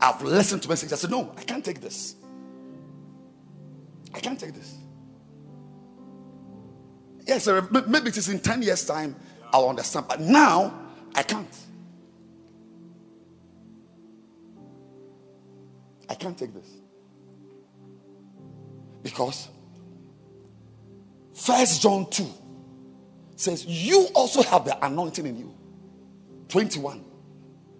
I've 0.00 0.20
listened 0.22 0.62
to 0.62 0.68
messages. 0.68 0.92
I 0.92 0.96
said, 0.96 1.10
No, 1.10 1.32
I 1.36 1.42
can't 1.44 1.64
take 1.64 1.80
this. 1.80 2.16
I 4.14 4.20
can't 4.20 4.38
take 4.38 4.54
this. 4.54 4.76
Yes, 7.26 7.44
sir, 7.44 7.66
maybe 7.70 8.08
it 8.08 8.16
is 8.16 8.28
in 8.28 8.38
10 8.38 8.62
years' 8.62 8.86
time, 8.86 9.16
I'll 9.52 9.68
understand. 9.68 10.06
But 10.08 10.20
now, 10.20 10.72
I 11.14 11.22
can't. 11.22 11.56
I 16.08 16.14
can't 16.14 16.38
take 16.38 16.54
this. 16.54 16.68
Because 19.02 19.48
First 21.34 21.82
John 21.82 22.08
2 22.08 22.26
says, 23.36 23.66
You 23.66 24.08
also 24.14 24.42
have 24.42 24.64
the 24.64 24.84
anointing 24.84 25.26
in 25.26 25.38
you. 25.38 25.54
21, 26.48 27.04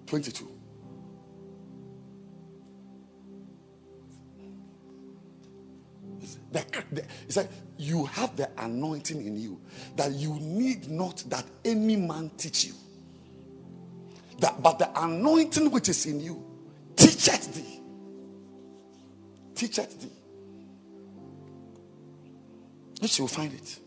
22. 0.07 0.54
He 7.27 7.33
said, 7.33 7.49
You 7.77 8.05
have 8.07 8.37
the 8.37 8.49
anointing 8.59 9.25
in 9.25 9.37
you 9.37 9.61
that 9.97 10.13
you 10.13 10.35
need 10.41 10.91
not 10.91 11.23
that 11.29 11.45
any 11.65 11.97
man 11.97 12.31
teach 12.37 12.67
you. 12.67 12.75
That, 14.39 14.63
but 14.63 14.79
the 14.79 14.91
anointing 15.01 15.71
which 15.71 15.89
is 15.89 16.07
in 16.07 16.21
you 16.21 16.45
teacheth 16.97 17.55
thee. 17.55 17.81
Teacheth 19.55 20.01
thee. 20.01 20.11
Yes, 23.01 23.19
you'll 23.19 23.29
find 23.29 23.53
it. 23.53 23.79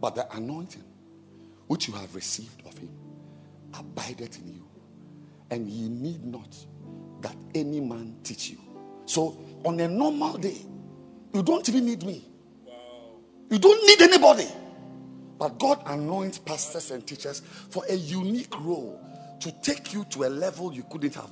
But 0.00 0.14
the 0.14 0.32
anointing 0.36 0.84
which 1.66 1.88
you 1.88 1.94
have 1.94 2.14
received 2.14 2.64
of 2.66 2.78
him 2.78 2.97
abideth 3.74 4.38
in 4.40 4.54
you, 4.54 4.66
and 5.50 5.68
ye 5.68 5.88
need 5.88 6.24
not 6.24 6.56
that 7.20 7.36
any 7.54 7.80
man 7.80 8.16
teach 8.22 8.50
you. 8.50 8.58
So, 9.06 9.38
on 9.64 9.80
a 9.80 9.88
normal 9.88 10.38
day, 10.38 10.58
you 11.32 11.42
don't 11.42 11.68
even 11.68 11.86
need 11.86 12.04
me. 12.04 12.24
You 13.50 13.58
don't 13.58 13.86
need 13.86 14.02
anybody. 14.02 14.46
But 15.38 15.58
God 15.58 15.82
anoints 15.86 16.38
pastors 16.38 16.90
and 16.90 17.06
teachers 17.06 17.40
for 17.70 17.84
a 17.88 17.94
unique 17.94 18.58
role 18.60 19.00
to 19.40 19.52
take 19.62 19.92
you 19.94 20.04
to 20.10 20.24
a 20.24 20.28
level 20.30 20.72
you 20.72 20.84
couldn't 20.90 21.14
have 21.14 21.30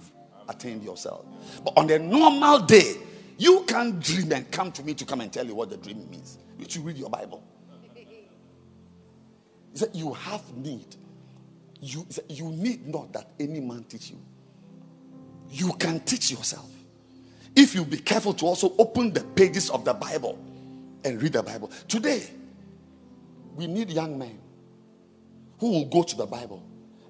attained 0.49 0.85
yourself. 0.85 1.27
But 1.65 1.75
on 1.77 1.91
a 1.91 1.99
normal 1.99 2.61
day, 2.61 2.97
you 3.39 3.65
can't 3.67 4.01
dream 4.01 4.33
and 4.33 4.51
come 4.51 4.73
to 4.73 4.83
me 4.85 4.95
to 4.95 5.05
come 5.05 5.21
and 5.21 5.33
tell 5.33 5.45
you 5.45 5.55
what 5.55 5.71
the 5.71 5.77
dream 5.77 6.09
means. 6.11 6.39
You 6.59 6.67
should 6.69 6.85
read 6.85 6.97
your 6.97 7.11
Bible. 7.11 7.43
He 9.73 9.79
said, 9.79 9.91
You 9.95 10.13
have 10.15 10.57
need. 10.57 10.97
You, 11.81 12.07
you 12.28 12.51
need 12.51 12.86
not 12.86 13.12
that 13.12 13.31
any 13.39 13.61
man 13.61 13.85
teach 13.85 14.11
you. 14.11 14.19
You 15.51 15.73
can 15.74 16.01
teach 16.01 16.31
yourself. 16.31 16.70
If 17.55 17.74
you 17.74 17.85
be 17.85 17.98
careful 17.98 18.35
to 18.35 18.47
also 18.47 18.74
open 18.78 19.12
the 19.12 19.23
pages 19.23 19.70
of 19.70 19.85
the 19.85 19.94
Bible 19.94 20.39
and 21.05 21.23
read 21.23 21.32
the 21.32 21.43
Bible. 21.43 21.70
Today, 21.89 22.23
we 23.55 23.66
need 23.66 23.90
young 23.90 24.19
men 24.19 24.39
who 25.59 25.70
will 25.70 25.85
go 25.86 26.03
to 26.03 26.16
the 26.16 26.27
Bible 26.27 26.62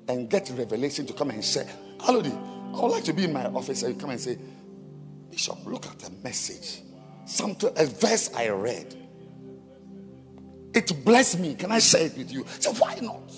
and 0.09 0.30
get 0.30 0.51
revelation 0.56 1.06
to 1.06 1.12
come 1.12 1.30
and 1.30 1.44
share. 1.44 1.68
Alodi, 1.98 2.32
I 2.74 2.80
would 2.80 2.93
like 2.93 3.05
to 3.05 3.12
be 3.12 3.24
in 3.24 3.32
my 3.32 3.47
office 3.47 3.82
and 3.82 3.98
come 3.98 4.10
and 4.10 4.20
say, 4.20 4.38
Bishop, 5.30 5.59
look 5.66 5.86
at 5.86 5.98
the 5.98 6.10
message. 6.22 6.82
Something, 7.24 7.70
a 7.76 7.86
verse 7.86 8.32
I 8.34 8.48
read. 8.51 8.94
It 10.74 11.05
blessed 11.05 11.40
me. 11.40 11.55
Can 11.55 11.72
I 11.72 11.78
share 11.78 12.02
it 12.02 12.16
with 12.16 12.30
you? 12.30 12.44
So 12.60 12.72
why 12.74 12.97
not? 13.01 13.32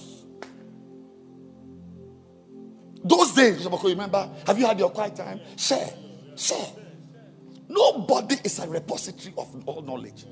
Those 3.09 3.32
days, 3.32 3.66
remember? 3.66 4.28
Have 4.47 4.59
you 4.59 4.66
had 4.66 4.78
your 4.78 4.90
quiet 4.90 5.16
time? 5.16 5.40
Share. 5.56 5.89
Share. 6.36 6.66
Nobody 7.68 8.36
is 8.44 8.59
a 8.59 8.68
repository 8.68 9.35
of 9.39 9.62
all 9.66 9.80
knowledge. 9.80 10.26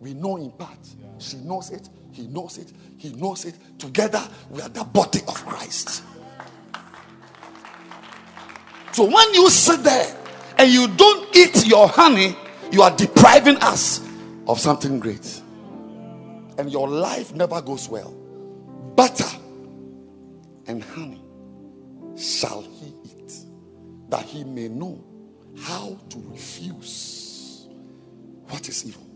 We 0.00 0.14
know 0.14 0.36
in 0.38 0.50
part. 0.50 0.78
She 1.18 1.36
knows 1.36 1.70
it. 1.70 1.88
He 2.10 2.26
knows 2.26 2.58
it. 2.58 2.72
He 2.98 3.12
knows 3.12 3.44
it. 3.44 3.54
Together, 3.78 4.22
we 4.50 4.60
are 4.60 4.68
the 4.68 4.82
body 4.82 5.20
of 5.28 5.34
Christ. 5.46 6.02
So 8.90 9.04
when 9.04 9.34
you 9.34 9.48
sit 9.48 9.84
there 9.84 10.16
and 10.58 10.70
you 10.70 10.88
don't 10.88 11.34
eat 11.34 11.64
your 11.66 11.86
honey, 11.86 12.36
you 12.72 12.82
are 12.82 12.94
depriving 12.94 13.56
us 13.58 14.00
of 14.48 14.58
something 14.58 14.98
great. 14.98 15.40
And 16.58 16.70
your 16.70 16.88
life 16.88 17.34
never 17.34 17.62
goes 17.62 17.88
well. 17.88 18.10
Butter 18.96 19.30
and 20.66 20.82
honey 20.82 21.21
shall 22.22 22.62
he 22.62 22.94
eat, 23.04 23.32
that 24.08 24.24
he 24.24 24.44
may 24.44 24.68
know 24.68 25.04
how 25.58 25.98
to 26.08 26.18
refuse 26.28 27.66
what 28.48 28.68
is 28.68 28.86
evil. 28.86 29.06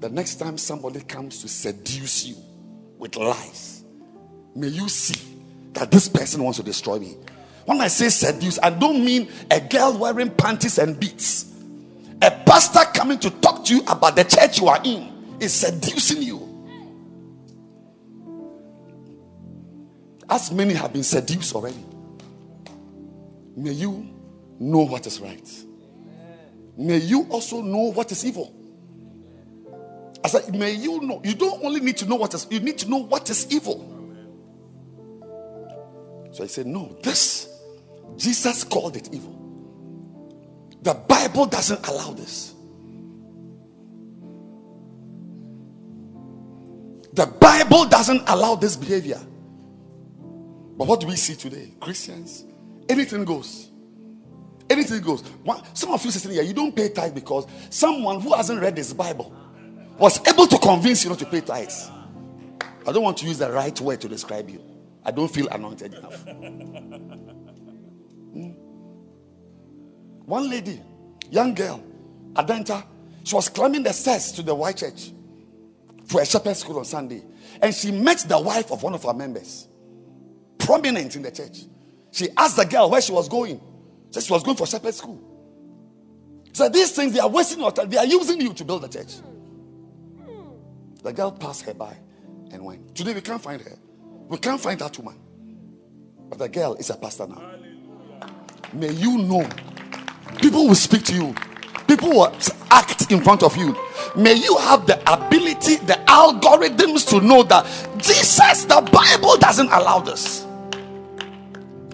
The 0.00 0.08
next 0.08 0.36
time 0.36 0.58
somebody 0.58 1.00
comes 1.00 1.40
to 1.42 1.48
seduce 1.48 2.26
you 2.26 2.36
with 2.98 3.16
lies, 3.16 3.84
may 4.54 4.68
you 4.68 4.88
see 4.88 5.20
that 5.74 5.90
this 5.90 6.08
person 6.08 6.42
wants 6.42 6.58
to 6.58 6.64
destroy 6.64 6.98
me. 6.98 7.16
When 7.64 7.80
I 7.80 7.88
say 7.88 8.08
seduce, 8.08 8.58
I 8.62 8.70
don't 8.70 9.04
mean 9.04 9.28
a 9.50 9.60
girl 9.60 9.96
wearing 9.98 10.30
panties 10.30 10.78
and 10.78 10.98
beads. 10.98 11.52
A 12.22 12.30
pastor 12.30 12.84
coming 12.92 13.18
to 13.20 13.30
talk 13.30 13.64
to 13.66 13.74
you 13.74 13.82
about 13.88 14.16
the 14.16 14.24
church 14.24 14.60
you 14.60 14.68
are 14.68 14.80
in 14.84 15.36
is 15.40 15.52
seducing 15.52 16.22
you. 16.22 16.53
As 20.28 20.50
many 20.50 20.74
have 20.74 20.92
been 20.92 21.02
seduced 21.02 21.54
already. 21.54 21.84
May 23.56 23.72
you 23.72 24.08
know 24.58 24.80
what 24.80 25.06
is 25.06 25.20
right. 25.20 25.64
May 26.76 26.98
you 26.98 27.24
also 27.30 27.60
know 27.60 27.92
what 27.92 28.10
is 28.10 28.24
evil. 28.24 28.52
I 30.24 30.28
said, 30.28 30.54
may 30.54 30.72
you 30.72 31.00
know. 31.02 31.20
You 31.22 31.34
don't 31.34 31.62
only 31.62 31.80
need 31.80 31.98
to 31.98 32.06
know 32.06 32.16
what 32.16 32.32
is, 32.34 32.46
you 32.50 32.60
need 32.60 32.78
to 32.78 32.88
know 32.88 32.98
what 32.98 33.28
is 33.28 33.52
evil. 33.52 33.90
So 36.32 36.42
I 36.42 36.46
said, 36.46 36.66
no, 36.66 36.96
this, 37.02 37.48
Jesus 38.16 38.64
called 38.64 38.96
it 38.96 39.10
evil. 39.12 39.40
The 40.82 40.94
Bible 40.94 41.46
doesn't 41.46 41.86
allow 41.86 42.12
this. 42.12 42.54
The 47.12 47.26
Bible 47.26 47.84
doesn't 47.84 48.22
allow 48.28 48.56
this 48.56 48.76
behavior. 48.76 49.20
But 50.76 50.86
what 50.86 51.00
do 51.00 51.06
we 51.06 51.16
see 51.16 51.34
today? 51.34 51.72
Christians, 51.80 52.44
anything 52.88 53.24
goes. 53.24 53.70
Anything 54.68 55.00
goes. 55.02 55.22
Some 55.74 55.92
of 55.92 56.04
you 56.04 56.10
sitting 56.10 56.32
here, 56.32 56.42
you 56.42 56.52
don't 56.54 56.74
pay 56.74 56.88
tithe 56.88 57.14
because 57.14 57.46
someone 57.70 58.20
who 58.20 58.34
hasn't 58.34 58.60
read 58.60 58.74
this 58.74 58.92
Bible 58.92 59.34
was 59.98 60.26
able 60.26 60.46
to 60.46 60.58
convince 60.58 61.04
you 61.04 61.10
not 61.10 61.18
to 61.20 61.26
pay 61.26 61.40
tithes. 61.40 61.90
I 62.86 62.92
don't 62.92 63.02
want 63.02 63.18
to 63.18 63.26
use 63.26 63.38
the 63.38 63.50
right 63.50 63.78
word 63.80 64.00
to 64.00 64.08
describe 64.08 64.50
you. 64.50 64.62
I 65.04 65.10
don't 65.10 65.28
feel 65.28 65.48
anointed 65.48 65.94
enough. 65.94 66.22
Hmm. 68.32 68.50
One 70.26 70.48
lady, 70.50 70.80
young 71.30 71.54
girl, 71.54 71.82
Adenta, 72.32 72.84
she 73.22 73.34
was 73.34 73.48
climbing 73.48 73.82
the 73.82 73.92
stairs 73.92 74.32
to 74.32 74.42
the 74.42 74.54
white 74.54 74.78
church 74.78 75.12
for 76.06 76.20
a 76.20 76.26
shepherd 76.26 76.56
school 76.56 76.78
on 76.78 76.84
Sunday. 76.84 77.22
And 77.60 77.74
she 77.74 77.90
met 77.90 78.18
the 78.26 78.38
wife 78.38 78.72
of 78.72 78.82
one 78.82 78.94
of 78.94 79.06
our 79.06 79.14
members, 79.14 79.68
prominent 80.64 81.16
in 81.16 81.22
the 81.22 81.30
church. 81.30 81.62
She 82.12 82.28
asked 82.36 82.56
the 82.56 82.64
girl 82.64 82.90
where 82.90 83.00
she 83.00 83.12
was 83.12 83.28
going. 83.28 83.60
Said 84.10 84.22
she 84.22 84.32
was 84.32 84.42
going 84.42 84.56
for 84.56 84.66
shepherd 84.66 84.94
school. 84.94 85.20
So 86.52 86.68
these 86.68 86.92
things 86.92 87.12
they 87.12 87.20
are 87.20 87.28
wasting 87.28 87.60
your 87.60 87.72
time. 87.72 87.90
They 87.90 87.96
are 87.98 88.06
using 88.06 88.40
you 88.40 88.54
to 88.54 88.64
build 88.64 88.82
the 88.82 88.88
church. 88.88 89.14
The 91.02 91.12
girl 91.12 91.32
passed 91.32 91.62
her 91.62 91.74
by 91.74 91.96
and 92.52 92.64
went. 92.64 92.94
Today 92.94 93.12
we 93.12 93.20
can't 93.20 93.42
find 93.42 93.60
her. 93.60 93.76
We 94.28 94.38
can't 94.38 94.60
find 94.60 94.78
that 94.80 94.96
woman. 94.98 95.18
But 96.28 96.38
the 96.38 96.48
girl 96.48 96.74
is 96.74 96.90
a 96.90 96.96
pastor 96.96 97.26
now. 97.26 97.42
May 98.72 98.92
you 98.92 99.18
know. 99.18 99.48
People 100.38 100.68
will 100.68 100.74
speak 100.74 101.04
to 101.04 101.14
you. 101.14 101.34
People 101.86 102.10
will 102.10 102.32
act 102.70 103.12
in 103.12 103.22
front 103.22 103.42
of 103.42 103.56
you. 103.56 103.76
May 104.16 104.34
you 104.34 104.56
have 104.58 104.86
the 104.86 104.98
ability, 105.12 105.76
the 105.76 105.94
algorithms 106.06 107.08
to 107.10 107.20
know 107.20 107.42
that 107.42 107.66
Jesus, 107.98 108.64
the 108.64 108.80
Bible 108.92 109.36
doesn't 109.36 109.68
allow 109.68 110.00
this. 110.00 110.43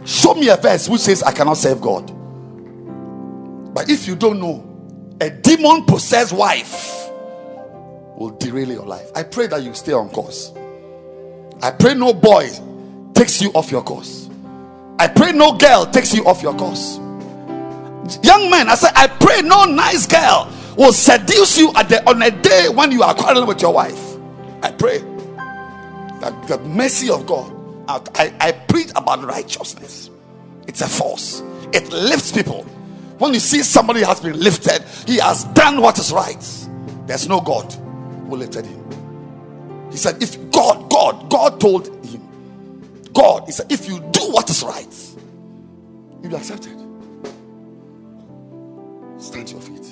Show 0.04 0.34
me 0.34 0.48
a 0.48 0.56
verse 0.56 0.88
which 0.88 1.02
says, 1.02 1.22
I 1.22 1.32
cannot 1.32 1.56
serve 1.56 1.80
God. 1.80 2.06
But 3.74 3.88
if 3.88 4.06
you 4.06 4.16
don't 4.16 4.40
know, 4.40 4.66
a 5.20 5.30
demon 5.30 5.84
possessed 5.84 6.32
wife 6.32 7.08
will 8.16 8.30
derail 8.30 8.70
your 8.70 8.86
life. 8.86 9.10
I 9.14 9.22
pray 9.22 9.46
that 9.48 9.62
you 9.62 9.74
stay 9.74 9.92
on 9.92 10.08
course. 10.10 10.52
I 11.62 11.70
pray 11.70 11.94
no 11.94 12.12
boy 12.12 12.48
takes 13.14 13.40
you 13.42 13.50
off 13.52 13.70
your 13.70 13.82
course. 13.82 14.28
I 14.98 15.08
pray 15.08 15.32
no 15.32 15.52
girl 15.56 15.86
takes 15.86 16.14
you 16.14 16.24
off 16.26 16.42
your 16.42 16.54
course. 16.54 16.98
Young 18.22 18.50
man, 18.50 18.68
I 18.68 18.74
say, 18.74 18.88
I 18.94 19.06
pray 19.06 19.42
no 19.42 19.64
nice 19.64 20.06
girl 20.06 20.50
will 20.76 20.92
seduce 20.92 21.58
you 21.58 21.72
at 21.74 21.88
the, 21.88 22.06
on 22.08 22.22
a 22.22 22.30
day 22.30 22.68
when 22.68 22.90
you 22.90 23.02
are 23.02 23.14
quarreling 23.14 23.46
with 23.46 23.60
your 23.60 23.72
wife. 23.72 24.16
I 24.62 24.70
pray 24.72 24.98
that 26.20 26.46
the 26.48 26.58
mercy 26.60 27.10
of 27.10 27.26
God. 27.26 27.59
I, 28.14 28.34
I 28.40 28.52
preach 28.52 28.90
about 28.96 29.22
righteousness. 29.24 30.10
It's 30.66 30.80
a 30.80 30.88
force. 30.88 31.42
It 31.72 31.90
lifts 31.92 32.32
people. 32.32 32.62
When 33.18 33.34
you 33.34 33.40
see 33.40 33.62
somebody 33.62 34.02
has 34.02 34.20
been 34.20 34.38
lifted, 34.38 34.82
he 35.06 35.18
has 35.18 35.44
done 35.44 35.80
what 35.80 35.98
is 35.98 36.12
right. 36.12 36.40
There's 37.06 37.28
no 37.28 37.40
God 37.40 37.72
who 38.28 38.36
lifted 38.36 38.66
him. 38.66 39.90
He 39.90 39.96
said, 39.96 40.22
If 40.22 40.50
God, 40.50 40.90
God, 40.90 41.30
God 41.30 41.60
told 41.60 41.88
him, 42.06 42.20
God, 43.12 43.44
he 43.46 43.52
said, 43.52 43.70
if 43.70 43.88
you 43.88 43.98
do 44.12 44.20
what 44.30 44.48
is 44.50 44.62
right, 44.62 44.86
you'll 46.22 46.30
be 46.30 46.36
accepted. 46.36 46.76
Stand 49.18 49.48
to 49.48 49.54
your 49.54 49.62
feet. 49.62 49.86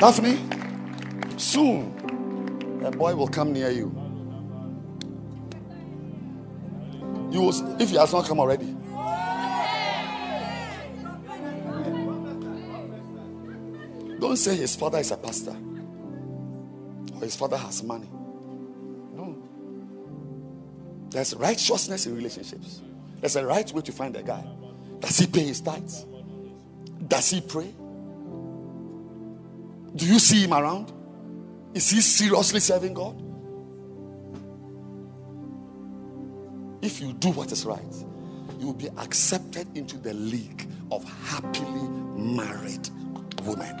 Daphne, 0.00 0.38
soon 1.36 2.80
a 2.82 2.90
boy 2.90 3.14
will 3.14 3.28
come 3.28 3.52
near 3.52 3.70
you. 3.70 3.94
You 7.30 7.42
will, 7.42 7.80
if 7.80 7.90
he 7.90 7.96
has 7.96 8.10
not 8.10 8.24
come 8.24 8.40
already. 8.40 8.74
Don't 14.18 14.36
say 14.36 14.56
his 14.56 14.74
father 14.74 14.98
is 14.98 15.10
a 15.10 15.18
pastor 15.18 15.54
or 17.14 17.20
his 17.20 17.36
father 17.36 17.58
has 17.58 17.82
money. 17.82 18.08
No. 19.14 19.36
There's 21.10 21.34
righteousness 21.34 22.06
in 22.06 22.16
relationships. 22.16 22.80
There's 23.20 23.36
a 23.36 23.44
right 23.44 23.70
way 23.70 23.82
to 23.82 23.92
find 23.92 24.16
a 24.16 24.22
guy. 24.22 24.46
Does 25.00 25.18
he 25.18 25.26
pay 25.26 25.42
his 25.42 25.60
tithes? 25.60 26.06
Does 27.06 27.28
he 27.30 27.42
pray? 27.42 27.74
Do 30.00 30.06
you 30.06 30.18
see 30.18 30.44
him 30.44 30.54
around? 30.54 30.90
Is 31.74 31.90
he 31.90 32.00
seriously 32.00 32.60
serving 32.60 32.94
God? 32.94 33.22
If 36.82 37.02
you 37.02 37.12
do 37.12 37.28
what 37.32 37.52
is 37.52 37.66
right, 37.66 37.94
you 38.58 38.64
will 38.64 38.72
be 38.72 38.88
accepted 38.96 39.66
into 39.76 39.98
the 39.98 40.14
league 40.14 40.66
of 40.90 41.04
happily 41.28 41.86
married 42.16 42.88
women. 43.44 43.78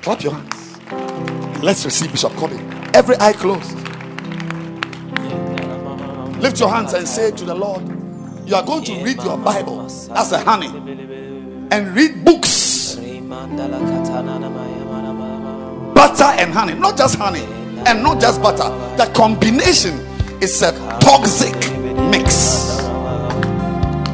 Clap 0.00 0.22
your 0.22 0.32
hands. 0.32 1.62
Let's 1.62 1.84
receive 1.84 2.12
Bishop 2.12 2.32
Kobe. 2.36 2.56
Every 2.94 3.16
eye 3.16 3.34
closed. 3.34 3.76
Lift 6.40 6.60
your 6.60 6.70
hands 6.70 6.94
and 6.94 7.06
say 7.06 7.30
to 7.30 7.44
the 7.44 7.54
Lord, 7.54 7.86
You 8.48 8.54
are 8.54 8.64
going 8.64 8.84
to 8.84 9.04
read 9.04 9.22
your 9.22 9.36
Bible. 9.36 9.82
That's 9.82 10.30
the 10.30 10.38
honey. 10.38 11.05
And 11.70 11.94
read 11.94 12.24
books. 12.24 12.96
Butter 15.94 16.30
and 16.40 16.52
honey. 16.52 16.74
Not 16.74 16.96
just 16.96 17.16
honey 17.16 17.44
and 17.86 18.02
not 18.02 18.20
just 18.20 18.42
butter. 18.42 18.68
The 18.96 19.10
combination 19.14 19.94
is 20.42 20.60
a 20.62 20.72
toxic 21.00 21.54
mix. 22.10 22.80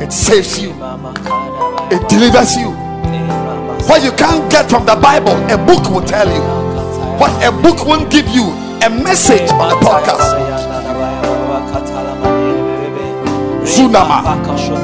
It 0.00 0.12
saves 0.12 0.60
you. 0.60 0.70
It 1.90 2.08
delivers 2.08 2.56
you. 2.56 2.70
What 3.88 4.04
you 4.04 4.12
can't 4.12 4.50
get 4.50 4.68
from 4.68 4.84
the 4.86 4.94
Bible, 4.96 5.32
a 5.50 5.56
book 5.56 5.90
will 5.90 6.02
tell 6.06 6.28
you. 6.28 6.42
What 7.18 7.32
a 7.44 7.50
book 7.50 7.86
won't 7.86 8.10
give 8.10 8.28
you, 8.28 8.44
a 8.84 8.90
message 8.90 9.50
on 9.50 9.72
a 9.72 9.76
podcast. 9.76 10.36
Zunama. 13.64 14.81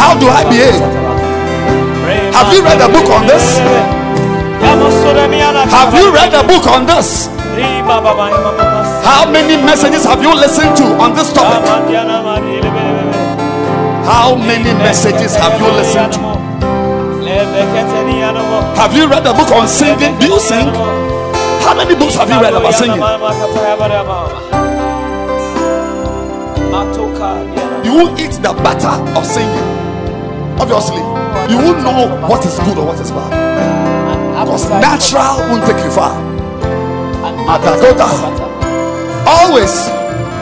How 0.00 0.12
do 0.18 0.26
I 0.28 0.42
behave? 0.48 0.80
Have 2.36 2.52
you 2.52 2.60
read 2.64 2.80
a 2.80 2.88
book 2.88 3.08
on 3.10 3.26
this? 3.26 3.58
Have 5.70 5.92
you 5.94 6.06
read 6.12 6.32
a 6.34 6.42
book 6.46 6.66
on 6.66 6.86
this? 6.86 7.28
How 9.04 9.24
many 9.30 9.56
messages 9.56 10.04
have 10.04 10.22
you 10.22 10.32
listened 10.34 10.76
to 10.76 10.84
on 11.00 11.14
this 11.14 11.32
topic? 11.32 11.62
How 14.06 14.34
many 14.36 14.72
messages 14.74 15.34
have 15.36 15.58
you 15.60 15.68
listened 15.80 16.12
to? 16.12 16.20
Have 18.76 18.94
you 18.96 19.06
read 19.08 19.26
a 19.26 19.32
book 19.34 19.50
on 19.52 19.66
singing? 19.68 20.18
Do 20.20 20.26
you 20.26 20.40
sing? 20.40 20.68
How 21.64 21.74
many 21.74 21.94
books 21.94 22.14
have 22.16 22.28
you 22.30 22.40
read 22.40 22.54
about 22.54 22.74
singing? 22.74 23.00
You 27.96 28.04
won't 28.04 28.20
eat 28.20 28.36
the 28.44 28.52
butter 28.52 28.92
of 29.16 29.24
singing. 29.24 29.68
Obviously, 30.60 31.00
you 31.48 31.56
won't 31.56 31.80
know 31.80 32.28
what 32.28 32.44
is 32.44 32.58
good 32.68 32.76
or 32.76 32.84
what 32.84 33.00
is 33.00 33.10
bad. 33.10 33.32
Because 34.44 34.68
natural 34.68 35.40
won't 35.48 35.64
take 35.64 35.82
you 35.82 35.90
far. 35.90 36.12
Always, 39.24 39.88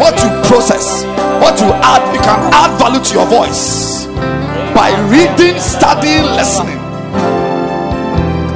what 0.02 0.18
you 0.18 0.34
process, 0.50 1.07
what 1.39 1.55
you 1.62 1.70
add, 1.78 2.02
you 2.10 2.18
can 2.26 2.34
add 2.50 2.74
value 2.76 2.99
to 2.99 3.15
your 3.15 3.26
voice 3.31 4.07
by 4.74 4.91
reading, 5.07 5.55
studying, 5.60 6.26
listening. 6.34 6.83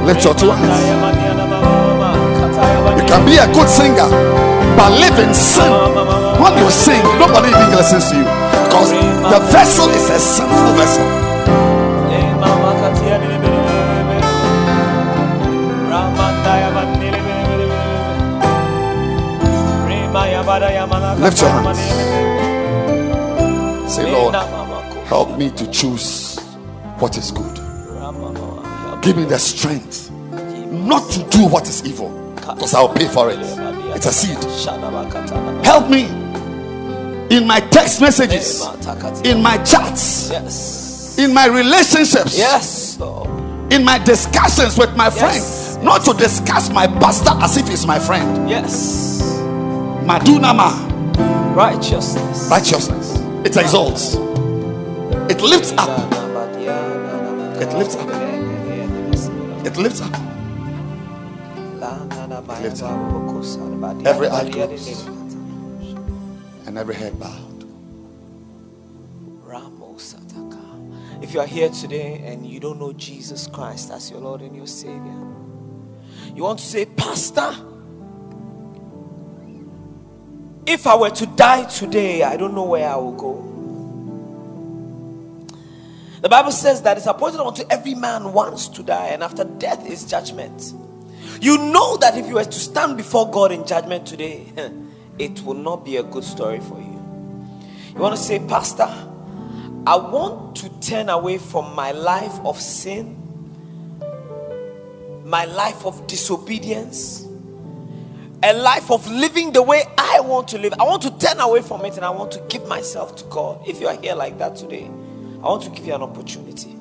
Lift 0.03 0.25
your 0.25 0.35
two 0.35 0.51
hands. 0.51 0.75
You 2.99 3.07
can 3.07 3.23
be 3.23 3.37
a 3.37 3.47
good 3.55 3.69
singer, 3.69 4.11
but 4.75 4.91
live 4.91 5.17
in 5.23 5.33
sin. 5.33 5.71
When 6.43 6.51
you 6.57 6.69
sing, 6.69 7.01
nobody 7.15 7.47
even 7.47 7.77
listens 7.77 8.11
to 8.11 8.17
you 8.17 8.48
because 8.69 8.91
the 8.91 9.39
vessel 9.51 9.89
is 9.89 10.09
a 10.11 10.19
sinful 10.19 10.73
vessel. 10.77 11.05
Lift 21.19 21.41
your 21.41 21.49
hands. 21.49 21.79
Say, 23.91 24.11
Lord, 24.11 24.35
help 25.05 25.37
me 25.37 25.49
to 25.49 25.69
choose 25.71 26.39
what 26.99 27.17
is 27.17 27.31
good. 27.31 27.55
Give 29.01 29.17
me 29.17 29.25
the 29.25 29.39
strength 29.39 30.11
not 30.71 31.09
to 31.11 31.23
do 31.29 31.45
what 31.47 31.67
is 31.67 31.83
evil 31.85 32.09
because 32.35 32.73
I'll 32.75 32.93
pay 32.93 33.07
for 33.07 33.31
it. 33.31 33.39
It's 33.95 34.05
a 34.05 34.13
seed. 34.13 34.37
Help 35.65 35.89
me 35.89 36.18
in 37.29 37.45
my 37.47 37.59
text 37.59 38.01
messages, 38.01 38.65
in 39.23 39.41
my 39.41 39.57
chats, 39.63 40.29
Yes. 40.31 41.17
in 41.17 41.33
my 41.33 41.45
relationships, 41.47 42.37
Yes, 42.37 42.97
in 43.71 43.83
my 43.83 43.99
discussions 43.99 44.77
with 44.77 44.95
my 44.95 45.05
Yes. 45.07 45.19
friends. 45.19 45.77
Not 45.83 46.03
to 46.05 46.13
discuss 46.13 46.69
my 46.71 46.87
pastor 46.87 47.31
as 47.41 47.55
if 47.57 47.67
he's 47.69 47.85
my 47.85 47.99
friend. 47.99 48.49
Yes. 48.49 49.21
Madunama, 50.05 50.73
Righteousness. 51.55 52.47
righteousness. 52.49 53.17
It 53.45 53.55
exalts, 53.55 54.15
it 55.29 55.41
lifts 55.41 55.71
up, 55.77 55.89
It 57.61 57.73
lifts 57.77 57.95
up. 57.95 58.09
it 59.65 59.77
lifts 59.77 60.01
up. 60.01 60.11
lifts 62.61 62.81
Every 64.05 64.27
eye 64.29 64.49
closed. 64.49 65.18
And 66.69 66.77
every 66.77 66.95
head 66.95 67.19
bowed. 67.19 67.49
If 71.21 71.33
you 71.33 71.41
are 71.41 71.45
here 71.45 71.69
today 71.69 72.21
and 72.25 72.45
you 72.45 72.61
don't 72.61 72.79
know 72.79 72.93
Jesus 72.93 73.47
Christ 73.47 73.91
as 73.91 74.09
your 74.09 74.21
Lord 74.21 74.41
and 74.41 74.55
your 74.55 74.67
Savior, 74.67 75.17
you 76.33 76.43
want 76.43 76.59
to 76.59 76.65
say, 76.65 76.85
Pastor, 76.85 77.53
if 80.65 80.87
I 80.87 80.95
were 80.95 81.09
to 81.09 81.25
die 81.25 81.65
today, 81.65 82.23
I 82.23 82.37
don't 82.37 82.53
know 82.55 82.63
where 82.63 82.87
I 82.87 82.95
will 82.95 83.11
go. 83.11 83.45
The 86.21 86.29
Bible 86.29 86.51
says 86.51 86.81
that 86.83 86.95
it's 86.97 87.07
appointed 87.07 87.41
unto 87.41 87.63
every 87.69 87.95
man 87.95 88.31
once 88.31 88.69
to 88.69 88.83
die, 88.83 89.07
and 89.07 89.21
after 89.21 89.43
death 89.43 89.85
is 89.89 90.05
judgment. 90.05 90.73
You 91.41 91.57
know 91.57 91.97
that 91.97 92.17
if 92.17 92.27
you 92.27 92.35
were 92.35 92.45
to 92.45 92.51
stand 92.51 92.95
before 92.95 93.29
God 93.29 93.51
in 93.51 93.65
judgment 93.65 94.05
today, 94.05 94.53
it 95.19 95.41
will 95.43 95.53
not 95.53 95.85
be 95.85 95.97
a 95.97 96.03
good 96.03 96.23
story 96.23 96.59
for 96.59 96.79
you. 96.79 96.99
You 97.93 97.99
want 97.99 98.15
to 98.15 98.21
say, 98.21 98.39
Pastor, 98.39 98.87
I 99.85 99.95
want 99.97 100.55
to 100.57 100.69
turn 100.79 101.09
away 101.09 101.37
from 101.37 101.75
my 101.75 101.91
life 101.91 102.39
of 102.45 102.59
sin, 102.59 103.17
my 105.25 105.45
life 105.45 105.85
of 105.85 106.07
disobedience, 106.07 107.27
a 108.41 108.53
life 108.53 108.89
of 108.89 109.05
living 109.11 109.51
the 109.51 109.61
way 109.61 109.83
I 109.97 110.21
want 110.21 110.47
to 110.49 110.57
live. 110.57 110.73
I 110.79 110.83
want 110.83 111.01
to 111.03 111.17
turn 111.17 111.39
away 111.39 111.61
from 111.61 111.83
it 111.85 111.95
and 111.97 112.05
I 112.05 112.09
want 112.09 112.31
to 112.33 112.39
give 112.47 112.67
myself 112.67 113.15
to 113.17 113.25
God. 113.25 113.67
If 113.67 113.81
you 113.81 113.87
are 113.87 113.99
here 113.99 114.15
like 114.15 114.37
that 114.37 114.55
today, 114.55 114.85
I 114.85 115.47
want 115.47 115.63
to 115.63 115.69
give 115.69 115.85
you 115.85 115.93
an 115.93 116.01
opportunity 116.01 116.75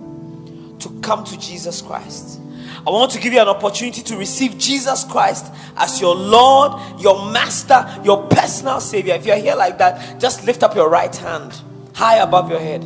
to 0.78 1.00
come 1.00 1.25
to 1.25 1.39
Jesus 1.39 1.83
Christ. 1.83 2.41
I 2.86 2.90
want 2.90 3.10
to 3.12 3.20
give 3.20 3.32
you 3.32 3.40
an 3.40 3.48
opportunity 3.48 4.02
to 4.02 4.16
receive 4.16 4.57
Jesus 4.58 5.05
Christ 5.05 5.52
as 5.76 6.00
your 6.00 6.15
Lord, 6.15 7.00
your 7.00 7.31
Master, 7.31 7.86
your 8.05 8.26
personal 8.28 8.81
Savior. 8.81 9.15
If 9.15 9.26
you're 9.26 9.36
here 9.36 9.57
like 9.57 9.78
that, 9.78 10.20
just 10.20 10.44
lift 10.44 10.62
up 10.62 10.74
your 10.74 10.89
right 10.89 11.15
hand 11.15 11.60
high 11.94 12.18
above 12.18 12.48
your 12.48 12.60
head. 12.60 12.82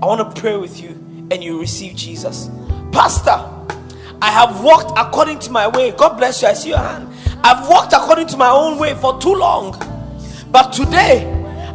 I 0.00 0.06
want 0.06 0.34
to 0.34 0.40
pray 0.40 0.56
with 0.56 0.80
you 0.80 0.90
and 1.30 1.42
you 1.42 1.60
receive 1.60 1.96
Jesus. 1.96 2.48
Pastor, 2.92 3.44
I 4.22 4.30
have 4.30 4.62
walked 4.62 4.92
according 4.96 5.40
to 5.40 5.50
my 5.50 5.66
way. 5.66 5.90
God 5.90 6.16
bless 6.16 6.42
you. 6.42 6.48
I 6.48 6.52
see 6.52 6.68
your 6.68 6.78
hand. 6.78 7.08
I've 7.42 7.68
walked 7.68 7.92
according 7.92 8.28
to 8.28 8.36
my 8.36 8.48
own 8.48 8.78
way 8.78 8.94
for 8.94 9.20
too 9.20 9.34
long. 9.34 9.72
But 10.52 10.72
today, 10.72 11.26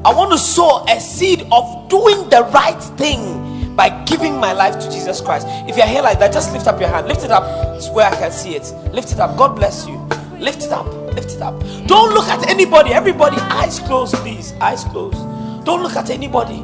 I 0.05 0.13
want 0.13 0.31
to 0.31 0.37
sow 0.37 0.85
a 0.87 0.99
seed 0.99 1.45
of 1.51 1.89
doing 1.89 2.29
the 2.29 2.43
right 2.53 2.81
thing 2.97 3.42
by 3.75 3.89
giving 4.05 4.37
my 4.37 4.53
life 4.53 4.79
to 4.79 4.91
Jesus 4.91 5.21
Christ. 5.21 5.47
If 5.67 5.77
you're 5.77 5.87
here 5.87 6.01
like 6.01 6.19
that, 6.19 6.31
just 6.33 6.53
lift 6.53 6.67
up 6.67 6.79
your 6.79 6.89
hand. 6.89 7.07
Lift 7.07 7.23
it 7.23 7.31
up 7.31 7.73
it's 7.83 7.91
where 7.93 8.07
I 8.07 8.15
can 8.15 8.31
see 8.31 8.55
it. 8.55 8.73
Lift 8.93 9.11
it 9.11 9.19
up. 9.19 9.35
God 9.37 9.57
bless 9.57 9.85
you. 9.85 9.97
Lift 10.39 10.63
it 10.63 10.71
up. 10.71 10.85
Lift 11.15 11.33
it 11.33 11.41
up. 11.41 11.59
Don't 11.85 12.13
look 12.13 12.29
at 12.29 12.47
anybody. 12.49 12.93
Everybody, 12.93 13.35
eyes 13.37 13.79
closed, 13.79 14.15
please. 14.15 14.53
Eyes 14.61 14.85
closed. 14.85 15.17
Don't 15.65 15.83
look 15.83 15.97
at 15.97 16.09
anybody. 16.09 16.63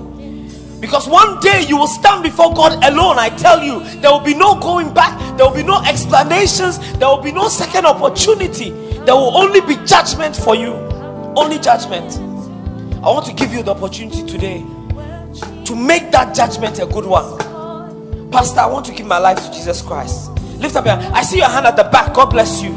Because 0.80 1.10
one 1.10 1.42
day 1.42 1.66
you 1.68 1.76
will 1.76 1.88
stand 1.88 2.24
before 2.24 2.54
God 2.54 2.82
alone. 2.86 3.20
I 3.20 3.32
tell 3.32 3.62
you, 3.62 3.84
there 4.00 4.12
will 4.12 4.22
be 4.22 4.34
no 4.34 4.58
going 4.62 4.94
back, 4.94 5.20
there 5.36 5.46
will 5.46 5.54
be 5.54 5.64
no 5.64 5.84
explanations, 5.84 6.80
there 7.00 7.10
will 7.10 7.22
be 7.22 7.34
no 7.34 7.50
second 7.50 7.86
opportunity. 7.86 8.70
There 8.70 9.16
will 9.16 9.36
only 9.36 9.60
be 9.60 9.76
judgment 9.86 10.38
for 10.38 10.56
you. 10.56 10.72
Only 11.36 11.60
judgment. 11.60 12.16
I 13.04 13.10
want 13.10 13.26
to 13.26 13.34
give 13.34 13.52
you 13.52 13.62
the 13.62 13.72
opportunity 13.72 14.26
today 14.26 14.66
to 15.70 15.76
make 15.76 16.10
that 16.10 16.34
judgment 16.34 16.82
a 16.82 16.86
good 16.90 17.06
one. 17.06 17.38
Pastor, 18.34 18.62
I 18.62 18.66
want 18.66 18.90
to 18.90 18.92
give 18.92 19.06
my 19.06 19.20
life 19.20 19.38
to 19.38 19.54
Jesus 19.54 19.84
Christ. 19.84 20.34
Lift 20.58 20.76
up 20.76 20.84
your 20.84 20.98
hand. 20.98 21.14
I 21.14 21.22
see 21.22 21.38
your 21.38 21.48
hand 21.48 21.68
at 21.68 21.78
the 21.78 21.86
back. 21.94 22.12
God 22.16 22.34
bless 22.34 22.58
you. 22.58 22.74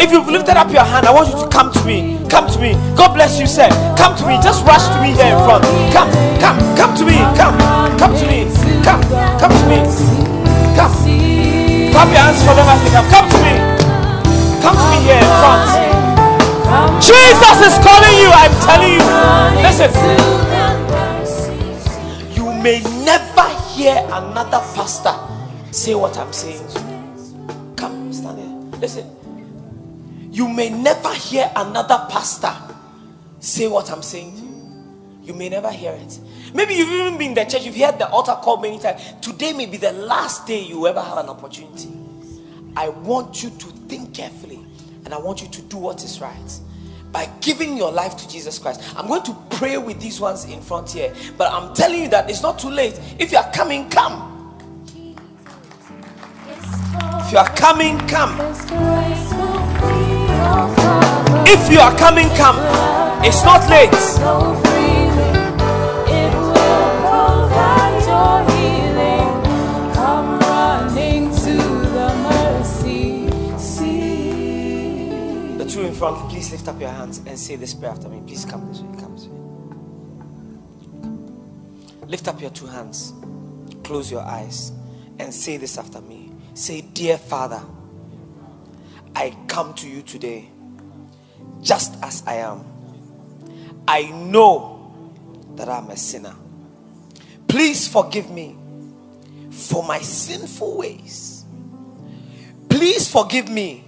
If 0.00 0.08
you've 0.10 0.24
lifted 0.26 0.56
up 0.56 0.72
your 0.72 0.80
hand, 0.80 1.04
I 1.04 1.12
want 1.12 1.28
you 1.28 1.36
to 1.36 1.48
come 1.52 1.68
to 1.76 1.84
me. 1.84 2.16
Come 2.32 2.48
to 2.48 2.58
me. 2.58 2.72
God 2.96 3.12
bless 3.12 3.38
you, 3.38 3.46
sir. 3.46 3.68
Come 4.00 4.16
to 4.16 4.24
me. 4.24 4.40
Just 4.40 4.64
rush 4.64 4.88
to 4.96 4.98
me 5.04 5.12
here 5.12 5.28
in 5.28 5.36
front. 5.44 5.68
Come, 5.92 6.08
come, 6.40 6.56
come 6.72 6.96
to 6.96 7.04
me. 7.04 7.20
Come, 7.36 7.52
come 8.00 8.16
to 8.16 8.24
me. 8.24 8.48
Come, 8.80 9.04
come 9.36 9.52
to 9.52 9.66
me. 9.68 9.84
Come. 10.72 10.96
Clap 11.92 12.08
your 12.08 12.24
hands 12.24 12.40
for 12.48 12.56
them 12.56 12.64
as 12.64 12.80
they 12.80 12.96
come. 12.96 13.04
Come 13.12 13.28
to 13.28 13.38
me. 13.44 13.54
Come 14.64 14.72
to 14.72 14.86
me 14.88 14.98
here 15.04 15.20
in 15.20 15.32
front. 15.36 15.68
Jesus 16.96 17.56
is 17.60 17.76
calling 17.84 18.16
you. 18.16 18.32
I'm 18.32 18.56
telling 18.64 18.96
you. 18.96 19.04
Listen. 19.60 20.45
May 22.66 22.80
never 23.04 23.48
hear 23.68 23.94
another 24.10 24.58
pastor 24.74 25.14
say 25.70 25.94
what 25.94 26.18
I'm 26.18 26.32
saying. 26.32 26.66
Come, 27.76 28.12
stand 28.12 28.40
here. 28.40 28.80
Listen. 28.80 29.08
You 30.32 30.48
may 30.48 30.70
never 30.70 31.14
hear 31.14 31.48
another 31.54 32.08
pastor 32.10 32.52
say 33.38 33.68
what 33.68 33.88
I'm 33.92 34.02
saying. 34.02 34.34
You 35.22 35.32
may 35.32 35.48
never 35.48 35.70
hear 35.70 35.92
it. 35.92 36.18
Maybe 36.54 36.74
you've 36.74 36.88
even 36.88 37.16
been 37.16 37.28
in 37.28 37.34
the 37.34 37.44
church, 37.44 37.64
you've 37.64 37.76
heard 37.76 38.00
the 38.00 38.08
altar 38.10 38.34
call 38.42 38.56
many 38.56 38.80
times. 38.80 39.00
Today 39.20 39.52
may 39.52 39.66
be 39.66 39.76
the 39.76 39.92
last 39.92 40.48
day 40.48 40.60
you 40.60 40.88
ever 40.88 41.00
have 41.00 41.18
an 41.18 41.28
opportunity. 41.28 41.96
I 42.76 42.88
want 42.88 43.44
you 43.44 43.50
to 43.50 43.66
think 43.86 44.12
carefully 44.12 44.58
and 45.04 45.14
I 45.14 45.18
want 45.18 45.40
you 45.40 45.46
to 45.46 45.62
do 45.62 45.76
what 45.76 46.02
is 46.02 46.20
right 46.20 46.58
by 47.16 47.26
giving 47.40 47.78
your 47.78 47.90
life 47.90 48.14
to 48.14 48.28
Jesus 48.28 48.58
Christ. 48.58 48.82
I'm 48.94 49.06
going 49.06 49.22
to 49.22 49.34
pray 49.48 49.78
with 49.78 49.98
these 49.98 50.20
ones 50.20 50.44
in 50.44 50.60
front 50.60 50.90
here, 50.90 51.14
but 51.38 51.50
I'm 51.50 51.74
telling 51.74 52.02
you 52.02 52.08
that 52.10 52.28
it's 52.28 52.42
not 52.42 52.58
too 52.58 52.68
late. 52.68 53.00
If 53.18 53.32
you 53.32 53.38
are 53.38 53.50
coming, 53.52 53.88
come. 53.88 54.34
If 57.24 57.32
you 57.32 57.38
are 57.38 57.48
coming, 57.56 57.96
come. 58.06 58.38
If 61.48 61.72
you 61.72 61.80
are 61.80 61.96
coming, 61.96 62.28
come. 62.36 62.58
It's 63.24 63.42
not 63.44 63.66
late. 63.70 64.75
Please 75.96 76.52
lift 76.52 76.68
up 76.68 76.78
your 76.78 76.90
hands 76.90 77.22
and 77.26 77.38
say 77.38 77.56
this 77.56 77.72
prayer 77.72 77.90
after 77.90 78.10
me. 78.10 78.20
Please 78.26 78.44
come 78.44 78.68
this 78.68 78.80
way. 78.80 79.00
Come 79.00 79.14
this 79.16 79.26
way. 79.28 79.38
Lift 82.06 82.28
up 82.28 82.38
your 82.38 82.50
two 82.50 82.66
hands. 82.66 83.14
Close 83.82 84.10
your 84.10 84.20
eyes 84.20 84.72
and 85.18 85.32
say 85.32 85.56
this 85.56 85.78
after 85.78 86.02
me. 86.02 86.30
Say, 86.52 86.82
Dear 86.82 87.16
Father, 87.16 87.62
I 89.14 89.34
come 89.48 89.72
to 89.74 89.88
you 89.88 90.02
today 90.02 90.50
just 91.62 91.96
as 92.02 92.22
I 92.26 92.34
am. 92.34 92.62
I 93.88 94.02
know 94.02 95.14
that 95.54 95.70
I'm 95.70 95.88
a 95.88 95.96
sinner. 95.96 96.34
Please 97.48 97.88
forgive 97.88 98.30
me 98.30 98.54
for 99.50 99.82
my 99.82 100.00
sinful 100.00 100.76
ways. 100.76 101.46
Please 102.68 103.10
forgive 103.10 103.48
me 103.48 103.85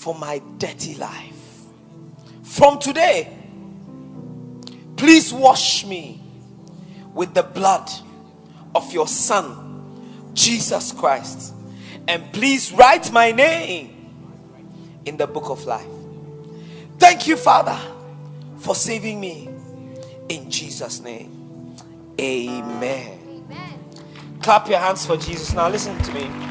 for 0.00 0.14
my 0.14 0.40
dirty 0.56 0.94
life. 0.94 1.66
From 2.42 2.78
today, 2.78 3.36
please 4.96 5.30
wash 5.30 5.84
me 5.84 6.22
with 7.12 7.34
the 7.34 7.42
blood 7.42 7.90
of 8.74 8.90
your 8.94 9.06
Son, 9.06 10.32
Jesus 10.32 10.92
Christ. 10.92 11.52
And 12.08 12.32
please 12.32 12.72
write 12.72 13.12
my 13.12 13.30
name 13.30 14.10
in 15.04 15.18
the 15.18 15.26
book 15.26 15.50
of 15.50 15.66
life. 15.66 15.86
Thank 16.98 17.26
you, 17.26 17.36
Father, 17.36 17.78
for 18.56 18.74
saving 18.74 19.20
me. 19.20 19.50
In 20.30 20.50
Jesus' 20.50 21.00
name, 21.00 21.76
amen. 22.18 23.18
Clap 24.40 24.66
your 24.66 24.78
hands 24.78 25.04
for 25.04 25.18
Jesus. 25.18 25.52
Now, 25.52 25.68
listen 25.68 25.98
to 25.98 26.14
me. 26.14 26.49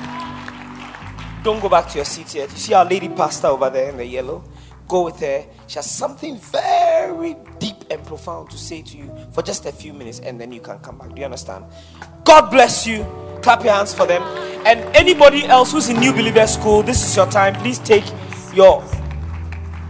Don't 1.43 1.61
go 1.61 1.69
back 1.69 1.87
to 1.89 1.95
your 1.95 2.05
seat 2.05 2.35
yet. 2.35 2.51
You 2.51 2.57
see 2.57 2.73
our 2.73 2.85
lady 2.85 3.07
pastor 3.07 3.47
over 3.47 3.69
there 3.69 3.89
in 3.89 3.97
the 3.97 4.05
yellow? 4.05 4.43
Go 4.87 5.05
with 5.05 5.19
her. 5.21 5.45
She 5.67 5.75
has 5.75 5.89
something 5.89 6.37
very 6.37 7.35
deep 7.59 7.85
and 7.89 8.03
profound 8.05 8.49
to 8.49 8.57
say 8.57 8.81
to 8.81 8.97
you 8.97 9.09
for 9.31 9.41
just 9.41 9.65
a 9.65 9.71
few 9.71 9.93
minutes, 9.93 10.19
and 10.19 10.39
then 10.39 10.51
you 10.51 10.59
can 10.59 10.79
come 10.79 10.97
back. 10.97 11.09
Do 11.13 11.19
you 11.19 11.25
understand? 11.25 11.65
God 12.25 12.49
bless 12.49 12.85
you. 12.85 13.05
Clap 13.41 13.63
your 13.63 13.73
hands 13.73 13.93
for 13.93 14.05
them. 14.05 14.21
And 14.65 14.79
anybody 14.95 15.45
else 15.45 15.71
who's 15.71 15.89
in 15.89 15.99
New 15.99 16.11
Believer 16.11 16.45
School, 16.45 16.83
this 16.83 17.05
is 17.05 17.15
your 17.15 17.27
time. 17.27 17.53
Please 17.55 17.79
take 17.79 18.03
your 18.53 18.83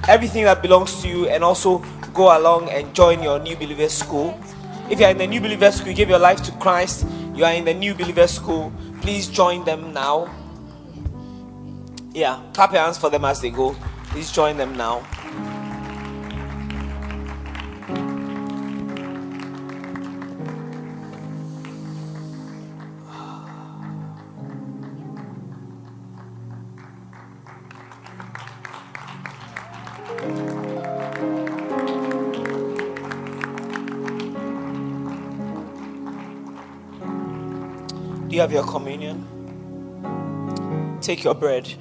everything 0.07 0.43
that 0.43 0.61
belongs 0.61 1.01
to 1.01 1.07
you 1.07 1.27
and 1.29 1.43
also 1.43 1.79
go 2.13 2.37
along 2.37 2.69
and 2.69 2.93
join 2.93 3.23
your 3.23 3.39
New 3.39 3.55
Believer 3.55 3.89
School. 3.89 4.39
If 4.89 4.99
you 4.99 5.05
are 5.05 5.11
in 5.11 5.17
the 5.17 5.27
New 5.27 5.41
Believer 5.41 5.71
School, 5.71 5.89
you 5.89 5.95
give 5.95 6.09
your 6.09 6.19
life 6.19 6.43
to 6.43 6.51
Christ, 6.53 7.07
you 7.33 7.45
are 7.45 7.53
in 7.53 7.65
the 7.65 7.73
New 7.73 7.95
Believer 7.95 8.27
School, 8.27 8.71
please 9.01 9.27
join 9.27 9.63
them 9.65 9.93
now. 9.93 10.29
Yeah, 12.19 12.41
clap 12.53 12.73
your 12.73 12.81
hands 12.81 12.97
for 12.97 13.09
them 13.09 13.23
as 13.23 13.39
they 13.39 13.49
go. 13.49 13.73
Please 14.07 14.29
join 14.29 14.57
them 14.57 14.75
now. 14.75 15.07
Do 38.27 38.35
you 38.35 38.41
have 38.41 38.51
your 38.51 38.65
communion? 38.65 39.25
Take 40.99 41.23
your 41.23 41.33
bread. 41.33 41.75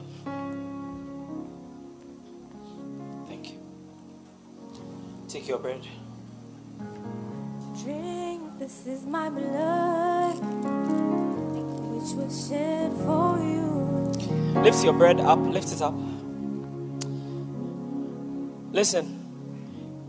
Your 14.84 14.92
bread 14.92 15.20
up. 15.20 15.38
Lift 15.40 15.72
it 15.72 15.82
up. 15.82 15.92
Listen, 18.72 19.18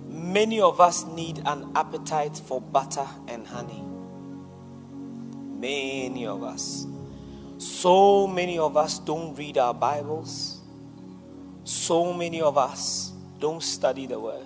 many 0.08 0.62
of 0.62 0.80
us 0.80 1.06
need 1.06 1.42
an 1.46 1.72
appetite 1.76 2.38
for 2.38 2.62
butter 2.62 3.06
and 3.28 3.46
honey. 3.48 3.84
Many 5.60 6.26
of 6.28 6.44
us. 6.44 6.86
So 7.58 8.28
many 8.28 8.58
of 8.58 8.78
us 8.78 9.00
don't 9.00 9.36
read 9.36 9.58
our 9.58 9.74
Bibles. 9.74 10.62
So 11.66 12.14
many 12.14 12.42
of 12.42 12.58
us 12.58 13.12
don't 13.40 13.62
study 13.62 14.06
the 14.06 14.20
Word. 14.20 14.46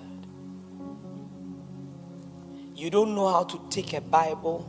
You 2.76 2.90
don't 2.90 3.14
know 3.14 3.28
how 3.28 3.44
to 3.44 3.62
take 3.70 3.94
a 3.94 4.02
Bible, 4.02 4.68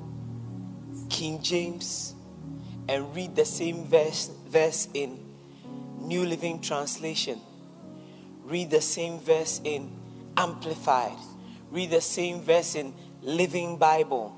King 1.08 1.41
James, 1.41 2.15
and 2.86 3.15
read 3.15 3.34
the 3.34 3.47
same 3.47 3.84
verse, 3.84 4.31
verse 4.47 4.89
in 4.92 5.23
New 6.05 6.24
Living 6.24 6.60
Translation. 6.60 7.41
Read 8.44 8.70
the 8.70 8.81
same 8.81 9.18
verse 9.18 9.60
in 9.65 9.91
Amplified. 10.36 11.16
Read 11.70 11.91
the 11.91 12.00
same 12.00 12.41
verse 12.41 12.74
in 12.74 12.94
Living 13.23 13.78
Bible. 13.78 14.36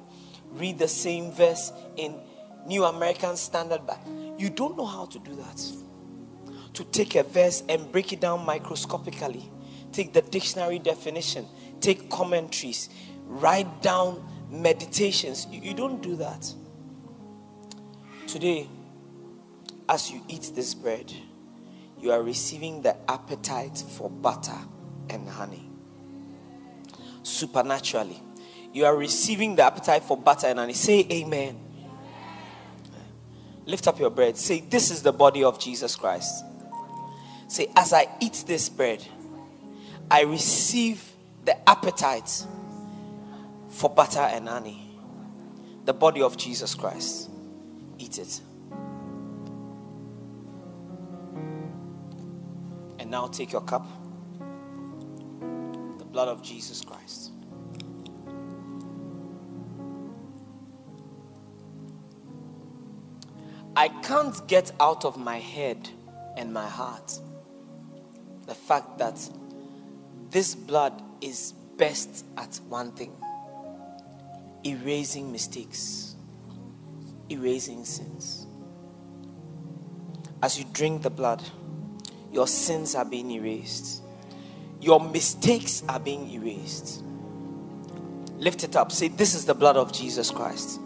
Read 0.52 0.78
the 0.78 0.88
same 0.88 1.32
verse 1.32 1.72
in 1.96 2.14
New 2.66 2.84
American 2.84 3.36
Standard 3.36 3.86
Bible. 3.86 4.34
You 4.38 4.50
don't 4.50 4.76
know 4.76 4.86
how 4.86 5.06
to 5.06 5.18
do 5.18 5.34
that. 5.36 5.62
To 6.74 6.84
take 6.84 7.14
a 7.14 7.22
verse 7.22 7.62
and 7.68 7.90
break 7.90 8.12
it 8.12 8.20
down 8.20 8.44
microscopically, 8.44 9.50
take 9.92 10.12
the 10.12 10.22
dictionary 10.22 10.78
definition, 10.78 11.46
take 11.80 12.10
commentaries, 12.10 12.90
write 13.24 13.82
down 13.82 14.22
meditations. 14.50 15.46
You, 15.50 15.74
don't 15.74 16.02
do 16.02 16.16
that. 16.16 16.52
Today, 18.26 18.68
as 19.88 20.10
you 20.10 20.22
eat 20.28 20.52
this 20.54 20.74
bread, 20.74 21.12
you 21.98 22.12
are 22.12 22.22
receiving 22.22 22.82
the 22.82 22.96
appetite 23.10 23.78
for 23.78 24.10
butter 24.10 24.58
and 25.08 25.28
honey. 25.28 25.70
Supernaturally, 27.22 28.22
you 28.72 28.84
are 28.84 28.96
receiving 28.96 29.56
the 29.56 29.62
appetite 29.62 30.02
for 30.04 30.16
butter 30.16 30.46
and 30.48 30.58
honey. 30.58 30.74
Say 30.74 31.06
amen. 31.10 31.58
Lift 33.64 33.88
up 33.88 33.98
your 33.98 34.10
bread. 34.10 34.36
Say, 34.36 34.60
This 34.60 34.90
is 34.90 35.02
the 35.02 35.12
body 35.12 35.42
of 35.42 35.58
Jesus 35.58 35.96
Christ. 35.96 36.44
Say, 37.48 37.70
As 37.74 37.92
I 37.92 38.08
eat 38.20 38.44
this 38.46 38.68
bread, 38.68 39.04
I 40.10 40.22
receive 40.22 41.02
the 41.44 41.68
appetite 41.68 42.46
for 43.68 43.90
butter 43.90 44.20
and 44.20 44.48
honey. 44.48 44.98
The 45.84 45.92
body 45.92 46.22
of 46.22 46.36
Jesus 46.36 46.74
Christ. 46.74 47.30
Eat 47.98 48.18
it. 48.18 48.40
And 53.06 53.12
now 53.12 53.28
take 53.28 53.52
your 53.52 53.60
cup. 53.60 53.86
The 55.98 56.04
blood 56.04 56.26
of 56.26 56.42
Jesus 56.42 56.80
Christ. 56.80 57.30
I 63.76 63.86
can't 64.02 64.48
get 64.48 64.72
out 64.80 65.04
of 65.04 65.16
my 65.16 65.38
head 65.38 65.88
and 66.36 66.52
my 66.52 66.66
heart 66.66 67.16
the 68.46 68.56
fact 68.56 68.98
that 68.98 69.20
this 70.30 70.56
blood 70.56 71.00
is 71.20 71.54
best 71.76 72.24
at 72.36 72.58
one 72.68 72.90
thing 72.90 73.14
erasing 74.64 75.30
mistakes, 75.30 76.16
erasing 77.30 77.84
sins. 77.84 78.48
As 80.42 80.58
you 80.58 80.64
drink 80.72 81.02
the 81.02 81.10
blood, 81.10 81.44
your 82.36 82.46
sins 82.46 82.94
are 82.94 83.04
being 83.06 83.30
erased, 83.30 84.02
your 84.78 85.00
mistakes 85.00 85.82
are 85.88 85.98
being 85.98 86.30
erased. 86.30 87.02
Lift 88.36 88.62
it 88.62 88.76
up. 88.76 88.92
Say, 88.92 89.08
This 89.08 89.34
is 89.34 89.46
the 89.46 89.54
blood 89.54 89.78
of 89.78 89.90
Jesus 89.90 90.30
Christ. 90.30 90.78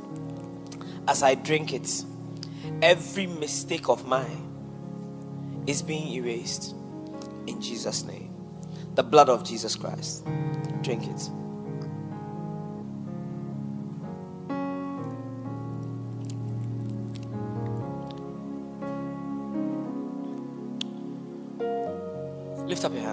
As 1.08 1.24
I 1.24 1.34
drink 1.34 1.72
it, 1.72 2.04
every 2.80 3.26
mistake 3.26 3.88
of 3.88 4.06
mine 4.06 4.46
is 5.66 5.82
being 5.82 6.06
erased 6.12 6.72
in 7.48 7.60
Jesus' 7.60 8.04
name. 8.04 8.32
The 8.94 9.02
blood 9.02 9.28
of 9.28 9.42
Jesus 9.44 9.74
Christ. 9.74 10.24
Drink 10.82 11.08
it. 11.08 11.30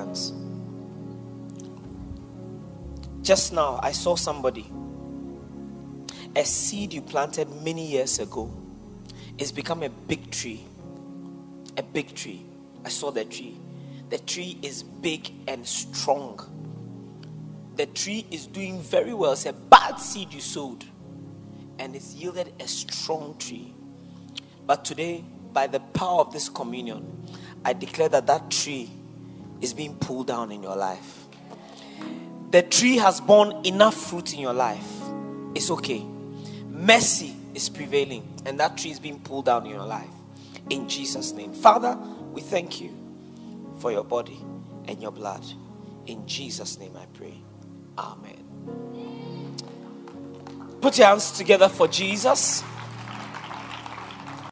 Hands. 0.08 0.34
Just 3.22 3.54
now, 3.54 3.80
I 3.84 3.92
saw 3.92 4.16
somebody. 4.16 4.72
A 6.36 6.46
seed 6.46 6.94
you 6.94 7.02
planted 7.02 7.50
many 7.64 7.86
years 7.86 8.20
ago 8.20 8.52
it's 9.38 9.52
become 9.52 9.84
a 9.84 9.90
big 9.90 10.32
tree. 10.32 10.66
A 11.78 11.84
big 11.84 12.16
tree. 12.16 12.44
I 12.84 12.90
saw 12.90 13.12
the 13.12 13.24
tree. 13.24 13.60
The 14.10 14.18
tree 14.18 14.58
is 14.64 14.82
big 14.82 15.32
and 15.48 15.66
strong. 15.68 16.40
The 17.76 17.86
tree 17.86 18.26
is 18.32 18.48
doing 18.48 18.82
very 18.82 19.14
well. 19.14 19.34
It's 19.34 19.46
a 19.46 19.54
bad 19.54 19.98
seed 19.98 20.34
you 20.34 20.42
sowed, 20.42 20.86
and 21.78 21.96
it's 21.96 22.16
yielded 22.16 22.52
a 22.60 22.68
strong 22.68 23.36
tree. 23.38 23.76
But 24.66 24.84
today, 24.84 25.24
by 25.54 25.68
the 25.68 25.82
power 25.82 26.22
of 26.22 26.34
this 26.34 26.50
communion, 26.50 27.28
I 27.64 27.74
declare 27.74 28.10
that 28.10 28.26
that 28.26 28.50
tree 28.50 28.90
is 29.62 29.74
being 29.74 29.96
pulled 29.96 30.28
down 30.28 30.52
in 30.52 30.64
your 30.64 30.76
life. 30.76 31.26
The 32.52 32.62
tree 32.62 32.98
has 32.98 33.20
borne 33.20 33.66
enough 33.66 33.96
fruit 33.96 34.34
in 34.34 34.40
your 34.40 34.54
life. 34.54 34.88
It's 35.56 35.70
okay. 35.72 36.06
Mercy 36.70 37.36
is 37.54 37.70
prevailing, 37.70 38.28
and 38.46 38.60
that 38.60 38.78
tree 38.78 38.92
is 38.92 39.00
being 39.00 39.20
pulled 39.20 39.46
down 39.46 39.66
in 39.66 39.72
your 39.72 39.86
life. 39.86 40.08
In 40.70 40.88
Jesus' 40.88 41.32
name. 41.32 41.54
Father, 41.54 41.98
we 42.32 42.42
thank 42.42 42.80
you 42.80 42.96
for 43.80 43.92
your 43.92 44.04
body 44.04 44.40
and 44.88 45.02
your 45.02 45.12
blood. 45.12 45.46
In 46.06 46.28
Jesus' 46.28 46.78
name 46.78 46.96
I 46.96 47.06
pray. 47.14 47.42
Amen. 47.98 48.44
Put 50.80 50.98
your 50.98 51.08
hands 51.08 51.32
together 51.32 51.68
for 51.68 51.88
Jesus. 51.88 52.64